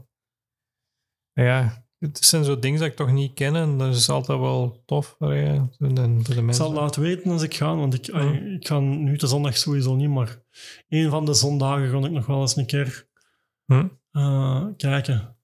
Ja, 1.32 1.86
het 2.02 2.24
zijn 2.24 2.44
zo 2.44 2.58
dingen 2.58 2.80
dat 2.80 2.88
ik 2.88 2.96
toch 2.96 3.12
niet 3.12 3.34
ken 3.34 3.56
en 3.56 3.78
dat 3.78 3.94
is 3.94 4.08
altijd 4.08 4.38
wel 4.38 4.82
tof 4.86 5.14
voor, 5.18 5.34
je, 5.34 5.66
voor 5.78 5.94
de, 5.94 5.94
de 5.94 6.18
Ik 6.20 6.26
zal 6.34 6.42
mensen. 6.42 6.64
het 6.64 6.74
laten 6.74 7.02
weten 7.02 7.30
als 7.30 7.42
ik 7.42 7.54
ga, 7.54 7.76
want 7.76 7.94
ik, 7.94 8.06
Ja. 8.06 8.32
ik 8.32 8.66
ga 8.66 8.78
nu 8.78 9.16
de 9.16 9.26
zondag 9.26 9.56
sowieso 9.56 9.94
niet, 9.94 10.08
maar 10.10 10.42
een 10.88 11.10
van 11.10 11.24
de 11.24 11.34
zondagen 11.34 11.90
ga 11.90 12.06
ik 12.06 12.12
nog 12.12 12.26
wel 12.26 12.40
eens 12.40 12.56
een 12.56 12.66
keer 12.66 13.06
Hm? 13.66 13.86
eh, 14.12 14.66
kijken. 14.76 15.36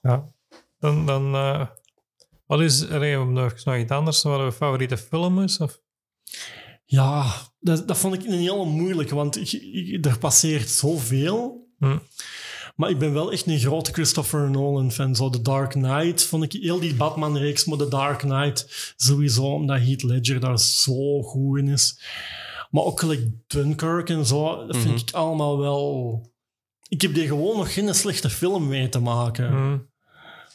Ja. 0.00 0.24
Dan, 0.78 1.06
dan 1.06 1.34
eh, 1.34 1.66
wat 2.46 2.60
is 2.60 2.80
er 2.80 3.24
nog 3.28 3.64
nog 3.64 3.76
iets 3.76 3.90
anders? 3.92 4.22
Wat 4.22 4.40
je 4.40 4.52
favoriete 4.52 4.96
film 4.96 5.42
is? 5.42 5.58
Of? 5.58 5.80
Ja, 6.84 7.32
dat, 7.60 7.88
dat 7.88 7.98
vond 7.98 8.14
ik 8.14 8.24
een 8.24 8.32
hele 8.38 8.64
moeilijke, 8.64 9.14
want 9.14 9.36
ik, 9.36 9.52
ik- 9.52 10.06
er 10.06 10.18
passeert 10.18 10.68
zoveel. 10.68 11.68
Hm. 11.78 11.98
Maar 12.80 12.90
ik 12.90 12.98
ben 12.98 13.12
wel 13.12 13.32
echt 13.32 13.46
een 13.46 13.58
grote 13.58 13.92
Christopher 13.92 14.50
Nolan-fan. 14.50 15.16
Zo 15.16 15.30
The 15.30 15.42
Dark 15.42 15.70
Knight 15.70 16.24
vond 16.24 16.42
ik 16.42 16.62
heel 16.62 16.80
die 16.80 16.94
Batman-reeks, 16.94 17.64
maar 17.64 17.78
The 17.78 17.88
Dark 17.88 18.18
Knight 18.18 18.92
sowieso, 18.96 19.44
omdat 19.52 19.80
Heath 19.80 20.02
Ledger 20.02 20.40
daar 20.40 20.58
zo 20.58 21.22
goed 21.22 21.58
in 21.58 21.68
is. 21.68 22.00
Maar 22.70 22.82
ook 22.82 23.00
gelijk 23.00 23.20
Dunkirk 23.46 24.08
en 24.08 24.26
zo, 24.26 24.66
dat 24.66 24.76
vind 24.76 24.88
Mhm. 24.94 25.02
ik 25.08 25.14
allemaal 25.14 25.58
wel... 25.58 26.20
Ik 26.88 27.02
heb 27.02 27.14
die 27.14 27.26
gewoon 27.26 27.56
nog 27.56 27.72
geen 27.72 27.94
slechte 27.94 28.30
film 28.30 28.68
mee 28.68 28.88
te 28.88 28.98
maken. 29.00 29.48
Hm. 29.50 29.78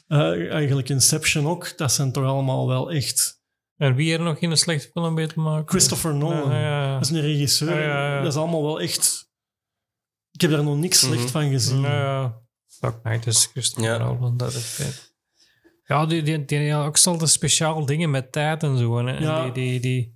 Eh, 0.08 0.52
eigenlijk 0.54 0.90
Inception 0.90 1.48
ook, 1.48 1.78
dat 1.78 1.92
zijn 1.92 2.12
toch 2.12 2.26
allemaal 2.26 2.68
wel 2.68 2.92
echt... 2.92 3.42
En 3.78 3.96
wie 3.96 4.14
er 4.14 4.20
nog 4.24 4.38
in 4.38 4.52
een 4.52 4.58
slechte 4.58 4.90
film 4.94 5.14
mee 5.14 5.28
te 5.28 5.40
maken? 5.40 5.70
Christopher 5.70 6.16
Nolan. 6.16 6.50
Ja, 6.52 6.60
ja, 6.60 6.84
ja. 6.86 6.94
Dat 6.94 7.02
is 7.02 7.10
een 7.10 7.22
regisseur. 7.22 8.22
Dat 8.24 8.32
is 8.32 8.40
allemaal 8.40 8.64
wel 8.64 8.82
echt... 8.82 9.25
Ik 10.36 10.42
heb 10.42 10.52
daar 10.52 10.64
nog 10.64 10.78
niks 10.78 11.00
slecht 11.00 11.22
Mhm. 11.22 11.28
van 11.32 11.50
gezien. 11.50 11.82
Ja, 11.82 12.42
Knight 13.02 13.26
is 13.28 13.46
Christopher 13.52 13.92
Ja. 13.92 13.98
Nolan, 13.98 14.38
dat. 14.38 14.80
Ja, 15.86 16.06
die, 16.06 16.24
die, 16.24 16.46
die 16.46 16.58
hebben 16.58 16.86
ook 16.86 16.98
altijd 17.06 17.30
speciaal 17.30 17.86
dingen 17.86 18.10
met 18.12 18.32
tijd 18.32 18.64
en 18.64 18.78
zo. 18.78 18.98
Hè. 18.98 19.14
En 19.16 19.22
Ja. 19.22 19.44
Die, 19.44 19.52
die, 19.52 19.80
die... 19.80 20.14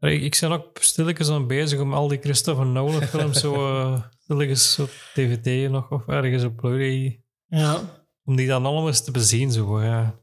Ik, 0.00 0.22
ik 0.22 0.36
ben 0.40 0.52
ook 0.52 0.78
stilletjes 0.80 1.28
aan 1.28 1.46
bezig 1.46 1.80
om 1.80 1.94
al 1.94 2.08
die 2.08 2.18
Christopher 2.20 2.66
Nolan 2.66 3.02
films 3.02 3.40
zo 3.40 3.54
uh, 3.54 4.02
stilletjes 4.24 4.78
op 4.78 4.90
DVD 5.14 5.70
nog 5.70 5.90
of 5.90 6.06
ergens 6.06 6.44
op 6.44 6.56
Blu-ray, 6.56 7.22
Ja. 7.46 7.80
om 8.24 8.36
die 8.36 8.46
dan 8.46 8.64
allemaal 8.66 8.86
eens 8.86 9.04
te 9.04 9.10
bezien. 9.10 9.52
Zo, 9.52 9.82
ja. 9.82 10.20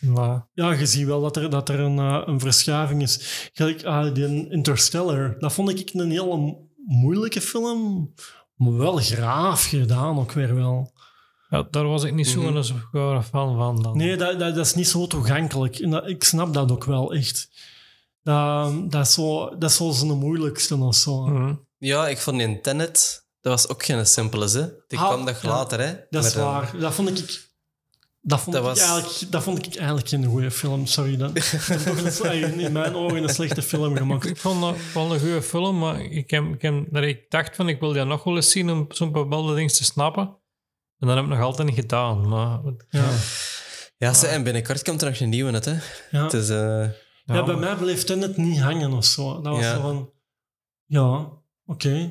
Maar, 0.00 0.48
Ja, 0.52 0.72
je 0.72 0.86
ziet 0.86 1.06
wel 1.06 1.20
dat 1.20 1.36
er, 1.36 1.50
dat 1.50 1.68
er 1.68 1.80
een, 1.80 1.98
eh, 1.98 2.22
een 2.26 2.40
verschuiving 2.40 3.02
is. 3.02 3.48
Gelijk, 3.52 3.84
ah, 3.84 4.14
die 4.14 4.50
Interstellar, 4.50 5.36
dat 5.38 5.52
vond 5.52 5.68
ik 5.80 5.90
een 5.94 6.10
hele 6.10 6.36
mo- 6.36 6.68
moeilijke 6.86 7.40
film, 7.40 8.14
maar 8.58 8.76
wel 8.76 8.96
graaf 8.96 9.64
gedaan 9.64 10.18
ook 10.18 10.32
weer 10.32 10.54
wel. 10.54 10.92
ja, 11.50 11.66
daar 11.70 11.86
was 11.86 12.04
ik 12.04 12.12
niet 12.14 12.28
zo 12.28 12.40
Mhm. 12.50 12.62
zware 12.62 13.22
fan 13.22 13.56
van. 13.56 13.82
Dan. 13.82 13.96
Nee, 13.96 14.16
dat, 14.16 14.38
dat, 14.38 14.54
dat 14.54 14.66
is 14.66 14.74
niet 14.74 14.88
zo 14.88 15.06
toegankelijk. 15.06 15.78
En 15.78 15.90
dat, 15.90 16.06
ik 16.08 16.24
snap 16.24 16.54
dat 16.54 16.70
ook 16.72 16.84
wel 16.84 17.14
echt. 17.14 17.48
Dat, 18.22 18.90
dat 18.90 19.06
is 19.06 19.12
zo, 19.12 19.58
dat 19.58 19.70
is 19.70 19.76
zo 19.76 19.90
zijn 19.90 20.18
moeilijkste 20.18 20.76
of 20.76 20.94
zo. 20.94 21.26
Mhm. 21.26 21.54
Ja, 21.78 22.08
ik 22.08 22.18
vond 22.18 22.40
in 22.40 22.62
Tenet, 22.62 23.26
dat 23.40 23.52
was 23.52 23.68
ook 23.68 23.84
geen 23.84 24.06
simpele, 24.06 24.48
hè. 24.50 24.66
Die 24.88 24.98
Ah, 24.98 25.06
kwam 25.06 25.26
ja. 25.26 25.34
later, 25.42 25.80
hè. 25.80 25.94
Dat 26.10 26.24
is 26.24 26.34
waar. 26.34 26.78
Dat 26.78 26.94
vond 26.94 27.18
ik... 27.18 27.47
Dat 28.28 28.40
vond, 28.40 28.56
Dat 28.56 28.64
ik 28.64 28.70
was- 28.70 28.80
eigenlijk, 28.80 29.32
dat 29.32 29.42
vond 29.42 29.66
ik 29.66 29.76
eigenlijk 29.76 30.08
geen 30.08 30.24
goede 30.24 30.50
film, 30.50 30.86
sorry. 30.86 31.16
Dat, 31.16 31.34
dat 31.34 32.12
sle- 32.12 32.30
in 32.56 32.72
mijn 32.72 32.94
ogen 32.94 33.22
een 33.22 33.28
slechte 33.28 33.62
film 33.62 33.96
gemaakt. 33.96 34.26
Ik 34.26 34.36
vond 34.36 34.60
dat 34.60 34.76
wel 34.94 35.12
een 35.14 35.20
goede 35.20 35.42
film, 35.42 35.78
maar 35.78 36.00
ik, 36.00 36.30
heb, 36.30 36.44
ik, 36.54 36.62
heb, 36.62 36.84
dat 36.90 37.02
ik 37.02 37.30
dacht 37.30 37.56
van 37.56 37.68
ik 37.68 37.80
wil 37.80 37.92
die 37.92 38.04
nog 38.04 38.24
wel 38.24 38.36
eens 38.36 38.50
zien 38.50 38.70
om 38.70 38.84
zo'n 38.88 39.12
bepaalde 39.12 39.54
dingen 39.54 39.70
te 39.72 39.84
snappen. 39.84 40.22
En 40.98 41.06
dat 41.06 41.16
heb 41.16 41.24
ik 41.24 41.30
nog 41.30 41.40
altijd 41.40 41.68
niet 41.68 41.76
gedaan. 41.78 42.28
Maar, 42.28 42.60
Ja, 42.88 43.08
Ja, 43.96 44.12
ze, 44.12 44.26
en 44.26 44.42
binnenkort 44.42 44.82
komt 44.82 45.02
er 45.02 45.08
nog 45.10 45.20
een 45.20 45.28
nieuwe 45.28 45.50
net, 45.50 45.64
hè. 45.64 45.76
ja. 46.10 46.22
Het 46.22 46.32
is... 46.32 46.48
eh, 46.48 46.86
ja, 47.24 47.44
bij 47.44 47.56
mij 47.56 47.74
bleef 47.76 48.04
Tenet 48.04 48.36
niet 48.36 48.60
hangen 48.60 48.92
of 48.92 49.04
zo. 49.04 49.40
Dat 49.40 49.52
was 49.52 49.64
Ja. 49.64 49.74
zo 49.74 49.80
van... 49.80 50.10
Ja, 50.86 51.28
oké. 51.66 52.10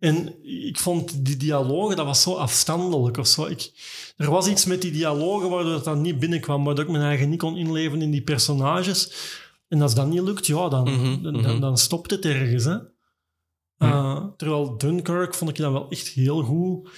En 0.00 0.44
ik 0.66 0.78
vond 0.78 1.24
die 1.24 1.36
dialogen, 1.36 1.96
dat 1.96 2.06
was 2.06 2.22
zo 2.22 2.34
afstandelijk 2.34 3.16
of 3.16 3.26
zo. 3.26 3.46
Ik, 3.46 3.70
er 4.16 4.30
was 4.30 4.46
iets 4.48 4.64
met 4.64 4.82
die 4.82 4.92
dialogen 4.92 5.50
waardoor 5.50 5.72
dat 5.72 5.84
dan 5.84 6.00
niet 6.00 6.18
binnenkwam, 6.18 6.64
waardoor 6.64 6.84
ik 6.84 6.90
mijn 6.90 7.02
eigen 7.04 7.28
niet 7.28 7.38
kon 7.38 7.56
inleven 7.56 8.02
in 8.02 8.10
die 8.10 8.22
personages. 8.22 9.12
En 9.68 9.82
als 9.82 9.94
dat 9.94 10.06
niet 10.08 10.20
lukt, 10.22 10.46
ja, 10.46 10.68
dan, 10.68 10.82
Mhm, 10.84 11.22
dan, 11.22 11.32
mhm. 11.34 11.42
dan, 11.42 11.60
dan 11.60 11.78
stopt 11.78 12.10
het 12.10 12.24
ergens. 12.24 12.64
Hè? 12.64 12.76
Uh, 13.78 14.24
terwijl 14.36 14.78
Dunkirk 14.78 15.34
vond 15.34 15.50
ik 15.50 15.56
dat 15.56 15.72
wel 15.72 15.88
echt 15.88 16.08
heel 16.08 16.42
goed. 16.42 16.88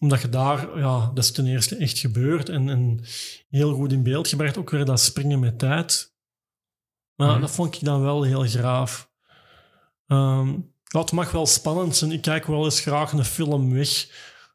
Omdat 0.00 0.20
je 0.20 0.28
daar, 0.28 0.78
ja, 0.78 1.10
dat 1.14 1.24
is 1.24 1.30
ten 1.32 1.46
eerste 1.46 1.76
echt 1.76 1.98
gebeurd 1.98 2.48
en, 2.48 2.68
en 2.68 3.00
heel 3.48 3.74
goed 3.74 3.92
in 3.92 4.02
beeld 4.02 4.28
gebracht. 4.28 4.56
Ook 4.58 4.70
weer 4.70 4.84
dat 4.84 5.00
springen 5.00 5.38
met 5.40 5.58
tijd. 5.58 6.14
Maar 7.14 7.30
Mhm. 7.30 7.40
dat 7.40 7.50
vond 7.50 7.74
ik 7.74 7.84
dan 7.84 8.00
wel 8.02 8.22
heel 8.22 8.42
graaf. 8.42 9.10
Ehm, 10.06 10.54
ja, 10.88 11.00
het 11.00 11.12
mag 11.12 11.30
wel 11.30 11.46
spannend 11.46 11.96
zijn. 11.96 12.12
Ik 12.12 12.22
kijk 12.22 12.46
wel 12.46 12.64
eens 12.64 12.80
graag 12.80 13.12
een 13.12 13.24
film 13.24 13.72
weg. 13.72 14.06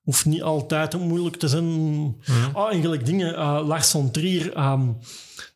Hoeft 0.03 0.25
niet 0.25 0.41
altijd 0.41 0.99
moeilijk 0.99 1.35
te 1.35 1.47
zijn. 1.47 1.65
Mhm. 1.65 2.11
Ah, 2.53 2.71
eigenlijk 2.71 3.05
dingen. 3.05 3.35
eh 3.35 3.61
Lars 3.67 3.91
von 3.91 4.11
Trier, 4.11 4.53
ehm, 4.53 4.87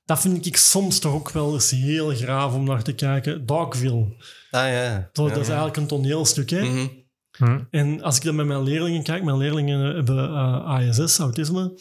dat 0.05 0.19
vind 0.19 0.45
ik 0.45 0.57
soms 0.57 0.99
toch 0.99 1.13
ook 1.13 1.29
wel 1.29 1.53
eens 1.53 1.71
heel 1.71 2.15
graaf 2.15 2.53
om 2.53 2.63
naar 2.63 2.83
te 2.83 2.93
kijken. 2.93 3.45
Dogville. 3.45 4.15
Ah 4.51 4.69
ja. 4.69 5.09
Zo, 5.13 5.23
ja. 5.23 5.29
Dat 5.29 5.41
is 5.41 5.47
eigenlijk 5.47 5.77
een 5.77 5.87
toneelstuk. 5.87 6.49
Hè? 6.49 6.61
Mhm. 6.63 6.87
Hm. 7.37 7.59
En 7.71 8.01
als 8.01 8.15
ik 8.15 8.23
dan 8.23 8.35
met 8.35 8.45
mijn 8.45 8.63
leerlingen 8.63 9.03
kijk, 9.03 9.23
mijn 9.23 9.37
leerlingen 9.37 9.95
hebben 9.95 10.17
eh, 10.17 10.65
ASS, 10.65 11.17
autisme. 11.17 11.79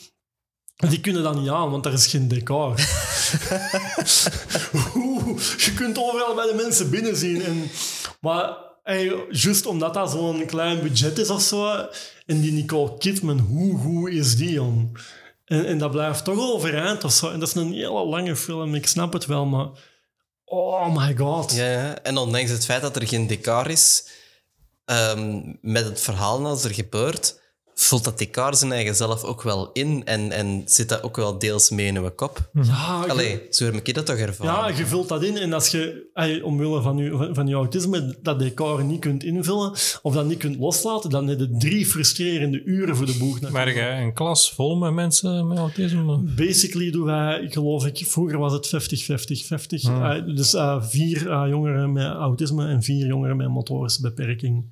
Die 0.76 1.00
kunnen 1.00 1.22
dat 1.22 1.40
niet 1.40 1.48
aan, 1.48 1.70
want 1.70 1.84
daar 1.84 1.92
is 1.92 2.06
geen 2.06 2.28
decor. 2.28 2.74
Oeh, 4.94 5.38
je 5.56 5.72
kunt 5.74 5.98
overal 5.98 6.34
bij 6.34 6.46
de 6.46 6.54
mensen 6.56 6.90
binnen 6.90 7.16
zien. 7.16 7.42
En, 7.42 7.70
maar 8.20 8.56
hey, 8.86 9.26
juist 9.30 9.66
omdat 9.66 9.94
dat 9.94 10.10
zo'n 10.10 10.46
klein 10.46 10.82
budget 10.82 11.18
is 11.18 11.30
of 11.30 11.42
zo, 11.42 11.88
en 12.26 12.40
die 12.40 12.52
Nicole 12.52 12.98
Kidman, 12.98 13.38
hoe 13.38 13.78
goed 13.78 14.10
is 14.10 14.36
die, 14.36 14.62
om? 14.62 14.92
En, 15.44 15.66
en 15.66 15.78
dat 15.78 15.90
blijft 15.90 16.24
toch 16.24 16.38
overeind 16.38 17.04
of 17.04 17.12
zo. 17.12 17.30
En 17.30 17.40
dat 17.40 17.48
is 17.48 17.54
een 17.54 17.72
hele 17.72 18.04
lange 18.04 18.36
film, 18.36 18.74
ik 18.74 18.86
snap 18.86 19.12
het 19.12 19.26
wel, 19.26 19.44
maar... 19.44 19.68
Oh 20.44 20.96
my 20.96 21.16
god. 21.16 21.54
Ja, 21.54 21.70
ja. 21.70 22.02
En 22.02 22.16
ondanks 22.16 22.50
het 22.50 22.64
feit 22.64 22.82
dat 22.82 22.96
er 22.96 23.06
geen 23.06 23.26
decor 23.26 23.70
is, 23.70 24.08
ehm, 24.84 25.40
met 25.60 25.84
het 25.84 26.00
verhaal 26.00 26.46
als 26.46 26.64
er 26.64 26.74
gebeurt, 26.74 27.40
voelt 27.78 28.04
dat 28.04 28.18
decor 28.18 28.54
zijn 28.54 28.72
eigen 28.72 28.94
zelf 28.94 29.24
ook 29.24 29.42
wel 29.42 29.70
in 29.72 30.04
en, 30.04 30.32
en 30.32 30.62
zit 30.64 30.88
dat 30.88 31.02
ook 31.02 31.16
wel 31.16 31.38
deels 31.38 31.70
mee 31.70 31.86
in 31.86 31.96
uw 31.96 32.10
kop. 32.10 32.50
Ja, 32.52 33.02
je- 33.04 33.10
Allee, 33.10 33.42
zo 33.50 33.64
heb 33.64 33.74
ik 33.74 33.94
dat 33.94 34.06
toch 34.06 34.16
ervaren. 34.16 34.72
Ja, 34.72 34.78
je 34.78 34.86
vult 34.86 35.08
dat 35.08 35.22
in. 35.22 35.36
En 35.36 35.52
als 35.52 35.68
je 35.68 36.40
omwille 36.44 36.82
van 36.82 36.96
je, 36.96 37.30
van, 37.32 37.46
je 37.46 37.54
autisme 37.54 38.16
dat 38.22 38.38
decor 38.38 38.84
niet 38.84 39.00
kunt 39.00 39.24
invullen 39.24 39.72
of 40.02 40.14
dat 40.14 40.26
niet 40.26 40.38
kunt 40.38 40.58
loslaten, 40.58 41.10
dan 41.10 41.26
heb 41.28 41.38
je 41.38 41.54
drie 41.58 41.86
frustrerende 41.86 42.62
uren 42.64 42.96
voor 42.96 43.06
de 43.06 43.16
boeg. 43.18 43.40
Maar 43.50 43.74
jij 43.74 44.02
een 44.02 44.14
klas 44.14 44.52
vol 44.52 44.76
met 44.76 44.92
mensen 44.92 45.46
met 45.48 45.58
autisme? 45.58 46.16
Basically 46.36 46.90
doen 46.90 47.04
wij, 47.04 47.46
geloof 47.50 47.86
ik, 47.86 48.06
vroeger 48.06 48.38
was 48.38 48.52
het 48.52 48.66
50-50-50. 48.66 49.80
Hmm. 49.80 50.04
Eh, 50.04 50.36
dus 50.36 50.54
eh, 50.54 50.82
vier 50.82 51.30
eh, 51.30 51.44
jongeren 51.48 51.92
met 51.92 52.12
autisme 52.12 52.66
en 52.66 52.82
vier 52.82 53.06
jongeren 53.06 53.36
met 53.36 53.48
motorische 53.48 54.00
beperking. 54.00 54.64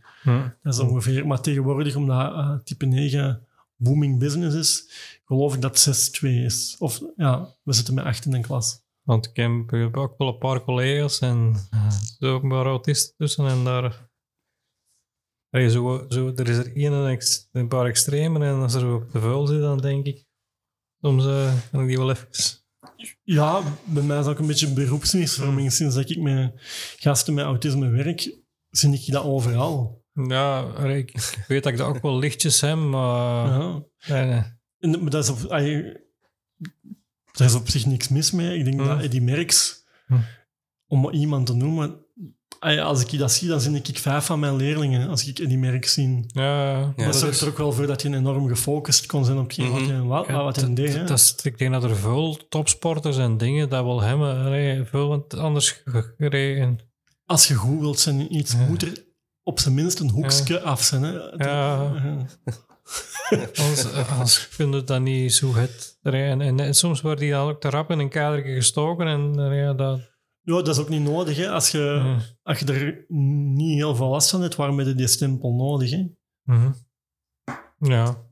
Dat 0.63 0.75
is 0.75 0.79
ongeveer. 0.79 1.27
Maar 1.27 1.41
tegenwoordig, 1.41 1.97
omdat 1.97 2.33
eh, 2.33 2.57
type 2.65 2.87
9 2.87 3.47
booming 3.77 4.19
business 4.19 4.57
is, 4.57 4.91
geloof 5.25 5.55
ik 5.55 5.61
dat 5.61 6.21
6-2 6.23 6.29
is. 6.29 6.77
Of 6.79 7.01
ja, 7.17 7.49
we 7.63 7.73
zitten 7.73 7.95
met 7.95 8.05
8 8.05 8.25
in 8.25 8.35
een 8.35 8.43
klas. 8.43 8.83
Want 9.03 9.27
ik 9.27 9.37
heb, 9.37 9.51
ik 9.51 9.71
heb 9.71 9.97
ook 9.97 10.19
wel 10.19 10.29
een 10.29 10.39
paar 10.39 10.63
collega's 10.63 11.19
en 11.19 11.55
eh, 11.71 11.85
er 11.85 12.17
zijn 12.19 12.33
ook 12.33 12.43
een 12.43 12.49
paar 12.49 12.67
autisten 12.67 13.15
tussen 13.17 13.47
en 13.47 13.65
daar... 13.65 14.13
Allee, 15.51 15.71
zo, 15.71 16.07
zo, 16.09 16.33
er 16.35 16.49
is 16.49 16.57
er 16.57 16.77
één 16.77 16.93
en 16.93 17.21
een 17.53 17.69
paar 17.69 17.87
extremen 17.87 18.43
en 18.43 18.55
als 18.55 18.75
er 18.75 18.95
op 18.95 19.13
de 19.13 19.21
vuil 19.21 19.47
zit, 19.47 19.61
dan 19.61 19.81
denk 19.81 20.07
ik... 20.07 20.25
Soms 21.01 21.27
eh, 21.27 21.55
kan 21.71 21.81
ik 21.81 21.89
die 21.89 21.99
wel 21.99 22.11
even... 22.11 22.29
Ja, 23.23 23.63
bij 23.85 24.03
mij 24.03 24.19
is 24.19 24.27
ook 24.27 24.39
een 24.39 24.47
beetje 24.47 24.67
een 24.67 24.75
beroepsmisvorming. 24.75 25.73
Sinds 25.73 25.95
dat 25.95 26.11
ik 26.11 26.19
met 26.19 26.53
gasten 26.97 27.35
met 27.35 27.45
autisme 27.45 27.89
werk, 27.89 28.39
zie 28.71 28.93
ik 28.93 29.13
dat 29.13 29.25
overal. 29.25 30.04
Ja, 30.29 30.75
ik, 30.85 31.11
ik 31.11 31.45
weet 31.49 31.63
dat 31.63 31.73
ik 31.73 31.79
dat 31.79 31.87
ook 31.89 32.03
wel 32.03 32.19
lichtjes 32.19 32.61
heb, 32.61 32.77
maar... 32.77 33.81
Ja. 33.99 34.57
En, 34.79 34.91
maar 35.01 35.11
dat 35.11 35.25
is 35.25 35.31
op, 35.31 35.51
ay, 35.51 35.83
daar 37.33 37.49
is 37.49 37.55
op 37.55 37.69
zich 37.69 37.87
niks 37.87 38.09
mis 38.09 38.31
mee. 38.31 38.59
Ik 38.59 38.65
denk 38.65 38.77
Hmm. 38.81 38.87
dat 38.89 39.01
Eddie 39.03 39.23
Merckx, 39.23 39.83
Hmm. 40.07 40.25
om 40.87 41.01
maar 41.01 41.13
iemand 41.13 41.47
te 41.47 41.55
noemen, 41.55 42.05
ay, 42.59 42.81
als 42.83 43.05
ik 43.05 43.19
dat 43.19 43.33
zie, 43.33 43.49
dan 43.49 43.61
zie 43.61 43.81
ik 43.83 43.99
vijf 43.99 44.25
van 44.25 44.41
mijn 44.41 44.57
leerlingen. 44.57 45.09
Als 45.09 45.27
ik 45.29 45.39
Eddie 45.39 45.59
Merckx 45.59 45.93
zie. 45.93 46.25
ja, 46.27 46.71
Ja, 46.79 46.85
dat 46.97 47.05
dat 47.05 47.17
zorgt 47.17 47.35
is- 47.35 47.41
er 47.41 47.49
ook 47.49 47.59
wel 47.59 47.73
voor 47.73 47.87
dat 47.87 48.03
je 48.03 48.15
enorm 48.15 48.49
gefocust 48.49 49.07
kon 49.07 49.25
zijn 49.25 49.39
op 49.39 49.45
wat 49.47 49.55
je, 49.57 50.03
wat, 50.05 50.27
Ja, 50.27 50.43
wat 50.45 50.55
je 50.55 50.61
dat- 50.61 50.77
deed. 50.77 50.95
hè. 50.95 51.05
dat 51.05 51.19
is, 51.19 51.35
ik 51.43 51.59
denk 51.59 51.73
dat 51.73 51.85
er 51.85 51.97
veel 51.97 52.39
topsporters 52.49 53.17
en 53.17 53.37
dingen 53.37 53.69
dat 53.69 53.85
wel 53.85 54.01
hebben. 54.01 54.37
Allee, 54.45 54.85
veel 54.85 55.09
want 55.09 55.35
anders 55.37 55.83
gereden. 56.17 56.79
Als 57.25 57.49
je 57.49 57.55
goed 57.55 57.81
wilt 57.81 57.99
zijn 57.99 58.21
in 58.21 58.35
iets, 58.37 58.53
Ja. 58.53 58.67
moet 58.67 58.83
er 58.83 59.05
op 59.47 59.59
zijn 59.61 59.75
minst 59.75 60.01
een 60.01 60.11
hoekje 60.11 60.61
af 60.61 60.83
zijn. 60.83 61.03
Hè. 61.03 61.13
Ja. 61.45 61.87
Anders, 63.55 63.93
anders 63.93 64.49
kun 64.49 64.73
je 64.73 64.85
dat 64.85 65.01
niet 65.01 65.35
zo 65.35 65.55
het. 65.55 65.99
En, 66.03 66.41
en 66.61 66.75
soms 66.75 67.01
wordt 67.01 67.21
die 67.21 67.31
dan 67.31 67.49
ook 67.49 67.61
te 67.61 67.71
rap 67.71 67.91
in 67.91 67.99
een 67.99 68.09
kadertje 68.09 68.55
gestoken. 68.55 69.07
En 69.07 69.39
eh, 69.51 69.59
ja, 69.61 69.73
dat... 69.75 69.99
Ja, 70.41 70.55
dat 70.55 70.69
is 70.69 70.79
ook 70.79 70.89
niet 70.89 71.03
nodig. 71.03 71.37
Hè. 71.37 71.51
Als, 71.51 71.71
je, 71.71 71.79
Ja. 71.79 72.19
als 72.43 72.59
je 72.59 72.67
er 72.67 73.05
niet 73.55 73.75
heel 73.75 73.95
veel 73.97 74.09
last 74.09 74.31
van 74.31 74.43
hebt, 74.43 74.55
waarom 74.55 74.79
heb 74.79 74.87
je 74.87 74.95
die 74.95 75.07
stempel 75.07 75.53
nodig? 75.55 75.91
Hè? 75.91 76.05
Mhm. 76.43 76.73
Ja. 77.79 78.29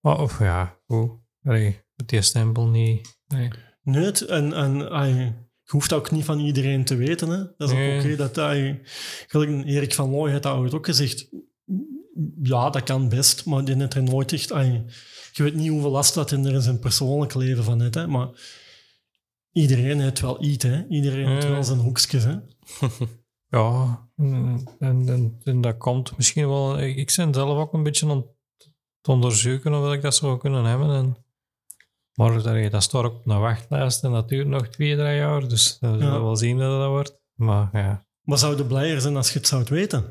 Oh, 0.00 0.20
of 0.20 0.38
ja, 0.38 0.78
goed. 0.86 1.10
Allee, 1.42 1.80
met 1.94 2.08
die 2.08 2.22
stempel 2.22 2.66
niet. 2.68 3.18
Nee. 3.26 3.50
Nee, 3.82 4.04
het- 4.04 4.20
en, 4.26 4.52
en 4.52 4.90
ai, 4.90 5.34
je 5.70 5.76
hoeft 5.76 5.88
dat 5.88 5.98
ook 5.98 6.10
niet 6.10 6.24
van 6.24 6.38
iedereen 6.38 6.84
te 6.84 6.96
weten. 6.96 7.28
Hè. 7.28 7.44
Dat 7.56 7.70
is 7.70 7.76
ook 7.76 7.98
oké. 7.98 8.16
dat 8.16 8.38
ai, 8.38 8.80
gelijk 9.26 9.50
een 9.50 9.64
Erik 9.64 9.94
van 9.94 10.10
Looy 10.10 10.30
heeft 10.30 10.42
dat 10.42 10.74
ook 10.74 10.86
gezegd. 10.86 11.28
Ja, 12.42 12.70
dat 12.70 12.82
kan 12.82 13.08
best, 13.08 13.44
maar 13.44 13.64
die 13.64 13.76
heeft 13.76 13.94
er 13.94 14.02
nooit 14.02 14.32
echt... 14.32 14.52
ai, 14.52 14.84
je 15.32 15.42
weet 15.42 15.54
niet 15.54 15.68
hoeveel 15.68 15.90
last 15.90 16.14
dat 16.14 16.30
er 16.30 16.54
in 16.54 16.62
zijn 16.62 16.78
persoonlijk 16.78 17.34
leven 17.34 17.64
van 17.64 17.80
heeft. 17.80 17.94
Hè, 17.94 18.06
maar 18.06 18.28
iedereen 19.52 20.00
heeft 20.00 20.20
wel 20.20 20.44
iets. 20.44 20.64
Hè. 20.64 20.86
Iedereen 20.88 21.28
heeft 21.28 21.48
wel 21.48 21.64
zijn 21.64 21.78
hoekjes. 21.78 22.24
Hè. 22.24 22.36
Ja, 23.50 24.08
en, 24.16 25.38
en, 25.44 25.60
dat 25.60 25.76
komt 25.76 26.16
misschien 26.16 26.48
wel. 26.48 26.80
Ik 26.80 26.96
ik 26.96 27.12
ben 27.16 27.34
zelf 27.34 27.58
ook 27.58 27.72
een 27.72 27.82
beetje 27.82 28.08
aan 28.08 28.16
het 28.16 29.08
onderzoeken 29.08 29.74
of 29.74 29.92
ik 29.92 30.02
dat 30.02 30.14
zou 30.14 30.38
kunnen 30.38 30.64
hebben. 30.64 30.90
En, 30.90 31.16
maar 32.20 32.42
dat, 32.42 32.70
dat 32.72 32.82
staat 32.82 33.04
ook 33.04 33.14
op 33.14 33.26
een 33.26 33.40
wachtlijst 33.40 34.04
en 34.04 34.12
dat 34.12 34.28
duurt 34.28 34.46
nog 34.46 34.68
twee, 34.68 34.96
drie 34.96 35.14
jaar. 35.16 35.48
Dus 35.48 35.76
we 35.80 35.86
zullen 35.86 36.06
Ja. 36.06 36.20
wel 36.22 36.36
zien 36.36 36.58
dat 36.58 36.80
dat 36.80 36.88
wordt. 36.88 37.20
Maar 37.34 37.68
ja, 37.72 38.06
Maar 38.22 38.38
zou 38.38 38.56
je 38.56 38.64
blijer 38.64 39.00
zijn 39.00 39.16
als 39.16 39.32
je 39.32 39.38
het 39.38 39.46
zou 39.48 39.64
weten? 39.68 40.04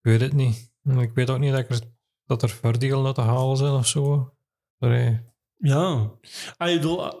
ik 0.00 0.10
weet 0.10 0.20
het 0.20 0.32
niet. 0.32 0.72
Ik 0.98 1.14
weet 1.14 1.30
ook 1.30 1.38
niet 1.38 1.52
dat 1.52 1.68
er, 1.68 1.80
dat 2.24 2.42
er 2.42 3.14
te 3.14 3.20
halen 3.20 3.56
zijn 3.56 3.72
of 3.72 3.86
zo. 3.86 4.32
Ja. 5.56 6.10
Ah, 6.56 6.70
ik 6.70 6.80
bedoel, 6.80 7.12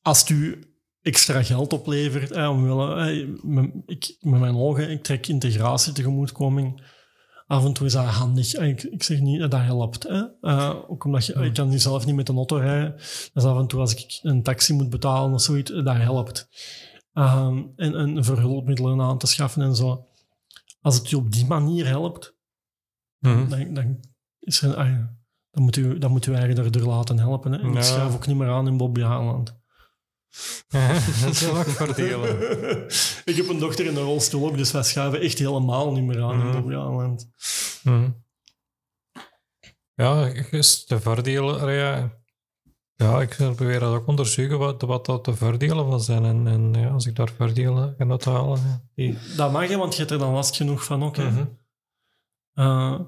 als 0.00 0.28
u 0.30 0.64
extra 1.00 1.42
geld 1.42 1.72
oplevert, 1.72 2.30
eh, 2.30 2.50
omwille, 2.50 2.94
eh, 2.94 3.28
met, 3.42 3.70
ik, 3.86 4.16
met 4.20 4.40
mijn 4.40 4.56
ogen, 4.56 4.90
ik 4.90 5.02
trek 5.02 5.26
integratie, 5.26 5.92
tegemoetkoming. 5.92 6.82
Af 7.52 7.64
en 7.64 7.72
toe 7.72 7.86
is 7.86 7.92
dat 7.92 8.04
handig. 8.04 8.54
Ik, 8.54 8.82
ik 8.82 9.02
zeg 9.02 9.20
niet 9.20 9.40
dat 9.40 9.50
dat 9.50 9.60
helpt. 9.60 10.02
Hè. 10.02 10.22
Eh, 10.40 10.74
ook 10.88 11.04
omdat 11.04 11.26
je, 11.26 11.32
ik 11.32 11.54
kan 11.54 11.68
nu 11.68 11.78
zelf 11.78 12.06
niet 12.06 12.14
met 12.14 12.28
een 12.28 12.36
auto 12.36 12.56
rijden. 12.56 12.92
Dus 13.32 13.44
af 13.44 13.58
en 13.58 13.66
toe 13.66 13.80
als 13.80 13.94
ik 13.94 14.18
een 14.22 14.42
taxi 14.42 14.74
moet 14.74 14.90
betalen 14.90 15.32
of 15.32 15.40
zoiets, 15.42 15.70
dat 15.70 15.96
helpt. 15.96 16.48
Ehm, 17.12 17.62
en, 17.76 17.94
en 17.94 18.24
voor 18.24 18.38
hulpmiddelen 18.38 19.00
aan 19.00 19.18
te 19.18 19.26
schaffen 19.26 19.62
en 19.62 19.76
zo. 19.76 20.06
Als 20.80 20.94
het 20.94 21.10
je 21.10 21.16
op 21.16 21.32
die 21.32 21.46
manier 21.46 21.86
helpt, 21.86 22.34
Mhm. 23.18 23.48
dan, 23.48 23.74
dan, 23.74 24.00
is 24.38 24.62
er, 24.62 24.76
ah 24.76 24.98
dan, 25.50 25.62
moet 25.62 25.76
u, 25.76 25.98
dan 25.98 26.10
moet 26.10 26.26
u 26.26 26.34
eigenlijk 26.34 26.74
erdoor 26.74 26.88
laten 26.88 27.18
helpen. 27.18 27.52
Hè. 27.52 27.58
En 27.58 27.72
Ja. 27.72 27.76
ik 27.78 27.82
schuif 27.82 28.14
ook 28.14 28.26
niet 28.26 28.36
meer 28.36 28.48
aan 28.50 28.66
in 28.66 28.76
Bobby 28.76 29.00
Haaland. 29.00 29.60
dat 31.22 31.48
ook 31.50 31.64
voordelen. 31.66 32.40
ik 33.30 33.36
heb 33.36 33.48
een 33.48 33.58
dochter 33.58 33.86
in 33.86 33.96
een 33.96 34.02
rolstoel 34.02 34.48
ook, 34.48 34.56
dus 34.56 34.72
wij 34.72 34.82
schuiven 34.82 35.20
echt 35.20 35.38
helemaal 35.38 35.92
niet 35.92 36.04
meer 36.04 36.22
aan 36.22 36.40
in. 36.40 36.52
Bobby 36.52 36.74
Haaland. 36.74 37.28
Mhm. 37.82 38.10
Ja, 39.94 40.32
dus 40.50 40.86
de 40.86 41.00
voordelen. 41.00 41.72
Ja, 41.74 42.20
ja, 42.94 43.20
ik 43.20 43.36
probeer 43.36 43.80
dat 43.80 43.94
ook 43.94 44.06
onderzoeken 44.06 44.58
wat, 44.58 44.82
wat 44.82 45.06
dat 45.06 45.24
de 45.24 45.36
voordelen 45.36 45.86
van 45.86 46.00
zijn. 46.00 46.24
En, 46.24 46.46
en 46.46 46.74
ja, 46.82 46.88
als 46.88 47.06
ik 47.06 47.16
daar 47.16 47.32
voordelen 47.36 47.96
kan 47.96 48.10
uithalen. 48.10 48.90
ja, 48.94 49.14
Dat 49.36 49.52
mag 49.52 49.68
je, 49.68 49.76
want 49.76 49.92
je 49.92 49.98
hebt 49.98 50.10
er 50.10 50.18
dan 50.18 50.32
last 50.32 50.56
genoeg 50.56 50.84
van 50.84 51.02
ook. 51.02 51.16
hè. 51.16 51.30
Mhm. 51.30 51.44
Eh, 52.54 53.00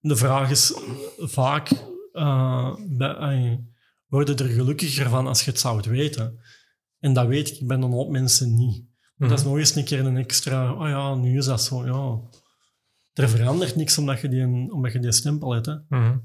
de 0.00 0.16
vraag 0.16 0.50
is 0.50 0.74
vaak, 1.18 1.70
eh, 2.12 2.74
bij- 2.88 3.64
worden 4.06 4.36
er 4.36 4.46
gelukkiger 4.48 5.08
van 5.08 5.26
als 5.26 5.44
je 5.44 5.50
het 5.50 5.60
zou 5.60 5.80
weten? 5.90 6.40
En 7.06 7.12
dat 7.12 7.26
weet 7.26 7.48
ik 7.50 7.66
bij 7.66 7.76
een 7.76 7.92
hoop 7.92 8.10
mensen 8.10 8.54
niet. 8.54 8.84
Mhm. 9.16 9.28
Dat 9.30 9.38
is 9.38 9.44
nog 9.44 9.56
eens 9.58 9.74
een 9.74 9.84
keer 9.84 10.04
een 10.06 10.16
extra, 10.16 10.72
oh 10.72 10.88
ja, 10.88 11.14
nu 11.14 11.38
is 11.38 11.44
dat 11.46 11.62
zo, 11.62 11.84
ja. 11.84 12.20
Er 13.22 13.28
verandert 13.28 13.76
niks 13.76 13.98
omdat 13.98 14.20
je 14.20 14.28
die, 14.28 14.72
omdat 14.72 14.92
je 14.92 14.98
die 14.98 15.12
stempel 15.12 15.52
hebt. 15.52 15.66
Hè. 15.66 15.74
Mhm. 15.88 16.18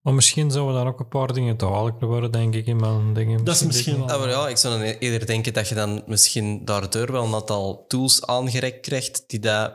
Maar 0.00 0.14
misschien 0.14 0.50
zouden 0.50 0.74
we 0.74 0.80
dan 0.80 0.92
ook 0.92 1.00
een 1.00 1.08
paar 1.08 1.32
dingen 1.32 1.56
duidelijker 1.56 2.06
worden, 2.08 2.30
denk 2.32 2.54
ik, 2.54 2.66
in 2.66 2.76
mijn 2.76 3.12
dingen. 3.14 3.44
Dat 3.44 3.54
is 3.54 3.62
misschien 3.62 3.96
wel. 3.98 4.08
Ah, 4.10 4.18
maar 4.20 4.28
ja, 4.28 4.48
ik 4.48 4.56
zou 4.56 4.74
dan 4.78 4.82
eerder 4.86 5.26
denken 5.26 5.52
dat 5.52 5.68
je 5.68 5.74
dan 5.74 6.02
misschien 6.06 6.64
daardoor 6.64 7.12
wel 7.12 7.24
een 7.24 7.34
aantal 7.34 7.84
tools 7.86 8.26
aangereikt 8.26 8.80
krijgt 8.80 9.24
die 9.26 9.38
dat 9.40 9.74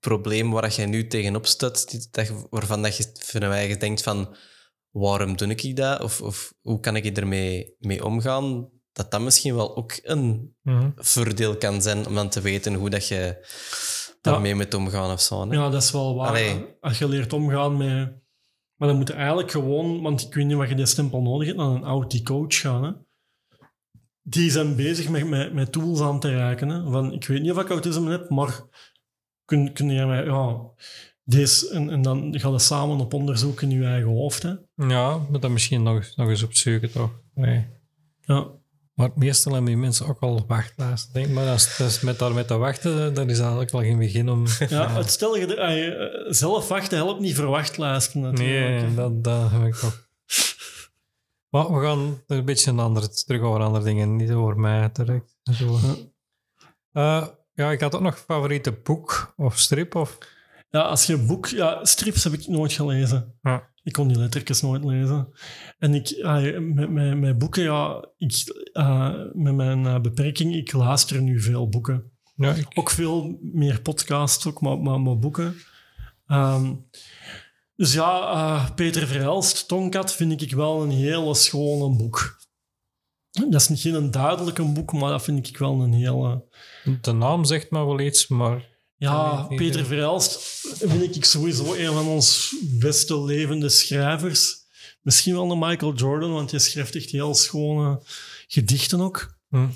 probleem 0.00 0.50
waar 0.50 0.80
je 0.80 0.86
nu 0.86 1.06
tegenop 1.06 1.46
staat, 1.46 1.90
die, 1.90 2.06
dat, 2.10 2.26
je- 2.26 2.46
waarvan 2.50 2.82
dat 2.82 2.96
je 2.96 3.10
van 3.18 3.40
je 3.40 3.46
eigen 3.46 3.78
denkt 3.78 4.02
van 4.02 4.36
waarom 4.90 5.36
doe 5.36 5.48
ik 5.54 5.76
dat? 5.76 6.02
Of, 6.02 6.20
of 6.20 6.54
hoe 6.62 6.80
kan 6.80 6.96
ik 6.96 7.16
ermee 7.16 7.74
mee 7.78 8.04
omgaan? 8.04 8.68
Dat 8.96 9.10
dat 9.10 9.20
misschien 9.20 9.54
wel 9.54 9.76
ook 9.76 9.98
een 10.02 10.54
Mhm. 10.62 10.90
voordeel 10.96 11.56
kan 11.56 11.82
zijn 11.82 12.06
om 12.06 12.14
dan 12.14 12.28
te 12.28 12.40
weten 12.40 12.74
hoe 12.74 12.90
dat 12.90 13.08
je 13.08 13.46
daarmee 14.20 14.54
moet 14.54 14.74
omgaan 14.74 15.12
of 15.12 15.20
zo. 15.20 15.48
hè? 15.48 15.54
Ja, 15.54 15.68
dat 15.70 15.82
is 15.82 15.90
wel 15.90 16.14
waar. 16.14 16.28
Allee. 16.28 16.66
Als 16.80 16.98
je 16.98 17.08
leert 17.08 17.32
omgaan 17.32 17.76
met... 17.76 18.12
Maar 18.76 18.88
dan 18.88 18.96
moet 18.96 19.08
je 19.08 19.14
eigenlijk 19.14 19.50
gewoon... 19.50 20.02
Want 20.02 20.20
ik 20.22 20.34
weet 20.34 20.46
niet 20.46 20.56
wat 20.56 20.68
je 20.68 20.74
die 20.74 20.86
stempel 20.86 21.22
nodig 21.22 21.46
hebt, 21.46 21.58
naar 21.58 21.68
een 21.70 21.84
Audi-coach 21.84 22.60
gaan. 22.60 22.84
Hè. 22.84 22.90
Die 24.22 24.50
zijn 24.50 24.76
bezig 24.76 25.08
met, 25.08 25.26
met, 25.28 25.52
met 25.52 25.72
tools 25.72 26.00
aan 26.00 26.20
te 26.20 26.28
reiken. 26.28 26.68
Hè. 26.68 26.90
Van, 26.90 27.12
ik 27.12 27.26
weet 27.26 27.42
niet 27.42 27.50
of 27.50 27.58
ik 27.60 27.68
autisme 27.70 28.10
heb, 28.10 28.30
maar 28.30 28.60
kun, 29.44 29.72
kun 29.72 29.90
jij 29.90 30.06
mij... 30.06 30.24
Ja, 30.24 30.60
deze, 31.24 31.70
en, 31.70 31.90
en 31.90 32.02
dan 32.02 32.38
gaan 32.40 32.52
we 32.52 32.58
samen 32.58 33.00
op 33.00 33.14
onderzoek 33.14 33.60
in 33.62 33.70
je 33.70 33.84
eigen 33.84 34.10
hoofd. 34.10 34.42
Hè. 34.42 34.54
Ja, 34.74 35.16
moet 35.30 35.42
dat 35.42 35.50
misschien 35.50 35.82
nog, 35.82 36.16
nog 36.16 36.28
eens 36.28 36.42
opzoeken, 36.42 36.92
toch? 36.92 37.10
Nee. 37.34 37.66
Ja. 38.20 38.50
Maar 38.96 39.10
meestal 39.14 39.52
hebben 39.52 39.70
die 39.70 39.80
mensen 39.80 40.06
ook 40.06 40.20
al 40.20 40.44
wachtlijsten. 40.46 41.12
Denk 41.12 41.28
maar 41.28 41.44
dat 41.44 41.78
is 41.78 42.00
met 42.00 42.18
daar 42.18 42.32
met 42.32 42.46
te 42.46 42.56
wachten, 42.56 43.14
dat 43.14 43.30
is 43.30 43.38
eigenlijk 43.38 43.72
al 43.72 43.80
geen 43.80 43.98
begin 43.98 44.28
om. 44.28 44.44
Ja, 44.68 44.90
het 44.90 45.10
stel 45.10 45.36
je... 45.36 45.54
eh, 45.56 46.32
zelf 46.32 46.68
wachten 46.68 46.96
helpt 46.96 47.20
niet 47.20 47.34
verwachtlijsten 47.34 48.20
natuurlijk. 48.20 48.82
Nee, 48.86 48.94
dat, 48.94 49.24
dat 49.24 49.50
heb 49.50 49.64
ik 49.64 49.74
toch. 49.74 50.08
Maar 51.48 51.72
we 51.74 51.84
gaan 51.86 52.22
een 52.26 52.44
beetje 52.44 52.70
een 52.70 52.78
andere, 52.78 53.08
terug 53.08 53.40
over 53.42 53.60
andere 53.60 53.84
dingen, 53.84 54.16
niet 54.16 54.30
over 54.30 54.58
mij 54.58 54.90
direct. 54.92 55.36
Zo. 55.42 55.78
Eh, 56.92 57.26
ja, 57.52 57.70
ik 57.70 57.80
had 57.80 57.94
ook 57.94 58.00
nog 58.00 58.18
favoriete 58.18 58.72
boek 58.72 59.32
of 59.36 59.58
strip. 59.58 59.94
Of, 59.94 60.18
Ja, 60.70 60.80
als 60.80 61.06
je 61.06 61.16
boek... 61.16 61.46
Ja, 61.46 61.84
strips 61.84 62.24
heb 62.24 62.32
ik 62.32 62.46
nooit 62.48 62.72
gelezen. 62.72 63.38
Ja. 63.42 63.70
Ik 63.86 63.92
kon 63.92 64.08
die 64.08 64.18
lettertjes 64.18 64.62
nooit 64.62 64.84
lezen. 64.84 65.28
En 65.78 65.94
ik, 65.94 66.20
ah, 66.22 66.58
met, 66.58 66.90
met, 66.90 67.18
met 67.18 67.38
boeken, 67.38 67.62
ja, 67.62 68.08
ik, 68.16 68.32
eh, 68.72 69.14
met 69.32 69.54
mijn 69.54 69.86
eh, 69.86 70.00
beperking, 70.00 70.54
ik 70.54 70.72
luister 70.72 71.22
nu 71.22 71.40
veel 71.40 71.68
boeken. 71.68 72.10
ja, 72.36 72.54
ik, 72.54 72.66
Ook 72.74 72.90
veel 72.90 73.38
meer 73.40 73.80
podcasts, 73.82 74.46
ook, 74.46 74.60
maar, 74.60 74.78
maar, 74.78 75.00
maar 75.00 75.18
boeken. 75.18 75.56
Ehm, 76.26 76.74
dus 77.76 77.92
ja, 77.92 78.72
Peter 78.74 79.06
Verhelst, 79.06 79.68
Tonkat, 79.68 80.14
vind 80.14 80.42
ik 80.42 80.52
wel 80.52 80.82
een 80.82 80.90
hele 80.90 81.34
schone 81.34 81.96
boek. 81.96 82.44
Dat 83.30 83.60
is 83.60 83.68
niet 83.68 83.80
geen 83.80 84.10
duidelijke 84.10 84.64
boek, 84.64 84.92
maar 84.92 85.10
dat 85.10 85.22
vind 85.22 85.48
ik 85.48 85.58
wel 85.58 85.80
een 85.80 85.92
hele... 85.92 86.44
de 87.00 87.12
naam 87.12 87.44
zegt 87.44 87.70
me 87.70 87.84
wel 87.84 88.00
iets, 88.00 88.28
maar 88.28 88.75
Ja, 88.98 89.42
Peter. 89.42 89.84
Verhelst 89.84 90.38
vind 90.78 91.16
ik 91.16 91.24
sowieso 91.24 91.74
een 91.74 91.92
van 91.92 92.06
ons 92.06 92.54
beste 92.62 93.20
levende 93.24 93.68
schrijvers. 93.68 94.56
Misschien 95.02 95.34
wel 95.34 95.48
de 95.48 95.56
Michael 95.56 95.94
Jordan, 95.94 96.32
want 96.32 96.50
hij 96.50 96.60
schrijft 96.60 96.94
echt 96.94 97.10
heel 97.10 97.34
schone 97.34 98.00
gedichten 98.48 99.00
ook. 99.00 99.36
hm, 99.50 99.66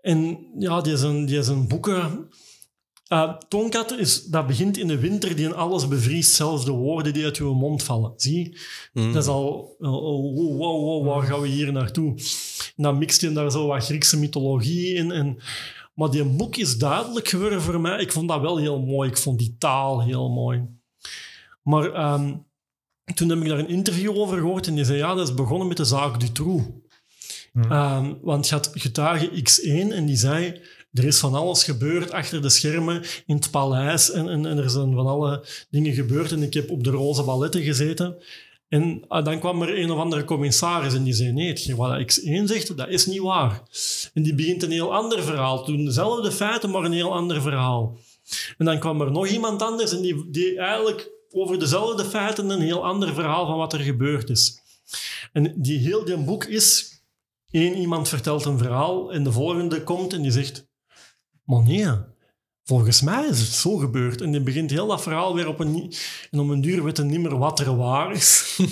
En 0.00 0.38
ja, 0.58 0.80
die 0.80 0.96
zijn, 0.96 1.26
die 1.26 1.42
zijn 1.42 1.68
boeken... 1.68 2.28
Uh, 3.12 3.34
Tonkat 3.48 3.92
is, 3.92 4.24
dat 4.24 4.46
begint 4.46 4.78
in 4.78 4.86
de 4.86 4.98
winter 4.98 5.36
die 5.36 5.44
in 5.44 5.54
alles 5.54 5.88
bevriest, 5.88 6.32
zelfs 6.34 6.64
de 6.64 6.72
woorden 6.72 7.12
die 7.12 7.24
uit 7.24 7.36
uw 7.36 7.54
mond 7.54 7.82
vallen. 7.82 8.12
Zie? 8.16 8.58
Mm. 8.92 9.12
Dat 9.12 9.22
is 9.22 9.28
al... 9.28 9.76
oh, 9.78 10.34
wow, 10.34 10.56
wow, 10.56 10.84
wow, 10.84 11.06
waar 11.06 11.22
gaan 11.22 11.40
we 11.40 11.48
hier 11.48 11.72
naartoe? 11.72 12.14
En 12.76 12.82
dan 12.82 12.98
mixt 12.98 13.20
hij 13.20 13.32
daar 13.32 13.50
zo 13.50 13.66
wat 13.66 13.84
Griekse 13.84 14.18
mythologie 14.18 14.94
in. 14.94 15.10
En, 15.10 15.38
maar 15.94 16.10
die 16.10 16.24
boek 16.24 16.56
is 16.56 16.78
duidelijk 16.78 17.28
geworden 17.28 17.62
voor 17.62 17.80
mij. 17.80 18.00
Ik 18.00 18.12
vond 18.12 18.28
dat 18.28 18.40
wel 18.40 18.58
heel 18.58 18.80
mooi. 18.80 19.10
Ik 19.10 19.18
vond 19.18 19.38
die 19.38 19.56
taal 19.58 20.02
heel 20.02 20.30
mooi. 20.30 20.62
Maar 21.62 21.92
ehm, 21.92 22.34
toen 23.14 23.28
heb 23.28 23.38
ik 23.38 23.48
daar 23.48 23.58
een 23.58 23.68
interview 23.68 24.18
over 24.18 24.38
gehoord 24.38 24.66
en 24.66 24.74
die 24.74 24.84
zei, 24.84 24.98
ja, 24.98 25.14
dat 25.14 25.28
is 25.28 25.34
begonnen 25.34 25.68
met 25.68 25.76
de 25.76 25.84
zaak 25.84 26.20
Dutroux. 26.20 26.64
Ehm, 27.54 28.12
want 28.20 28.48
je 28.48 28.54
had 28.54 28.70
getuige 28.74 29.30
X1 29.30 29.92
en 29.92 30.06
die 30.06 30.16
zei, 30.16 30.60
er 30.92 31.04
is 31.04 31.18
van 31.18 31.34
alles 31.34 31.64
gebeurd 31.64 32.12
achter 32.12 32.42
de 32.42 32.48
schermen 32.48 33.02
in 33.26 33.34
het 33.36 33.50
paleis 33.50 34.10
en, 34.10 34.28
en, 34.28 34.46
en 34.46 34.58
er 34.58 34.70
zijn 34.70 34.94
van 34.94 35.06
alle 35.06 35.46
dingen 35.70 35.92
gebeurd 35.92 36.32
en 36.32 36.42
ik 36.42 36.54
heb 36.54 36.70
op 36.70 36.84
de 36.84 36.90
roze 36.90 37.22
balletten 37.22 37.62
gezeten. 37.62 38.16
En 38.74 39.04
ah, 39.08 39.24
dan 39.24 39.38
kwam 39.38 39.62
er 39.62 39.78
een 39.78 39.90
of 39.90 39.98
andere 39.98 40.24
commissaris 40.24 40.94
en 40.94 41.02
die 41.02 41.12
zei, 41.12 41.32
nee, 41.32 41.76
wat 41.76 42.00
X1 42.00 42.44
zegt, 42.44 42.76
dat 42.76 42.88
is 42.88 43.06
niet 43.06 43.20
waar. 43.20 43.62
En 44.14 44.22
die 44.22 44.34
begint 44.34 44.62
een 44.62 44.70
heel 44.70 44.94
ander 44.94 45.22
verhaal. 45.22 45.64
Toen 45.64 45.84
dezelfde 45.84 46.32
feiten, 46.32 46.70
maar 46.70 46.84
een 46.84 46.92
heel 46.92 47.14
ander 47.14 47.42
verhaal. 47.42 47.98
En 48.58 48.64
dan 48.64 48.78
kwam 48.78 49.00
er 49.00 49.10
nog 49.10 49.28
iemand 49.28 49.62
anders 49.62 49.92
en 49.92 50.02
die, 50.02 50.30
die 50.30 50.58
eigenlijk 50.58 51.10
over 51.30 51.58
dezelfde 51.58 52.04
feiten 52.04 52.50
een 52.50 52.60
heel 52.60 52.84
ander 52.84 53.14
verhaal 53.14 53.46
van 53.46 53.56
wat 53.56 53.72
er 53.72 53.80
gebeurd 53.80 54.30
is. 54.30 54.60
En 55.32 55.54
die 55.56 55.78
heel 55.78 56.04
die 56.04 56.16
boek 56.16 56.44
is, 56.44 56.98
één 57.50 57.76
iemand 57.76 58.08
vertelt 58.08 58.44
een 58.44 58.58
verhaal 58.58 59.12
en 59.12 59.24
de 59.24 59.32
volgende 59.32 59.82
komt 59.82 60.12
en 60.12 60.22
die 60.22 60.30
zegt, 60.30 60.66
maar 61.44 61.62
nee, 61.62 61.86
volgens 62.64 63.00
mij 63.02 63.26
is 63.28 63.40
het 63.40 63.48
zo 63.48 63.76
gebeurd. 63.76 64.20
En 64.20 64.30
die 64.30 64.40
begint 64.42 64.70
heel 64.70 64.86
dat 64.86 65.02
verhaal 65.02 65.34
weer 65.34 65.48
op 65.48 65.60
een... 65.60 65.92
En 66.30 66.38
om 66.38 66.50
een 66.50 66.60
duur 66.60 66.82
hij 66.96 67.06
niet 67.06 67.20
meer 67.20 67.38
wat 67.38 67.60
er 67.60 67.76
waar 67.76 68.12
is. 68.12 68.58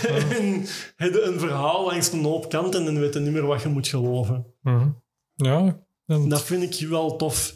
en 0.08 0.66
je 0.96 1.22
een 1.22 1.38
verhaal 1.38 1.84
langs 1.84 2.12
een 2.12 2.24
hoop 2.24 2.48
kanten 2.50 2.86
en 2.86 3.00
weet 3.00 3.14
je 3.14 3.20
niet 3.20 3.32
meer 3.32 3.46
wat 3.46 3.62
je 3.62 3.68
moet 3.68 3.88
geloven. 3.88 4.46
hm. 4.62 4.88
ja, 5.34 5.80
dan- 6.06 6.28
Dat 6.28 6.42
vind 6.42 6.80
ik 6.80 6.88
wel 6.88 7.16
tof. 7.16 7.54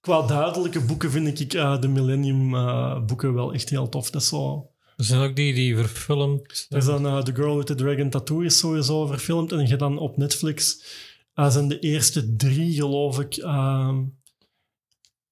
Qua 0.00 0.26
duidelijke 0.26 0.80
boeken 0.80 1.10
vind 1.10 1.40
ik 1.40 1.54
eh, 1.54 1.80
de 1.80 1.88
Millennium 1.88 2.54
eh, 2.54 3.04
boeken 3.04 3.34
wel 3.34 3.52
echt 3.52 3.68
heel 3.68 3.88
tof. 3.88 4.10
Dat 4.10 4.22
is 4.22 4.28
zo... 4.28 4.70
er 4.96 5.04
zijn 5.04 5.20
ook 5.28 5.36
die 5.36 5.54
die 5.54 5.76
verfilmd. 5.76 6.66
Er 6.68 6.76
is 6.76 6.84
dan 6.84 7.06
eh, 7.06 7.18
The 7.22 7.34
Girl 7.34 7.56
with 7.56 7.66
the 7.66 7.74
Dragon 7.74 8.10
Tattoo 8.10 8.40
is 8.40 8.58
sowieso 8.58 9.06
verfilmd. 9.06 9.52
En 9.52 9.66
je 9.68 9.76
dan 9.76 9.98
op 9.98 10.16
Netflix 10.16 10.84
eh, 11.34 11.50
zijn 11.50 11.68
de 11.68 11.78
eerste 11.78 12.36
drie, 12.36 12.74
geloof 12.74 13.20
ik, 13.20 13.36
ehm, 13.36 14.02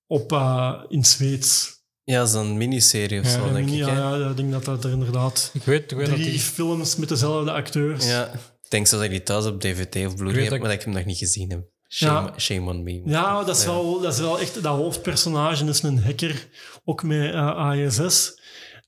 op, 0.07 0.33
eh, 0.33 0.83
in 0.89 1.05
Zweeds. 1.05 1.79
Ja, 2.05 2.27
zo'n 2.27 2.57
miniserie 2.57 3.21
of 3.21 3.25
Ja, 3.27 3.31
zo, 3.33 3.53
denk 3.53 3.69
ik. 3.69 3.75
ja, 3.75 4.17
ja, 4.17 4.29
ik 4.31 4.37
denk 4.37 4.53
dat 4.53 4.65
dat 4.65 4.85
er 4.85 4.91
inderdaad 4.91 5.51
Ik 5.55 5.63
weet, 5.63 5.91
ik 5.91 5.97
weet 5.97 6.07
dat 6.07 6.15
drie 6.15 6.31
die... 6.31 6.39
films 6.41 6.97
met 6.97 7.09
dezelfde 7.09 7.53
acteurs. 7.53 8.07
Ja. 8.07 8.27
Ik 8.33 8.71
denk 8.77 8.87
zo 8.87 8.97
dat 8.97 9.05
ik 9.05 9.11
die 9.11 9.23
thuis 9.23 9.45
op 9.47 9.61
DVD 9.61 10.07
of 10.07 10.17
Blu-ray 10.17 10.41
heb, 10.43 10.51
dat- 10.51 10.59
maar 10.61 10.69
dat 10.69 10.79
ik 10.79 10.85
hem 10.85 10.95
nog 10.95 11.05
niet 11.05 11.19
gezien 11.19 11.51
heb. 11.51 11.69
Shame, 11.89 12.27
Ja. 12.29 12.39
shame 12.39 12.71
on 12.71 12.83
me. 12.83 13.03
Ja, 13.05 13.45
dat 13.45 13.57
is, 13.57 13.63
Ja. 13.65 13.69
Wel, 13.71 14.01
dat 14.01 14.13
is 14.13 14.19
wel 14.21 14.41
echt... 14.41 14.63
Dat 14.63 14.77
hoofdpersonage 14.77 15.65
is 15.65 15.83
een 15.83 16.03
hacker, 16.03 16.49
ook 16.85 17.03
met 17.03 17.33
eh, 17.33 17.57
ASS. 17.57 18.39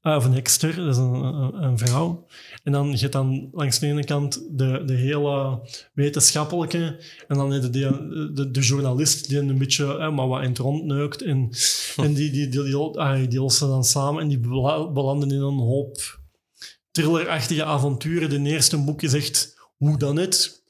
Ah, 0.00 0.16
of 0.16 0.24
een 0.24 0.32
hekster, 0.34 0.76
dat 0.76 0.88
is 0.88 0.96
een, 0.96 1.12
een, 1.14 1.62
een 1.62 1.78
vrouw. 1.78 2.26
En 2.62 2.72
dan 2.72 2.98
je 2.98 3.08
dan 3.08 3.48
langs 3.52 3.78
de 3.78 3.86
ene 3.86 4.04
kant 4.04 4.58
de, 4.58 4.82
de 4.84 4.94
hele 4.94 5.60
wetenschappelijke 5.92 7.00
en 7.28 7.36
dan 7.36 7.50
heb 7.52 7.62
je 7.62 7.70
de, 7.70 8.30
de, 8.34 8.50
de 8.50 8.60
journalist 8.60 9.28
die 9.28 9.38
een 9.38 9.58
beetje 9.58 9.98
eh, 9.98 10.14
maar 10.14 10.28
wat 10.28 10.42
in 10.42 10.48
het 10.48 10.58
rond 10.58 10.84
neukt. 10.84 11.22
En, 11.22 11.50
en 11.96 12.14
die, 12.14 12.30
die, 12.30 12.48
die, 12.48 12.62
die, 12.62 12.76
ah, 12.76 13.28
die 13.28 13.40
lossen 13.40 13.68
dan 13.68 13.84
samen 13.84 14.22
en 14.22 14.28
die 14.28 14.38
bela- 14.38 14.90
belanden 14.92 15.30
in 15.30 15.40
een 15.40 15.58
hoop 15.58 16.20
thrillerachtige 16.90 17.64
avonturen. 17.64 18.30
De 18.30 18.50
eerste 18.50 18.78
boek 18.78 19.02
is 19.02 19.14
echt 19.14 19.60
hoe 19.76 19.98
dan 19.98 20.16
het. 20.16 20.62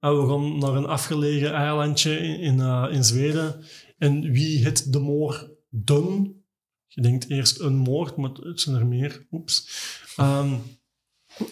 En 0.00 0.20
we 0.20 0.28
gaan 0.28 0.58
naar 0.58 0.74
een 0.74 0.86
afgelegen 0.86 1.52
eilandje 1.52 2.18
in, 2.18 2.40
in, 2.40 2.60
eh, 2.60 2.86
in 2.90 3.04
Zweden. 3.04 3.64
En 3.98 4.20
wie 4.32 4.64
het 4.64 4.92
de 4.92 4.98
moord 4.98 5.48
done? 5.70 6.34
Je 6.86 7.02
denkt 7.02 7.30
eerst 7.30 7.60
een 7.60 7.76
moord, 7.76 8.16
maar 8.16 8.30
het 8.30 8.60
zijn 8.60 8.76
er 8.76 8.86
meer. 8.86 9.26
Oeps. 9.30 9.68
Ehm, 10.16 10.54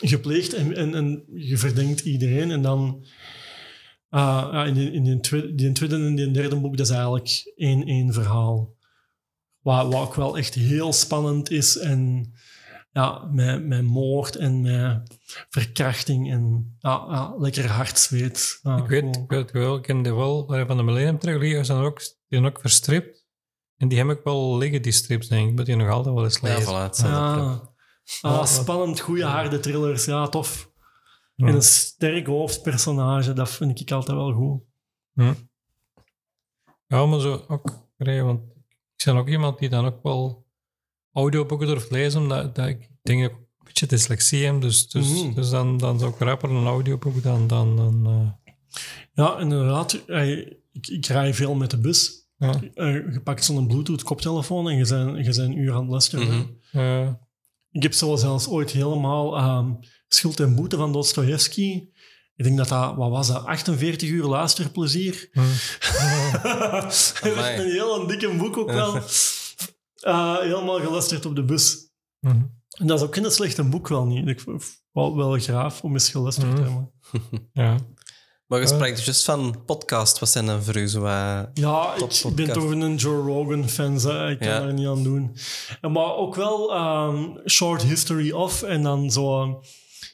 gepleegd 0.00 0.52
en, 0.54 0.76
en, 0.76 0.94
en 0.94 1.24
je 1.34 1.56
verdenkt 1.58 2.00
iedereen. 2.00 2.50
En 2.50 2.62
dan 2.62 3.06
ah, 4.08 4.48
ja, 4.52 4.64
in, 4.64 4.74
die, 4.74 4.92
in 4.92 5.04
die 5.04 5.20
tweede, 5.20 5.54
die 5.54 5.72
tweede 5.72 5.94
en 5.94 6.14
die 6.14 6.30
derde 6.30 6.56
boek, 6.56 6.76
dat 6.76 6.86
is 6.86 6.92
eigenlijk 6.92 7.52
één, 7.56 7.84
één 7.86 8.12
verhaal. 8.12 8.72
Wat, 9.60 9.92
wat 9.92 10.02
ook 10.02 10.14
wel 10.14 10.38
echt 10.38 10.54
heel 10.54 10.92
spannend 10.92 11.50
is. 11.50 11.78
En 11.78 12.32
ja, 12.92 13.28
met, 13.32 13.66
met 13.66 13.82
moord 13.82 14.36
en 14.36 14.60
met 14.60 15.18
verkrachting 15.50 16.30
en 16.32 16.76
ja, 16.78 17.04
ja, 17.10 17.34
lekker 17.38 17.66
hard 17.66 17.98
zweet. 17.98 18.58
Ja, 18.62 18.76
Ik 18.76 18.86
weet, 18.86 19.16
ik 19.16 19.28
weet 19.30 19.50
wel, 19.50 19.76
ik 19.76 19.82
ken 19.82 20.02
die 20.02 20.14
wel, 20.14 20.46
van 20.66 20.76
de 20.76 20.82
Millennium 20.82 21.18
Trilogie 21.18 21.64
zijn 21.64 21.78
ook, 21.82 21.98
die 21.98 22.08
zijn 22.28 22.44
ook 22.44 22.60
verstript. 22.60 23.22
En 23.76 23.88
die 23.88 23.98
heb 23.98 24.10
ik 24.10 24.20
wel 24.24 24.58
liggen, 24.58 24.82
die 24.82 24.92
strips, 24.92 25.28
denk 25.28 25.42
ik. 25.42 25.50
Ik 25.50 25.56
moet 25.56 25.66
die 25.66 25.76
nog 25.76 25.88
altijd 25.88 26.14
wel 26.14 26.24
eens 26.24 26.38
Ja, 26.42 26.54
lezen. 26.54 26.66
voilà, 26.66 26.90
prep. 26.90 27.10
Ja. 27.10 27.73
Ah, 28.20 28.44
spannend, 28.46 29.00
goede, 29.00 29.24
harde 29.24 29.60
thrillers. 29.60 30.04
Ja, 30.04 30.28
tof. 30.28 30.72
Ja. 31.34 31.46
En 31.46 31.54
een 31.54 31.62
sterk 31.62 32.26
hoofdpersonage, 32.26 33.32
dat 33.32 33.50
vind 33.50 33.80
ik 33.80 33.90
altijd 33.90 34.16
wel 34.16 34.32
goed. 34.32 34.62
Ja, 36.86 37.06
maar 37.06 37.20
zo 37.20 37.44
ook, 37.48 37.70
want 37.96 38.40
ik 38.96 39.04
ben 39.04 39.16
ook 39.16 39.28
iemand 39.28 39.58
die 39.58 39.68
dan 39.68 39.84
ook 39.84 40.02
wel 40.02 40.46
audioboeken 41.12 41.66
durft 41.66 41.90
lezen, 41.90 42.20
omdat 42.20 42.54
dat 42.54 42.66
ik 42.68 42.88
denk 43.02 43.22
dat 43.22 43.30
ik 43.30 43.36
een 43.36 43.64
beetje 43.64 43.86
dyslexie 43.86 44.44
heb, 44.44 44.60
dus, 44.60 44.88
dus, 44.88 45.22
Mhm. 45.22 45.34
dus 45.34 45.50
dan, 45.50 45.76
dan 45.76 45.98
zou 45.98 46.12
ik 46.12 46.18
rapper 46.18 46.50
een 46.50 46.66
audioboek 46.66 47.22
dan... 47.22 47.46
dan, 47.46 47.76
dan 47.76 48.06
eh, 48.06 48.52
Ja, 49.12 49.38
inderdaad. 49.38 49.92
Ik, 50.72 50.86
ik 50.88 51.06
rij 51.06 51.34
veel 51.34 51.54
met 51.54 51.70
de 51.70 51.78
bus. 51.78 52.28
ja. 52.36 52.60
Eh, 52.74 52.92
Je 53.12 53.20
pakt 53.24 53.44
zo'n 53.44 53.66
Bluetooth-koptelefoon 53.66 54.68
en 54.68 54.76
je 54.76 54.86
bent, 54.86 55.36
je 55.36 55.42
een 55.42 55.58
uur 55.58 55.72
aan 55.72 55.80
het 55.80 55.90
luisteren. 55.90 56.26
Mhm. 56.72 57.12
Ik 57.74 57.82
heb 57.82 57.92
zo 57.92 58.16
zelfs 58.16 58.48
ooit 58.48 58.70
helemaal 58.70 59.36
ehm, 59.36 59.72
Schuld 60.08 60.40
en 60.40 60.54
Boete 60.54 60.76
van 60.76 60.92
Dostoevsky. 60.92 61.88
Ik 62.36 62.44
denk 62.44 62.56
dat 62.56 62.68
dat, 62.68 62.94
wat 62.96 63.10
was 63.10 63.26
dat, 63.28 63.44
48 63.44 64.08
uur 64.08 64.24
luisterplezier. 64.24 65.28
hm. 65.32 65.40
dat 66.42 66.92
is 66.92 67.12
een 67.22 67.70
heel 67.70 68.06
dikke 68.06 68.36
boek 68.36 68.56
ook 68.56 68.70
wel. 68.70 69.00
Eh, 69.94 70.38
helemaal 70.38 70.80
geluisterd 70.80 71.26
op 71.26 71.36
de 71.36 71.44
bus. 71.44 71.76
Mhm. 72.20 72.42
En 72.78 72.86
dat 72.86 72.98
is 72.98 73.04
ook 73.06 73.14
geen 73.14 73.30
slechte 73.30 73.64
boek 73.64 73.88
wel 73.88 74.06
niet. 74.06 74.28
Ik 74.28 74.40
vond 74.40 74.82
wel, 74.92 75.16
wel 75.16 75.38
graaf 75.38 75.82
om 75.82 75.92
eens 75.92 76.10
geluisterd 76.10 76.56
te 76.56 76.62
Mhm. 76.62 76.70
hebben. 76.70 76.92
Ja. 77.52 77.76
Maar 78.46 78.60
je 78.60 78.66
Eh. 78.68 78.72
sprak 78.74 78.88
dus 78.96 79.04
juist 79.04 79.24
van 79.24 79.64
podcast. 79.66 80.18
Wat 80.18 80.28
zijn 80.30 80.46
dan 80.46 80.62
voor 80.62 80.76
u 80.76 80.88
zo 80.88 81.00
wat- 81.00 81.48
Ja, 81.54 81.94
ik 81.94 82.34
ben 82.34 82.52
toch 82.52 82.70
een 82.70 82.96
Joe 82.96 83.22
Rogan-fan. 83.22 83.94
Ik 84.30 84.38
kan 84.38 84.48
Ja. 84.48 84.60
daar 84.60 84.72
niet 84.72 84.86
aan 84.86 85.02
doen. 85.02 85.36
En 85.80 85.92
maar 85.92 86.14
ook 86.14 86.34
wel 86.34 86.72
ehm, 86.74 87.28
Short 87.48 87.82
History 87.82 88.30
of 88.30 88.62
en 88.62 88.82
dan 88.82 89.10
zo... 89.10 89.60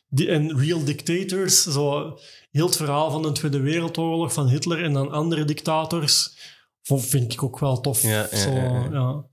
Die, 0.08 0.28
en 0.28 0.58
Real 0.58 0.84
Dictators. 0.84 1.62
Zo 1.62 2.18
heel 2.50 2.66
het 2.66 2.76
verhaal 2.76 3.10
van 3.10 3.22
de 3.22 3.32
Tweede 3.32 3.60
Wereldoorlog 3.60 4.32
van 4.32 4.48
Hitler 4.48 4.84
en 4.84 4.92
dan 4.92 5.10
andere 5.10 5.44
dictators. 5.44 6.36
Vond- 6.82 7.06
Vind 7.06 7.32
ik 7.32 7.42
ook 7.42 7.58
wel 7.58 7.80
tof. 7.80 8.02
Ja, 8.02 8.28
ja, 8.30 8.36
zo, 8.36 8.50
ja. 8.92 9.24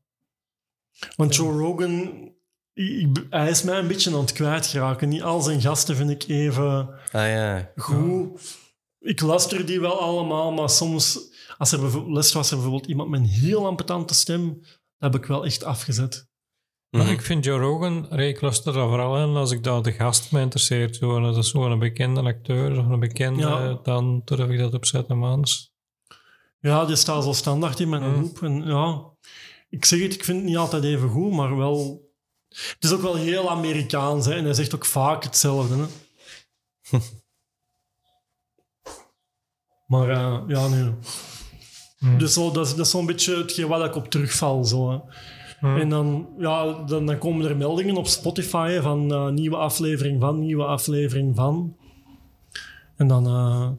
Want 1.16 1.36
Joe 1.36 1.58
Rogan... 1.58 2.12
ik- 2.74 3.26
hij 3.30 3.50
is 3.50 3.64
mij 3.64 3.78
een 3.80 3.88
beetje 3.88 4.12
aan 4.14 4.20
het 4.20 4.32
kwijtgeraken. 4.32 5.10
Niet 5.10 5.22
al 5.22 5.42
zijn 5.42 5.62
gasten 5.62 5.96
vind 5.96 6.10
ik 6.10 6.24
even 6.28 6.90
Ah 7.12 7.28
ja. 7.28 7.72
goed. 7.76 8.40
Ik 9.08 9.22
luister 9.22 9.66
die 9.66 9.80
wel 9.80 10.00
allemaal, 10.00 10.52
maar 10.52 10.70
soms, 10.70 11.20
als 11.58 11.72
er 11.72 11.80
bijvoorbeeld, 11.80 12.14
les 12.16 12.34
was 12.34 12.50
er 12.52 12.56
bijvoorbeeld 12.58 12.90
iemand 12.90 13.10
met 13.10 13.20
een 13.20 13.26
heel 13.26 13.66
amputante 13.66 14.14
stem, 14.14 14.58
dat 14.98 15.12
heb 15.12 15.16
ik 15.16 15.26
wel 15.28 15.46
echt 15.46 15.64
afgezet. 15.64 16.28
Maar 16.90 17.04
Mhm. 17.04 17.12
ik 17.12 17.22
vind 17.22 17.44
Joe 17.46 17.60
Rogan, 17.60 18.20
ik 18.20 18.42
luister 18.42 18.74
daar 18.74 18.88
vooral 18.88 19.18
in 19.30 19.36
als 19.36 19.52
ik 19.52 19.64
daar 19.64 19.82
de 19.82 19.92
gast 19.92 20.32
me 20.32 20.42
interesseert. 20.42 20.96
Zo, 20.96 21.20
dat 21.20 21.38
is 21.38 21.50
zo'n 21.50 21.80
bekende 21.80 22.22
acteur 22.22 22.80
of 22.80 22.86
een 22.86 23.00
bekende, 23.00 23.42
Ja. 23.42 23.80
dan 23.84 24.22
durf 24.26 24.50
ik 24.50 24.60
dat 24.60 24.74
opzetten, 24.74 25.18
man. 25.18 25.42
Dus, 25.42 25.72
Ja, 26.60 26.86
die 26.86 26.96
staat 26.96 27.24
zo 27.24 27.34
standaard 27.34 27.80
in 27.80 27.90
mijn 27.90 28.04
Mm. 28.04 28.16
groep. 28.18 28.42
En 28.44 28.64
ja, 28.66 29.04
ik 29.70 29.86
zeg 29.86 30.02
het, 30.02 30.14
ik 30.14 30.24
vind 30.24 30.38
het 30.38 30.48
niet 30.48 30.58
altijd 30.58 30.84
even 30.84 31.10
goed, 31.10 31.32
maar 31.32 31.58
wel... 31.58 32.06
Het 32.50 32.78
is 32.84 32.92
ook 32.94 33.02
wel 33.02 33.16
heel 33.16 33.50
Amerikaans, 33.50 34.26
hè, 34.26 34.34
en 34.34 34.44
hij 34.44 34.54
zegt 34.54 34.76
ook 34.76 34.86
vaak 34.86 35.24
hetzelfde. 35.24 35.76
Hè. 35.76 35.86
maar 39.88 40.10
eh, 40.10 40.40
ja, 40.48 40.68
nee. 40.68 40.92
Mm. 42.00 42.18
Dus 42.18 42.34
zo, 42.34 42.52
dat, 42.52 42.66
is, 42.66 42.76
dat 42.76 42.86
is 42.86 42.92
zo'n 42.92 43.06
beetje 43.06 43.38
hetgeen 43.38 43.68
waar 43.68 43.86
ik 43.86 43.96
op 43.96 44.10
terugval. 44.10 44.64
Zo, 44.64 44.92
hè. 44.92 44.98
Mm. 45.60 45.78
En 45.78 45.90
dan, 45.90 46.28
ja, 46.38 46.74
dan, 46.74 47.06
dan 47.06 47.18
komen 47.18 47.50
er 47.50 47.58
meldingen 47.58 47.96
op 47.96 48.08
Spotify 48.08 48.70
hè, 48.72 48.82
van 48.82 49.14
eh, 49.14 49.28
nieuwe 49.28 49.56
aflevering 49.56 50.22
van, 50.22 50.40
nieuwe 50.40 50.64
aflevering 50.64 51.36
van. 51.36 51.76
En 52.96 53.08
dan, 53.08 53.26
eh, 53.26 53.70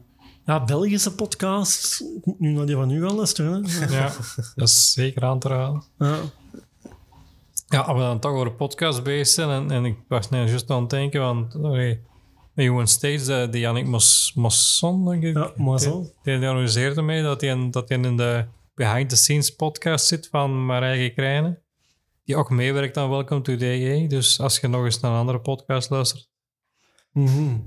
ja, 0.45 0.63
Belgische 0.63 1.15
podcast. 1.15 2.01
Ik 2.01 2.25
moet 2.25 2.39
nu 2.39 2.51
naar 2.51 2.65
die 2.65 2.75
van 2.75 2.91
u 2.91 3.07
gaan 3.07 3.15
luisteren. 3.15 3.65
Hè. 3.65 3.85
ja, 3.97 4.11
dat 4.55 4.67
is 4.67 4.91
zeker 4.91 5.23
aan 5.23 5.39
te 5.39 5.47
raden. 5.47 5.83
Ja. 5.97 6.17
Ja, 7.67 7.79
als 7.79 7.97
we 7.97 8.03
dan 8.03 8.19
toch 8.19 8.31
over 8.31 8.45
de 8.45 8.51
podcast 8.51 9.03
bezig 9.03 9.27
zijn, 9.27 9.49
en, 9.49 9.71
en 9.71 9.85
ik 9.85 9.97
was 10.07 10.29
net 10.29 10.49
juist 10.49 10.69
aan 10.69 10.81
het 10.81 10.89
denken, 10.89 11.21
want 11.21 11.55
allee, 11.55 12.01
met 12.59 12.67
Johan 12.67 12.87
Steeds, 12.87 13.27
eh, 13.27 13.51
die 13.51 13.61
Yannick 13.61 13.85
Mos, 13.87 14.31
Mosson, 14.35 15.05
denk 15.05 15.23
ik, 15.23 15.35
Ja, 15.57 15.77
zo. 15.77 16.01
die, 16.23 16.39
die 16.39 16.49
organiseerde 16.49 17.01
mee 17.01 17.21
dat 17.23 17.41
hij 17.41 17.69
dat 17.71 17.89
in 17.89 18.17
de 18.17 18.45
behind 18.75 19.09
the 19.09 19.15
scenes 19.15 19.55
podcast 19.55 20.05
zit 20.07 20.27
van 20.31 20.65
Marije 20.65 21.13
Krijnen, 21.13 21.61
die 22.23 22.35
ook 22.35 22.49
meewerkt 22.49 22.97
aan 22.97 23.09
Welcome 23.09 23.41
to 23.41 23.55
DE. 23.55 24.05
Dus 24.07 24.39
als 24.39 24.59
je 24.59 24.67
nog 24.67 24.85
eens 24.85 24.99
naar 24.99 25.11
een 25.11 25.17
andere 25.17 25.39
podcast 25.39 25.89
luistert, 25.89 26.29
Mhm. 27.11 27.57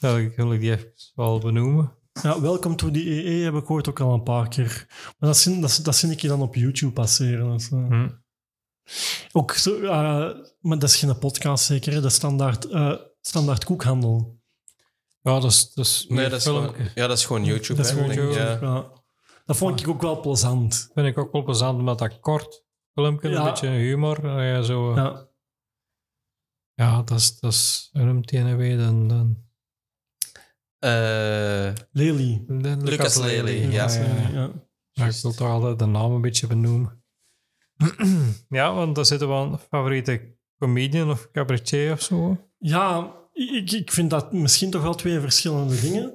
dan 0.00 0.32
wil 0.36 0.52
ik 0.52 0.60
die 0.60 0.70
even 0.70 0.92
wel 1.14 1.38
benoemen. 1.38 1.92
Ja, 2.22 2.40
Welcome 2.40 2.74
to 2.74 2.90
the 2.90 3.10
EE 3.10 3.44
heb 3.44 3.54
ik 3.54 3.70
ooit 3.70 3.88
ook 3.88 4.00
al 4.00 4.12
een 4.14 4.22
paar 4.22 4.48
keer. 4.48 4.84
Maar 5.18 5.28
dat 5.28 5.36
zie, 5.36 5.60
dat, 5.60 5.80
dat 5.82 5.96
zie 5.96 6.10
ik 6.10 6.20
je 6.20 6.28
dan 6.28 6.42
op 6.42 6.54
YouTube 6.54 6.92
passeren. 6.92 7.52
Dus. 7.52 7.68
Hm. 7.68 8.08
Ook 9.32 9.52
zo, 9.52 9.80
eh, 9.80 9.90
maar 10.60 10.78
dat 10.78 10.82
is 10.82 10.96
geen 10.96 11.18
podcast 11.18 11.64
zeker, 11.64 11.92
hè? 11.92 12.00
dat 12.00 12.10
is 12.10 12.16
standaard, 12.16 12.64
eh, 12.64 12.94
standaard 13.20 13.64
koekhandel. 13.64 14.38
Ja, 15.22 15.40
dat 15.40 15.50
is, 15.50 15.72
dat 15.72 15.84
is 15.84 16.06
Nee, 16.08 16.28
dat 16.28 16.38
is, 16.38 16.44
gewoon, 16.46 16.74
ja, 16.94 17.06
dat 17.06 17.18
is 17.18 17.24
gewoon 17.26 17.44
YouTube. 17.44 17.74
Dat 17.74 17.84
is 17.84 17.90
hè, 17.90 17.96
gewoon 17.98 18.14
denk 18.16 18.28
ik. 18.28 18.34
YouTube, 18.36 18.66
Ja. 18.66 18.74
ja. 18.74 18.92
Dat 19.46 19.56
vond 19.56 19.80
ik 19.80 19.88
ook 19.88 20.02
wel 20.02 20.20
plezant. 20.20 20.90
vind 20.94 21.06
ik 21.06 21.18
ook 21.18 21.32
wel 21.32 21.42
plezant, 21.42 21.78
omdat 21.78 21.98
dat 21.98 22.20
kort 22.20 22.64
filmpje, 22.94 23.28
Ja. 23.28 23.38
een 23.38 23.44
beetje 23.44 23.68
humor, 23.68 24.24
eh, 24.38 24.52
ja, 24.52 24.62
zo... 24.62 24.94
Ja. 24.94 25.28
Ja, 26.74 27.02
dat 27.02 27.18
is, 27.18 27.38
dat 27.40 27.52
is 27.52 27.88
een 27.92 28.22
TNW 28.22 28.78
dan, 28.78 29.08
dan 29.08 29.48
Eh, 30.78 31.72
Lely. 31.90 32.44
Lucas 32.46 33.16
Lely, 33.16 33.60
ja. 33.62 33.66
Lucas 33.68 33.94
ja, 33.96 34.02
Lely, 34.02 34.22
ja. 34.22 34.28
ja. 34.40 34.50
Maar 34.94 35.08
ik 35.08 35.20
wil 35.22 35.32
toch 35.32 35.48
altijd 35.48 35.78
de 35.78 35.86
naam 35.86 36.12
een 36.12 36.20
beetje 36.20 36.46
benoemen. 36.46 37.02
ja, 38.48 38.74
want 38.74 38.94
daar 38.94 39.04
zitten 39.06 39.28
wel 39.28 39.42
een 39.42 39.58
favoriete 39.58 40.36
comedian 40.58 41.10
of 41.10 41.30
cabaretier 41.30 41.92
of 41.92 42.00
zo. 42.02 42.48
Ja, 42.58 43.14
ik, 43.32 43.70
ik 43.72 43.92
vind 43.92 44.10
dat 44.10 44.32
misschien 44.32 44.70
toch 44.70 44.82
wel 44.82 44.94
twee 44.94 45.20
verschillende 45.20 45.80
dingen. 45.80 46.12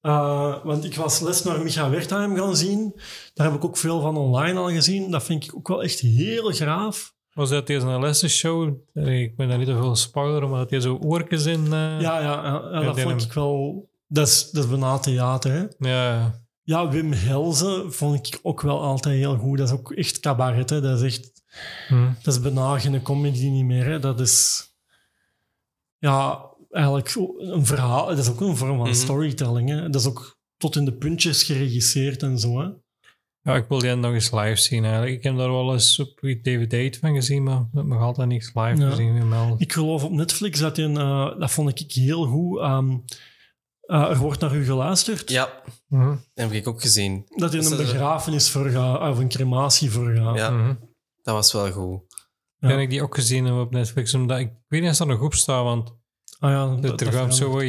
Eh, 0.00 0.64
want 0.64 0.84
ik 0.84 0.94
was 0.94 1.20
les 1.20 1.42
naar 1.42 1.62
Micha 1.62 1.90
Wertheim 1.90 2.36
gaan 2.36 2.56
zien. 2.56 3.00
Daar 3.34 3.46
heb 3.46 3.56
ik 3.56 3.64
ook 3.64 3.76
veel 3.76 4.00
van 4.00 4.16
online 4.16 4.58
al 4.58 4.70
gezien. 4.70 5.10
Dat 5.10 5.22
vind 5.22 5.44
ik 5.44 5.54
ook 5.56 5.68
wel 5.68 5.82
echt 5.82 6.00
heel 6.00 6.50
graaf. 6.50 7.14
Was 7.32 7.50
dat 7.50 7.66
deze 7.66 7.98
lessenshow? 8.00 8.74
Ik 8.94 9.36
ben 9.36 9.48
daar 9.48 9.58
niet 9.58 9.66
te 9.66 9.76
veel 9.76 9.96
spoiler, 9.96 10.48
maar 10.48 10.58
dat 10.58 10.70
hij 10.70 10.80
zo 10.80 10.98
oortjes 11.02 11.46
in... 11.46 11.64
eh, 11.64 11.70
Ja, 11.72 11.98
ja, 12.00 12.20
ja, 12.20 12.68
ja, 12.72 12.82
dat 12.82 13.00
vond 13.00 13.22
ik 13.22 13.32
wel... 13.32 13.88
Dat 14.06 14.28
is, 14.28 14.50
dat 14.50 14.64
is 14.64 14.70
bijna 14.70 14.98
theater, 14.98 15.52
hè. 15.52 15.90
ja. 15.90 16.38
Ja, 16.62 16.88
Wim 16.88 17.12
Helzen 17.12 17.92
vond 17.92 18.26
ik 18.26 18.38
ook 18.42 18.60
wel 18.60 18.82
altijd 18.82 19.14
heel 19.16 19.36
goed. 19.36 19.58
Dat 19.58 19.68
is 19.68 19.74
ook 19.74 19.92
echt 19.92 20.20
cabaret, 20.20 20.70
hè. 20.70 20.80
Dat 20.80 21.00
is 21.02 21.18
echt... 21.18 21.42
Hm. 21.88 22.08
Dat 22.22 22.34
is 22.34 22.40
bijna 22.40 22.78
geen 22.78 23.02
comedy 23.02 23.48
niet 23.48 23.64
meer, 23.64 23.84
hè. 23.84 23.98
Dat 23.98 24.20
is... 24.20 24.68
Ja, 26.00 26.44
eigenlijk 26.70 27.14
een 27.38 27.66
verhaal. 27.66 28.06
Dat 28.06 28.18
is 28.18 28.28
ook 28.30 28.40
een 28.40 28.56
vorm 28.56 28.76
van 28.76 28.86
Mhm. 28.86 28.94
storytelling, 28.96 29.68
hè. 29.68 29.90
Dat 29.90 30.00
is 30.00 30.06
ook 30.06 30.38
tot 30.56 30.76
in 30.76 30.84
de 30.84 30.92
puntjes 30.92 31.42
geregisseerd 31.42 32.22
en 32.22 32.38
zo, 32.38 32.60
hè. 32.60 32.68
Ja, 33.42 33.54
ik 33.56 33.68
wil 33.68 33.78
die 33.78 33.94
nog 33.94 34.12
eens 34.12 34.30
live 34.32 34.56
zien 34.60 34.84
eigenlijk. 34.84 35.12
Ik 35.16 35.22
heb 35.22 35.36
daar 35.36 35.50
wel 35.52 35.72
eens 35.72 35.98
op 35.98 36.18
DVD 36.42 36.96
van 36.98 37.14
gezien, 37.14 37.42
maar 37.42 37.60
ik 37.60 37.66
heb 37.74 37.84
nog 37.84 38.00
altijd 38.02 38.28
niks 38.28 38.46
live 38.54 38.76
Ja. 38.82 38.90
gezien. 38.90 39.54
Ik 39.58 39.72
geloof 39.72 40.04
op 40.04 40.10
Netflix 40.12 40.58
dat 40.60 40.78
een, 40.78 40.96
eh, 40.96 41.38
dat 41.38 41.50
vond 41.50 41.80
ik 41.80 41.92
heel 41.92 42.24
goed. 42.26 42.58
ehm, 42.60 42.96
eh, 43.80 44.10
er 44.10 44.16
wordt 44.18 44.40
naar 44.40 44.54
u 44.56 44.64
geluisterd. 44.64 45.30
Ja, 45.30 45.62
Mhm. 45.88 46.08
dat 46.08 46.18
heb 46.34 46.52
ik 46.52 46.68
ook 46.68 46.80
gezien. 46.80 47.24
Dat 47.28 47.54
in 47.54 47.60
Dat 47.60 47.70
een 47.72 47.78
is, 47.78 47.90
begrafenis 47.92 48.50
voor 48.50 48.68
gaat, 48.70 49.10
of 49.12 49.18
een 49.18 49.28
crematie 49.28 49.90
voor 49.90 50.14
gaat. 50.16 50.36
Ja, 50.36 50.50
Mhm. 50.50 50.74
dat 51.22 51.34
was 51.34 51.52
wel 51.52 51.72
goed. 51.72 52.00
Ja. 52.60 52.78
Ik 52.78 52.90
die 52.90 53.02
ook 53.02 53.14
gezien 53.14 53.44
hebben 53.44 53.62
op 53.62 53.70
Netflix? 53.70 54.14
Omdat 54.14 54.38
ik, 54.38 54.46
ik 54.46 54.54
weet 54.68 54.80
niet 54.80 54.90
of 54.90 54.96
dat 54.96 55.06
nog 55.06 55.20
op 55.20 55.34
staat, 55.34 55.64
want 55.64 55.98
Ah 56.38 56.50
ja, 56.50 56.80
dat, 56.80 57.00
er 57.00 57.08
kwam 57.08 57.30
zo 57.30 57.60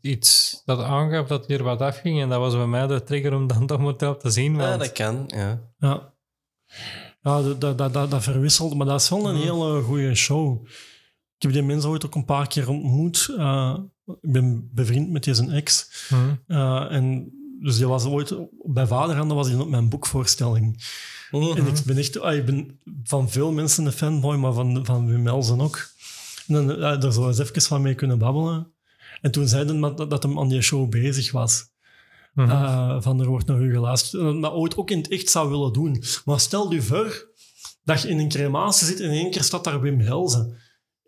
iets, 0.00 0.62
dat 0.64 0.80
aangaf 0.80 1.26
dat 1.26 1.50
er 1.50 1.62
wat 1.62 1.80
afging. 1.80 2.20
En 2.20 2.28
dat 2.28 2.38
was 2.38 2.54
bij 2.54 2.66
mij 2.66 2.86
de 2.86 3.02
trigger 3.02 3.34
om 3.34 3.46
dan 3.46 3.66
dat 3.66 3.78
model 3.80 4.16
te 4.16 4.30
zien. 4.30 4.56
Ja, 4.56 4.76
dat 4.76 4.92
kan, 4.92 5.24
ja. 5.26 5.60
Ja, 5.78 6.12
ja 7.20 7.42
dat, 7.42 7.60
dat, 7.60 7.78
dat, 7.78 7.92
dat, 7.92 8.10
dat 8.10 8.22
verwisselt, 8.22 8.74
maar 8.74 8.86
dat 8.86 9.00
is 9.00 9.08
wel 9.08 9.28
een 9.28 9.34
Mhm. 9.34 9.42
hele 9.44 9.82
goede 9.82 10.14
show. 10.14 10.66
Ik 11.36 11.42
heb 11.42 11.52
die 11.52 11.62
mensen 11.62 11.90
ooit 11.90 12.06
ook 12.06 12.14
een 12.14 12.24
paar 12.24 12.46
keer 12.46 12.68
ontmoet. 12.68 13.34
Eh, 13.38 13.76
ik 14.20 14.32
ben 14.32 14.70
bevriend 14.72 15.10
met 15.10 15.24
deze 15.24 15.50
ex. 15.50 15.90
Mhm. 16.10 16.34
Eh, 16.46 16.86
en 16.92 17.30
dus 17.60 17.76
die 17.76 17.86
was 17.88 18.04
ooit 18.04 18.34
bij 18.64 18.86
Vaderhanden 18.86 19.36
was 19.36 19.48
hij 19.48 19.56
op 19.58 19.68
mijn 19.68 19.88
boekvoorstelling. 19.88 20.84
Mhm. 21.40 21.58
En 21.58 21.66
ik 21.66 21.84
ben 21.84 21.96
echt, 21.96 22.20
ah, 22.20 22.34
ik 22.34 22.44
ben 22.44 22.80
van 23.04 23.30
veel 23.30 23.52
mensen 23.52 23.86
een 23.86 23.92
fanboy, 23.92 24.36
maar 24.36 24.52
van, 24.52 24.86
van 24.86 25.06
Wim 25.06 25.26
Elsen 25.26 25.60
ook. 25.60 25.88
En 26.46 26.54
dan 26.54 26.78
ja, 26.78 26.96
daar 26.96 27.12
zo 27.12 27.26
eens 27.26 27.38
even 27.38 27.62
van 27.62 27.82
mee 27.82 27.94
kunnen 27.94 28.18
babbelen. 28.18 28.72
En 29.20 29.30
toen 29.30 29.48
zeiden 29.48 29.80
dat, 29.80 30.10
dat 30.10 30.22
hij 30.22 30.36
aan 30.36 30.48
die 30.48 30.62
show 30.62 30.88
bezig 30.88 31.32
was. 31.32 31.64
Mhm. 32.34 32.50
Eh, 32.50 32.96
van 33.00 33.20
er 33.20 33.26
wordt 33.26 33.46
naar 33.46 33.60
u 33.60 33.72
geluisterd. 33.72 34.22
En 34.22 34.40
dat 34.40 34.52
ooit 34.52 34.76
ook 34.76 34.90
in 34.90 34.98
het 34.98 35.08
echt 35.08 35.28
zou 35.28 35.50
willen 35.50 35.72
doen. 35.72 36.02
Maar 36.24 36.40
stel 36.40 36.72
je 36.72 36.82
voor 36.82 37.34
dat 37.84 38.02
je 38.02 38.08
in 38.08 38.18
een 38.18 38.28
crematie 38.28 38.86
zit 38.86 39.00
en 39.00 39.10
in 39.10 39.22
één 39.22 39.30
keer 39.30 39.42
staat 39.42 39.64
daar 39.64 39.80
Wim 39.80 40.00
Helzen. 40.00 40.56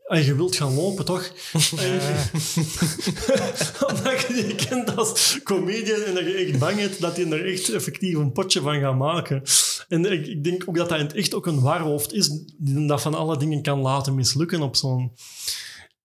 En 0.09 0.25
je 0.25 0.35
wilt 0.35 0.57
gaan 0.57 0.75
lopen, 0.75 1.05
toch? 1.05 1.23
En- 1.79 2.01
Omdat 3.89 4.21
je 4.21 4.45
die 4.47 4.55
kent 4.55 4.97
als 4.97 5.41
comedian 5.45 6.01
en 6.01 6.15
dat 6.15 6.25
je 6.25 6.33
echt 6.33 6.59
bang 6.59 6.79
hebt 6.79 7.01
dat 7.01 7.17
hij 7.17 7.31
er 7.31 7.47
echt 7.53 7.69
effectief 7.69 8.15
een 8.17 8.33
potje 8.33 8.61
van 8.61 8.81
gaat 8.81 8.97
maken. 8.97 9.43
En 9.89 10.13
ik, 10.13 10.27
ik 10.27 10.45
denk 10.45 10.65
ook 10.69 10.77
dat 10.77 10.89
dat 10.89 10.99
in 10.99 11.05
het 11.05 11.15
echt 11.15 11.35
ook 11.35 11.47
een 11.47 11.61
waarhoofd 11.61 12.13
is, 12.13 12.29
die 12.59 12.87
dat 12.87 13.03
van 13.03 13.15
alle 13.15 13.37
dingen 13.39 13.63
kan 13.63 13.79
laten 13.81 14.15
mislukken 14.15 14.63
op 14.63 14.77
zo'n... 14.77 15.13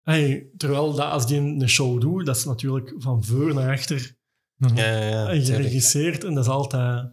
Hey, 0.02 0.48
terwijl 0.58 0.94
dat 0.94 1.10
als 1.12 1.28
die 1.28 1.40
een 1.40 1.70
show 1.70 2.02
doet, 2.02 2.26
dat 2.26 2.36
is 2.36 2.46
natuurlijk 2.46 2.94
van 2.98 3.24
voor 3.24 3.54
naar 3.54 3.72
achter. 3.72 4.16
Ja, 4.58 4.68
ja, 4.76 5.08
ja. 5.08 5.28
en 5.28 5.44
tuurlijk. 5.44 5.46
geregisseerd 5.46 6.24
en 6.24 6.34
dat 6.34 6.44
is 6.44 6.50
altijd... 6.50 7.12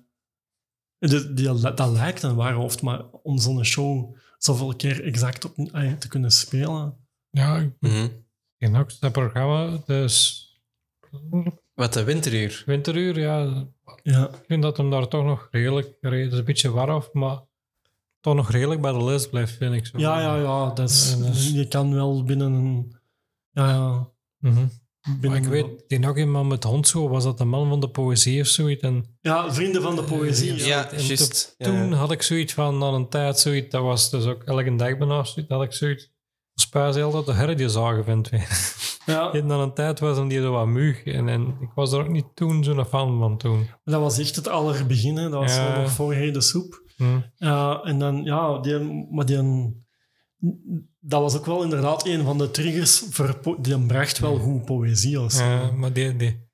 Die, 0.98 1.32
die, 1.32 1.60
dat 1.60 1.90
lijkt 1.90 2.22
een 2.22 2.34
waarhoofd, 2.34 2.82
maar 2.82 3.04
om 3.22 3.38
zo'n 3.38 3.64
show 3.64 4.14
zoveel 4.42 4.76
keer 4.76 5.04
exact 5.04 5.44
op, 5.44 5.54
te 5.98 6.08
kunnen 6.08 6.30
spelen... 6.30 6.96
Ja, 7.30 7.56
ik 7.58 7.72
Mhm. 7.80 8.08
ken 8.58 8.76
ook 8.76 9.00
dat 9.00 9.12
programma. 9.12 9.78
Dus 9.86 10.44
Wat 11.74 11.92
de 11.92 12.04
winteruur. 12.04 12.62
Winteruur, 12.66 13.18
ja. 13.18 13.66
Ja, 14.02 14.28
Ik 14.28 14.44
vind 14.46 14.62
dat 14.62 14.76
hem 14.76 14.90
daar 14.90 15.08
toch 15.08 15.24
nog 15.24 15.48
redelijk... 15.50 15.96
Het 16.00 16.12
is 16.12 16.38
een 16.38 16.44
beetje 16.44 16.70
warf, 16.70 17.12
maar 17.12 17.38
toch 18.20 18.34
nog 18.34 18.50
redelijk 18.50 18.80
bij 18.80 18.92
de 18.92 19.04
les 19.04 19.28
blijft, 19.28 19.52
vind 19.56 19.74
ik 19.74 19.86
zo. 19.86 19.98
ja, 19.98 20.20
ja, 20.20 20.36
ja 20.36 20.70
dat 20.74 20.90
is, 20.90 21.16
is- 21.18 21.50
je 21.50 21.68
kan 21.68 21.94
wel 21.94 22.24
binnen 22.24 22.52
een... 22.52 22.96
Ja, 23.50 23.68
ja. 23.68 24.10
Mhm. 24.38 24.66
Binnen 25.02 25.30
Maar 25.30 25.36
ik 25.38 25.44
een- 25.44 25.50
weet, 25.50 25.88
die 25.88 25.98
nog 25.98 26.16
iemand 26.18 26.48
met 26.48 26.64
hond 26.64 26.88
zo, 26.88 27.08
was 27.08 27.24
dat 27.24 27.38
de 27.38 27.44
man 27.44 27.68
van 27.68 27.80
de 27.80 27.88
poëzie 27.90 28.40
of 28.40 28.46
zoiets? 28.46 28.82
En 28.82 29.10
Ja, 29.20 29.52
vrienden 29.55 29.82
van 29.82 29.97
de 29.97 30.02
poëzie. 30.02 30.64
Ja, 30.66 30.90
en 30.90 31.18
toen 31.59 31.92
had 31.92 32.10
ik 32.12 32.22
zoiets 32.22 32.52
van, 32.52 32.78
na 32.78 32.86
een 32.86 33.09
tijd, 33.09 33.38
zoiets, 33.38 33.70
dat 33.70 33.82
was 33.82 34.10
dus 34.10 34.24
ook 34.24 34.42
elke 34.44 34.74
dag 34.76 34.98
bijna, 34.98 35.24
zoiets, 35.24 35.52
had 35.52 35.62
ik 35.62 35.72
zoiets... 35.72 36.12
Spuis 36.55 36.94
heel 36.94 37.10
dat 37.10 37.26
de 37.26 37.32
herrie 37.32 37.56
die 37.56 37.68
zagen 37.68 38.05
vindt. 38.05 38.30
Ja, 39.06 39.32
En 39.32 39.47
na 39.47 39.55
een 39.56 39.74
tijd 39.74 40.01
was 40.01 40.16
hem 40.16 40.28
die 40.28 40.40
zo 40.40 40.52
wat 40.52 40.66
muug. 40.66 41.05
En, 41.05 41.28
en 41.28 41.56
ik 41.60 41.68
was 41.74 41.92
er 41.92 42.01
ook 42.01 42.09
niet 42.09 42.26
toen 42.34 42.64
zo'n 42.64 42.84
fan 42.84 43.18
van 43.18 43.38
toen. 43.38 43.68
dat 43.84 44.01
was 44.01 44.18
echt 44.18 44.36
het 44.36 44.48
allerbegin. 44.48 45.16
hè. 45.16 45.28
Dat 45.28 45.40
was 45.40 45.55
Ja. 45.55 45.80
nog 45.80 45.90
voor 45.90 46.14
de 46.14 46.40
soep. 46.40 46.82
Hm. 46.97 47.05
Ja, 47.36 47.80
en 47.82 47.98
dan, 47.98 48.24
ja, 48.24 48.59
die, 48.59 49.06
maar 49.10 49.26
die, 49.26 49.38
dat 51.01 51.20
was 51.20 51.36
ook 51.36 51.47
wel 51.47 51.62
inderdaad 51.62 52.06
een 52.06 52.24
van 52.24 52.38
de 52.38 52.51
triggers. 52.51 53.02
Voor, 53.10 53.38
die 53.60 53.86
bracht 53.86 54.18
wel 54.18 54.36
goed 54.38 54.64
poëzie. 54.64 55.30
zo. 55.30 55.44
Ja, 55.44 55.70
maar 55.70 55.92
die, 55.92 56.16
die, 56.16 56.48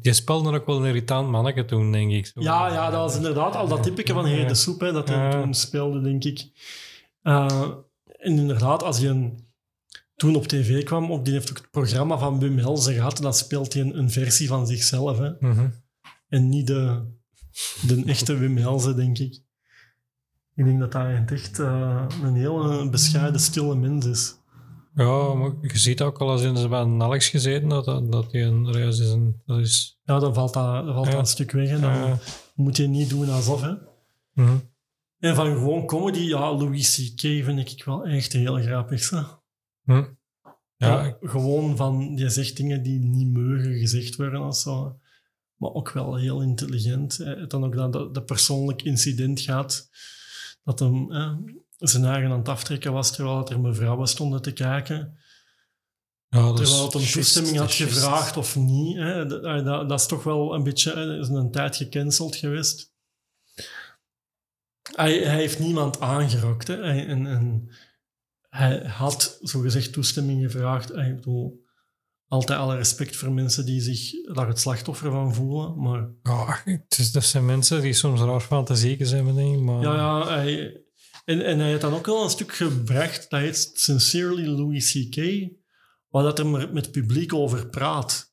die 0.00 0.12
speelde 0.12 0.52
ook 0.52 0.66
wel 0.66 0.76
een 0.80 0.86
irritant 0.86 1.28
manneke 1.30 1.64
toen, 1.64 1.92
denk 1.92 2.10
ik. 2.12 2.26
Zo. 2.26 2.40
Ja, 2.40 2.72
ja, 2.72 2.90
dat 2.90 3.00
was 3.00 3.16
inderdaad 3.16 3.54
al 3.56 3.68
dat 3.68 3.82
typeke 3.82 4.12
van 4.12 4.26
Hey 4.26 4.46
de 4.46 4.54
Soep, 4.54 4.80
hè, 4.80 4.92
dat 4.92 5.08
hij 5.08 5.30
toen 5.30 5.54
speelde, 5.54 6.00
denk 6.00 6.24
ik. 6.24 6.48
Eh, 7.22 7.62
en 8.06 8.38
inderdaad, 8.38 8.82
als 8.82 8.98
je 8.98 9.08
een, 9.08 9.46
toen 10.16 10.36
op 10.36 10.46
tv 10.46 10.84
kwam, 10.84 11.10
op 11.10 11.24
die 11.24 11.34
heeft 11.34 11.50
ook 11.50 11.56
het 11.56 11.70
programma 11.70 12.18
van 12.18 12.38
Wim 12.38 12.58
Helsen 12.58 12.94
gehad, 12.94 13.16
dan 13.16 13.34
speelt 13.34 13.72
hij 13.72 13.82
een, 13.82 13.98
een 13.98 14.10
versie 14.10 14.48
van 14.48 14.66
zichzelf. 14.66 15.18
Hè, 15.18 15.30
Mhm. 15.40 15.68
en 16.28 16.48
niet 16.48 16.66
de, 16.66 17.02
de 17.86 18.02
echte 18.06 18.36
Wim 18.36 18.56
Helsen, 18.56 18.96
denk 18.96 19.18
ik. 19.18 19.40
Ik 20.54 20.64
denk 20.64 20.80
dat 20.80 20.92
hij 20.92 21.24
echt 21.26 21.58
eh, 21.58 22.04
een 22.22 22.34
hele 22.34 22.88
bescheiden, 22.90 23.40
stille 23.40 23.74
mens 23.74 24.06
is. 24.06 24.34
Ja, 24.98 25.34
maar 25.34 25.52
je 25.62 25.78
ziet 25.78 26.02
ook 26.02 26.18
al 26.18 26.30
als 26.30 26.42
in 26.42 26.56
ze 26.56 26.68
bij 26.68 26.80
een 26.80 27.02
Alex 27.02 27.28
gezeten, 27.28 27.68
dat, 27.68 27.84
dat, 28.12 28.30
die 28.30 28.42
een 28.42 28.72
reis 28.72 28.98
is. 28.98 29.10
Een, 29.10 29.42
dat 29.46 29.58
is 29.58 29.98
Ja, 30.04 30.18
dan 30.18 30.34
valt 30.34 30.54
dat, 30.54 30.84
valt 30.84 31.06
Ja. 31.06 31.10
dat 31.10 31.20
een 31.20 31.26
stuk 31.26 31.50
weg. 31.50 31.68
En 31.68 31.80
dan 31.80 31.92
eh, 31.92 32.18
moet 32.54 32.76
je 32.76 32.86
niet 32.86 33.08
doen 33.08 33.28
alsof. 33.28 33.60
Hè. 33.60 33.74
mhm. 34.34 34.56
En 35.18 35.34
van 35.34 35.46
gewoon 35.46 35.86
comedy, 35.86 36.18
ja, 36.18 36.52
Louis 36.54 36.96
C.K. 36.96 37.20
vind 37.20 37.58
ik 37.58 37.84
wel 37.84 38.04
echt 38.04 38.32
heel 38.32 38.56
grappig. 38.56 39.10
Hè. 39.10 39.22
Hm. 39.84 40.04
Ja, 40.76 41.16
gewoon 41.20 41.76
van, 41.76 42.16
je 42.16 42.28
zegt 42.28 42.56
dingen 42.56 42.82
die 42.82 43.00
niet 43.00 43.32
mogen 43.32 43.78
gezegd 43.78 44.16
worden 44.16 44.40
of 44.40 44.56
zo. 44.56 44.98
Maar 45.56 45.70
ook 45.72 45.90
wel 45.90 46.16
heel 46.16 46.42
intelligent. 46.42 47.16
Hè. 47.16 47.46
Dan 47.46 47.64
ook 47.64 47.74
dat 47.74 47.92
dat, 47.92 48.14
dat 48.14 48.26
persoonlijk 48.26 48.82
incident 48.82 49.40
gaat. 49.40 49.90
Dat 50.64 50.78
hem 50.78 51.12
hè, 51.12 51.34
zijn 51.78 52.04
eigen 52.04 52.30
aan 52.30 52.38
het 52.38 52.48
aftrekken 52.48 52.92
was 52.92 53.12
terwijl 53.12 53.48
er 53.48 53.60
mevrouwen 53.60 54.08
stonden 54.08 54.42
te 54.42 54.52
kijken. 54.52 55.18
ja, 56.28 56.52
Terwijl 56.52 56.82
het 56.84 56.92
juist, 56.92 57.12
toestemming 57.12 57.56
had 57.56 57.72
gevraagd 57.72 58.36
of 58.36 58.56
niet. 58.56 58.96
Hè. 58.96 59.26
Dat, 59.26 59.42
dat- 59.42 59.88
dat, 59.88 60.00
is 60.00 60.06
toch 60.06 60.22
wel 60.22 60.54
een 60.54 60.62
beetje... 60.62 60.94
dat 60.94 61.18
is 61.18 61.28
een 61.28 61.50
tijd 61.50 61.76
gecanceld 61.76 62.36
geweest. 62.36 62.92
Hij, 64.96 65.18
hij 65.18 65.36
heeft 65.36 65.58
niemand 65.58 66.00
aangerokt. 66.00 66.66
Hè. 66.66 66.76
Hij, 66.76 67.06
en, 67.06 67.26
en 67.26 67.68
hij 68.48 68.78
had 68.86 69.38
zogezegd 69.42 69.92
toestemming 69.92 70.42
gevraagd. 70.42 70.96
Ik 70.96 71.14
bedoel, 71.16 71.66
altijd 72.28 72.58
alle 72.58 72.76
respect 72.76 73.16
voor 73.16 73.32
mensen 73.32 73.66
die 73.66 73.80
zich 73.80 74.10
daar 74.34 74.48
het 74.48 74.60
slachtoffer 74.60 75.10
van 75.10 75.34
voelen. 75.34 75.82
Maar 75.82 76.10
ja, 76.22 76.60
het 76.64 76.98
is, 76.98 77.12
dat 77.12 77.24
zijn 77.24 77.46
mensen 77.46 77.80
die 77.80 77.92
soms 77.92 78.20
raar 78.20 78.40
fantasieën 78.40 79.06
zijn, 79.06 79.34
denk 79.34 79.54
ik. 79.56 79.60
Maar, 79.62 79.80
ja, 79.82 79.94
ja 79.94 80.26
hij, 80.28 80.82
en, 81.28 81.44
en 81.44 81.58
hij 81.58 81.68
heeft 81.68 81.80
dan 81.80 81.94
ook 81.94 82.06
wel 82.06 82.22
een 82.24 82.30
stuk 82.30 82.54
gebracht. 82.54 83.30
Dat 83.30 83.40
heet 83.40 83.70
Sincerely 83.74 84.46
Louis 84.46 84.92
C.K. 84.92 85.48
Waar 86.08 86.22
dat 86.22 86.38
er 86.38 86.46
met 86.46 86.72
het 86.84 86.90
publiek 86.92 87.34
over 87.34 87.68
praat. 87.68 88.32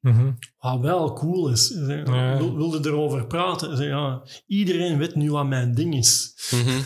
Mhm. 0.00 0.32
Wat 0.58 0.80
wel 0.80 1.12
cool 1.12 1.48
is. 1.50 1.68
Hij 1.68 1.84
zei, 1.84 2.04
Ja. 2.16 2.36
wil- 2.36 2.56
Wilde 2.56 2.88
erover 2.88 3.26
praten? 3.26 3.76
Zei, 3.76 3.88
ja, 3.88 4.22
iedereen 4.46 4.98
weet 4.98 5.14
nu 5.14 5.30
wat 5.30 5.46
mijn 5.46 5.74
ding 5.74 5.94
is. 5.96 6.34
Mhm. 6.50 6.80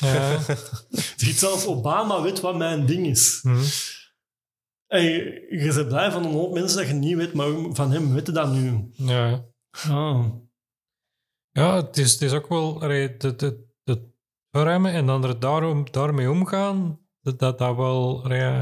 Ja. 0.00 0.38
Ziet 1.16 1.38
zelfs 1.38 1.66
Obama 1.66 2.22
weet 2.22 2.40
wat 2.40 2.56
mijn 2.56 2.86
ding 2.86 3.06
is. 3.06 3.40
Mhm. 3.42 3.64
En 4.86 5.02
je, 5.02 5.46
je 5.50 5.72
bent 5.74 5.88
blij 5.88 6.10
van 6.10 6.24
een 6.24 6.32
hoop 6.32 6.52
mensen 6.54 6.78
dat 6.78 6.86
je 6.86 6.92
niet 6.94 7.16
weet, 7.16 7.32
maar 7.32 7.48
van 7.74 7.90
hem 7.92 8.12
weten 8.14 8.34
dat 8.34 8.52
nu. 8.52 8.90
ja. 8.92 9.44
Ah. 9.88 10.26
Ja, 11.50 11.76
het 11.76 11.96
is, 11.96 12.12
het 12.12 12.22
is 12.22 12.32
ook 12.32 12.48
wel 12.48 12.80
het, 12.80 13.22
het, 13.22 13.56
en 14.50 15.06
dan 15.06 15.24
er 15.24 15.40
daarom, 15.40 15.86
daarmee 15.90 16.30
omgaan. 16.30 17.00
Dat 17.20 17.38
dat, 17.38 17.58
dat 17.58 17.76
wel, 17.76 18.24
allee, 18.24 18.60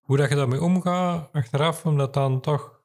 hoe 0.00 0.16
dat 0.16 0.28
je 0.28 0.34
daarmee 0.34 0.62
omgaat 0.62 1.28
achteraf, 1.32 1.86
omdat 1.86 2.14
dan 2.14 2.40
toch. 2.40 2.82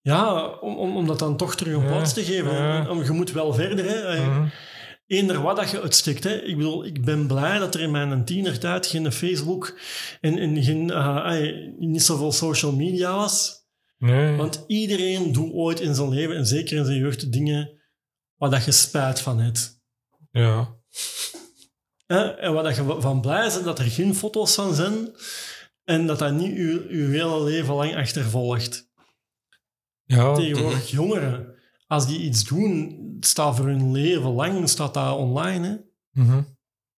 Ja, 0.00 0.46
om, 0.46 0.76
om, 0.78 0.96
om 0.96 1.06
dat 1.06 1.18
dan 1.18 1.36
toch 1.36 1.54
terug 1.56 1.74
een 1.74 1.82
Ja, 1.82 1.86
plaats 1.88 2.12
te 2.12 2.24
geven. 2.24 2.52
ja. 2.54 2.80
En- 2.80 2.88
en 2.88 3.04
Je 3.04 3.10
moet 3.10 3.32
wel 3.32 3.54
verder. 3.54 3.84
Hè. 3.84 4.26
Mhm. 4.26 4.48
Eender 5.06 5.42
wat 5.42 5.56
dat 5.56 5.70
je 5.70 5.80
uitstikt. 5.80 6.24
Hè. 6.24 6.34
Ik 6.42 6.56
bedoel, 6.56 6.84
ik 6.84 7.04
ben 7.04 7.26
blij 7.26 7.58
dat 7.58 7.74
er 7.74 7.80
in 7.80 7.90
mijn 7.90 8.24
tienertijd 8.24 8.86
geen 8.86 9.12
Facebook 9.12 9.78
en, 10.20 10.38
en 10.38 10.62
geen, 10.62 10.92
ay, 10.92 11.74
niet 11.78 12.02
zoveel 12.02 12.32
social 12.32 12.72
media 12.72 13.14
was. 13.16 13.58
Nee. 13.98 14.36
Want 14.36 14.64
iedereen 14.66 15.32
doet 15.32 15.52
ooit 15.52 15.80
in 15.80 15.94
zijn 15.94 16.08
leven, 16.08 16.36
en 16.36 16.46
zeker 16.46 16.76
in 16.76 16.84
zijn 16.84 16.98
jeugd, 16.98 17.32
dingen 17.32 17.80
waar 18.36 18.50
dat 18.50 18.64
je 18.64 18.72
spijt 18.72 19.20
van 19.20 19.38
hebt. 19.38 19.80
ja. 20.30 20.78
En 22.06 22.52
waar 22.54 22.62
dat 22.62 22.76
je 22.76 22.96
van 22.98 23.20
blij 23.20 23.48
bent 23.48 23.64
dat 23.64 23.78
er 23.78 23.84
geen 23.84 24.14
foto's 24.14 24.54
van 24.54 24.74
zijn 24.74 25.08
en 25.84 26.06
dat 26.06 26.18
dat 26.18 26.32
niet 26.32 26.56
je, 26.56 26.86
je 26.90 27.04
hele 27.08 27.42
leven 27.42 27.74
lang 27.74 27.96
achtervolgt. 27.96 28.88
Ja, 30.04 30.34
Tegenwoordig 30.34 30.90
jongeren. 30.90 31.54
als 31.86 32.06
die 32.06 32.20
iets 32.20 32.44
doen, 32.44 33.16
staat 33.20 33.56
voor 33.56 33.66
hun 33.66 33.92
leven 33.92 34.30
lang, 34.32 34.68
staat 34.68 34.94
dat 34.94 35.16
online. 35.16 35.68
Hè? 35.68 35.76
Mhm. 36.22 36.42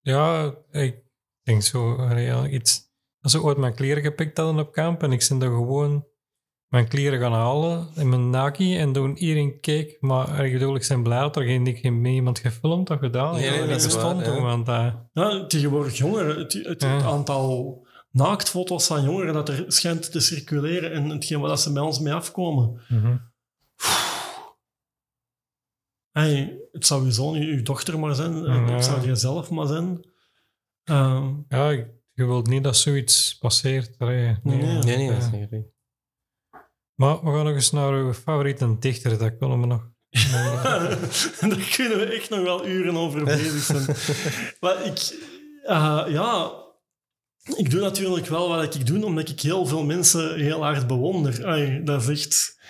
Ja, 0.01 0.55
ik 0.70 1.02
denk 1.43 1.62
zo, 1.62 2.09
ja, 2.19 2.48
iets... 2.48 2.90
Als 3.20 3.32
ze 3.32 3.43
ooit 3.43 3.56
mijn 3.56 3.74
kleren 3.74 4.02
gepikt 4.02 4.36
hadden 4.36 4.66
op 4.66 4.73
kamp 4.73 5.02
en 5.02 5.12
ik 5.12 5.27
ben 5.28 5.39
daar 5.39 5.51
gewoon 5.51 6.06
mijn 6.73 6.89
kleren 6.89 7.20
gaan 7.20 7.32
halen 7.32 7.89
in 7.94 8.09
mijn 8.09 8.31
naki 8.31 8.77
en 8.78 8.93
doen 8.93 9.16
iedereen 9.16 9.61
keek, 9.61 9.97
maar 10.01 10.44
ik 10.47 10.53
bedoel, 10.53 10.74
ik 10.74 10.86
ben 10.89 11.03
blij 11.03 11.20
dat 11.20 11.36
er 11.36 11.43
geen, 11.44 11.77
geen 11.77 12.05
iemand 12.05 12.39
gefilmd 12.39 12.90
of 12.90 12.99
gedaan. 12.99 13.32
Nee, 13.35 13.43
heeft. 13.43 13.51
nee, 13.53 13.61
dat 13.61 13.69
dat 13.69 13.78
is 13.78 13.85
bestond 13.85 14.16
waar, 14.16 14.24
toen, 14.24 14.35
ja. 14.36 14.43
want 14.43 14.66
Ja, 15.12 15.47
tegenwoordig 15.47 15.97
jongeren, 15.97 16.39
het, 16.39 16.53
het, 16.53 16.66
het 16.66 16.82
Ja. 16.82 17.03
aantal 17.03 17.86
naaktfoto's 18.11 18.86
van 18.86 19.05
jongeren 19.05 19.35
dat 19.35 19.49
er 19.49 19.65
schijnt 19.69 20.12
te 20.12 20.20
circuleren 20.20 20.93
en 20.93 21.09
hetgeen 21.09 21.40
waar 21.40 21.49
dat 21.49 21.61
ze 21.61 21.73
bij 21.73 21.82
ons 21.82 22.01
mee 22.01 22.12
afkomen. 22.12 22.81
mhm. 22.89 23.16
Hey, 26.11 26.59
het 26.73 26.86
zou 26.86 27.05
je 27.05 27.11
zoon, 27.12 27.40
je, 27.40 27.62
dochter 27.62 27.99
maar 27.99 28.15
zijn, 28.15 28.35
eh, 28.47 28.55
Ja. 28.55 28.73
het 28.74 28.85
zou 28.85 29.07
je 29.07 29.15
zelf 29.15 29.51
maar 29.51 29.66
zijn. 29.66 30.11
Ehm, 30.85 31.35
ja, 31.49 31.70
je 32.12 32.24
wilt 32.27 32.47
niet 32.47 32.65
dat 32.65 32.77
zoiets 32.77 33.39
passeert. 33.39 33.99
Nee. 33.99 34.36
Nee. 34.43 34.57
Nee, 34.57 34.97
nee, 34.97 35.09
dat 35.09 35.23
is 35.23 35.31
niet 35.31 35.49
goed. 35.49 35.70
Maar 36.94 37.24
we 37.24 37.31
gaan 37.31 37.44
nog 37.44 37.55
eens 37.55 37.70
naar 37.70 37.93
uw 37.93 38.12
favoriete 38.12 38.78
dichter, 38.78 39.19
dat 39.19 39.39
kunnen 39.39 39.60
we 39.60 39.66
nog. 39.66 39.90
Daar 41.40 41.70
kunnen 41.77 41.98
we 41.98 42.09
echt 42.14 42.31
nog 42.31 42.43
wel 42.43 42.66
uren 42.66 42.97
over 42.97 43.24
bezig 43.24 43.62
zijn. 43.62 43.97
maar 44.60 44.86
ik, 44.86 45.16
eh, 45.62 46.05
ja, 46.09 46.52
ik 47.56 47.70
doe 47.70 47.81
natuurlijk 47.81 48.27
wel 48.27 48.48
wat 48.48 48.74
ik 48.74 48.86
doe, 48.86 49.05
omdat 49.05 49.28
ik 49.28 49.40
heel 49.40 49.66
veel 49.66 49.85
mensen 49.85 50.40
heel 50.40 50.62
hard 50.62 50.86
bewonder. 50.86 51.47
Ai, 51.47 51.82
dat 51.85 52.02
is 52.02 52.09
echt... 52.09 52.60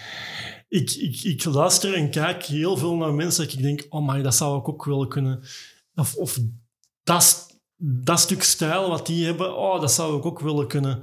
Ik, 0.69 0.91
ik, 0.91 1.23
ik 1.23 1.45
luister 1.45 1.95
en 1.95 2.11
kijk 2.11 2.45
heel 2.45 2.77
veel 2.77 2.97
naar 2.97 3.15
mensen 3.15 3.45
dat 3.45 3.53
ik 3.53 3.63
denk, 3.63 3.87
oh 3.89 4.09
my, 4.09 4.23
dat 4.23 4.35
zou 4.35 4.59
ik 4.59 4.69
ook 4.69 4.85
willen 4.85 5.09
kunnen. 5.09 5.43
Of, 5.95 6.15
of 6.15 6.39
dat, 7.03 7.59
dat 7.77 8.21
stuk 8.21 8.43
stijl 8.43 8.89
wat 8.89 9.07
die 9.07 9.25
hebben, 9.25 9.57
oh, 9.57 9.81
dat 9.81 9.93
zou 9.93 10.19
ik 10.19 10.27
ook 10.27 10.41
willen 10.41 10.69
kunnen. 10.69 11.03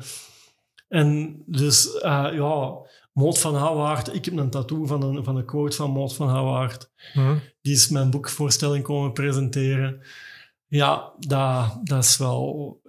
En 0.87 1.41
dus, 1.45 1.97
eh, 1.97 2.27
ja, 2.31 2.77
Moot 3.19 3.39
van 3.39 3.55
Houwaard. 3.55 4.13
Ik 4.13 4.25
heb 4.25 4.37
een 4.37 4.49
tattoo 4.49 4.85
van 4.85 5.03
een, 5.03 5.23
van 5.23 5.35
een 5.35 5.45
quote 5.45 5.75
van 5.75 5.91
Moot 5.91 6.15
van 6.15 6.29
Houwaard. 6.29 6.91
Hm? 7.13 7.35
Die 7.61 7.73
is 7.73 7.89
mijn 7.89 8.09
boekvoorstelling 8.09 8.83
komen 8.83 9.13
presenteren. 9.13 10.01
Ja, 10.67 11.13
dat, 11.19 11.79
dat 11.83 12.03
is 12.03 12.17
wel... 12.17 12.81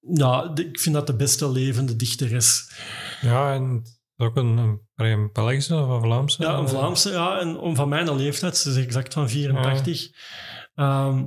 Ja, 0.00 0.50
ik 0.54 0.80
vind 0.80 0.94
dat 0.94 1.06
de 1.06 1.16
beste 1.16 1.50
levende 1.50 1.96
dichteres. 1.96 2.72
Ja, 3.20 3.54
en 3.54 3.82
ook 4.16 4.36
een, 4.36 4.56
een, 4.56 4.80
een 4.94 5.30
Belgische 5.32 5.74
of 5.74 5.88
een 5.88 6.00
Vlaamse? 6.00 6.42
Ja, 6.42 6.54
een 6.54 6.68
Vlaamse, 6.68 7.10
ja. 7.10 7.38
En 7.38 7.58
om 7.58 7.76
van 7.76 7.88
mijn 7.88 8.16
leeftijd, 8.16 8.56
ze 8.56 8.70
is 8.70 8.76
exact 8.76 9.12
van 9.12 9.28
84. 9.28 10.10
Ehm, 10.74 11.24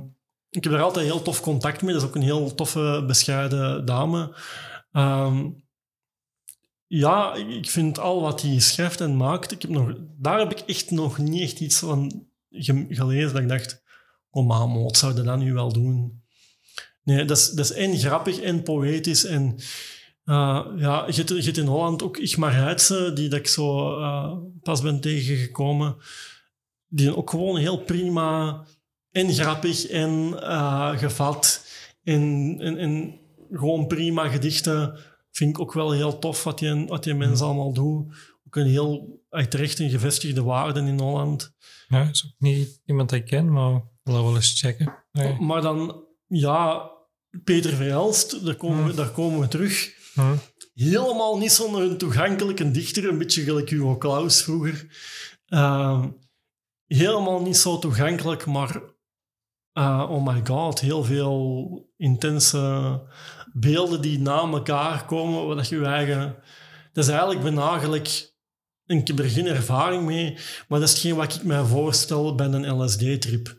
ik 0.50 0.64
heb 0.64 0.72
daar 0.72 0.82
altijd 0.82 1.06
heel 1.06 1.22
tof 1.22 1.40
contact 1.40 1.82
mee. 1.82 1.92
Dat 1.92 2.02
is 2.02 2.08
ook 2.08 2.14
een 2.14 2.22
heel 2.22 2.54
toffe, 2.54 3.04
bescheiden 3.06 3.84
dame. 3.84 4.36
Ehm, 4.92 5.48
ja, 6.86 7.34
ik 7.34 7.70
vind 7.70 7.98
al 7.98 8.20
wat 8.20 8.42
hij 8.42 8.58
schrijft 8.58 9.00
en 9.00 9.16
maakt, 9.16 9.52
ik 9.52 9.62
heb 9.62 9.70
nog, 9.70 9.94
daar 10.18 10.38
heb 10.38 10.50
ik 10.50 10.60
echt 10.60 10.90
nog 10.90 11.18
niet 11.18 11.42
echt 11.42 11.60
iets 11.60 11.78
van 11.78 12.26
ge- 12.50 12.86
gelezen 12.88 13.32
dat 13.32 13.42
ik 13.42 13.48
dacht, 13.48 13.82
oh 14.30 14.46
man, 14.46 14.82
wat 14.82 14.96
zou 14.96 15.14
je 15.14 15.22
dat 15.22 15.38
nu 15.38 15.52
wel 15.52 15.72
doen? 15.72 16.22
Nee, 17.02 17.24
dat 17.24 17.36
is, 17.36 17.50
dat 17.50 17.64
is 17.64 17.72
en 17.72 17.98
grappig 17.98 18.40
en 18.40 18.62
poëtisch 18.62 19.24
en 19.24 19.54
uh, 20.24 20.66
ja, 20.76 21.04
je 21.06 21.12
hebt, 21.12 21.28
je 21.28 21.42
hebt 21.42 21.56
in 21.56 21.66
Holland 21.66 22.02
ook 22.02 22.16
Igmar 22.16 22.54
Heitse, 22.54 23.12
die 23.14 23.28
dat 23.28 23.38
ik 23.38 23.48
zo 23.48 23.98
uh, 24.00 24.32
pas 24.62 24.82
ben 24.82 25.00
tegengekomen, 25.00 25.96
die 26.88 27.16
ook 27.16 27.30
gewoon 27.30 27.56
heel 27.56 27.78
prima 27.78 28.64
en 29.10 29.32
grappig 29.34 29.86
en 29.86 30.10
uh, 30.32 30.98
gevat 30.98 31.66
en, 32.02 32.56
en 32.60 33.18
gewoon 33.50 33.86
prima 33.86 34.28
gedichten. 34.28 34.98
Vind 35.36 35.50
ik 35.50 35.60
ook 35.60 35.72
wel 35.72 35.92
heel 35.92 36.18
tof 36.18 36.44
wat 36.44 36.58
die, 36.58 36.86
wat 36.86 37.04
die 37.04 37.14
mensen 37.14 37.46
allemaal 37.46 37.72
doen. 37.72 38.12
Ook 38.46 38.56
een 38.56 38.66
heel 38.66 39.22
terecht 39.48 39.78
een 39.78 39.90
gevestigde 39.90 40.42
waarde 40.42 40.80
in 40.80 40.98
Holland. 40.98 41.54
Ja, 41.88 42.08
is 42.08 42.24
ook 42.26 42.34
niet 42.38 42.80
iemand 42.84 43.10
dat 43.10 43.18
ik 43.18 43.26
ken, 43.26 43.52
maar 43.52 43.74
ik 43.74 43.82
wil 44.02 44.24
wel 44.24 44.34
eens 44.34 44.60
checken. 44.60 44.94
Nee. 45.12 45.40
Maar 45.40 45.62
dan, 45.62 46.04
ja, 46.26 46.90
Peter 47.44 47.74
Verhelst, 47.74 48.44
daar 48.44 48.54
komen, 48.54 48.86
we, 48.86 48.94
daar 48.94 49.10
komen 49.10 49.40
we 49.40 49.48
terug. 49.48 49.94
Hm. 50.14 50.36
Helemaal 50.74 51.38
niet 51.38 51.52
zo'n 51.52 51.96
toegankelijke 51.96 52.70
dichter, 52.70 53.08
een 53.08 53.18
beetje 53.18 53.42
gelijk 53.42 53.70
Hugo 53.70 53.98
Claus 53.98 54.42
vroeger. 54.42 54.86
Uh, 55.48 56.04
helemaal 56.86 57.42
niet 57.42 57.56
zo 57.56 57.78
toegankelijk, 57.78 58.46
maar 58.46 58.82
uh, 59.78 60.06
oh 60.10 60.26
my 60.26 60.46
god, 60.46 60.80
heel 60.80 61.04
veel 61.04 61.88
intense 61.96 63.02
beelden 63.58 64.00
die 64.00 64.18
na 64.18 64.40
elkaar 64.40 65.04
komen, 65.04 65.46
wat 65.46 65.68
je 65.68 65.76
je 65.76 65.84
eigen... 65.84 66.36
Dat 66.92 67.04
is 67.04 67.10
eigenlijk 67.10 67.42
benagelijk... 67.42 68.34
Ik 68.86 69.06
heb 69.06 69.18
er 69.18 69.30
geen 69.30 69.46
ervaring 69.46 70.04
mee, 70.04 70.36
maar 70.68 70.78
dat 70.80 70.88
is 70.88 70.94
hetgeen 70.94 71.14
wat 71.14 71.34
ik 71.34 71.42
mij 71.42 71.64
voorstel 71.64 72.34
bij 72.34 72.46
een 72.46 72.82
LSD-trip. 72.82 73.56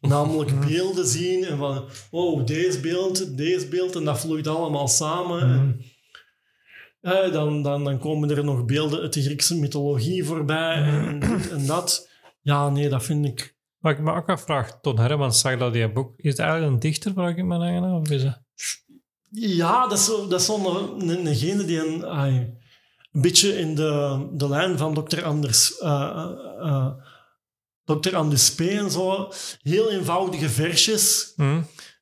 Namelijk 0.00 0.60
beelden 0.60 1.06
zien 1.06 1.44
en 1.44 1.56
van, 1.56 1.84
oh, 2.10 2.46
deze 2.46 2.80
beeld, 2.80 3.36
deze 3.36 3.68
beeld, 3.68 3.96
en 3.96 4.04
dat 4.04 4.20
vloeit 4.20 4.46
allemaal 4.46 4.88
samen. 4.88 5.48
Mhm. 5.48 5.72
En, 7.00 7.24
eh, 7.24 7.32
dan, 7.32 7.62
dan, 7.62 7.84
dan 7.84 7.98
komen 7.98 8.30
er 8.30 8.44
nog 8.44 8.64
beelden 8.64 9.00
uit 9.00 9.12
de 9.12 9.22
Griekse 9.22 9.58
mythologie 9.58 10.24
voorbij 10.24 10.74
en, 10.74 11.22
en 11.50 11.66
dat. 11.66 12.10
Ja, 12.40 12.68
nee, 12.68 12.88
dat 12.88 13.04
vind 13.04 13.26
ik... 13.26 13.58
Maar 13.78 13.92
ik 13.92 14.00
me 14.00 14.12
ook 14.12 14.28
afvraag, 14.28 14.80
Ton 14.80 14.98
Hermans 14.98 15.40
zag 15.40 15.58
dat 15.58 15.72
die 15.72 15.92
boek... 15.92 16.12
Is 16.16 16.30
het 16.30 16.38
eigenlijk 16.38 16.72
een 16.72 16.78
dichter, 16.78 17.12
vraag 17.12 17.36
ik 17.36 17.44
me 17.44 17.80
af? 17.80 18.00
Of 18.00 18.10
is 18.10 18.22
het... 18.22 18.42
Ja, 19.30 19.86
dat 19.86 19.98
is 19.98 20.04
zo'n 20.04 20.28
dat 20.28 20.40
is 20.40 20.46
zo 20.46 20.76
een, 20.76 21.08
een, 21.08 21.66
die 21.66 21.86
een, 21.86 22.16
een 23.12 23.22
beetje 23.22 23.58
in 23.58 23.74
de, 23.74 24.26
de 24.32 24.48
lijn 24.48 24.78
van 24.78 24.94
Dr. 24.94 25.24
Anders... 25.24 25.80
Uh, 25.80 26.30
uh, 26.60 26.92
Dr. 27.84 28.16
Anders 28.16 28.54
P. 28.54 28.60
en 28.60 28.90
zo. 28.90 29.32
Heel 29.62 29.90
eenvoudige 29.90 30.48
versjes. 30.48 31.32
Hm? 31.36 31.60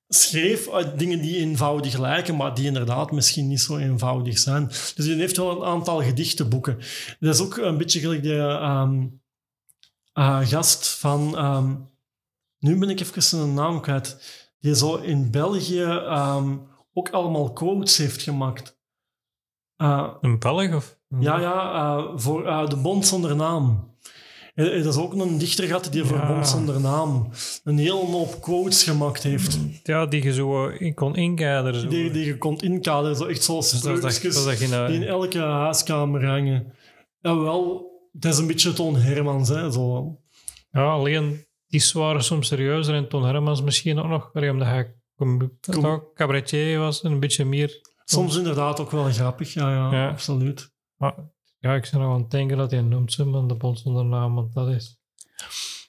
Schreef 0.08 0.70
uit 0.70 0.98
dingen 0.98 1.20
die 1.20 1.36
eenvoudig 1.36 1.98
lijken, 1.98 2.36
maar 2.36 2.54
die 2.54 2.66
inderdaad 2.66 3.10
misschien 3.10 3.48
niet 3.48 3.60
zo 3.60 3.76
eenvoudig 3.76 4.38
zijn. 4.38 4.66
Dus 4.66 4.94
die 4.94 5.14
heeft 5.14 5.36
wel 5.36 5.50
een 5.50 5.68
aantal 5.68 6.02
gedichtenboeken. 6.02 6.78
Dat 7.20 7.34
is 7.34 7.40
ook 7.40 7.56
een 7.56 7.78
beetje 7.78 8.00
gelijk 8.00 8.22
de 8.22 8.34
um, 8.62 9.20
uh, 10.14 10.40
gast 10.46 10.88
van... 10.88 11.44
Um, 11.44 11.88
nu 12.58 12.78
ben 12.78 12.90
ik 12.90 13.00
even 13.00 13.22
zijn 13.22 13.54
naam 13.54 13.80
kwijt. 13.80 14.16
Die 14.60 14.76
zo 14.76 14.96
in 14.96 15.30
België 15.30 15.82
um, 15.82 16.68
ook 16.98 17.10
allemaal 17.10 17.52
quotes 17.52 17.96
heeft 17.96 18.22
gemaakt. 18.22 18.78
Uh, 19.82 20.08
een 20.20 20.38
Belg? 20.38 20.74
Of? 20.74 20.98
Ja, 21.20 21.40
ja, 21.40 21.96
uh, 21.96 22.12
voor 22.16 22.46
uh, 22.46 22.66
De 22.66 22.76
Bond 22.76 23.06
Zonder 23.06 23.36
Naam. 23.36 23.96
Dat 24.54 24.72
is 24.72 24.96
ook 24.96 25.12
een 25.12 25.38
dichter 25.38 25.66
gehad 25.66 25.88
die 25.92 26.04
voor 26.04 26.16
ja. 26.16 26.26
Bond 26.26 26.48
Zonder 26.48 26.80
Naam 26.80 27.28
een 27.64 27.78
hele 27.78 27.92
hoop 27.92 28.40
quotes 28.40 28.84
gemaakt 28.84 29.22
heeft. 29.22 29.58
Ja, 29.82 30.06
die 30.06 30.22
je 30.22 30.32
zo 30.32 30.66
in 30.66 30.94
kon 30.94 31.16
inkaderen. 31.16 31.80
Zo. 31.80 31.88
Die, 31.88 32.10
die 32.10 32.24
je 32.24 32.38
kon 32.38 32.58
inkaderen, 32.58 33.16
zo 33.16 33.24
echt 33.24 33.42
zoals 33.42 33.70
dus 33.70 33.80
spreukjes 33.80 34.34
dat, 34.34 34.44
dat, 34.44 34.70
dat 34.70 34.88
die 34.88 34.96
in 34.96 35.06
elke 35.06 35.38
huiskamer 35.38 36.26
hangen. 36.26 36.72
Ja, 37.20 37.36
wel, 37.36 37.90
het 38.12 38.24
is 38.24 38.38
een 38.38 38.46
beetje 38.46 38.72
Toon 38.72 38.96
Hermans, 38.96 39.48
hè, 39.48 39.72
zo. 39.72 40.18
Ja, 40.70 40.92
alleen 40.92 41.46
die 41.66 41.90
waren 41.92 42.24
soms 42.24 42.46
serieuzer 42.48 42.94
en 42.94 43.08
Toon 43.08 43.24
Hermans 43.24 43.62
misschien 43.62 43.98
ook 43.98 44.08
nog, 44.08 44.34
omdat 44.34 44.66
hij 44.66 44.84
Kom. 44.84 44.97
Cabaretier 46.14 46.78
was 46.78 47.02
en 47.02 47.12
een 47.12 47.20
beetje 47.20 47.44
meer... 47.44 47.80
Soms 48.04 48.36
inderdaad 48.36 48.80
ook 48.80 48.90
wel 48.90 49.12
grappig, 49.12 49.52
ja, 49.52 49.70
ja, 49.70 49.92
ja. 49.92 50.08
absoluut. 50.08 50.72
Maar 50.96 51.14
ja, 51.58 51.74
ik 51.74 51.84
zou 51.84 52.02
nog 52.02 52.12
aan 52.14 52.20
het 52.20 52.30
denken 52.30 52.56
dat 52.56 52.70
hij 52.70 52.80
noemt 52.80 53.12
ze, 53.12 53.24
maar 53.24 53.46
de 53.46 53.54
bond 53.54 53.78
zonder 53.78 54.04
naam, 54.04 54.34
want 54.34 54.54
dat 54.54 54.68
is... 54.68 54.98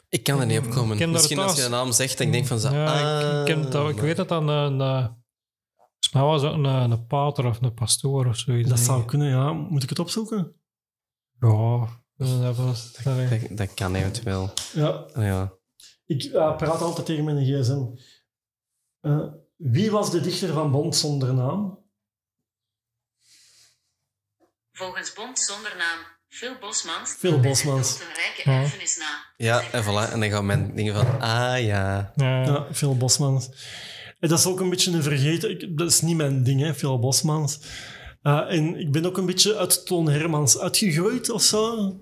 Ik 0.09 0.23
kan 0.23 0.39
er 0.39 0.45
niet 0.45 0.59
op 0.59 0.69
komen. 0.69 1.11
Misschien 1.11 1.39
als 1.39 1.55
je 1.55 1.61
de 1.61 1.69
naam 1.69 1.91
zegt, 1.91 2.19
ik 2.19 2.31
denk 2.31 2.45
van 2.45 2.59
zo... 2.59 2.73
Ja, 2.73 2.85
ah, 2.85 3.47
ik, 3.47 3.57
ik, 3.57 3.71
dat, 3.71 3.89
ik 3.89 3.99
weet 3.99 4.15
dat 4.15 4.29
dan 4.29 4.47
een... 4.47 4.79
een 4.79 5.17
Volgens 5.99 6.13
mij 6.13 6.23
was 6.23 6.41
het 6.41 6.53
een, 6.53 6.91
een 6.91 7.05
pater 7.05 7.45
of 7.45 7.61
een 7.61 7.73
pastoor 7.73 8.25
of 8.25 8.37
zoiets. 8.37 8.69
Dat 8.69 8.79
zou 8.79 9.05
kunnen, 9.05 9.27
ja. 9.27 9.51
Moet 9.51 9.83
ik 9.83 9.89
het 9.89 9.99
opzoeken? 9.99 10.55
Ja, 11.39 11.87
dat, 12.17 12.55
was, 12.55 12.93
dat, 13.03 13.29
dat, 13.29 13.57
dat 13.57 13.73
kan 13.73 13.95
eventueel. 13.95 14.53
Ja. 14.73 15.05
ja. 15.15 15.53
Ik 16.05 16.23
uh, 16.23 16.55
praat 16.55 16.81
altijd 16.81 17.05
tegen 17.05 17.23
mijn 17.23 17.45
gsm. 17.45 17.85
Uh, 19.01 19.25
wie 19.55 19.91
was 19.91 20.11
de 20.11 20.21
dichter 20.21 20.53
van 20.53 20.71
Bond 20.71 20.95
zonder 20.95 21.33
naam? 21.33 21.87
Volgens 24.71 25.13
Bond 25.13 25.39
zonder 25.39 25.75
naam 25.77 25.99
Phil 26.29 26.55
Bosmans. 26.59 27.11
Phil 27.11 27.39
Bosmans. 27.39 27.99
een 27.99 28.15
rijke 28.15 28.49
ja. 28.49 28.61
erfenis 28.61 28.97
na. 28.97 29.25
Ja, 29.37 29.61
en 29.71 29.83
voilà. 29.83 30.11
En 30.11 30.19
dan 30.19 30.29
gaan 30.29 30.45
mijn 30.45 30.75
dingen 30.75 30.95
van, 30.95 31.21
ah 31.21 31.63
ja. 31.63 32.11
Ja, 32.15 32.43
ja 32.43 32.67
Phil 32.71 32.97
Bosmans. 32.97 33.49
En 34.19 34.29
dat 34.29 34.39
is 34.39 34.45
ook 34.45 34.59
een 34.59 34.69
beetje 34.69 34.91
een 34.91 35.03
vergeten... 35.03 35.49
Ik, 35.49 35.77
dat 35.77 35.89
is 35.89 36.01
niet 36.01 36.15
mijn 36.15 36.43
ding, 36.43 36.61
hè, 36.61 36.73
Phil 36.73 36.99
Bosmans. 36.99 37.59
Uh, 38.23 38.51
en 38.51 38.79
ik 38.79 38.91
ben 38.91 39.05
ook 39.05 39.17
een 39.17 39.25
beetje 39.25 39.57
uit 39.57 39.85
Toon 39.85 40.09
Hermans 40.09 40.59
uitgegroeid 40.59 41.29
of 41.29 41.41
zo. 41.41 41.95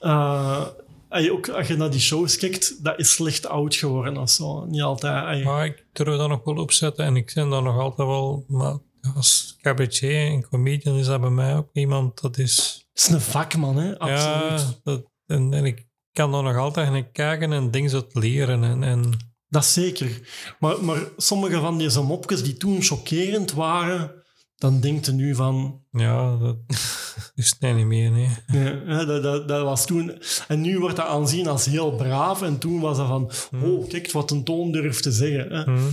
Uh, 0.00 0.66
ey, 1.10 1.30
ook 1.30 1.48
als 1.48 1.66
je 1.66 1.76
naar 1.76 1.90
die 1.90 2.00
shows 2.00 2.36
kijkt, 2.36 2.84
dat 2.84 2.98
is 2.98 3.12
slecht 3.12 3.46
oud 3.46 3.74
geworden 3.74 4.16
of 4.16 4.30
zo. 4.30 4.64
Niet 4.64 4.82
altijd. 4.82 5.44
Maar 5.44 5.64
ik 5.64 5.86
durf 5.92 6.16
dat 6.16 6.28
nog 6.28 6.44
wel 6.44 6.56
opzetten 6.56 7.04
en 7.04 7.16
ik 7.16 7.32
ben 7.34 7.50
daar 7.50 7.62
nog 7.62 7.78
altijd 7.78 8.08
wel... 8.08 8.44
Maar 8.48 8.78
als 9.14 9.56
cabaretier 9.60 10.26
en 10.26 10.48
comedian 10.48 10.96
is 10.96 11.06
dat 11.06 11.20
bij 11.20 11.30
mij 11.30 11.56
ook 11.56 11.68
iemand 11.72 12.20
dat 12.20 12.38
is... 12.38 12.86
Het 12.92 13.02
is 13.02 13.08
een 13.14 13.20
vakman, 13.20 13.76
hè? 13.76 13.98
Absoluut. 13.98 14.60
Ja, 14.60 14.74
dat, 14.82 15.10
en, 15.26 15.54
en 15.54 15.64
ik 15.64 15.86
kan 16.12 16.32
daar 16.32 16.42
nog 16.42 16.56
altijd 16.56 16.90
naar 16.90 17.10
kijken 17.10 17.52
en 17.52 17.70
dingen 17.70 17.90
zo 17.90 18.06
leren. 18.12 18.64
En, 18.64 18.82
en 18.82 19.12
Dat 19.48 19.64
zeker. 19.64 20.20
Maar, 20.58 20.84
maar 20.84 21.00
sommige 21.16 21.60
van 21.60 21.78
deze 21.78 22.02
mopjes 22.02 22.42
die 22.42 22.56
toen 22.56 22.82
chockerend 22.82 23.52
waren, 23.52 24.19
dan 24.60 24.80
denkt 24.80 25.06
je 25.06 25.12
nu 25.12 25.34
van... 25.34 25.82
ja, 25.90 26.36
dat 26.36 26.56
is 27.34 27.54
het 27.58 27.74
niet 27.76 27.86
meer, 27.86 28.10
nee. 28.10 28.28
Nee, 28.46 28.74
hè, 28.84 29.06
dat, 29.06 29.22
dat, 29.22 29.48
dat 29.48 29.62
was 29.64 29.86
toen... 29.86 30.18
En 30.48 30.60
nu 30.60 30.78
wordt 30.78 30.96
dat 30.96 31.06
aanzien 31.06 31.48
als 31.48 31.64
heel 31.66 31.94
braaf. 31.96 32.42
En 32.42 32.58
toen 32.58 32.80
was 32.80 32.96
dat 32.96 33.06
van... 33.06 33.30
Oh, 33.62 33.88
kijk 33.88 34.12
wat 34.12 34.30
een 34.30 34.44
toon 34.44 34.72
durft 34.72 35.02
te 35.02 35.12
zeggen. 35.12 35.52
Hè. 35.52 35.62
Hm. 35.62 35.90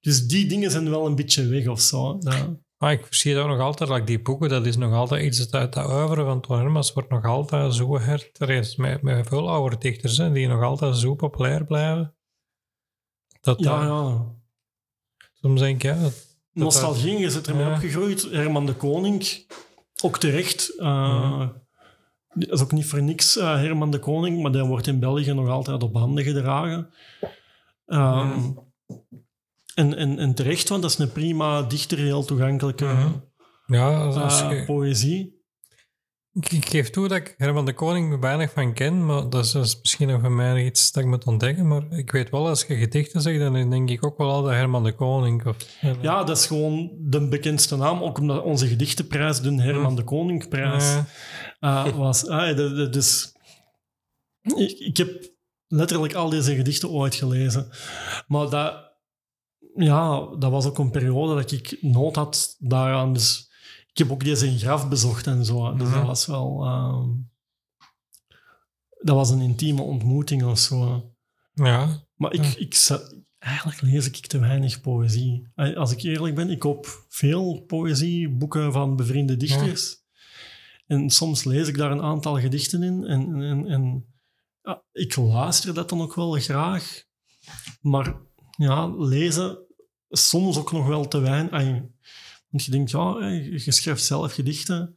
Dus 0.00 0.26
die 0.26 0.46
dingen 0.48 0.70
zijn 0.70 0.90
wel 0.90 1.06
een 1.06 1.14
beetje 1.14 1.46
weg 1.46 1.66
of 1.66 1.80
zo. 1.80 2.18
Dat- 2.18 2.48
Maar 2.78 2.92
ik 2.92 3.06
zie 3.10 3.34
dat 3.34 3.46
nog 3.46 3.60
altijd, 3.60 3.90
like 3.90 4.04
die 4.04 4.22
boeken, 4.22 4.48
dat 4.48 4.66
is 4.66 4.76
nog 4.76 4.92
altijd 4.92 5.24
iets 5.24 5.38
dat 5.38 5.54
uit 5.60 5.72
de 5.72 5.88
oeuvre 5.88 6.24
van 6.24 6.40
Toon 6.40 6.58
Hermans 6.58 6.92
wordt 6.92 7.10
nog 7.10 7.24
altijd 7.24 7.74
zo 7.74 7.98
hertereerd 7.98 8.76
met, 8.76 9.02
met 9.02 9.26
veel 9.28 9.50
oude 9.50 9.78
dichters, 9.78 10.16
hè, 10.16 10.32
die 10.32 10.48
nog 10.48 10.62
altijd 10.62 10.96
zo 10.96 11.14
populair 11.14 11.64
blijven. 11.64 12.14
Dat, 13.40 13.60
ja, 13.60 13.78
dat- 13.78 13.88
ja. 13.88 14.24
Soms 15.32 15.60
denk 15.60 15.74
ik, 15.76 15.82
ja, 15.82 16.00
dat, 16.02 16.29
Nostalgie, 16.52 17.18
je 17.18 17.30
zit 17.30 17.46
ermee 17.46 17.66
opgegroeid. 17.66 18.22
Herman 18.30 18.66
de 18.66 18.74
Koning, 18.74 19.46
ook 20.02 20.18
terecht. 20.18 20.72
Uh, 20.76 21.48
Dat 22.34 22.50
is 22.50 22.60
ook 22.62 22.72
niet 22.72 22.86
voor 22.86 23.02
niks 23.02 23.36
eh, 23.36 23.54
Herman 23.54 23.90
de 23.90 23.98
Koning, 23.98 24.42
maar 24.42 24.52
die 24.52 24.62
wordt 24.62 24.86
in 24.86 24.98
België 25.00 25.32
nog 25.32 25.48
altijd 25.48 25.82
op 25.82 25.94
handen 25.94 26.24
gedragen. 26.24 26.90
Ehm, 27.86 28.40
en, 29.74 29.96
en, 29.96 30.18
en 30.18 30.34
terecht, 30.34 30.68
want 30.68 30.82
dat 30.82 30.90
is 30.90 30.98
een 30.98 31.12
prima 31.12 31.62
dichter, 31.62 31.98
heel 31.98 32.24
toegankelijke 32.24 32.84
Mhm. 32.84 33.12
ja 33.66 34.04
als, 34.04 34.40
eh, 34.40 34.50
je- 34.58 34.64
poëzie. 34.64 35.39
Ik, 36.32 36.68
geef 36.68 36.90
toe 36.90 37.08
dat 37.08 37.18
ik 37.18 37.34
Herman 37.36 37.64
de 37.64 37.74
Koning 37.74 38.12
er 38.12 38.20
weinig 38.20 38.52
van 38.52 38.74
ken, 38.74 39.06
maar 39.06 39.28
dat 39.28 39.44
is, 39.44 39.52
dat 39.52 39.64
is 39.64 39.78
misschien 39.80 40.08
nog 40.08 40.20
voor 40.20 40.32
mij 40.32 40.64
iets 40.64 40.92
dat 40.92 41.02
ik 41.02 41.08
moet 41.08 41.24
ontdekken. 41.24 41.68
Maar 41.68 41.90
ik 41.90 42.10
weet 42.10 42.30
wel, 42.30 42.48
als 42.48 42.64
je 42.64 42.76
gedichten 42.76 43.20
zegt, 43.20 43.38
dan 43.38 43.70
denk 43.70 43.90
ik 43.90 44.04
ook 44.04 44.18
wel 44.18 44.30
altijd 44.30 44.56
Herman 44.56 44.84
de 44.84 44.94
Koning. 44.94 45.46
Of, 45.46 45.56
Ja, 46.00 46.24
dat 46.24 46.36
is 46.36 46.46
gewoon 46.46 46.90
de 46.98 47.28
bekendste 47.28 47.76
naam, 47.76 48.02
ook 48.02 48.18
omdat 48.18 48.42
onze 48.42 48.66
gedichtenprijs 48.66 49.40
de 49.40 49.62
Herman 49.62 49.96
de 49.96 50.04
Koningprijs 50.04 50.96
eh, 51.60 51.96
was. 51.96 52.26
Ah, 52.26 52.56
dus 52.90 53.36
ik, 54.42 54.78
ik 54.78 54.96
heb 54.96 55.30
letterlijk 55.66 56.14
al 56.14 56.30
deze 56.30 56.54
gedichten 56.54 56.90
ooit 56.90 57.14
gelezen. 57.14 57.68
Maar 58.26 58.50
dat, 58.50 58.92
ja, 59.74 60.26
dat 60.38 60.50
was 60.50 60.66
ook 60.66 60.78
een 60.78 60.90
periode 60.90 61.34
dat 61.34 61.52
ik 61.52 61.76
nood 61.80 62.16
had 62.16 62.56
daaraan. 62.58 63.12
Dus 63.12 63.49
ik 63.92 63.98
heb 63.98 64.10
ook 64.10 64.24
deze 64.24 64.58
graf 64.58 64.88
bezocht 64.88 65.26
en 65.26 65.44
zo. 65.44 65.72
Dus 65.74 65.88
Mhm. 65.88 65.96
dat 65.98 66.06
was 66.06 66.26
wel... 66.26 66.64
ehm, 66.64 67.08
dat 69.02 69.16
was 69.16 69.30
een 69.30 69.40
intieme 69.40 69.82
ontmoeting 69.82 70.44
of 70.44 70.58
zo. 70.58 71.10
ja. 71.54 72.08
Maar 72.14 72.32
ik, 72.32 72.44
Ja. 72.44 72.56
ik, 72.56 72.88
eigenlijk 73.38 73.80
lees 73.80 74.06
ik 74.06 74.16
te 74.26 74.38
weinig 74.38 74.80
poëzie. 74.80 75.48
Als 75.54 75.92
ik 75.92 76.02
eerlijk 76.02 76.34
ben, 76.34 76.50
ik 76.50 76.58
koop 76.58 77.04
veel 77.08 77.60
poëzieboeken 77.66 78.72
van 78.72 78.96
bevriende 78.96 79.36
dichters. 79.36 79.98
En 80.86 81.10
soms 81.10 81.44
lees 81.44 81.68
ik 81.68 81.76
daar 81.76 81.90
een 81.90 82.02
aantal 82.02 82.40
gedichten 82.40 82.82
in. 82.82 83.04
En, 83.04 83.42
en, 83.42 83.66
en 83.66 84.06
ja, 84.62 84.82
ik 84.92 85.16
luister 85.16 85.74
dat 85.74 85.88
dan 85.88 86.00
ook 86.00 86.14
wel 86.14 86.32
graag. 86.32 87.02
Maar 87.80 88.16
ja, 88.56 88.86
lezen 88.86 89.58
soms 90.08 90.58
ook 90.58 90.72
nog 90.72 90.86
wel 90.86 91.08
te 91.08 91.18
weinig. 91.18 91.82
Want 92.50 92.64
je 92.64 92.70
denkt, 92.70 92.90
ja, 92.90 93.16
eh, 93.16 93.64
je 93.64 93.72
schrijft 93.72 94.04
zelf 94.04 94.34
gedichten. 94.34 94.96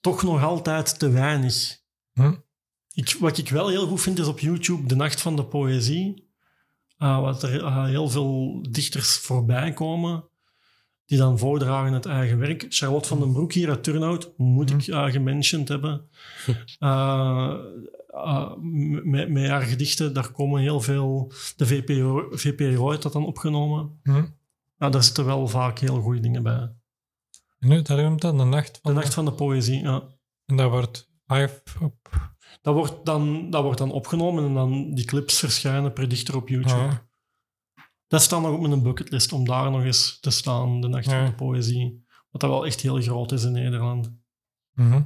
Toch 0.00 0.22
nog 0.22 0.42
altijd 0.42 0.98
te 0.98 1.10
weinig. 1.10 1.80
Hm. 2.12 2.34
Ik, 2.92 3.16
wat 3.20 3.38
ik 3.38 3.48
wel 3.48 3.68
heel 3.68 3.86
goed 3.86 4.00
vind, 4.00 4.18
is 4.18 4.26
op 4.26 4.40
YouTube 4.40 4.86
De 4.86 4.96
Nacht 4.96 5.20
van 5.20 5.36
de 5.36 5.44
Poëzie. 5.44 6.26
Uh, 6.98 7.20
wat 7.20 7.42
er 7.42 7.54
uh, 7.54 7.84
heel 7.84 8.08
veel 8.08 8.66
dichters 8.70 9.16
voorbij 9.16 9.72
komen, 9.72 10.24
die 11.04 11.18
dan 11.18 11.38
voordragen 11.38 11.92
het 11.92 12.06
eigen 12.06 12.38
werk. 12.38 12.66
Charlotte 12.68 13.08
van 13.08 13.18
den 13.18 13.32
Broek 13.32 13.52
hier 13.52 13.68
uit 13.68 13.82
Turnhout, 13.82 14.32
moet 14.36 14.70
ik 14.70 14.86
uh, 14.86 15.04
gementiond 15.04 15.68
hebben. 15.68 16.02
Uh, 16.78 17.54
uh, 18.10 18.52
met, 19.02 19.28
met 19.28 19.48
haar 19.48 19.62
gedichten, 19.62 20.14
daar 20.14 20.32
komen 20.32 20.60
heel 20.60 20.80
veel... 20.80 21.32
De 21.56 21.66
VPRO, 21.66 22.28
VPRO 22.30 22.90
heeft 22.90 23.02
dat 23.02 23.12
dan 23.12 23.26
opgenomen. 23.26 24.00
Hm. 24.02 24.24
Ja, 24.78 24.88
daar 24.88 25.02
zitten 25.02 25.24
wel 25.24 25.48
vaak 25.48 25.78
heel 25.78 26.00
goede 26.00 26.20
dingen 26.20 26.42
bij. 26.42 26.76
En 27.58 27.68
nu, 27.68 27.82
noemt 27.86 28.20
dan 28.20 28.38
de 28.38 28.44
nacht 28.44 28.74
De 28.74 28.78
van 28.82 28.94
Nacht 28.94 29.14
van 29.14 29.24
de 29.24 29.32
Poëzie, 29.32 29.82
ja. 29.82 30.02
En 30.44 30.56
dat 30.56 30.70
wordt 30.70 31.10
live 31.26 31.62
op... 31.80 32.26
Dat 32.60 32.74
wordt, 32.74 33.04
dan, 33.06 33.50
dat 33.50 33.62
wordt 33.62 33.78
dan 33.78 33.90
opgenomen 33.90 34.44
en 34.44 34.54
dan 34.54 34.94
die 34.94 35.04
clips 35.04 35.38
verschijnen 35.38 35.92
per 35.92 36.08
dichter 36.08 36.36
op 36.36 36.48
YouTube. 36.48 36.76
Ja. 36.76 37.08
Dat 38.06 38.22
staat 38.22 38.42
nog 38.42 38.52
op 38.52 38.60
mijn 38.60 38.82
bucketlist 38.82 39.32
om 39.32 39.44
daar 39.44 39.70
nog 39.70 39.82
eens 39.82 40.20
te 40.20 40.30
staan, 40.30 40.80
de 40.80 40.88
Nacht 40.88 41.04
Ja. 41.04 41.10
van 41.10 41.24
de 41.24 41.34
Poëzie. 41.34 42.06
Wat 42.30 42.40
dat 42.40 42.50
wel 42.50 42.66
echt 42.66 42.80
heel 42.80 43.00
groot 43.00 43.32
is 43.32 43.44
in 43.44 43.52
Nederland. 43.52 44.12
Mhm. 44.72 45.02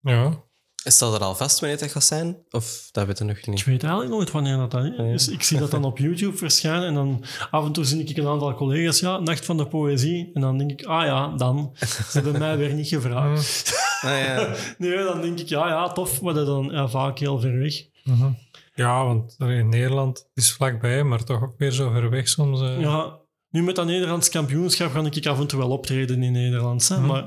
Ja. 0.00 0.44
Staat 0.90 1.14
er 1.14 1.20
al 1.20 1.34
vast 1.34 1.60
wanneer 1.60 1.78
dat 1.78 1.90
gaat 1.92 2.04
zijn? 2.04 2.36
Of 2.50 2.88
dat 2.92 3.06
weten 3.06 3.26
we 3.26 3.32
nog 3.32 3.40
Ik 3.40 3.46
niet? 3.46 3.64
weet 3.64 3.82
eigenlijk 3.82 4.12
nooit 4.14 4.30
wanneer 4.30 4.56
dat, 4.56 4.70
dat 4.70 4.84
is. 4.98 5.28
Ik 5.28 5.42
zie 5.42 5.58
dat 5.58 5.70
dan 5.70 5.84
op 5.84 5.98
YouTube 5.98 6.36
verschijnen 6.36 6.86
en 6.86 6.94
dan 6.94 7.24
af 7.50 7.64
en 7.66 7.72
toe 7.72 7.84
zie 7.84 8.04
ik 8.04 8.16
een 8.16 8.26
aantal 8.26 8.54
collega's, 8.54 9.00
ja, 9.00 9.18
Nacht 9.18 9.44
van 9.44 9.56
de 9.56 9.66
Poëzie. 9.66 10.30
En 10.34 10.40
dan 10.40 10.58
denk 10.58 10.70
ik, 10.70 10.84
ah 10.86 11.04
ja, 11.04 11.28
dan. 11.36 11.72
Ze 11.86 12.08
hebben 12.12 12.38
mij 12.38 12.56
weer 12.56 12.74
niet 12.74 12.88
gevraagd. 12.88 13.72
Ah, 14.00 14.10
ja. 14.18 14.54
Nee, 14.78 15.04
dan 15.04 15.20
denk 15.20 15.38
ik, 15.38 15.48
ja, 15.48 15.68
ja, 15.68 15.88
tof, 15.92 16.20
maar 16.22 16.34
dat 16.34 16.46
dan 16.46 16.68
ja, 16.72 16.88
vaak 16.88 17.18
heel 17.18 17.40
ver 17.40 17.58
weg. 17.58 17.74
Mhm. 18.04 18.30
Ja, 18.74 19.04
want 19.04 19.34
in 19.38 19.68
Nederland 19.68 20.28
is 20.34 20.52
vlakbij, 20.52 21.02
maar 21.04 21.24
toch 21.24 21.42
ook 21.42 21.54
weer 21.58 21.70
zo 21.70 21.90
ver 21.90 22.10
weg 22.10 22.28
soms. 22.28 22.60
eh. 22.60 22.80
Ja, 22.80 23.18
nu 23.50 23.62
met 23.62 23.76
dat 23.76 23.86
Nederlands 23.86 24.28
kampioenschap 24.28 24.90
ga 24.90 25.04
ik 25.10 25.26
af 25.26 25.38
en 25.38 25.46
toe 25.46 25.58
wel 25.58 25.70
optreden 25.70 26.22
in 26.22 26.32
Nederlands. 26.32 26.88
Hè? 26.88 26.96
Mhm. 26.98 27.06
Maar 27.06 27.22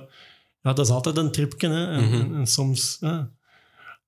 ja, 0.62 0.74
dat 0.74 0.86
is 0.86 0.90
altijd 0.94 1.18
een 1.18 1.32
tripje. 1.32 1.68
Hè? 1.70 1.86
En, 1.92 2.04
Mhm. 2.04 2.14
en, 2.22 2.36
en 2.36 2.48
soms... 2.48 2.98
Hè? 3.00 3.20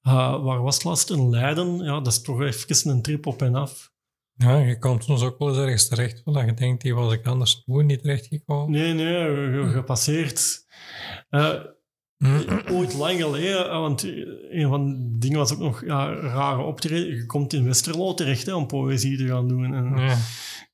Ah, 0.05 0.43
waar 0.43 0.61
was 0.61 0.75
het 0.75 0.83
last? 0.83 1.09
In 1.09 1.29
Leiden. 1.29 1.77
Ja, 1.77 1.93
dat 1.99 2.07
is 2.07 2.21
toch 2.21 2.41
even 2.41 2.89
een 2.91 3.01
trip 3.01 3.25
op 3.25 3.41
en 3.41 3.55
af. 3.55 3.91
Ja, 4.35 4.57
je 4.57 4.79
komt 4.79 5.03
soms 5.03 5.21
ook 5.23 5.39
wel 5.39 5.47
eens 5.47 5.57
ergens 5.57 5.87
terecht, 5.87 6.21
dat 6.25 6.45
je 6.45 6.53
denkt, 6.53 6.81
die 6.83 6.95
was 6.95 7.13
ik 7.13 7.25
anders 7.27 7.63
nooit 7.65 7.85
niet 7.85 8.01
terechtgekomen. 8.01 8.71
Nee, 8.71 8.93
nee, 8.93 9.13
ge- 9.63 9.69
gepasseerd. 9.73 10.65
Eh, 11.29 11.59
Mhm. 12.17 12.61
ooit 12.71 12.93
lang 12.93 13.21
geleden, 13.21 13.69
eh, 13.69 13.79
want 13.79 14.03
een 14.49 14.67
van 14.67 14.87
de 15.11 15.17
dingen 15.17 15.37
was 15.37 15.53
ook 15.53 15.59
nog 15.59 15.85
ja, 15.85 16.13
rare 16.13 16.61
optreden. 16.63 17.15
Je 17.15 17.25
komt 17.25 17.53
in 17.53 17.65
Westerlo 17.65 18.13
terecht 18.13 18.45
hè, 18.45 18.53
om 18.53 18.67
poëzie 18.67 19.17
te 19.17 19.27
gaan 19.27 19.47
doen. 19.47 19.73
En, 19.73 19.97
Ja. 19.97 20.17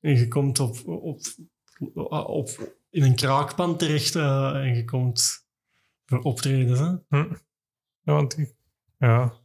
en 0.00 0.16
je 0.16 0.28
komt 0.28 0.58
op, 0.60 0.76
op, 0.86 1.20
op, 2.26 2.74
in 2.90 3.02
een 3.02 3.14
kraakpand 3.14 3.78
terecht 3.78 4.14
eh, 4.14 4.54
en 4.54 4.76
je 4.76 4.84
komt 4.84 5.46
voor 6.06 6.18
optredens. 6.20 6.78
Hè? 6.78 6.86
Hm. 7.08 7.34
Ja, 8.02 8.12
want 8.12 8.38
ik- 8.38 8.54
ja. 9.00 9.38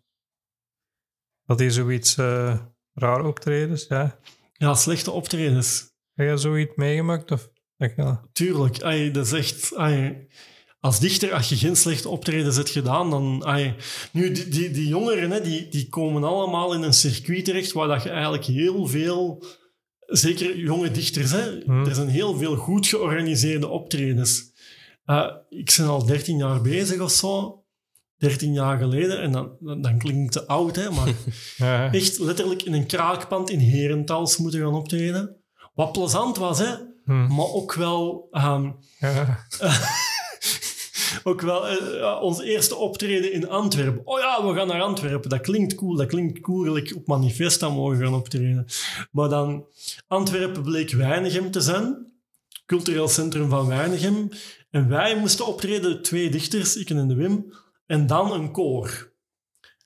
Dat 1.46 1.60
is 1.62 1.74
zoiets 1.76 2.18
eh, 2.18 2.60
raar 2.94 3.26
optredens, 3.26 3.86
ja. 3.88 4.20
Ja, 4.54 4.74
slechte 4.74 5.12
optredens. 5.12 5.94
Heb 6.14 6.30
je 6.30 6.38
zoiets 6.38 6.76
meegemaakt? 6.76 7.32
Of, 7.32 7.50
je- 7.78 8.18
Tuurlijk. 8.32 8.80
Dat 9.14 9.26
is 9.26 9.32
echt... 9.32 9.74
als 10.80 11.00
dichter, 11.00 11.34
als 11.34 11.50
je 11.50 11.56
geen 11.56 11.76
slechte 11.76 12.10
optredens 12.10 12.56
hebt 12.56 12.70
gedaan, 12.70 13.10
dan... 13.10 13.46
ai, 13.46 13.76
nu, 14.12 14.32
die, 14.32 14.48
die, 14.48 14.72
die 14.72 14.88
jongeren, 14.88 15.32
hè, 15.32 15.42
die, 15.42 15.68
die 15.68 15.90
komen 15.90 16.24
allemaal 16.24 16.74
in 16.74 16.82
een 16.82 16.94
circuit 16.94 17.46
terecht 17.46 17.72
waar 17.72 17.88
dat 17.88 18.04
je 18.04 18.10
eigenlijk 18.10 18.44
heel 18.44 18.86
veel... 18.88 19.44
Zeker 20.06 20.58
jonge 20.58 20.92
dichters, 20.92 21.32
hè. 21.32 21.62
Hmm. 21.64 21.86
Er 21.86 21.96
zijn 21.96 22.08
heel 22.08 22.36
veel 22.38 22.56
goed 22.56 22.88
georganiseerde 22.88 23.68
optredens. 23.68 24.52
Eh, 25.06 25.32
ik 25.50 25.74
ben 25.78 25.88
al 25.88 26.06
13 26.06 26.38
jaar 26.38 26.62
bezig 26.62 27.00
of 27.00 27.12
zo. 27.12 27.65
13 28.26 28.54
jaar 28.54 28.78
geleden. 28.78 29.22
En 29.22 29.32
dan, 29.32 29.58
dan, 29.60 29.98
klinkt 29.98 30.34
het 30.34 30.44
te 30.44 30.50
oud, 30.52 30.76
hè. 30.76 30.92
Maar 30.92 31.14
ja. 31.58 31.92
echt 31.92 32.20
letterlijk 32.20 32.62
in 32.62 32.74
een 32.74 32.86
kraakpand 32.86 33.50
in 33.50 33.60
Herentals 33.60 34.38
moeten 34.38 34.60
gaan 34.60 34.74
optreden. 34.74 35.36
Wat 35.74 35.92
plezant 35.92 36.38
was, 36.38 36.60
hè. 36.60 36.74
Hm. 37.06 37.36
Maar 37.36 37.48
ook 37.48 37.74
wel... 37.74 38.28
ehm, 38.32 38.72
ja. 39.00 39.46
ook 41.30 41.42
wel 41.42 41.68
eh, 41.68 42.00
ja, 42.00 42.20
ons 42.20 42.42
eerste 42.42 42.76
optreden 42.76 43.32
in 43.32 43.50
Antwerpen. 43.50 44.08
Oh 44.08 44.20
ja, 44.20 44.48
we 44.48 44.54
gaan 44.54 44.68
naar 44.68 44.82
Antwerpen. 44.82 45.30
Dat 45.30 45.42
klinkt 45.42 45.76
cool. 45.76 45.96
Dat 45.96 46.08
klinkt 46.08 46.38
ik 46.38 46.96
op 46.96 47.08
Manifesta 47.08 47.70
mogen 47.70 47.98
gaan 47.98 48.14
optreden. 48.14 48.66
Maar 49.12 49.30
dan, 49.30 49.66
Antwerpen 50.08 50.64
bleek 50.64 50.92
Weinigem 50.92 51.52
te 51.52 51.62
zijn. 51.62 52.14
Cultureel 52.66 53.08
centrum 53.08 53.50
van 53.50 53.68
Weinigem. 53.68 54.30
En 54.72 54.90
wij 54.90 55.18
moesten 55.18 55.48
optreden, 55.48 56.02
twee 56.02 56.30
dichters, 56.30 56.76
ik 56.76 56.90
en 56.90 57.08
de 57.08 57.16
Wim. 57.16 57.54
En 57.86 58.08
dan 58.08 58.32
een 58.32 58.52
koor. 58.52 59.14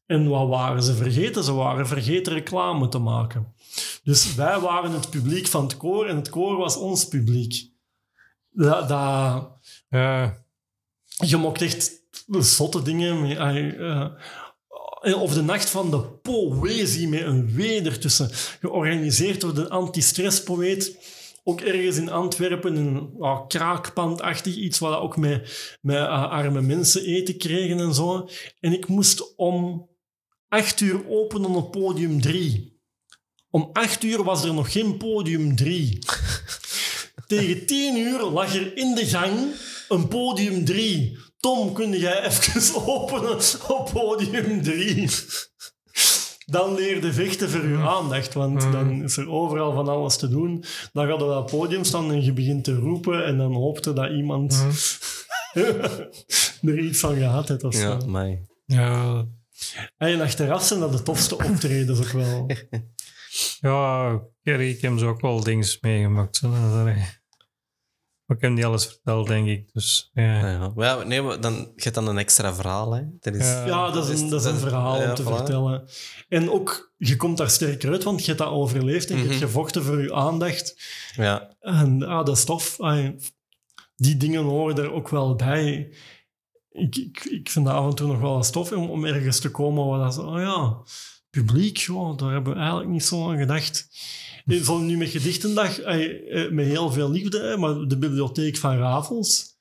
En 0.05 0.29
wat 0.29 0.47
waren 0.47 0.83
ze 0.83 0.93
vergeten? 0.95 1.43
Ze 1.43 1.53
waren 1.53 1.87
vergeten 1.87 2.33
reclame 2.33 2.87
te 2.87 2.97
maken. 2.97 3.53
Dus 4.03 4.35
wij 4.35 4.59
waren 4.59 4.91
het 4.91 5.09
publiek 5.09 5.47
van 5.47 5.63
het 5.63 5.77
koor 5.77 6.07
en 6.07 6.15
het 6.15 6.29
koor 6.29 6.57
was 6.57 6.77
ons 6.77 7.07
publiek. 7.07 7.69
Dat, 8.49 8.89
dat, 8.89 9.51
je 11.25 11.37
mocht 11.37 11.61
echt 11.61 12.01
zotte 12.39 12.81
dingen 12.81 13.21
mee. 13.21 13.37
eh, 13.37 14.01
eh, 15.01 15.21
of 15.21 15.33
de 15.33 15.41
nacht 15.41 15.69
van 15.69 15.91
de 15.91 16.01
poëzie 16.01 17.07
met 17.07 17.21
een 17.21 17.55
W 17.55 17.59
ertussen. 17.59 18.29
Georganiseerd 18.59 19.41
door 19.41 19.53
de 19.53 19.69
anti-stresspoëet. 19.69 20.97
Ook 21.43 21.61
ergens 21.61 21.97
in 21.97 22.09
Antwerpen, 22.09 22.75
een 22.75 23.13
ja, 23.19 23.45
kraakpandachtig 23.47 24.55
iets 24.55 24.79
waar 24.79 24.91
we 24.91 24.97
ook 24.97 25.17
met, 25.17 25.77
met 25.81 25.97
eh, 25.97 26.29
arme 26.31 26.61
mensen 26.61 27.05
eten 27.05 27.37
kregen 27.37 27.79
en 27.79 27.93
zo. 27.93 28.29
En 28.59 28.73
ik 28.73 28.87
moest 28.87 29.35
om 29.35 29.89
acht 30.47 30.79
uur 30.79 31.09
openen 31.09 31.55
op 31.55 31.71
podium 31.71 32.21
drie. 32.21 32.77
Om 33.49 33.69
acht 33.73 34.03
uur 34.03 34.23
was 34.23 34.43
er 34.43 34.53
nog 34.53 34.71
geen 34.71 34.97
podium 34.97 35.55
drie. 35.55 35.99
Tegen 37.27 37.65
tien 37.65 37.97
uur 37.97 38.21
lag 38.21 38.55
er 38.55 38.77
in 38.77 38.95
de 38.95 39.05
gang 39.05 39.53
een 39.89 40.07
podium 40.07 40.65
3. 40.65 41.17
Tom, 41.39 41.73
kun 41.73 41.99
jij 41.99 42.25
even 42.25 42.85
openen 42.85 43.37
op 43.67 43.89
podium 43.93 44.63
3? 44.63 45.09
Dan 46.51 46.75
leerde 46.75 47.13
vechten 47.13 47.49
voor 47.49 47.61
uw 47.61 47.79
aandacht, 47.79 48.33
want 48.33 48.61
dan 48.61 49.03
is 49.03 49.17
er 49.17 49.29
overal 49.29 49.73
van 49.73 49.87
alles 49.87 50.17
te 50.17 50.29
doen. 50.29 50.63
Dan 50.93 51.07
gaat 51.07 51.21
er 51.21 51.37
op 51.37 51.43
het 51.43 51.51
podium 51.59 51.83
staan 51.83 52.11
en 52.11 52.23
je 52.23 52.33
begint 52.33 52.63
te 52.63 52.75
roepen 52.75 53.25
en 53.25 53.37
dan 53.37 53.53
hoopte 53.53 53.93
dat 53.93 54.11
iemand 54.11 54.65
er 56.61 56.79
iets 56.79 56.99
van 56.99 57.15
gehad 57.15 57.47
heeft 57.47 57.63
of 57.63 57.75
zo. 57.75 57.89
Ja, 57.89 58.05
mij. 58.05 58.41
ja, 58.65 59.25
En 59.97 60.21
achteraf 60.21 60.63
zijn 60.63 60.79
dat 60.79 60.91
de 60.91 61.03
tofste 61.03 61.35
optredens 61.35 61.99
ook 61.99 62.11
wel. 62.11 62.49
ja 63.61 64.19
Kerry, 64.43 64.69
ik 64.69 64.81
heb 64.81 64.97
zo 64.97 65.07
ook 65.09 65.21
wel 65.21 65.43
dingen 65.43 65.67
meegemaakt. 65.81 66.35
zo, 66.35 66.51
Maar 68.29 68.37
ik 68.37 68.43
heb 68.43 68.53
niet 68.53 68.65
alles 68.65 68.85
verteld, 68.85 69.27
denk 69.27 69.47
ik. 69.47 69.69
Dus 69.73 70.09
ja. 70.13 70.49
Ja, 70.49 70.71
maar 70.75 70.85
ja, 70.85 71.03
nee, 71.03 71.21
maar 71.21 71.41
dan, 71.41 71.53
je 71.53 71.83
hebt 71.83 71.95
dan 71.95 72.07
een 72.07 72.17
extra 72.17 72.53
verhaal. 72.53 72.91
Hè. 72.93 73.01
Dat 73.19 73.33
is, 73.35 73.45
Ja. 73.47 73.91
Dat 73.91 74.09
is 74.09 74.21
een, 74.21 74.29
dat 74.29 74.45
is 74.45 74.51
een 74.51 74.57
verhaal 74.57 75.01
Ja, 75.01 75.09
om 75.09 75.15
te 75.15 75.23
voilà. 75.23 75.25
vertellen. 75.35 75.87
En 76.27 76.51
ook, 76.51 76.93
je 76.97 77.15
komt 77.15 77.37
daar 77.37 77.49
sterker 77.49 77.91
uit, 77.91 78.03
want 78.03 78.19
je 78.19 78.25
hebt 78.25 78.37
dat 78.37 78.47
overleefd 78.49 79.09
en 79.09 79.15
je 79.15 79.21
hebt 79.21 79.33
Mhm. 79.35 79.43
gevochten 79.43 79.83
voor 79.83 80.01
je 80.01 80.13
aandacht. 80.13 80.75
ja. 81.15 81.55
En 81.59 82.03
ah, 82.03 82.25
dat 82.25 82.37
is 82.37 82.43
tof. 82.45 82.79
Ah, 82.79 83.07
die 83.95 84.17
dingen 84.17 84.43
horen 84.43 84.77
er 84.77 84.91
ook 84.91 85.09
wel 85.09 85.35
bij. 85.35 85.93
Ik, 86.71 86.95
ik, 86.95 87.23
ik 87.25 87.49
vind 87.49 87.65
dat 87.65 87.73
af 87.75 87.89
en 87.89 87.95
toe 87.95 88.07
nog 88.07 88.19
wel 88.19 88.35
eens 88.37 88.49
tof 88.51 88.71
om, 88.71 88.89
om 88.89 89.05
ergens 89.05 89.39
te 89.39 89.51
komen 89.51 89.85
waar 89.85 89.99
dat 89.99 90.13
zo, 90.13 90.21
oh 90.21 90.39
ja, 90.39 90.77
publiek, 91.29 91.77
joh, 91.77 92.17
daar 92.17 92.31
hebben 92.31 92.53
we 92.53 92.59
eigenlijk 92.59 92.89
niet 92.89 93.03
zo 93.05 93.31
aan 93.31 93.37
gedacht. 93.37 93.87
Zo 94.49 94.77
nu 94.77 94.97
met 94.97 95.09
Gedichtendag, 95.09 95.79
eh, 95.79 96.51
met 96.51 96.65
heel 96.65 96.91
veel 96.91 97.11
liefde, 97.11 97.57
maar 97.57 97.87
de 97.87 97.97
bibliotheek 97.97 98.57
van 98.57 98.77
Ravels, 98.77 99.57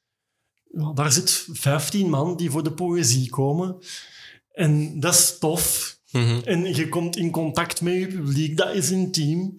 ja, 0.71 0.93
daar 0.93 1.13
zit 1.13 1.49
15 1.53 2.11
man 2.11 2.37
die 2.37 2.51
voor 2.51 2.63
de 2.63 2.73
poëzie 2.73 3.31
komen. 3.31 3.77
En 4.53 5.01
dat 5.01 5.15
is 5.15 5.39
tof. 5.39 5.97
Mhm. 6.11 6.41
En 6.45 6.75
je 6.75 6.89
komt 6.89 7.17
in 7.17 7.31
contact 7.31 7.81
met 7.81 7.95
je 7.95 8.07
publiek, 8.07 8.57
dat 8.57 8.75
is 8.75 8.91
intiem. 8.91 9.59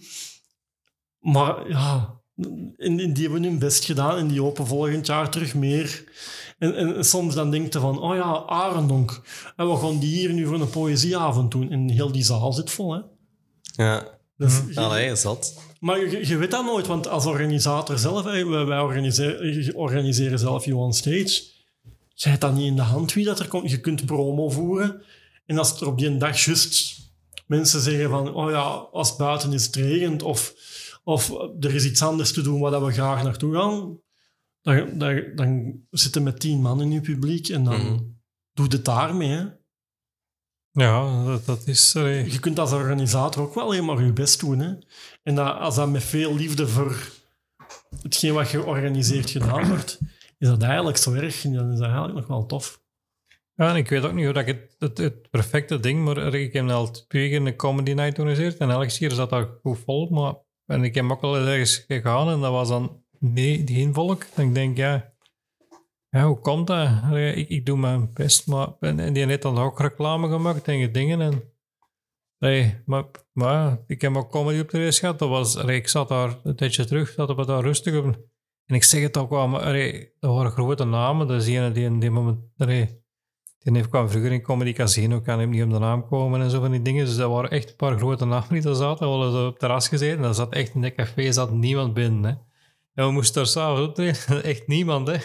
Maar 1.19 1.69
ja, 1.69 2.19
en, 2.77 2.99
en 2.99 3.14
die 3.14 3.23
hebben 3.23 3.43
hun 3.43 3.60
best 3.60 3.85
gedaan 3.85 4.18
en 4.18 4.27
die 4.27 4.41
hopen 4.41 4.68
volgend 4.68 5.07
jaar 5.07 5.30
terug 5.30 5.56
meer. 5.56 6.03
En, 6.57 6.76
en 6.76 7.06
soms 7.06 7.35
dan 7.35 7.51
denkt 7.51 7.73
je 7.73 7.80
van, 7.80 7.99
oh 7.99 8.15
ja, 8.15 8.43
Arendonk. 8.45 9.22
En 9.56 9.69
we 9.69 9.76
gaan 9.76 9.99
die 9.99 10.15
hier 10.15 10.34
nu 10.34 10.45
voor 10.45 10.61
een 10.61 10.69
poëzieavond 10.69 11.51
doen. 11.51 11.72
En 11.72 11.89
heel 11.89 12.11
die 12.11 12.23
zaal 12.23 12.53
zit 12.53 12.69
vol, 12.69 12.93
hè. 12.93 13.01
ja. 13.84 14.19
Dus 14.40 14.61
je- 14.70 14.80
Allee, 14.80 15.16
zat. 15.16 15.53
maar 15.80 15.99
je, 15.99 16.28
je 16.28 16.38
weet 16.38 16.52
dat 16.52 16.66
nooit, 16.66 16.88
want 16.88 17.07
als 17.07 17.26
organisator 17.26 17.98
zelf, 17.99 18.24
wij, 18.24 18.45
wij 18.45 18.80
organiseren, 18.80 19.76
organiseren 19.76 20.40
zelf 20.40 20.66
You 20.66 20.78
on 20.78 20.94
Stage. 20.94 21.44
Je 22.14 22.30
hebt 22.30 22.41
dat 22.41 22.53
niet 22.53 22.66
in 22.66 22.76
de 22.76 22.82
hand 22.82 23.14
wie 23.14 23.26
dat 23.26 23.40
er 23.40 23.48
komt. 23.48 23.70
Je 23.72 23.80
kunt 23.80 24.06
promo 24.06 24.49
voeren. 24.49 25.02
En 25.45 25.57
als 25.57 25.82
er 25.82 25.88
op 25.88 25.98
die 25.98 26.18
dag 26.18 26.44
juist 26.44 26.98
mensen 27.48 27.82
zeggen 27.82 28.10
van, 28.10 28.34
oh 28.34 28.49
ja, 28.49 28.61
als 28.91 29.10
het 29.10 29.18
buiten 29.18 29.53
is 29.53 29.66
het 29.66 29.76
regent 29.76 30.22
of, 30.24 30.53
of 31.03 31.30
er 31.60 31.76
is 31.76 31.86
iets 31.86 32.02
anders 32.02 32.32
te 32.34 32.41
doen 32.41 32.60
waar 32.60 32.86
we 32.86 32.91
graag 32.91 33.24
naartoe 33.24 33.53
gaan, 33.56 33.99
dan, 34.61 34.98
dan, 34.98 35.22
dan 35.36 35.80
zitten 35.91 36.24
met 36.24 36.40
tien 36.40 36.61
man 36.61 36.82
in 36.82 36.91
je 36.91 37.02
publiek 37.02 37.48
en 37.49 37.64
dan 37.64 37.82
Mhm. 37.86 37.98
doe 38.53 38.68
het 38.70 38.86
daarmee. 38.86 39.30
Hè. 39.30 39.45
Ja, 40.80 41.23
dat, 41.26 41.45
dat 41.45 41.68
is... 41.68 41.95
allee, 41.95 42.31
Je 42.31 42.39
kunt 42.39 42.60
als 42.60 42.72
organisator 42.72 43.43
ook 43.43 43.53
wel 43.53 43.64
alleen 43.64 43.85
maar 43.85 44.03
je 44.03 44.14
best 44.14 44.39
doen. 44.39 44.60
Hè? 44.60 44.73
En 45.23 45.35
dat, 45.35 45.57
als 45.57 45.76
dat 45.76 45.89
met 45.89 46.03
veel 46.03 46.35
liefde 46.35 46.68
voor 46.68 46.97
hetgeen 48.01 48.34
wat 48.34 48.47
georganiseerd 48.47 49.30
gedaan 49.30 49.68
wordt, 49.68 49.99
is 50.38 50.47
dat 50.47 50.61
eigenlijk 50.61 50.97
zo 50.97 51.14
erg. 51.14 51.45
En 51.45 51.53
dan 51.53 51.72
is 51.72 51.77
dat 51.77 51.88
eigenlijk 51.88 52.15
nog 52.15 52.27
wel 52.27 52.45
tof. 52.45 52.81
Ja, 53.56 53.69
en 53.69 53.76
ik 53.76 53.89
weet 53.89 54.03
ook 54.03 54.14
niet 54.14 54.26
hoe 54.26 54.34
dat 54.34 54.47
ik 54.47 54.56
het, 54.56 54.76
het, 54.80 54.97
het 54.97 55.30
perfecte 55.30 55.80
ding, 55.80 56.03
maar 56.03 56.34
ik 56.34 56.53
heb 56.53 56.69
al 56.69 56.91
twee 56.91 57.30
keer 57.30 57.45
een 57.45 57.56
comedy 57.56 57.91
night 57.91 58.15
georganiseerd 58.15 58.57
en 58.57 58.69
elke 58.69 58.97
keer 58.97 59.11
zat 59.11 59.30
dat 59.30 59.49
goed 59.61 59.80
vol, 59.85 60.10
maar 60.10 60.34
en 60.65 60.84
ik 60.84 60.95
heb 60.95 61.11
ook 61.11 61.22
al 61.22 61.38
eens 61.38 61.47
ergens 61.47 61.84
gegaan 61.88 62.30
en 62.30 62.39
dat 62.39 62.51
was 62.51 62.68
dan 62.68 63.03
nee, 63.19 63.61
geen 63.65 63.93
volk. 63.93 64.26
En 64.35 64.47
ik 64.47 64.53
denk, 64.53 64.77
ja, 64.77 65.14
ja 66.10 66.26
hoe 66.26 66.40
komt 66.40 66.68
dat? 66.68 66.90
Ik, 67.11 67.49
ik 67.49 67.65
doe 67.65 67.77
mijn 67.77 68.14
best, 68.14 68.48
maar 68.48 68.68
en, 68.80 69.14
die 69.14 69.26
heeft 69.26 69.41
dan 69.41 69.57
ook 69.57 69.80
reclame 69.80 70.30
gemaakt 70.30 70.68
en 70.68 70.91
dingen 70.91 71.22
en 71.22 71.44
nee, 72.40 72.81
maar, 72.86 73.06
maar 73.34 73.84
ik 73.88 74.02
heb 74.02 74.15
ook 74.15 74.31
comedy 74.31 74.60
op 74.60 74.69
de 74.69 74.84
race 74.84 74.99
gehad, 74.99 75.19
dat 75.19 75.30
was, 75.30 75.56
ik 75.56 75.88
zat 75.88 76.07
daar 76.07 76.38
een 76.44 76.56
tijdje 76.56 76.86
terug, 76.86 77.15
dat 77.15 77.36
we 77.36 77.45
daar 77.45 77.61
rustig 77.61 77.98
op 77.98 78.06
en 78.65 78.76
ik 78.76 78.84
zeg 78.84 79.02
het 79.02 79.18
ook 79.18 79.30
wel, 79.30 79.48
maar 79.48 79.73
dat 80.19 80.36
waren 80.36 80.52
grote 80.52 80.84
namen, 80.84 81.27
dat 81.27 81.40
is 81.41 81.45
die 81.45 81.72
die 81.72 81.84
in 81.84 81.99
die 81.99 82.11
moment, 82.11 82.40
allee, 82.57 82.99
die 83.60 83.73
heeft 83.73 83.90
kwam 83.90 84.10
vroeger 84.10 84.31
in 84.31 84.41
Comedy 84.41 84.73
Casino, 84.73 85.22
kan 85.22 85.40
hem 85.40 85.49
niet 85.49 85.64
op 85.64 85.69
de 85.69 85.80
naam 85.80 86.07
komen 86.07 86.41
en 86.41 86.49
zo 86.49 86.60
van 86.60 86.72
die 86.72 86.81
dingen. 86.81 87.06
Dus 87.06 87.15
dat 87.15 87.31
waren 87.31 87.49
echt 87.49 87.69
een 87.69 87.76
paar 87.76 87.98
grote 87.98 88.26
namen 88.26 88.49
die 88.49 88.61
daar 88.61 88.76
zaten. 88.76 89.07
We 89.07 89.14
hadden 89.14 89.45
op 89.45 89.49
het 89.52 89.60
terras 89.60 89.88
gezeten 89.88 90.18
en 90.18 90.23
daar 90.23 90.34
zat 90.34 90.53
echt 90.53 90.73
in 90.73 90.81
dat 90.81 90.94
café 90.94 91.31
zat 91.31 91.52
niemand 91.52 91.94
binnen. 91.94 92.23
Hè. 92.23 92.30
En 92.94 93.06
we 93.06 93.11
moesten 93.11 93.41
er 93.41 93.48
s'avonds 93.48 93.88
optreden, 93.88 94.44
echt 94.53 94.68
niemand. 94.68 95.07
Hè. 95.07 95.18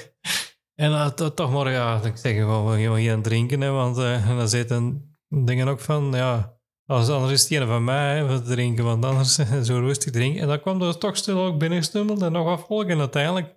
En 0.75 0.91
dat, 0.91 1.19
dat 1.19 1.37
toch 1.37 1.53
maar, 1.53 1.71
ja, 1.71 2.01
ik 2.05 2.17
zeg 2.17 2.37
gewoon, 2.37 2.71
we 2.71 2.83
gaan 2.83 2.95
hier 2.95 3.13
aan 3.13 3.23
drinken, 3.23 3.61
hè, 3.61 3.71
want 3.71 3.99
uh, 3.99 4.31
en 4.31 4.37
dan 4.37 4.49
zitten 4.49 5.15
dingen 5.29 5.69
ook 5.69 5.81
van, 5.81 6.13
ja, 6.13 6.55
als, 6.87 7.09
anders 7.09 7.33
is 7.33 7.43
het 7.43 7.61
een 7.61 7.67
van 7.67 7.85
mij 7.85 8.17
hè, 8.17 8.43
drinken, 8.43 8.85
want 8.85 9.05
anders 9.05 9.35
zo 9.69 9.79
rustig 9.79 10.13
drinken. 10.13 10.41
En 10.41 10.49
dan 10.49 10.61
kwam 10.61 10.83
er 10.83 10.99
toch 10.99 11.17
stil 11.17 11.39
ook 11.39 11.59
binnengestummeld 11.59 12.23
en 12.23 12.33
nog 12.33 12.47
afvolgen. 12.47 12.89
En 12.89 12.99
uiteindelijk 12.99 13.55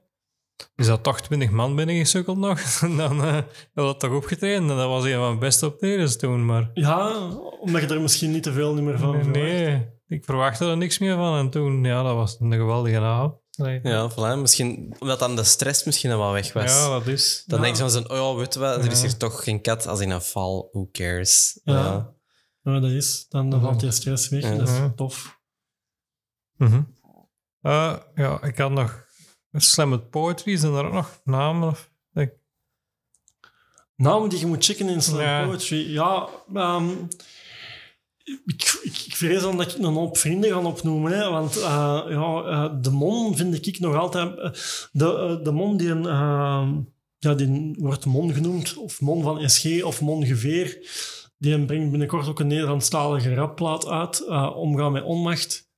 is 0.76 0.88
dat 0.88 1.03
toch 1.03 1.22
20 1.22 1.49
man 1.49 1.76
binnengesukkeld 1.76 2.38
nog. 2.38 2.60
En 2.81 2.98
dan 2.98 3.18
uh, 3.18 3.34
had 3.34 3.45
dat 3.73 3.99
toch 3.99 4.11
opgetreden. 4.11 4.61
En 4.61 4.68
dat 4.68 4.88
was 4.88 5.03
een 5.03 5.11
van 5.11 5.22
mijn 5.22 5.39
beste 5.39 5.65
optredens 5.65 6.18
toen. 6.18 6.45
Maar 6.45 6.69
Ja, 6.73 7.30
omdat 7.60 7.81
je 7.81 7.88
er 7.88 8.02
misschien 8.02 8.31
niet 8.31 8.44
te 8.44 8.52
veel 8.52 8.81
meer 8.81 8.99
van 8.99 9.11
nee, 9.11 9.23
verwacht. 9.23 9.44
nee, 9.44 9.89
ik 10.07 10.26
verwachtte 10.26 10.65
er 10.65 10.77
niks 10.77 10.99
meer 10.99 11.15
van. 11.15 11.38
En 11.38 11.49
toen, 11.49 11.84
ja, 11.84 12.03
dat 12.03 12.15
was 12.15 12.38
een 12.39 12.53
geweldige 12.53 12.99
avond. 12.99 13.35
Nee. 13.57 13.79
Ja, 13.84 14.11
voilà. 14.11 14.39
Misschien, 14.39 14.95
omdat 14.99 15.19
dan 15.19 15.35
de 15.35 15.43
stress 15.43 15.84
misschien 15.84 16.11
al 16.11 16.17
wel 16.19 16.31
weg 16.31 16.53
was. 16.53 16.71
Ja, 16.71 16.89
dat 16.89 17.07
is. 17.07 17.43
dan 17.45 17.57
Ja. 17.57 17.63
denk 17.65 17.75
je 17.75 17.81
van 17.81 17.91
zo'n, 17.91 18.09
oh 18.11 18.17
ja, 18.17 18.35
weet 18.35 18.53
je 18.53 18.59
wat, 18.59 18.77
er 18.85 18.91
is 18.91 19.01
hier 19.01 19.17
toch 19.17 19.43
geen 19.43 19.61
kat 19.61 19.88
als 19.88 19.99
in 19.99 20.09
een 20.09 20.21
val. 20.21 20.69
Who 20.71 20.89
cares? 20.91 21.59
Ja. 21.63 21.73
Ja. 21.73 22.13
Ja, 22.61 22.79
dat 22.79 22.91
is. 22.91 23.25
Dan, 23.29 23.49
dan 23.49 23.61
valt 23.61 23.81
je 23.81 23.91
stress 23.91 24.29
weg. 24.29 24.41
Dat 24.57 24.67
is 24.69 24.75
Ja. 24.75 24.93
tof. 24.95 25.39
Mhm. 26.57 26.81
Eh, 27.61 27.95
ja, 28.15 28.43
ik 28.43 28.57
had 28.57 28.71
nog 28.71 29.05
Slam 29.51 29.89
with 29.89 30.09
Poetry. 30.09 30.57
Zijn 30.57 30.73
er 30.73 30.85
ook 30.85 30.93
nog 30.93 31.21
namen? 31.23 31.69
Of, 31.69 31.89
Namen 33.95 34.29
die 34.29 34.39
je 34.39 34.45
moet 34.45 34.65
checken 34.65 34.89
in 34.89 35.01
slam 35.01 35.21
Ja. 35.21 35.45
poetry. 35.45 35.93
Ja, 35.93 36.29
ehm, 36.53 36.89
ik, 38.45 38.79
ik, 38.83 39.15
vrees 39.15 39.41
dan 39.41 39.57
dat 39.57 39.71
ik 39.71 39.77
een 39.77 39.93
hoop 39.93 40.17
vrienden 40.17 40.51
ga 40.51 40.61
opnoemen. 40.61 41.11
Hè, 41.11 41.29
want 41.29 41.57
eh, 41.57 42.01
ja, 42.09 42.43
eh, 42.43 42.73
de 42.81 42.91
Mon 42.91 43.35
vind 43.35 43.67
ik 43.67 43.79
nog 43.79 43.95
altijd... 43.95 44.37
eh, 44.37 44.51
de, 44.91 45.39
de 45.43 45.51
Mon 45.51 45.77
die, 45.77 45.89
een, 45.89 46.03
ja, 47.17 47.33
die 47.33 47.75
wordt 47.79 48.05
Mon 48.05 48.33
genoemd, 48.33 48.77
of 48.77 49.01
Mon 49.01 49.23
van 49.23 49.49
SG 49.49 49.83
of 49.83 50.01
Mon 50.01 50.25
Geveer. 50.25 50.77
Die 51.37 51.65
brengt 51.65 51.89
binnenkort 51.89 52.27
ook 52.27 52.39
een 52.39 52.47
Nederlandstalige 52.47 53.33
rapplaat 53.33 53.87
uit. 53.87 54.27
Omgaan 54.55 54.91
met 54.91 55.03
onmacht. 55.03 55.71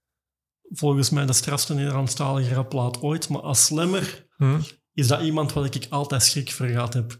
Volgens 0.69 1.09
mij 1.09 1.25
de 1.25 1.33
strafste 1.33 1.73
Nederlandstalige 1.73 2.53
rapplaat 2.53 3.01
ooit. 3.01 3.29
Maar 3.29 3.41
als 3.41 3.65
slammer 3.65 4.27
hm? 4.37 4.59
Is 4.99 5.07
dat 5.07 5.21
iemand 5.21 5.53
wat 5.53 5.75
ik 5.75 5.87
altijd 5.89 6.23
schrik 6.23 6.51
voor 6.51 6.67
gehad 6.67 6.93
heb. 6.93 7.15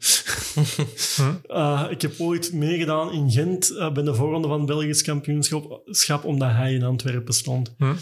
Hm? 1.16 1.22
Uh, 1.48 1.86
ik 1.90 2.02
heb 2.02 2.14
ooit 2.20 2.54
meegedaan 2.54 3.12
in 3.12 3.32
Gent 3.32 3.72
uh, 3.72 3.92
bij 3.94 4.04
de 4.04 4.16
voorronde 4.16 4.48
van 4.48 4.58
het 4.58 4.66
Belgisch 4.66 5.02
kampioenschap, 5.02 5.82
schap, 5.86 6.24
omdat 6.26 6.52
hij 6.52 6.74
in 6.74 6.84
Antwerpen 6.84 7.34
stond. 7.34 7.74
Hm? 7.78 7.94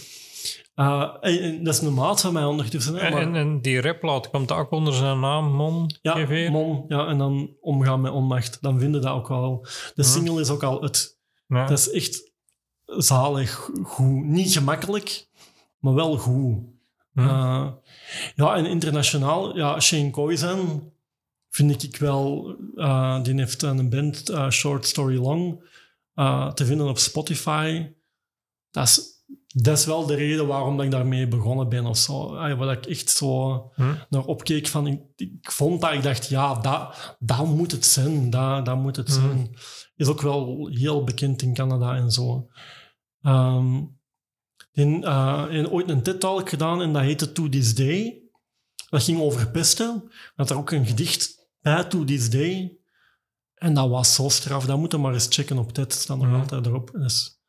Eh, 0.75 1.13
en- 1.21 1.39
en 1.41 1.63
dat 1.63 1.73
is 1.73 1.81
een 1.81 1.93
maat 1.93 2.21
van 2.21 2.33
mij 2.33 2.43
ondertussen. 2.43 2.93
Hè, 2.95 2.99
En, 2.99 3.11
maar- 3.13 3.21
en, 3.21 3.35
en 3.35 3.61
die 3.61 3.81
rapplaat 3.81 4.29
komt 4.29 4.51
ook 4.51 4.71
onder 4.71 4.93
zijn 4.93 5.19
naam, 5.19 5.51
Mon 5.53 5.91
ja. 6.01 6.17
Mon, 6.51 6.85
ja, 6.87 7.07
en 7.07 7.17
dan 7.17 7.55
omgaan 7.61 8.01
met 8.01 8.11
onmacht. 8.11 8.57
Dan 8.61 8.79
vinden 8.79 9.01
dat 9.01 9.13
ook 9.13 9.27
wel. 9.27 9.65
De 9.95 10.03
single 10.03 10.41
is 10.41 10.49
ook 10.49 10.63
al 10.63 10.81
het. 10.81 11.19
Dat 11.67 11.77
is 11.79 11.89
echt 11.91 12.31
zalig 12.85 13.69
goed. 13.83 14.23
Niet 14.23 14.51
gemakkelijk, 14.53 15.27
maar 15.79 15.93
wel 15.93 16.17
goed. 16.17 16.57
Hm. 17.17 17.27
Eh, 17.29 17.67
ja, 18.35 18.55
en 18.55 18.65
internationaal, 18.65 19.57
ja, 19.57 19.79
Shane 19.79 20.09
Koizan 20.09 20.91
vind 21.49 21.83
ik 21.83 21.97
wel... 21.97 22.55
eh, 22.75 23.23
die 23.23 23.33
heeft 23.35 23.61
een 23.61 23.89
band, 23.89 24.29
eh, 24.29 24.49
Short 24.49 24.85
Story 24.85 25.17
Long, 25.17 25.63
te 26.53 26.65
vinden 26.65 26.87
op 26.87 26.97
Spotify. 26.97 27.87
Dat 28.71 28.87
is, 28.87 29.01
dat 29.47 29.77
is 29.77 29.85
wel 29.85 30.05
de 30.05 30.15
reden 30.15 30.47
waarom 30.47 30.75
dat 30.77 30.85
ik 30.85 30.91
daarmee 30.91 31.27
begonnen 31.27 31.69
ben 31.69 31.85
of 31.85 31.97
zo. 31.97 32.31
Waar 32.33 32.71
ik 32.71 32.85
echt 32.85 33.09
zo 33.09 33.71
Hm. 33.75 33.93
naar 34.09 34.25
opkeek 34.25 34.67
van... 34.67 34.87
Ik, 34.87 35.01
ik 35.15 35.51
vond 35.51 35.81
dat, 35.81 35.93
ik 35.93 36.03
dacht, 36.03 36.27
ja, 36.29 36.53
dat, 36.53 37.15
dat 37.19 37.45
moet 37.45 37.71
het 37.71 37.85
zijn. 37.85 38.29
Dat, 38.29 38.65
dat 38.65 38.77
moet 38.77 38.95
het 38.95 39.07
Hm. 39.07 39.13
zijn. 39.13 39.49
Is 39.95 40.07
ook 40.07 40.21
wel 40.21 40.67
heel 40.71 41.03
bekend 41.03 41.41
in 41.41 41.53
Canada 41.53 41.95
en 41.95 42.11
zo. 42.11 42.47
Ehm 43.21 43.83
in, 44.77 45.03
eh, 45.03 45.45
in 45.49 45.69
ooit 45.69 45.89
een 45.89 46.03
TED-talk 46.03 46.49
gedaan 46.49 46.81
en 46.81 46.93
dat 46.93 47.01
heette 47.01 47.31
To 47.31 47.49
This 47.49 47.75
Day. 47.75 48.21
Dat 48.89 49.03
ging 49.03 49.19
over 49.19 49.51
pesten. 49.51 50.11
Dat 50.35 50.49
er 50.49 50.57
ook 50.57 50.71
een 50.71 50.85
gedicht 50.85 51.47
bij 51.61 51.83
To 51.83 52.03
This 52.03 52.29
Day. 52.29 52.77
En 53.53 53.73
dat 53.73 53.89
was 53.89 54.15
zo 54.15 54.29
straf. 54.29 54.65
Dat 54.65 54.77
moet 54.77 54.91
je 54.91 54.97
maar 54.97 55.13
eens 55.13 55.27
checken 55.29 55.57
op 55.57 55.71
TED. 55.73 55.93
staat 55.93 56.17
nog 56.17 56.41
altijd 56.41 56.65
erop. 56.65 56.91
Dus, 56.91 57.41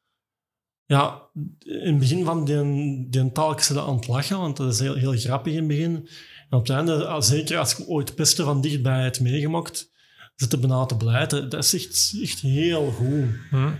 ja, 0.84 1.22
in 1.58 1.90
het 1.90 1.98
begin 1.98 2.24
van 2.24 2.44
die, 2.44 3.08
die 3.08 3.32
talk 3.32 3.60
ze 3.60 3.80
aan 3.80 3.96
het 3.96 4.06
lachen, 4.06 4.38
want 4.38 4.56
dat 4.56 4.72
is 4.72 4.80
heel, 4.80 4.94
heel 4.94 5.16
grappig 5.16 5.52
in 5.52 5.58
het 5.58 5.68
begin. 5.68 6.08
En 6.50 6.58
op 6.58 6.66
het 6.66 6.76
einde, 6.76 7.06
ah, 7.06 7.22
zeker 7.22 7.58
als 7.58 7.72
je 7.72 7.86
ooit 7.86 8.14
pesten 8.14 8.44
van 8.44 8.60
dichtbij 8.60 9.02
hebt 9.02 9.20
meegemaakt, 9.20 9.90
zit 10.34 10.50
je 10.50 10.58
bijna 10.58 10.86
te 10.86 10.96
blijten. 10.96 11.48
Dat 11.48 11.64
is 11.64 11.74
echt, 11.74 12.20
echt 12.22 12.40
heel 12.40 12.90
goed. 12.90 13.24
Hm. 13.50 13.72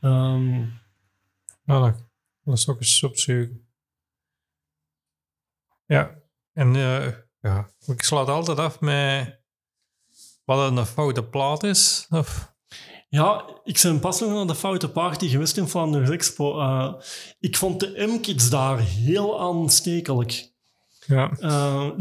Ehm, 0.00 0.64
Ja, 1.64 1.80
dat, 1.80 2.05
dat 2.46 2.58
is 2.58 2.68
ook 2.68 2.80
eens 2.80 3.02
opzoeken. 3.02 3.68
Ja, 5.86 6.22
en 6.52 6.76
eh, 6.76 7.12
ja, 7.40 7.70
ik 7.86 8.02
sluit 8.02 8.28
altijd 8.28 8.58
af 8.58 8.80
met 8.80 9.40
wat 10.44 10.70
een 10.70 10.86
foute 10.86 11.24
plaat 11.24 11.62
is. 11.62 12.06
Of, 12.10 12.54
Ja, 13.08 13.44
ik 13.64 13.80
ben 13.82 14.00
pas 14.00 14.20
nog 14.20 14.32
naar 14.32 14.46
de 14.46 14.54
Foute 14.54 14.90
Party 14.90 15.28
geweest 15.28 15.56
in 15.56 15.68
Vlaanderen 15.68 16.12
Expo. 16.12 16.60
Eh, 16.60 16.94
ik 17.40 17.56
vond 17.56 17.80
de 17.80 18.06
M-Kids 18.06 18.50
daar 18.50 18.78
heel 18.78 19.40
aanstekelijk. 19.40 20.52
ja. 21.06 21.30
Eh, 21.40 21.90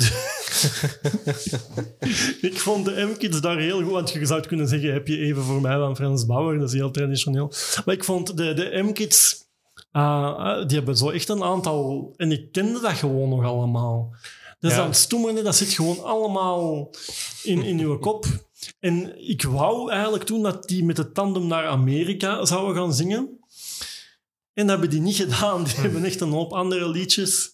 ik 2.50 2.60
vond 2.60 2.86
de 2.86 3.08
M-Kids 3.12 3.42
daar 3.42 3.58
heel 3.58 3.84
goed. 3.84 3.92
Want 3.92 4.12
je 4.12 4.26
zou 4.26 4.40
het 4.40 4.48
kunnen 4.48 4.68
zeggen, 4.68 4.94
heb 4.94 5.08
je 5.08 5.18
even 5.18 5.44
voor 5.44 5.62
mij 5.62 5.78
van 5.78 5.96
Frans 5.96 6.26
Bauer. 6.26 6.60
Dat 6.60 6.68
is 6.68 6.74
heel 6.74 6.92
traditioneel. 6.92 7.54
Maar 7.86 7.96
ik 7.96 8.04
vond 8.04 8.38
de, 8.38 8.54
de 8.54 8.84
M-Kids... 8.84 9.44
eh, 9.96 10.36
eh, 10.38 10.68
die 10.68 10.78
hebben 10.78 10.98
zo 10.98 11.10
echt 11.10 11.30
een 11.30 11.44
aantal... 11.44 12.14
En 12.18 12.32
ik 12.32 12.52
kende 12.52 12.80
dat 12.80 12.92
gewoon 12.94 13.30
nog 13.30 13.44
allemaal. 13.44 14.16
Dus 14.60 14.72
Ja. 14.72 14.78
dan 14.78 14.94
stoemende, 14.94 15.42
dat 15.42 15.56
zit 15.56 15.70
gewoon 15.70 16.04
allemaal 16.04 16.90
in, 17.44 17.64
in 17.64 17.80
uw 17.80 18.00
kop. 18.00 18.26
En 18.80 19.28
ik 19.30 19.44
wou 19.44 19.92
eigenlijk 19.92 20.24
toen 20.24 20.42
dat 20.44 20.64
die 20.68 20.84
met 20.84 20.98
het 20.98 21.14
tandem 21.14 21.48
naar 21.48 21.66
Amerika 21.68 22.46
zouden 22.46 22.76
gaan 22.76 22.94
zingen. 22.94 23.40
En 24.54 24.68
dat 24.68 24.70
hebben 24.70 24.90
die 24.90 25.02
niet 25.02 25.16
gedaan. 25.16 25.64
Die 25.64 25.74
hebben 25.76 26.04
echt 26.04 26.22
een 26.22 26.32
hoop 26.32 26.54
andere 26.54 26.90
liedjes. 26.90 27.54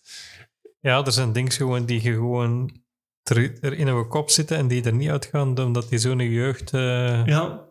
ja, 0.79 1.05
er 1.05 1.11
zijn 1.11 1.33
dingen 1.33 1.51
gewoon 1.51 1.85
die 1.85 2.01
je 2.03 2.11
gewoon 2.13 2.79
er, 3.23 3.73
in 3.73 3.87
een 3.87 4.07
kop 4.07 4.29
zitten 4.29 4.57
en 4.57 4.67
die 4.67 4.83
er 4.83 4.93
niet 4.93 5.09
uitgaan 5.09 5.59
omdat 5.59 5.89
die 5.89 5.99
zo'n 5.99 6.19
jeugd... 6.19 6.73
eh, 6.73 7.25
Ja. 7.25 7.69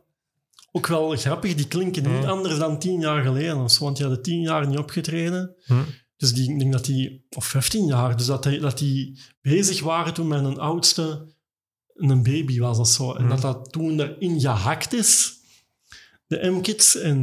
Ook 0.73 0.87
wel 0.87 1.17
grappig, 1.17 1.55
die 1.55 1.69
klinken 1.69 2.03
niet 2.13 2.23
Ja. 2.23 2.29
anders 2.29 2.59
dan 2.59 2.79
tien 2.79 3.01
jaar 3.01 3.23
geleden. 3.25 3.57
of 3.57 3.71
zo, 3.73 3.85
Want 3.85 3.97
die 3.97 4.07
hadden 4.07 4.25
tien 4.25 4.41
jaar 4.41 4.67
niet 4.67 4.79
opgetreden. 4.79 5.55
hm. 5.65 5.83
Dus 6.17 6.33
die, 6.35 6.51
ik 6.53 6.59
denk 6.59 6.73
dat 6.73 6.85
die, 6.85 7.27
of 7.37 7.45
15 7.45 7.87
jaar, 7.87 8.17
dus 8.17 8.27
dat 8.27 8.43
die, 8.43 8.61
dat 8.61 8.79
die 8.79 9.21
bezig 9.41 9.81
waren 9.83 10.15
toen 10.15 10.29
mijn 10.29 10.59
oudste 10.59 11.35
een 11.95 12.23
baby 12.23 12.59
was 12.59 12.79
of 12.79 12.89
zo. 12.89 13.13
En 13.13 13.21
Hmm. 13.21 13.29
dat 13.29 13.41
dat 13.41 13.73
toen 13.73 14.01
erin 14.01 14.41
gehakt 14.41 14.93
is, 14.93 15.33
de 16.27 16.51
M-Kids. 16.51 16.97
En 16.97 17.19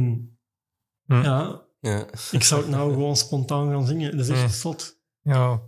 Hmm. 1.04 1.22
ja, 1.22 1.62
Ja. 1.80 2.06
ik 2.30 2.42
zou 2.42 2.60
het 2.60 2.70
nou 2.70 2.90
gewoon 2.92 3.16
spontaan 3.16 3.70
gaan 3.70 3.86
zingen. 3.86 4.10
Dat 4.16 4.20
is 4.20 4.28
echt 4.28 4.40
Hmm. 4.40 4.50
zot. 4.50 4.98
Ja. 5.22 5.62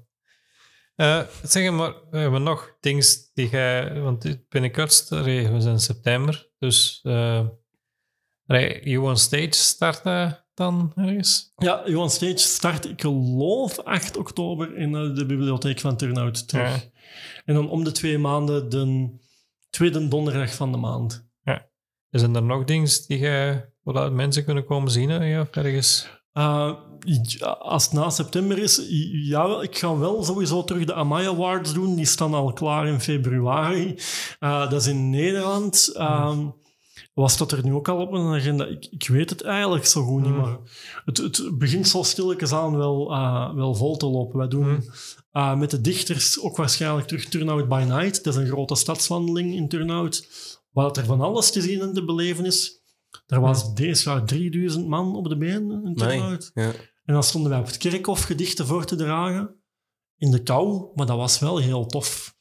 Eh, 0.94 1.22
zeg 1.42 1.70
maar, 1.70 1.94
we 2.10 2.18
hebben 2.18 2.42
nog 2.42 2.76
dingen 2.80 3.04
die 3.34 3.48
jij... 3.48 4.00
Want 4.00 4.48
binnenkort, 4.48 5.08
we 5.08 5.46
zijn 5.58 5.72
in 5.72 5.80
september, 5.80 6.48
dus... 6.58 7.00
eh 7.02 7.46
You 8.58 9.08
on 9.08 9.16
Stage 9.16 9.52
starten 9.52 10.44
dan 10.54 10.92
ergens? 10.94 11.52
Ja, 11.56 11.82
Johan 11.86 12.10
Stage 12.10 12.38
start, 12.38 12.88
ik 12.88 13.00
geloof, 13.00 13.78
8 13.78 14.16
oktober 14.16 14.76
in 14.76 14.94
eh, 14.94 15.14
de 15.14 15.26
bibliotheek 15.26 15.80
van 15.80 15.96
Turnhout 15.96 16.48
terug. 16.48 16.68
Ja. 16.68 16.90
En 17.44 17.54
dan 17.54 17.70
om 17.70 17.84
de 17.84 17.92
twee 17.92 18.18
maanden 18.18 18.68
de 18.68 19.10
tweede 19.70 20.08
donderdag 20.08 20.54
van 20.54 20.72
de 20.72 20.78
maand. 20.78 21.28
Zijn 22.10 22.34
er 22.34 22.42
nog 22.42 22.64
dingen 22.64 22.88
die 23.06 23.18
jij... 23.18 23.68
Waar 23.82 24.12
mensen 24.12 24.44
kunnen 24.44 24.64
komen 24.64 24.90
zien 24.90 25.08
hè, 25.08 25.24
ja, 25.24 25.40
of 25.40 25.50
ergens? 25.50 26.08
Uh, 26.32 26.74
ja, 27.22 27.46
als 27.46 27.84
het 27.84 27.92
na 27.92 28.10
september 28.10 28.58
is, 28.58 28.86
ja, 29.12 29.62
ik 29.62 29.78
ga 29.78 29.98
wel 29.98 30.24
sowieso 30.24 30.64
terug 30.64 30.84
de 30.84 30.94
Amaya 30.94 31.28
Awards 31.28 31.72
doen. 31.72 31.94
Die 31.94 32.04
staan 32.04 32.34
al 32.34 32.52
klaar 32.52 32.86
in 32.86 33.00
februari. 33.00 33.98
Uh, 34.40 34.70
dat 34.70 34.80
is 34.80 34.86
in 34.86 35.10
Nederland. 35.10 35.94
Um, 35.98 36.54
was 37.12 37.36
dat 37.36 37.52
er 37.52 37.64
nu 37.64 37.72
ook 37.72 37.88
al 37.88 38.00
op 38.00 38.12
een 38.12 38.34
agenda? 38.34 38.66
Ik, 38.66 38.86
ik 38.90 39.08
weet 39.08 39.30
het 39.30 39.42
eigenlijk 39.42 39.86
zo 39.86 40.02
goed 40.02 40.20
niet, 40.20 40.30
Hmm. 40.30 40.40
maar 40.40 40.58
het, 41.04 41.16
het 41.16 41.58
begint 41.58 41.88
zo 41.88 42.02
stilletjes 42.02 42.52
aan 42.52 42.76
wel, 42.76 43.12
uh, 43.12 43.54
wel 43.54 43.74
vol 43.74 43.96
te 43.96 44.06
lopen. 44.06 44.38
Wij 44.38 44.48
doen 44.48 44.64
Hmm. 44.64 44.84
uh, 45.32 45.56
met 45.58 45.70
de 45.70 45.80
dichters 45.80 46.40
ook 46.40 46.56
waarschijnlijk 46.56 47.06
terug 47.06 47.24
Turnout 47.24 47.68
by 47.68 47.84
Night. 47.88 48.24
Dat 48.24 48.34
is 48.34 48.40
een 48.40 48.46
grote 48.46 48.74
stadswandeling 48.74 49.54
in 49.54 49.68
Turnout, 49.68 50.28
waar 50.72 50.90
er 50.90 51.04
van 51.04 51.20
alles 51.20 51.50
te 51.50 51.60
zien 51.60 51.80
en 51.80 51.94
te 51.94 52.04
beleven 52.04 52.44
is. 52.44 52.78
Er 53.26 53.40
was 53.40 53.74
deze 53.74 54.10
jaar 54.10 54.24
3000 54.24 54.86
man 54.86 55.16
op 55.16 55.28
de 55.28 55.36
been 55.36 55.82
in 55.84 55.94
Turnhout. 55.94 56.50
Ja. 56.54 56.72
En 57.04 57.14
dan 57.14 57.22
stonden 57.22 57.50
wij 57.50 57.60
op 57.60 57.66
het 57.66 57.76
kerkhof 57.76 58.22
gedichten 58.22 58.66
voor 58.66 58.84
te 58.84 58.96
dragen. 58.96 59.54
In 60.16 60.30
de 60.30 60.42
kou, 60.42 60.90
maar 60.94 61.06
dat 61.06 61.16
was 61.16 61.38
wel 61.38 61.58
heel 61.58 61.86
tof. 61.86 62.34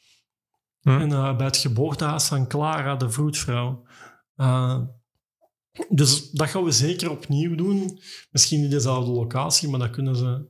Hm. 0.82 0.90
En 0.90 1.10
uh, 1.10 1.38
bij 1.38 1.46
het 1.46 1.58
geboortehuis 1.58 2.26
van 2.28 2.48
Clara, 2.48 2.96
de 2.96 3.10
vroedvrouw. 3.10 3.84
Uh, 4.41 4.80
dus 5.90 6.30
dat 6.32 6.49
gaan 6.49 6.64
we 6.64 6.72
zeker 6.72 7.10
opnieuw 7.11 7.56
doen. 7.56 7.99
Misschien 8.32 8.61
niet 8.61 8.72
dezelfde 8.72 9.11
locatie, 9.11 9.70
maar 9.70 9.80
dat 9.80 9.90
kunnen 9.90 10.16
ze 10.16 10.48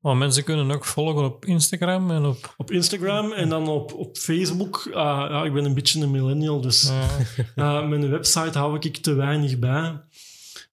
Maar 0.00 0.16
mensen 0.16 0.44
kunnen 0.44 0.70
ook 0.70 0.84
volgen 0.84 1.24
op 1.24 1.44
Instagram 1.44 2.10
en 2.10 2.24
op... 2.24 2.54
op 2.56 2.70
Instagram 2.70 3.32
en 3.32 3.48
dan 3.48 3.68
op, 3.68 3.94
op 3.94 4.16
Facebook. 4.16 4.84
Uh, 4.88 4.94
ja, 4.94 5.44
ik 5.44 5.52
ben 5.52 5.64
een 5.64 5.74
beetje 5.74 6.00
een 6.02 6.10
millennial, 6.10 6.60
dus 6.60 6.88
eh, 6.90 7.20
uh, 7.56 7.88
mijn 7.88 8.10
website 8.10 8.58
hou 8.58 8.78
ik 8.80 8.96
te 8.96 9.12
weinig 9.14 9.58
bij. 9.58 10.00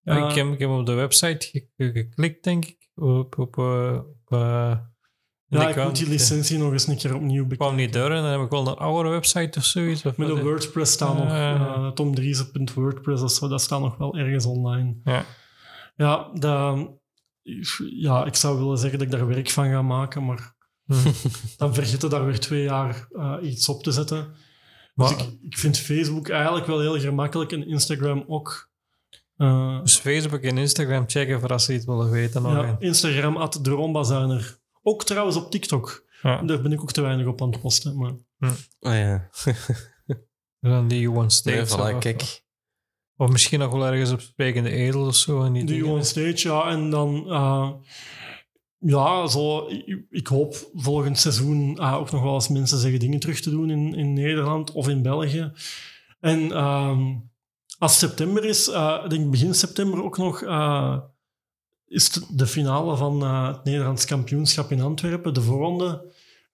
ja, 0.04 0.30
ik, 0.30 0.36
heb, 0.36 0.48
ik 0.54 0.60
heb 0.60 0.70
op 0.70 0.86
de 0.86 0.94
website 0.94 1.48
ge- 1.48 1.68
ge- 1.78 1.92
geklikt, 1.92 2.44
denk 2.44 2.66
ik. 2.66 2.90
Op, 2.96 3.38
op, 3.40 3.58
eh, 3.58 4.00
op, 4.00 4.32
eh, 4.38 4.78
ja, 5.60 5.69
ik 5.69 5.84
moet 5.84 5.95
die 5.95 6.07
licentie 6.10 6.57
nog 6.57 6.72
eens 6.72 6.88
een 6.88 6.98
keer 6.98 7.15
opnieuw 7.15 7.44
Ik 7.44 7.49
bekijken. 7.49 7.57
kwam 7.57 7.76
niet 7.76 7.94
door 7.94 8.11
en 8.11 8.22
dan 8.22 8.32
heb 8.32 8.41
ik 8.41 8.49
wel 8.49 8.68
een 8.68 8.76
oude 8.76 9.10
website 9.10 9.57
of 9.60 9.65
zoiets. 9.65 10.06
Of 10.06 10.18
Met 10.18 10.30
een 10.30 10.41
WordPress 10.41 10.91
staan 10.94 11.15
nog, 11.18 11.28
Eh. 11.30 11.53
uh, 11.78 11.88
tomdriezen.wordpress 11.91 13.23
of 13.23 13.32
zo, 13.32 13.48
dat 13.48 13.61
staat 13.61 13.80
nog 13.80 13.98
wel 13.98 14.15
ergens 14.18 14.45
online. 14.45 14.95
Ja. 15.03 15.26
Ja, 15.95 16.30
dat, 16.34 16.90
ja, 17.99 18.26
ik 18.26 18.36
zou 18.36 18.57
willen 18.60 18.78
zeggen 18.78 18.99
dat 18.99 19.07
ik 19.07 19.14
daar 19.14 19.28
werk 19.28 19.49
van 19.49 19.69
ga 19.69 19.82
maken, 19.82 20.26
maar 20.26 20.56
Hm. 20.86 20.94
dan 21.57 21.73
vergeet 21.73 22.02
je 22.02 22.07
daar 22.07 22.26
weer 22.26 22.40
twee 22.40 22.64
jaar 22.64 23.07
uh, 23.11 23.34
iets 23.41 23.69
op 23.69 23.84
te 23.84 23.91
zetten. 23.91 24.34
Maar- 24.94 25.10
dus 25.18 25.26
ik, 25.26 25.38
ik 25.41 25.57
vind 25.57 25.78
Facebook 25.80 26.30
eigenlijk 26.30 26.65
wel 26.68 26.80
heel 26.80 26.99
gemakkelijk 26.99 27.52
en 27.52 27.68
Instagram 27.68 28.23
ook. 28.28 28.69
Uh, 29.38 29.82
Dus 29.82 29.98
Facebook 29.98 30.41
en 30.41 30.57
Instagram 30.57 31.03
checken 31.07 31.40
voor 31.40 31.49
als 31.49 31.65
ze 31.65 31.73
iets 31.73 31.86
willen 31.86 32.10
weten. 32.10 32.41
ja, 32.44 32.76
Instagram 32.80 33.38
at 33.38 33.60
de 33.61 33.69
Rombazuiner. 33.69 34.60
Ook 34.82 35.03
trouwens 35.03 35.36
op 35.36 35.52
TikTok. 35.52 36.10
Ja. 36.22 36.41
Daar 36.41 36.62
ben 36.62 36.72
ik 36.72 36.82
ook 36.82 36.91
te 36.91 37.02
weinig 37.02 37.28
op 37.28 37.41
aan 37.41 37.52
het 37.52 37.62
posten. 37.62 37.98
Maar 37.98 38.14
Oh 38.80 38.94
ja. 38.94 39.30
Dan 40.60 40.88
die 40.88 41.02
You 41.02 41.18
on 41.18 41.32
Stage. 41.32 41.56
Nee, 41.56 41.66
voilà, 41.66 41.95
of, 41.95 41.99
kijk. 41.99 42.44
of 43.16 43.30
misschien 43.30 43.60
nog 43.60 43.72
wel 43.72 43.86
ergens 43.86 44.12
op 44.12 44.22
Sprekende 44.22 44.70
Edel 44.70 45.06
of 45.06 45.16
zo. 45.16 45.44
En 45.44 45.53
die 45.53 45.66
de 45.66 45.74
dingen. 45.74 45.91
on 45.91 46.03
stage, 46.03 46.48
ja. 46.48 46.70
En 46.70 46.90
dan, 46.90 47.24
uh, 47.28 47.72
ja, 48.78 49.28
zo, 49.28 49.68
ik, 49.68 50.06
ik, 50.10 50.28
hoop 50.28 50.70
volgend 50.74 51.20
seizoen 51.20 51.78
uh, 51.80 51.95
ook 51.95 52.12
nog 52.12 52.22
wel 52.22 52.34
eens 52.34 52.48
mensen 52.48 52.78
zeggen 52.78 52.99
dingen 52.99 53.20
terug 53.20 53.40
te 53.40 53.49
doen 53.49 53.70
in, 53.70 53.94
in 53.94 54.14
Nederland 54.14 54.72
of 54.72 54.88
in 54.88 55.02
België. 55.02 55.52
En 56.20 56.64
um, 56.64 57.32
als 57.78 57.99
september 57.99 58.45
is, 58.45 58.68
uh, 58.68 59.02
ik 59.03 59.10
denk 59.10 59.32
begin 59.32 59.53
september 59.53 60.03
ook 60.03 60.18
nog 60.18 60.41
is 61.92 62.10
de 62.30 62.48
finale 62.48 62.96
van 62.98 63.22
eh, 63.24 63.48
het 63.48 63.64
Nederlands 63.64 64.06
kampioenschap 64.06 64.72
in 64.72 64.82
Antwerpen, 64.82 65.34
de 65.34 65.42
voorronde. 65.42 65.88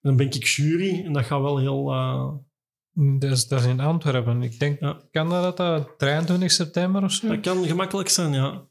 dan 0.00 0.16
ben 0.16 0.26
ik 0.26 0.44
jury 0.44 1.04
en 1.04 1.12
dat 1.12 1.24
gaat 1.24 1.40
wel 1.40 1.58
heel... 1.58 1.92
eh, 1.92 2.28
Dat 3.18 3.30
is, 3.30 3.48
dat 3.48 3.60
is 3.60 3.66
in 3.66 3.80
Antwerpen. 3.80 4.42
Ik 4.42 4.58
denk, 4.58 4.80
Ja. 4.80 5.00
kan 5.10 5.28
dat, 5.28 5.56
dat 5.56 5.98
23 5.98 6.50
september 6.50 7.02
of 7.02 7.12
zo? 7.12 7.28
dat 7.28 7.40
kan 7.40 7.64
gemakkelijk 7.64 8.08
zijn, 8.08 8.32
ja. 8.32 8.62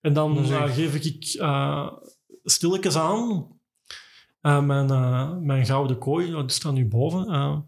En 0.00 0.12
dan 0.12 0.38
is 0.38 0.50
eh, 0.50 0.74
geef 0.74 0.94
ik 0.94 1.24
stilletjes 2.44 2.96
aan 2.96 3.46
mijn, 4.40 4.86
mijn 5.46 5.66
gouden 5.66 5.98
kooi, 5.98 6.30
die 6.30 6.50
staat 6.50 6.72
nu 6.72 6.86
boven, 6.86 7.66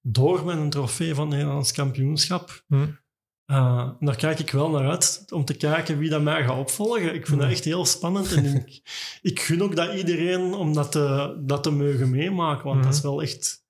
door 0.00 0.44
met 0.44 0.56
een 0.56 0.70
trofee 0.70 1.14
van 1.14 1.26
het 1.28 1.36
Nederlands 1.36 1.72
kampioenschap. 1.72 2.64
Hm. 2.66 2.86
Uh, 3.46 3.90
en 4.00 4.06
daar 4.06 4.16
kijk 4.16 4.38
ik 4.38 4.50
wel 4.50 4.70
naar 4.70 4.90
uit, 4.90 5.24
om 5.30 5.44
te 5.44 5.54
kijken 5.54 5.98
wie 5.98 6.10
dat 6.10 6.22
mij 6.22 6.44
gaat 6.44 6.58
opvolgen. 6.58 7.14
Ik 7.14 7.26
vind 7.26 7.40
dat 7.40 7.50
echt 7.50 7.64
heel 7.64 7.84
spannend. 7.86 8.32
En 8.32 8.44
ik, 8.44 8.80
ik 9.32 9.40
gun 9.40 9.62
ook 9.62 9.76
dat 9.76 9.94
iedereen 9.94 10.54
om 10.54 10.74
dat 10.74 10.92
te, 10.92 11.36
dat 11.44 11.62
te 11.62 11.70
mogen 11.70 12.10
meemaken, 12.10 12.64
want 12.64 12.82
dat 12.82 12.94
is 12.94 13.00
wel 13.00 13.22
echt... 13.22 13.60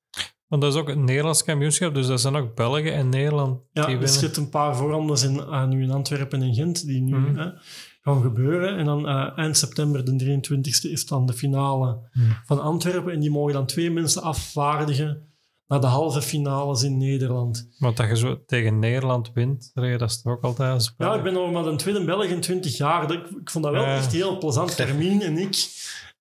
Want 0.49 0.63
dat 0.65 0.75
is 0.75 0.81
ook 0.81 0.89
het 0.89 0.99
Nederlands 0.99 1.45
kampioenschap, 1.45 1.95
dus 1.95 2.07
dat 2.07 2.21
zijn 2.21 2.37
ook 2.37 2.55
België 2.55 2.89
en 2.89 3.09
Nederland 3.09 3.61
Ja, 3.73 3.87
die 3.87 3.99
er 3.99 4.09
zitten 4.09 4.43
een 4.43 4.49
paar 4.49 4.77
voorrondes 4.77 5.23
in, 5.23 5.41
ah, 5.47 5.69
nu 5.69 5.83
in 5.83 5.91
Antwerpen 5.91 6.43
en 6.43 6.55
Gent 6.55 6.87
die 6.87 7.01
nu 7.03 7.17
Mhm. 7.19 7.37
hè, 7.39 7.51
gaan 8.03 8.23
gebeuren. 8.23 8.77
En 8.79 8.85
dan 8.85 9.09
eh, 9.09 9.39
eind 9.39 9.57
september, 9.57 10.05
de 10.05 10.17
23e, 10.17 10.91
is 10.91 11.07
dan 11.07 11.27
de 11.27 11.33
finale 11.33 11.99
Mhm. 12.13 12.31
van 12.45 12.61
Antwerpen. 12.61 13.13
En 13.13 13.21
die 13.21 13.31
mogen 13.31 13.53
dan 13.53 13.67
twee 13.67 13.91
mensen 13.91 14.23
afvaardigen 14.23 15.32
naar 15.73 15.81
de 15.81 15.87
halve 15.87 16.23
finales 16.23 16.83
in 16.83 16.99
Nederland. 16.99 17.69
Want 17.79 17.97
dat 17.97 18.09
je 18.09 18.17
zo 18.17 18.45
tegen 18.47 18.79
Nederland 18.79 19.31
wint, 19.35 19.71
dat 19.75 20.11
is 20.11 20.23
toch 20.23 20.33
ook 20.33 20.43
altijd 20.43 20.75
een 20.75 20.81
spel. 20.81 21.09
Ja, 21.11 21.17
ik 21.17 21.23
ben 21.23 21.33
nog 21.33 21.53
maar 21.53 21.67
een 21.67 21.77
tweede 21.77 22.05
Belg 22.05 22.25
in 22.25 22.41
20 22.41 22.77
jaar. 22.77 23.13
Ik, 23.13 23.27
ik 23.41 23.51
vond 23.51 23.65
dat 23.65 23.73
wel 23.73 23.85
echt 23.85 24.13
heel 24.13 24.39
plezant, 24.39 24.75
Fermien 24.75 25.23
en 25.23 25.39
ik. 25.39 25.57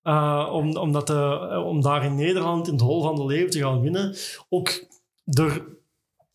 eh, 0.02 0.48
om, 0.52 0.76
om, 0.76 0.92
dat, 0.92 1.10
eh, 1.10 1.62
om 1.66 1.80
daar 1.82 2.04
in 2.04 2.14
Nederland 2.14 2.66
in 2.66 2.72
het 2.72 2.82
hol 2.82 3.02
van 3.02 3.14
de 3.14 3.24
leeuw 3.26 3.48
te 3.48 3.58
gaan 3.58 3.80
winnen. 3.80 4.16
Ook 4.48 4.84
door 5.24 5.66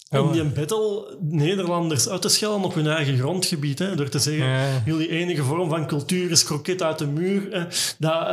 Ja, 0.09 0.17
in 0.19 0.25
maar- 0.25 0.33
die 0.33 0.43
battle 0.43 1.17
Nederlanders 1.21 2.09
uit 2.09 2.21
te 2.21 2.29
schelden 2.29 2.63
op 2.63 2.73
hun 2.73 2.87
eigen 2.87 3.17
grondgebied. 3.17 3.79
Hè, 3.79 3.95
door 3.95 4.09
te 4.09 4.19
zeggen, 4.19 4.45
Ja. 4.47 4.81
jullie 4.85 5.09
enige 5.09 5.43
vorm 5.43 5.69
van 5.69 5.87
cultuur 5.87 6.31
is 6.31 6.43
kroket 6.43 6.83
uit 6.83 6.97
de 6.97 7.07
muur. 7.07 7.47
Hè, 7.51 7.63
dat, 7.99 8.27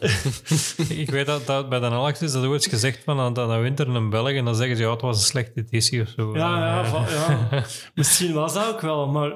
eh, 0.00 0.98
Ik 1.00 1.10
weet 1.10 1.26
dat, 1.26 1.46
dat 1.46 1.68
bij 1.68 1.80
de 1.80 1.86
Alex 1.86 2.22
is 2.22 2.32
dat 2.32 2.44
ooit 2.44 2.66
gezegd 2.66 2.98
van 3.04 3.16
dat, 3.16 3.34
dat 3.34 3.60
wint 3.60 3.80
er 3.80 3.88
een 3.88 4.10
Belg 4.10 4.30
en 4.30 4.44
dan 4.44 4.54
zeggen 4.54 4.76
ze 4.76 4.82
ja, 4.82 4.90
het 4.90 5.00
was 5.00 5.16
een 5.16 5.22
slechte 5.22 5.60
editie 5.60 6.02
of 6.02 6.08
zo. 6.16 6.36
Ja, 6.36 6.58
ja, 6.58 7.04
ja. 7.50 7.64
misschien 7.94 8.32
was 8.32 8.54
dat 8.54 8.66
ook 8.68 8.80
wel, 8.80 9.06
maar 9.08 9.32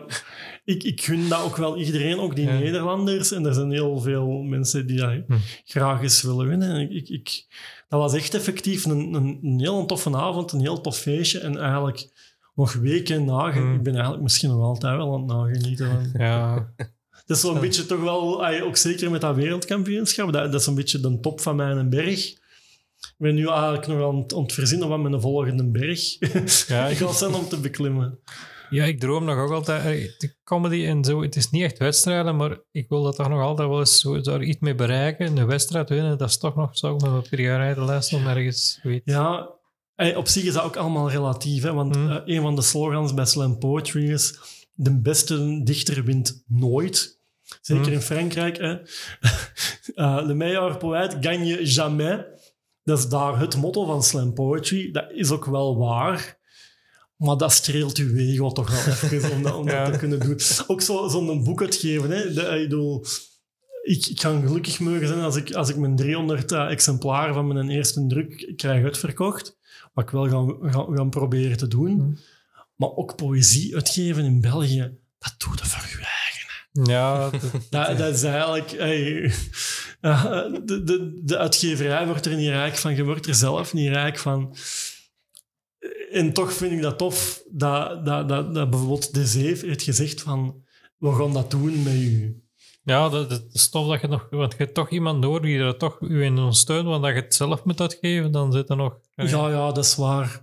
ik, 0.65 0.83
ik 0.83 1.03
gun 1.03 1.29
dat 1.29 1.43
ook 1.43 1.57
wel 1.57 1.77
iedereen, 1.77 2.19
ook 2.19 2.37
die 2.37 2.47
Ja. 2.47 2.59
Nederlanders. 2.59 3.33
En 3.33 3.47
er 3.47 3.55
zijn 3.55 3.71
heel 3.71 4.01
veel 4.01 4.29
mensen 4.43 4.87
die 4.87 4.97
dat 4.97 5.11
Hm. 5.27 5.35
graag 5.65 6.03
eens 6.03 6.23
willen 6.23 6.49
winnen. 6.49 6.71
En 6.71 6.91
Ik, 6.97 7.09
ik, 7.09 7.47
dat 7.89 8.01
was 8.01 8.15
echt 8.15 8.35
effectief 8.35 8.85
een, 8.85 9.15
een, 9.15 9.39
een 9.43 9.61
heel 9.61 9.87
toffe 9.87 10.17
avond, 10.17 10.53
een 10.53 10.61
heel 10.61 10.81
tof 10.81 10.97
feestje. 10.99 11.39
En 11.39 11.59
eigenlijk 11.59 12.09
nog 12.55 12.73
weken 12.73 13.25
nagen. 13.25 13.63
Hm. 13.63 13.75
Ik 13.75 13.83
ben 13.83 13.93
eigenlijk 13.93 14.23
misschien 14.23 14.49
nog 14.51 14.61
altijd 14.63 14.97
wel 14.97 15.15
aan 15.15 15.21
het 15.21 15.31
nagenieten. 15.31 15.87
Van. 15.87 16.11
ja. 16.27 16.73
Dat 17.27 17.37
is 17.37 17.41
zo'n 17.43 17.61
beetje 17.61 17.87
toch 17.87 18.01
wel, 18.01 18.47
ook 18.63 18.77
zeker 18.77 19.11
met 19.11 19.21
dat 19.21 19.37
wereldkampioenschap, 19.37 20.33
dat, 20.33 20.53
dat 20.53 20.61
is 20.61 20.67
een 20.67 20.75
beetje 20.75 21.01
de 21.01 21.21
top 21.21 21.41
van 21.41 21.57
mijn 21.57 21.89
berg. 21.91 22.31
Ik 22.99 23.15
ben 23.19 23.35
nu 23.35 23.47
eigenlijk 23.49 23.87
nog 23.87 24.09
aan 24.09 24.17
het, 24.17 24.35
aan 24.35 24.43
het 24.43 24.53
verzinnen 24.53 24.89
van 24.89 25.03
mijn 25.03 25.21
volgende 25.21 25.65
berg. 25.65 26.17
Ja, 26.69 26.87
ik 26.93 26.97
ga 26.97 27.13
zijn 27.13 27.35
om 27.35 27.49
te 27.49 27.61
beklimmen. 27.61 28.19
Ja, 28.71 28.85
ik 28.85 29.01
droom 29.01 29.25
nog 29.25 29.39
ook 29.39 29.51
altijd. 29.51 30.15
De 30.21 30.37
comedy 30.45 30.87
en 30.87 31.05
zo, 31.05 31.23
het 31.23 31.37
is 31.37 31.51
niet 31.51 31.63
echt 31.63 31.79
wedstrijden, 31.79 32.37
maar 32.37 32.59
ik 32.71 32.89
wil 32.89 33.03
dat 33.03 33.17
toch 33.17 33.29
nog 33.29 33.41
altijd 33.41 33.69
wel 33.69 33.79
eens 33.79 34.01
zo, 34.01 34.21
daar 34.21 34.43
iets 34.43 34.61
mee 34.61 34.75
bereiken. 34.75 35.37
Een 35.37 35.47
wedstrijd 35.47 35.89
winnen, 35.89 36.19
dat 36.19 36.29
is 36.29 36.39
toch 36.39 36.55
nog 36.57 36.79
zo 36.79 36.93
met 36.97 37.11
mijn 37.11 37.23
prioriteitenlijst 37.23 38.13
om 38.13 38.27
ergens, 38.27 38.79
weet 38.83 39.03
Ja, 39.05 39.49
op 40.17 40.29
zich 40.29 40.45
is 40.45 40.53
dat 40.53 40.63
ook 40.65 40.77
allemaal 40.77 41.11
relatief. 41.11 41.63
Hè? 41.63 41.73
Want 41.73 41.95
Hmm. 41.95 42.11
eh, 42.11 42.21
een 42.25 42.43
van 42.43 42.55
de 42.57 42.63
slogans 42.63 43.15
bij 43.15 43.27
Slam 43.27 43.59
Poetry 43.59 44.11
is... 44.11 44.39
De 44.77 45.01
beste 45.01 45.61
dichter 45.63 46.05
wint 46.05 46.45
nooit. 46.47 47.21
Zeker 47.61 47.85
Hmm. 47.85 47.93
in 47.93 48.01
Frankrijk. 48.01 48.57
Hè? 48.59 48.77
Eh, 49.95 50.21
le 50.25 50.35
meilleur 50.35 50.77
poète 50.77 51.17
gagne 51.21 51.67
jamais. 51.67 52.25
Dat 52.83 52.99
is 52.99 53.09
daar 53.09 53.39
het 53.39 53.57
motto 53.57 53.85
van 53.85 54.03
Slam 54.03 54.33
Poetry. 54.35 54.91
Dat 54.91 55.11
is 55.13 55.31
ook 55.31 55.45
wel 55.45 55.79
waar. 55.79 56.39
Maar 57.25 57.37
dat 57.37 57.53
streelt 57.53 57.97
uw 57.99 58.17
ego 58.17 58.51
toch 58.53 58.71
wel 58.85 58.95
even 59.11 59.31
om 59.31 59.43
dat, 59.43 59.55
om 59.55 59.67
dat 59.67 59.75
Ja. 59.87 59.91
te 59.91 59.99
kunnen 59.99 60.21
doen. 60.21 60.39
Ook 60.67 60.81
zo- 60.83 61.09
zo'n 61.09 61.45
boek 61.45 61.61
uitgeven. 61.63 62.11
Hè? 62.11 62.33
De, 62.33 62.41
ik 62.43 62.69
bedoel, 62.69 63.05
ik, 63.83 64.07
ik 64.07 64.17
kan 64.17 64.43
gelukkig 64.47 64.79
mogen 64.81 65.07
zijn 65.09 65.21
als 65.21 65.37
ik, 65.37 65.53
als 65.53 65.69
ik 65.69 65.77
mijn 65.77 65.97
300 65.97 66.53
eh, 66.53 66.71
exemplaren 66.71 67.35
van 67.35 67.47
mijn 67.47 67.71
eerste 67.71 68.07
druk 68.07 68.53
krijg 68.57 68.85
uitverkocht. 68.85 69.57
Wat 69.93 70.05
ik 70.05 70.11
wel 70.11 70.29
gaan, 70.29 70.73
gaan, 70.73 70.97
gaan 70.97 71.11
proberen 71.11 71.57
te 71.57 71.69
doen. 71.69 71.91
Hmm. 71.91 72.19
Maar 72.77 72.91
ook 72.95 73.17
poëzie 73.17 73.75
uitgeven 73.75 74.25
in 74.25 74.41
België, 74.41 74.93
dat 75.19 75.35
doe 75.39 75.53
je 75.57 75.65
voor 75.65 75.89
je 75.89 76.07
eigen. 76.07 76.93
Ja, 76.93 77.31
dat- 77.31 77.41
Dat, 77.71 77.99
dat 77.99 78.15
is 78.15 78.23
eigenlijk... 78.23 78.71
hey, 78.71 79.23
eh, 80.01 80.43
de, 80.65 80.83
de, 80.85 81.21
de 81.25 81.39
uitgeverij 81.39 82.07
wordt 82.07 82.27
er 82.27 82.37
niet 82.37 82.49
rijk 82.49 82.77
van. 82.77 82.95
Je 82.97 83.05
wordt 83.05 83.27
er 83.27 83.35
zelf 83.35 83.73
niet 83.73 83.89
rijk 83.89 84.19
van. 84.19 84.57
En 86.15 86.33
toch 86.33 86.53
vind 86.53 86.73
ik 86.73 86.83
dat 86.83 86.99
tof 86.99 87.43
dat, 87.51 88.07
dat, 88.07 88.29
dat, 88.29 88.55
dat 88.55 88.71
bijvoorbeeld 88.71 89.15
De 89.15 89.27
Zeef 89.27 89.61
heeft 89.61 89.83
gezegd 89.83 90.23
van... 90.23 90.63
We 90.99 91.13
gaan 91.13 91.33
dat 91.33 91.51
doen 91.51 91.83
met 91.83 91.93
u. 91.93 92.43
ja 92.83 93.09
dat, 93.09 93.31
dat 93.31 93.45
is 93.53 93.69
tof 93.69 93.89
dat 93.89 94.01
je 94.01 94.07
nog... 94.07 94.27
Want 94.31 94.53
je 94.53 94.59
hebt 94.59 94.75
toch 94.75 94.91
iemand 94.91 95.21
nodig 95.21 95.43
die 95.43 95.59
er 95.59 95.77
toch 95.77 96.01
u 96.01 96.23
in 96.25 96.39
ondersteunt, 96.39 96.87
want 96.87 97.03
dat 97.03 97.15
je 97.15 97.21
het 97.21 97.35
zelf 97.35 97.65
moet 97.65 97.81
uitgeven, 97.81 98.33
dan 98.33 98.53
zit 98.53 98.71
er 98.71 98.77
nog... 98.77 98.99
Ja, 99.15 99.49
ja, 99.49 99.73
dat 99.73 99.85
is 99.85 99.95
waar. 99.95 100.41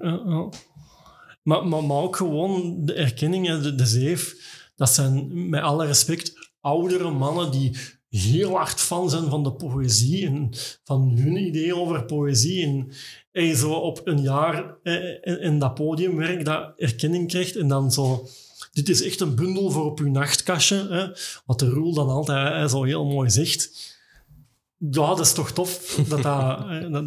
Maar, 1.43 1.67
maar, 1.67 1.83
maar 1.83 1.97
ook 1.97 2.15
gewoon 2.15 2.85
de 2.85 2.93
erkenning, 2.93 3.61
de, 3.61 3.75
de 3.75 3.85
zeef, 3.85 4.35
dat 4.75 4.89
zijn 4.89 5.49
met 5.49 5.61
alle 5.61 5.85
respect 5.85 6.51
oudere 6.59 7.09
mannen 7.09 7.51
die 7.51 7.77
heel 8.09 8.55
hard 8.55 8.79
fan 8.79 9.09
zijn 9.09 9.29
van 9.29 9.43
de 9.43 9.53
poëzie 9.53 10.25
en 10.25 10.49
van 10.83 11.17
hun 11.17 11.37
idee 11.37 11.75
over 11.75 12.05
poëzie. 12.05 12.63
En, 12.65 12.91
en 13.31 13.55
zo 13.55 13.73
op 13.73 14.01
een 14.03 14.21
jaar 14.21 14.75
eh, 14.83 15.43
in, 15.43 15.59
dat 15.59 15.73
podiumwerk 15.73 16.45
dat 16.45 16.73
erkenning 16.77 17.27
krijgt 17.27 17.55
en 17.55 17.67
dan 17.67 17.91
zo... 17.91 18.27
Dit 18.71 18.89
is 18.89 19.03
echt 19.03 19.19
een 19.19 19.35
bundel 19.35 19.71
voor 19.71 19.85
op 19.85 19.99
uw 19.99 20.09
nachtkastje. 20.11 20.87
Hè, 20.89 21.07
wat 21.45 21.59
de 21.59 21.69
Roel 21.69 21.93
dan 21.93 22.09
altijd 22.09 22.71
zo 22.71 22.83
heel 22.83 23.05
mooi 23.05 23.29
zegt. 23.29 23.89
Ja, 24.77 25.07
dat 25.07 25.19
is 25.19 25.33
toch 25.33 25.51
tof 25.51 25.95
dat, 26.09 26.23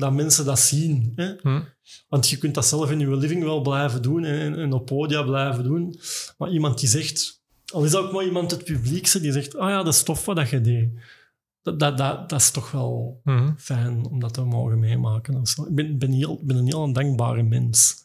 dat, 0.01 0.12
mensen 0.12 0.44
dat 0.44 0.59
zien. 0.59 1.12
Hè? 1.16 1.34
Hm. 1.42 1.60
Want 2.09 2.28
je 2.28 2.38
kunt 2.38 2.55
dat 2.55 2.66
zelf 2.66 2.90
in 2.90 2.98
je 2.98 3.16
living 3.16 3.42
wel 3.42 3.60
blijven 3.60 4.02
doen 4.02 4.24
en, 4.24 4.59
en 4.59 4.72
op 4.72 4.86
podia 4.86 5.22
blijven 5.22 5.64
doen. 5.64 5.98
Maar 6.38 6.51
iemand 6.51 6.78
die 6.78 6.88
zegt, 6.88 7.42
al 7.72 7.84
is 7.84 7.90
dat 7.90 8.05
ook 8.05 8.12
maar 8.12 8.24
iemand 8.24 8.51
het 8.51 8.64
publiekse, 8.64 9.20
die 9.20 9.32
zegt, 9.32 9.56
ah 9.56 9.68
ja, 9.68 9.82
dat 9.82 9.94
is 9.94 10.02
tof 10.02 10.24
wat 10.24 10.36
dat 10.36 10.51
je 10.51 10.60
deed. 10.60 10.88
Dat, 11.65 11.81
dat, 11.81 11.99
dat, 11.99 12.28
dat 12.28 12.41
is 12.41 12.51
toch 12.51 12.70
wel 12.70 13.20
Mhm. 13.24 13.53
fijn 13.57 14.07
om 14.11 14.20
dat 14.20 14.35
te 14.35 14.45
mogen 14.45 14.78
meemaken. 14.78 15.41
of 15.41 15.49
zo. 15.49 15.62
Ik 15.65 15.74
ben, 15.74 15.99
ben, 15.99 16.12
heel, 16.12 16.41
ben 16.43 16.57
een 16.57 16.66
heel 16.66 16.93
dankbare 16.93 17.43
mens. 17.43 18.03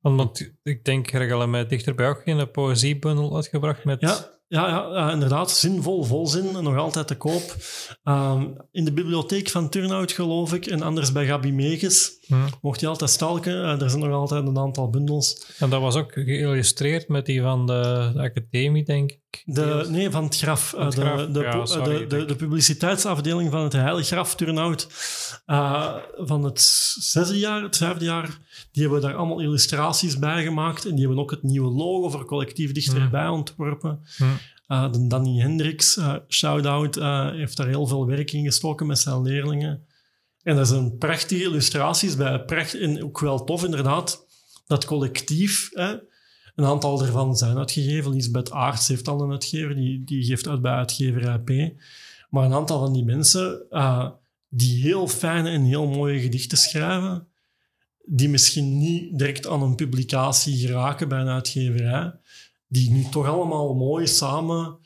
Want 0.00 0.52
ik 0.62 0.84
denk, 0.84 1.30
al 1.32 1.46
met 1.48 1.68
dichterbij 1.68 2.08
ook 2.08 2.22
geen 2.24 2.50
poëziebundel 2.50 3.36
uitgebracht 3.36 3.84
met... 3.84 4.00
Ja, 4.00 4.16
ja, 4.48 4.68
ja, 4.68 5.10
inderdaad. 5.12 5.50
Zinvol, 5.50 6.04
volzin 6.04 6.56
en 6.56 6.62
nog 6.62 6.76
altijd 6.76 7.06
te 7.06 7.16
koop. 7.16 7.56
Ehm, 8.02 8.46
in 8.70 8.84
de 8.84 8.92
bibliotheek 8.92 9.48
van 9.48 9.68
Turnhout, 9.68 10.12
geloof 10.12 10.54
ik. 10.54 10.66
En 10.66 10.82
anders 10.82 11.12
bij 11.12 11.26
Gabi 11.26 11.52
Meges. 11.52 12.18
Hm. 12.30 12.36
Mocht 12.60 12.80
je 12.80 12.86
altijd 12.86 13.10
stalken. 13.10 13.52
Eh, 13.52 13.80
er 13.82 13.90
zijn 13.90 14.02
nog 14.02 14.12
altijd 14.12 14.46
een 14.46 14.58
aantal 14.58 14.90
bundels. 14.90 15.46
En 15.58 15.70
dat 15.70 15.80
was 15.80 15.94
ook 15.94 16.12
geïllustreerd 16.12 17.08
met 17.08 17.26
die 17.26 17.42
van 17.42 17.66
de, 17.66 18.10
de 18.14 18.20
academie, 18.20 18.84
denk 18.84 19.10
ik. 19.10 19.42
De, 19.44 19.86
nee, 19.88 20.10
van 20.10 20.24
het 20.24 20.36
graf. 20.36 20.74
Het 20.76 20.94
graf, 20.94 21.20
de, 21.20 21.30
de, 21.30 21.40
ja, 21.40 21.56
po- 21.56 21.64
sorry, 21.66 22.06
de, 22.06 22.24
de, 22.24 22.36
publiciteitsafdeling 22.36 23.50
van 23.50 23.62
het 23.62 23.72
Heilig 23.72 24.06
Graf 24.06 24.34
Turnhout. 24.34 24.88
eh, 25.46 25.94
van 26.16 26.44
het 26.44 26.60
zesde 27.00 27.38
jaar, 27.38 27.62
het 27.62 27.76
vijfde 27.76 28.04
jaar. 28.04 28.38
Die 28.72 28.82
hebben 28.82 29.00
daar 29.00 29.14
allemaal 29.14 29.40
illustraties 29.40 30.18
bij 30.18 30.42
gemaakt. 30.42 30.84
En 30.84 30.90
die 30.90 31.00
hebben 31.04 31.18
ook 31.22 31.30
het 31.30 31.42
nieuwe 31.42 31.70
logo 31.70 32.08
voor 32.10 32.24
collectief 32.24 32.72
dichterbij 32.72 33.28
ontworpen. 33.28 34.00
Hm. 34.16 34.24
Eh, 34.66 34.92
de 34.92 35.06
Danny 35.06 35.40
Hendricks, 35.40 35.96
eh, 35.96 36.14
shout-out, 36.28 36.94
heeft 37.34 37.56
daar 37.56 37.68
heel 37.68 37.86
veel 37.86 38.06
werk 38.06 38.32
in 38.32 38.44
gestoken 38.44 38.86
met 38.86 38.98
zijn 38.98 39.22
leerlingen. 39.22 39.84
En 40.42 40.56
er 40.56 40.66
zijn 40.66 40.98
prachtige 40.98 41.42
illustraties 41.42 42.16
bij. 42.16 42.44
Pracht, 42.44 42.74
en 42.74 43.04
ook 43.04 43.20
wel 43.20 43.44
tof, 43.44 43.64
inderdaad, 43.64 44.26
dat 44.66 44.84
collectief. 44.84 45.68
Hè, 45.72 45.96
een 46.54 46.64
aantal 46.64 47.02
ervan 47.02 47.36
zijn 47.36 47.58
uitgegeven. 47.58 48.12
Lisbeth 48.12 48.50
Aarts 48.50 48.88
heeft 48.88 49.08
al 49.08 49.22
een 49.22 49.30
uitgever, 49.30 49.74
die, 49.74 50.04
die 50.04 50.24
geeft 50.24 50.48
uit 50.48 50.62
bij 50.62 50.72
uitgeverij 50.72 51.38
P. 51.38 51.50
Maar 52.30 52.44
een 52.44 52.52
aantal 52.52 52.78
van 52.78 52.92
die 52.92 53.04
mensen 53.04 53.66
eh, 53.70 54.10
die 54.48 54.82
heel 54.82 55.08
fijne 55.08 55.50
en 55.50 55.64
heel 55.64 55.86
mooie 55.86 56.20
gedichten 56.20 56.58
schrijven, 56.58 57.28
die 58.04 58.28
misschien 58.28 58.78
niet 58.78 59.18
direct 59.18 59.46
aan 59.46 59.62
een 59.62 59.74
publicatie 59.74 60.56
geraken 60.56 61.08
bij 61.08 61.20
een 61.20 61.28
uitgeverij, 61.28 62.12
die 62.68 62.90
nu 62.90 63.04
toch 63.10 63.26
allemaal 63.26 63.74
mooi 63.74 64.06
samen 64.06 64.78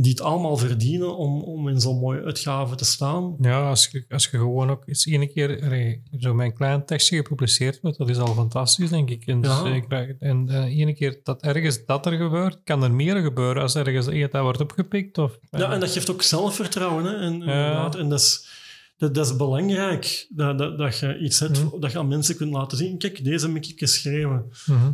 die 0.00 0.10
het 0.10 0.20
allemaal 0.20 0.56
verdienen 0.56 1.16
om, 1.16 1.42
om 1.42 1.68
in 1.68 1.80
zo'n 1.80 1.98
mooie 1.98 2.22
uitgave 2.22 2.74
te 2.74 2.84
staan. 2.84 3.36
Ja, 3.40 3.68
als 3.68 3.88
je, 3.90 4.04
als 4.08 4.24
je 4.24 4.30
gewoon 4.38 4.70
ook 4.70 4.82
eens 4.86 5.06
één 5.06 5.32
keer 5.32 6.00
zo 6.18 6.34
mijn 6.34 6.54
klein 6.54 6.84
tekstje 6.86 7.16
gepubliceerd 7.16 7.80
wordt, 7.80 7.98
dat 7.98 8.08
is 8.08 8.18
al 8.18 8.34
fantastisch, 8.34 8.90
denk 8.90 9.10
ik. 9.10 9.26
En, 9.26 9.40
Ja. 9.42 9.62
dus, 9.62 9.72
ik 9.74 9.84
krijg- 9.88 10.18
en 10.18 10.48
eh, 10.48 10.62
één 10.64 10.94
keer 10.94 11.20
dat 11.22 11.42
ergens 11.42 11.84
dat 11.86 12.06
er 12.06 12.12
gebeurt, 12.16 12.60
kan 12.64 12.82
er 12.82 12.92
meer 12.92 13.16
gebeuren 13.16 13.62
als 13.62 13.74
ergens 13.74 14.06
dat 14.30 14.42
wordt 14.42 14.60
opgepikt. 14.60 15.18
Of, 15.18 15.38
Ja, 15.50 15.72
en 15.72 15.80
dat 15.80 15.90
geeft 15.90 16.10
ook 16.10 16.22
zelfvertrouwen. 16.22 17.04
Hè? 17.04 17.14
En, 17.14 17.38
Ja. 17.40 17.90
en 17.98 18.08
dat 18.08 18.20
is, 18.20 18.48
dat, 18.96 19.14
dat 19.14 19.26
is 19.26 19.36
belangrijk, 19.36 20.26
dat, 20.28 20.58
dat, 20.58 20.78
dat 20.78 20.98
je 20.98 21.18
iets 21.18 21.38
hebt 21.40 21.64
Mhm. 21.64 21.80
dat 21.80 21.92
je 21.92 21.98
aan 21.98 22.08
mensen 22.08 22.36
kunt 22.36 22.52
laten 22.52 22.78
zien. 22.78 22.98
Kijk, 22.98 23.24
deze 23.24 23.46
heb 23.46 23.56
ik 23.64 23.78
geschreven. 23.78 24.50
Mhm. 24.66 24.92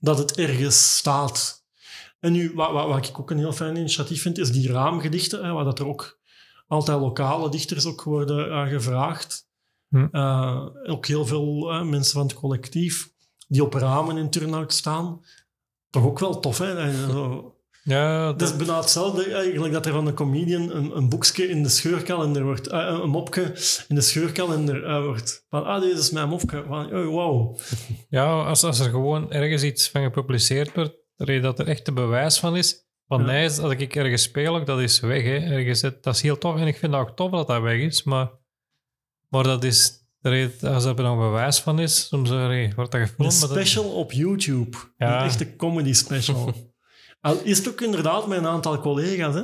Dat 0.00 0.18
het 0.18 0.36
ergens 0.36 0.96
staat. 0.96 1.57
En 2.20 2.32
nu, 2.32 2.52
wat, 2.54 2.72
wat, 2.72 2.86
wat 2.86 3.08
ik 3.08 3.18
ook 3.20 3.30
een 3.30 3.38
heel 3.38 3.52
fijn 3.52 3.76
initiatief 3.76 4.22
vind, 4.22 4.38
is 4.38 4.52
die 4.52 4.72
raamgedichten, 4.72 5.44
hè, 5.44 5.52
waar 5.52 5.64
dat 5.64 5.78
er 5.78 5.86
ook 5.86 6.18
altijd 6.68 7.00
lokale 7.00 7.50
dichters 7.50 7.86
ook 7.86 8.02
worden 8.02 8.50
eh, 8.50 8.68
gevraagd. 8.68 9.46
Hm. 9.88 10.06
Eh, 10.10 10.66
ook 10.86 11.06
heel 11.06 11.26
veel 11.26 11.70
eh, 11.70 11.82
mensen 11.82 12.12
van 12.12 12.26
het 12.26 12.34
collectief 12.34 13.10
die 13.48 13.64
op 13.64 13.74
ramen 13.74 14.16
in 14.16 14.30
turnout 14.30 14.72
staan. 14.72 15.20
Toch 15.90 16.04
ook 16.04 16.18
wel 16.18 16.40
tof, 16.40 16.58
hè? 16.58 16.90
Ja, 17.82 18.26
dat 18.26 18.38
dat, 18.38 18.48
is 18.48 18.56
bijna 18.56 18.80
hetzelfde 18.80 19.32
eigenlijk 19.34 19.72
dat 19.72 19.86
er 19.86 19.92
van 19.92 20.06
een 20.06 20.14
comedian 20.14 20.70
een, 20.70 20.96
een 20.96 21.08
boekje 21.08 21.48
in 21.48 21.62
de 21.62 21.68
scheurkalender 21.68 22.44
wordt, 22.44 22.70
een 22.70 23.08
mopje 23.08 23.42
in 23.88 23.94
de 23.94 24.00
scheurkalender 24.00 25.04
wordt. 25.04 25.44
Van, 25.48 25.64
ah, 25.64 25.80
deze 25.80 25.98
is 25.98 26.10
mijn 26.10 26.28
mopje. 26.28 26.64
Van, 26.66 26.86
oh, 26.86 27.06
wow. 27.06 27.58
ja 28.08 28.42
als, 28.42 28.64
als 28.64 28.80
er 28.80 28.90
gewoon 28.90 29.32
ergens 29.32 29.62
iets 29.62 29.88
van 29.90 30.02
gepubliceerd 30.02 30.74
wordt, 30.74 30.97
dat 31.42 31.58
er 31.58 31.68
echt 31.68 31.88
een 31.88 31.94
bewijs 31.94 32.38
van 32.38 32.56
is. 32.56 32.86
Ja. 33.06 33.16
mij 33.16 33.44
is 33.44 33.56
dat 33.56 33.70
ik 33.70 33.96
ergens 33.96 34.22
speel, 34.22 34.56
ook, 34.56 34.66
dat 34.66 34.80
is 34.80 35.00
weg. 35.00 35.22
Hè. 35.22 35.36
Ergens, 35.36 35.80
dat 35.80 36.06
is 36.06 36.20
heel 36.22 36.38
tof 36.38 36.56
en 36.56 36.66
ik 36.66 36.76
vind 36.76 36.92
dat 36.92 37.00
ook 37.00 37.16
tof 37.16 37.30
dat 37.30 37.46
dat 37.46 37.62
weg 37.62 37.80
is. 37.80 38.02
Maar, 38.02 38.30
maar 39.28 39.42
dat 39.42 39.64
is, 39.64 40.04
als 40.62 40.84
er 40.84 40.94
nog 40.94 41.18
bewijs 41.18 41.58
van 41.60 41.78
is, 41.78 42.06
soms 42.06 42.30
allee, 42.30 42.72
wordt 42.74 42.90
dat 42.92 43.00
Een 43.00 43.06
gefilmd. 43.06 43.40
dat- 43.40 43.50
special 43.50 43.84
op 43.92 44.12
YouTube. 44.12 44.76
Ja. 44.96 45.18
Een 45.20 45.26
echte 45.26 45.56
comedy 45.56 45.92
special. 45.92 46.52
Al 47.20 47.40
is 47.42 47.58
het 47.58 47.68
ook 47.68 47.80
inderdaad 47.80 48.26
met 48.26 48.38
een 48.38 48.46
aantal 48.46 48.80
collega's, 48.80 49.34
hè? 49.34 49.40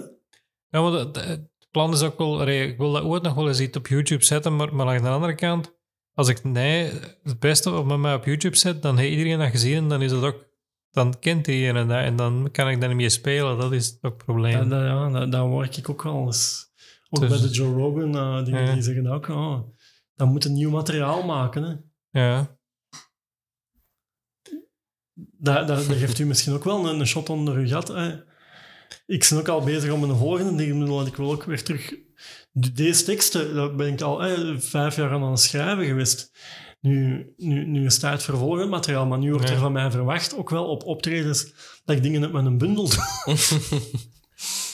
Ja, 0.69 0.81
maar 0.83 0.91
dat- 0.91 1.15
dat- 1.15 1.25
het 1.25 1.49
plan 1.71 1.93
is 1.93 2.03
ook 2.03 2.19
wel... 2.19 2.49
ik 2.49 2.79
wil 2.79 2.93
dat 2.93 3.03
ooit 3.03 3.23
nog 3.23 3.35
wel 3.35 3.49
eens 3.49 3.61
iets 3.61 3.77
op 3.77 3.87
YouTube 3.87 4.25
zetten, 4.25 4.57
maar, 4.57 4.75
maar 4.75 4.87
aan 4.97 5.03
de 5.03 5.09
andere 5.09 5.35
kant, 5.35 5.75
als 6.15 6.29
ik 6.29 6.45
nee, 6.45 6.91
het 7.23 7.39
beste 7.39 7.71
op 7.71 7.87
met 7.87 7.99
mij 7.99 8.15
op 8.15 8.25
YouTube 8.25 8.57
zet, 8.57 8.83
dan 8.83 8.97
heeft 8.97 9.11
iedereen 9.17 9.39
dat 9.39 9.51
gezien 9.51 9.77
en 9.77 9.89
dan 9.89 10.03
is 10.03 10.11
dat 10.11 10.23
ook... 10.23 10.53
Dan 10.95 11.19
kent 11.19 11.47
iedereen 11.47 11.89
dat 11.89 11.99
en 11.99 12.16
dan 12.16 12.49
kan 12.53 12.69
ik 12.69 12.81
daar 12.81 12.89
niet 12.89 12.99
meer 12.99 13.11
spelen. 13.11 13.59
Dat 13.59 13.73
is 13.73 13.99
ook 14.01 14.15
het 14.15 14.25
probleem. 14.25 14.71
Ja, 14.71 14.85
ja, 15.11 15.27
dat 15.27 15.41
hoor 15.41 15.69
ik 15.77 15.89
ook 15.91 16.03
wel 16.03 16.27
eens. 16.27 16.73
Ook 17.11 17.21
Dus- 17.21 17.29
bij 17.31 17.49
de 17.49 17.55
Joe 17.55 17.75
Rogan, 17.75 18.16
eh, 18.16 18.45
dingen 18.45 18.65
Ja. 18.66 18.73
die 18.73 18.83
zeggen 18.83 19.07
ook, 19.07 19.29
oh, 19.29 19.59
dan 20.15 20.29
moet 20.29 20.45
een 20.45 20.53
nieuw 20.53 20.71
materiaal 20.71 21.23
maken. 21.23 21.62
Hè. 21.62 21.75
Ja. 22.21 22.57
Dat, 25.39 25.69
dat 25.69 25.83
geeft 25.85 26.19
u 26.19 26.27
misschien 26.27 26.53
ook 26.55 26.65
wel 26.65 26.87
een, 26.89 27.01
een 27.01 27.07
shot 27.07 27.29
onder 27.29 27.55
uw 27.55 27.66
gat. 27.66 27.89
Hè. 27.89 28.23
Ik 29.07 29.27
ben 29.31 29.39
ook 29.39 29.49
al 29.49 29.61
bezig 29.65 29.93
om 29.93 30.03
een 30.03 30.16
volgende 30.16 30.55
ding 30.55 30.73
te 30.73 30.79
doen, 30.79 30.89
want 30.95 31.09
ik 31.09 31.16
wil 31.16 31.33
ook 31.33 31.45
weer 31.45 31.62
terug... 31.65 31.95
de- 32.53 32.73
Deze 32.73 33.05
teksten, 33.05 33.55
daar 33.55 33.75
ben 33.75 33.93
ik 33.93 34.01
al 34.01 34.21
hè, 34.21 34.61
vijf 34.61 34.97
jaar 34.97 35.11
aan 35.11 35.23
aan 35.23 35.31
het 35.31 35.41
schrijven 35.41 35.85
geweest. 35.85 36.33
Nu, 36.85 37.32
nu, 37.36 37.66
nu 37.66 37.85
is 37.85 38.02
het 38.02 38.23
volgend 38.23 38.70
materiaal, 38.70 39.06
maar 39.06 39.19
nu 39.19 39.31
wordt 39.32 39.51
er 39.51 39.59
van 39.59 39.73
mij 39.73 39.90
verwacht, 39.90 40.36
ook 40.36 40.51
wel 40.51 40.66
op 40.66 40.82
optredens, 40.85 41.52
dat 41.85 41.97
ik 41.97 42.02
dingen 42.02 42.23
uit 42.23 42.32
mijn 42.32 42.59
bundel 42.59 42.89
doe. 42.89 43.02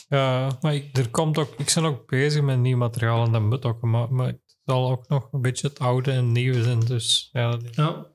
Ja, 0.08 0.58
maar 0.60 0.74
ik, 0.74 0.96
er 0.96 1.10
komt 1.10 1.38
ook, 1.38 1.54
ik 1.58 1.72
ben 1.74 1.84
ook 1.84 2.06
bezig 2.06 2.42
met 2.42 2.58
nieuw 2.58 2.76
materiaal 2.76 3.24
en 3.26 3.32
dat 3.32 3.42
moet 3.42 3.64
ook. 3.64 3.82
Maar, 3.82 4.12
maar 4.12 4.26
het 4.26 4.56
zal 4.64 4.90
ook 4.90 5.08
nog 5.08 5.32
een 5.32 5.40
beetje 5.40 5.68
het 5.68 5.78
oude 5.78 6.10
en 6.12 6.32
nieuwe 6.32 6.62
zijn. 6.62 6.80
Dus 6.80 7.28
ja, 7.32 7.58
Ja. 7.70 8.06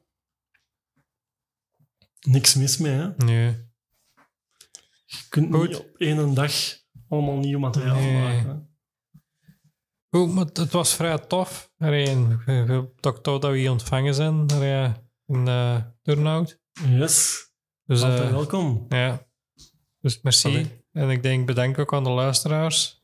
Niks 2.22 2.56
mis 2.56 2.78
mee, 2.78 2.92
hè. 2.92 3.10
nee. 3.18 3.46
Je 5.06 5.18
kunt 5.30 5.54
Goed. 5.56 5.68
niet 5.68 5.78
op 5.78 5.96
één 5.98 6.34
dag 6.34 6.52
allemaal 7.10 7.38
nieuw 7.38 7.60
materiaal 7.60 7.96
Nee. 8.00 8.22
maken. 8.22 8.50
hè. 8.50 8.75
Goed, 10.16 10.34
maar 10.34 10.46
het, 10.54 10.72
was 10.72 10.94
vrij 10.94 11.18
tof. 11.18 11.72
Rijn, 11.78 12.42
toch 13.00 13.22
tof 13.22 13.40
dat 13.40 13.52
we 13.52 13.58
hier 13.58 13.72
ontvangen 13.72 14.14
zijn 14.14 14.48
Rijn, 14.60 14.96
in 15.28 15.48
uh, 15.48 15.76
Turnhout. 16.02 16.60
Yes, 16.90 17.46
Dus, 17.86 18.02
altijd 18.02 18.22
eh, 18.22 18.30
welkom. 18.32 18.86
ja. 18.90 19.26
dus 20.02 20.22
merci. 20.22 20.48
Allee. 20.48 20.84
En 20.92 21.10
ik 21.10 21.24
denk 21.24 21.46
bedankt 21.46 21.80
ook 21.80 21.94
aan 21.94 22.04
de 22.04 22.10
luisteraars. 22.10 23.04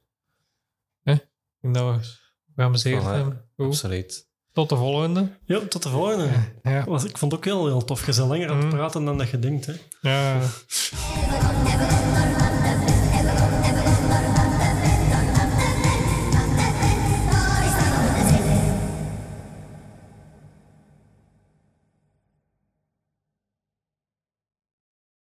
Hè? 1.03 1.13
Ik 1.13 1.27
denk 1.61 1.75
dat 1.75 1.95
we 1.95 2.07
geamuseerd 2.55 3.03
hebben. 3.03 3.49
Goed. 3.55 3.65
Absoluut. 3.65 4.29
Tot 4.51 4.69
de 4.69 4.75
volgende. 4.75 5.38
Ja, 5.45 5.59
tot 5.59 5.83
de 5.83 5.89
volgende. 5.89 6.29
Ja. 6.63 6.83
Was, 6.83 7.03
ik 7.03 7.17
vond 7.17 7.31
het 7.31 7.41
ook 7.41 7.45
heel, 7.45 7.67
heel 7.67 7.83
tof. 7.85 7.99
Je 7.99 8.05
bent 8.05 8.17
langer 8.27 8.49
aan 8.49 8.55
het 8.57 8.65
Mm. 8.65 8.71
praten 8.71 9.05
dan 9.05 9.17
dat 9.17 9.29
je 9.29 9.39
denkt. 9.39 9.65
Hè. 9.65 9.73
ja. 10.01 10.39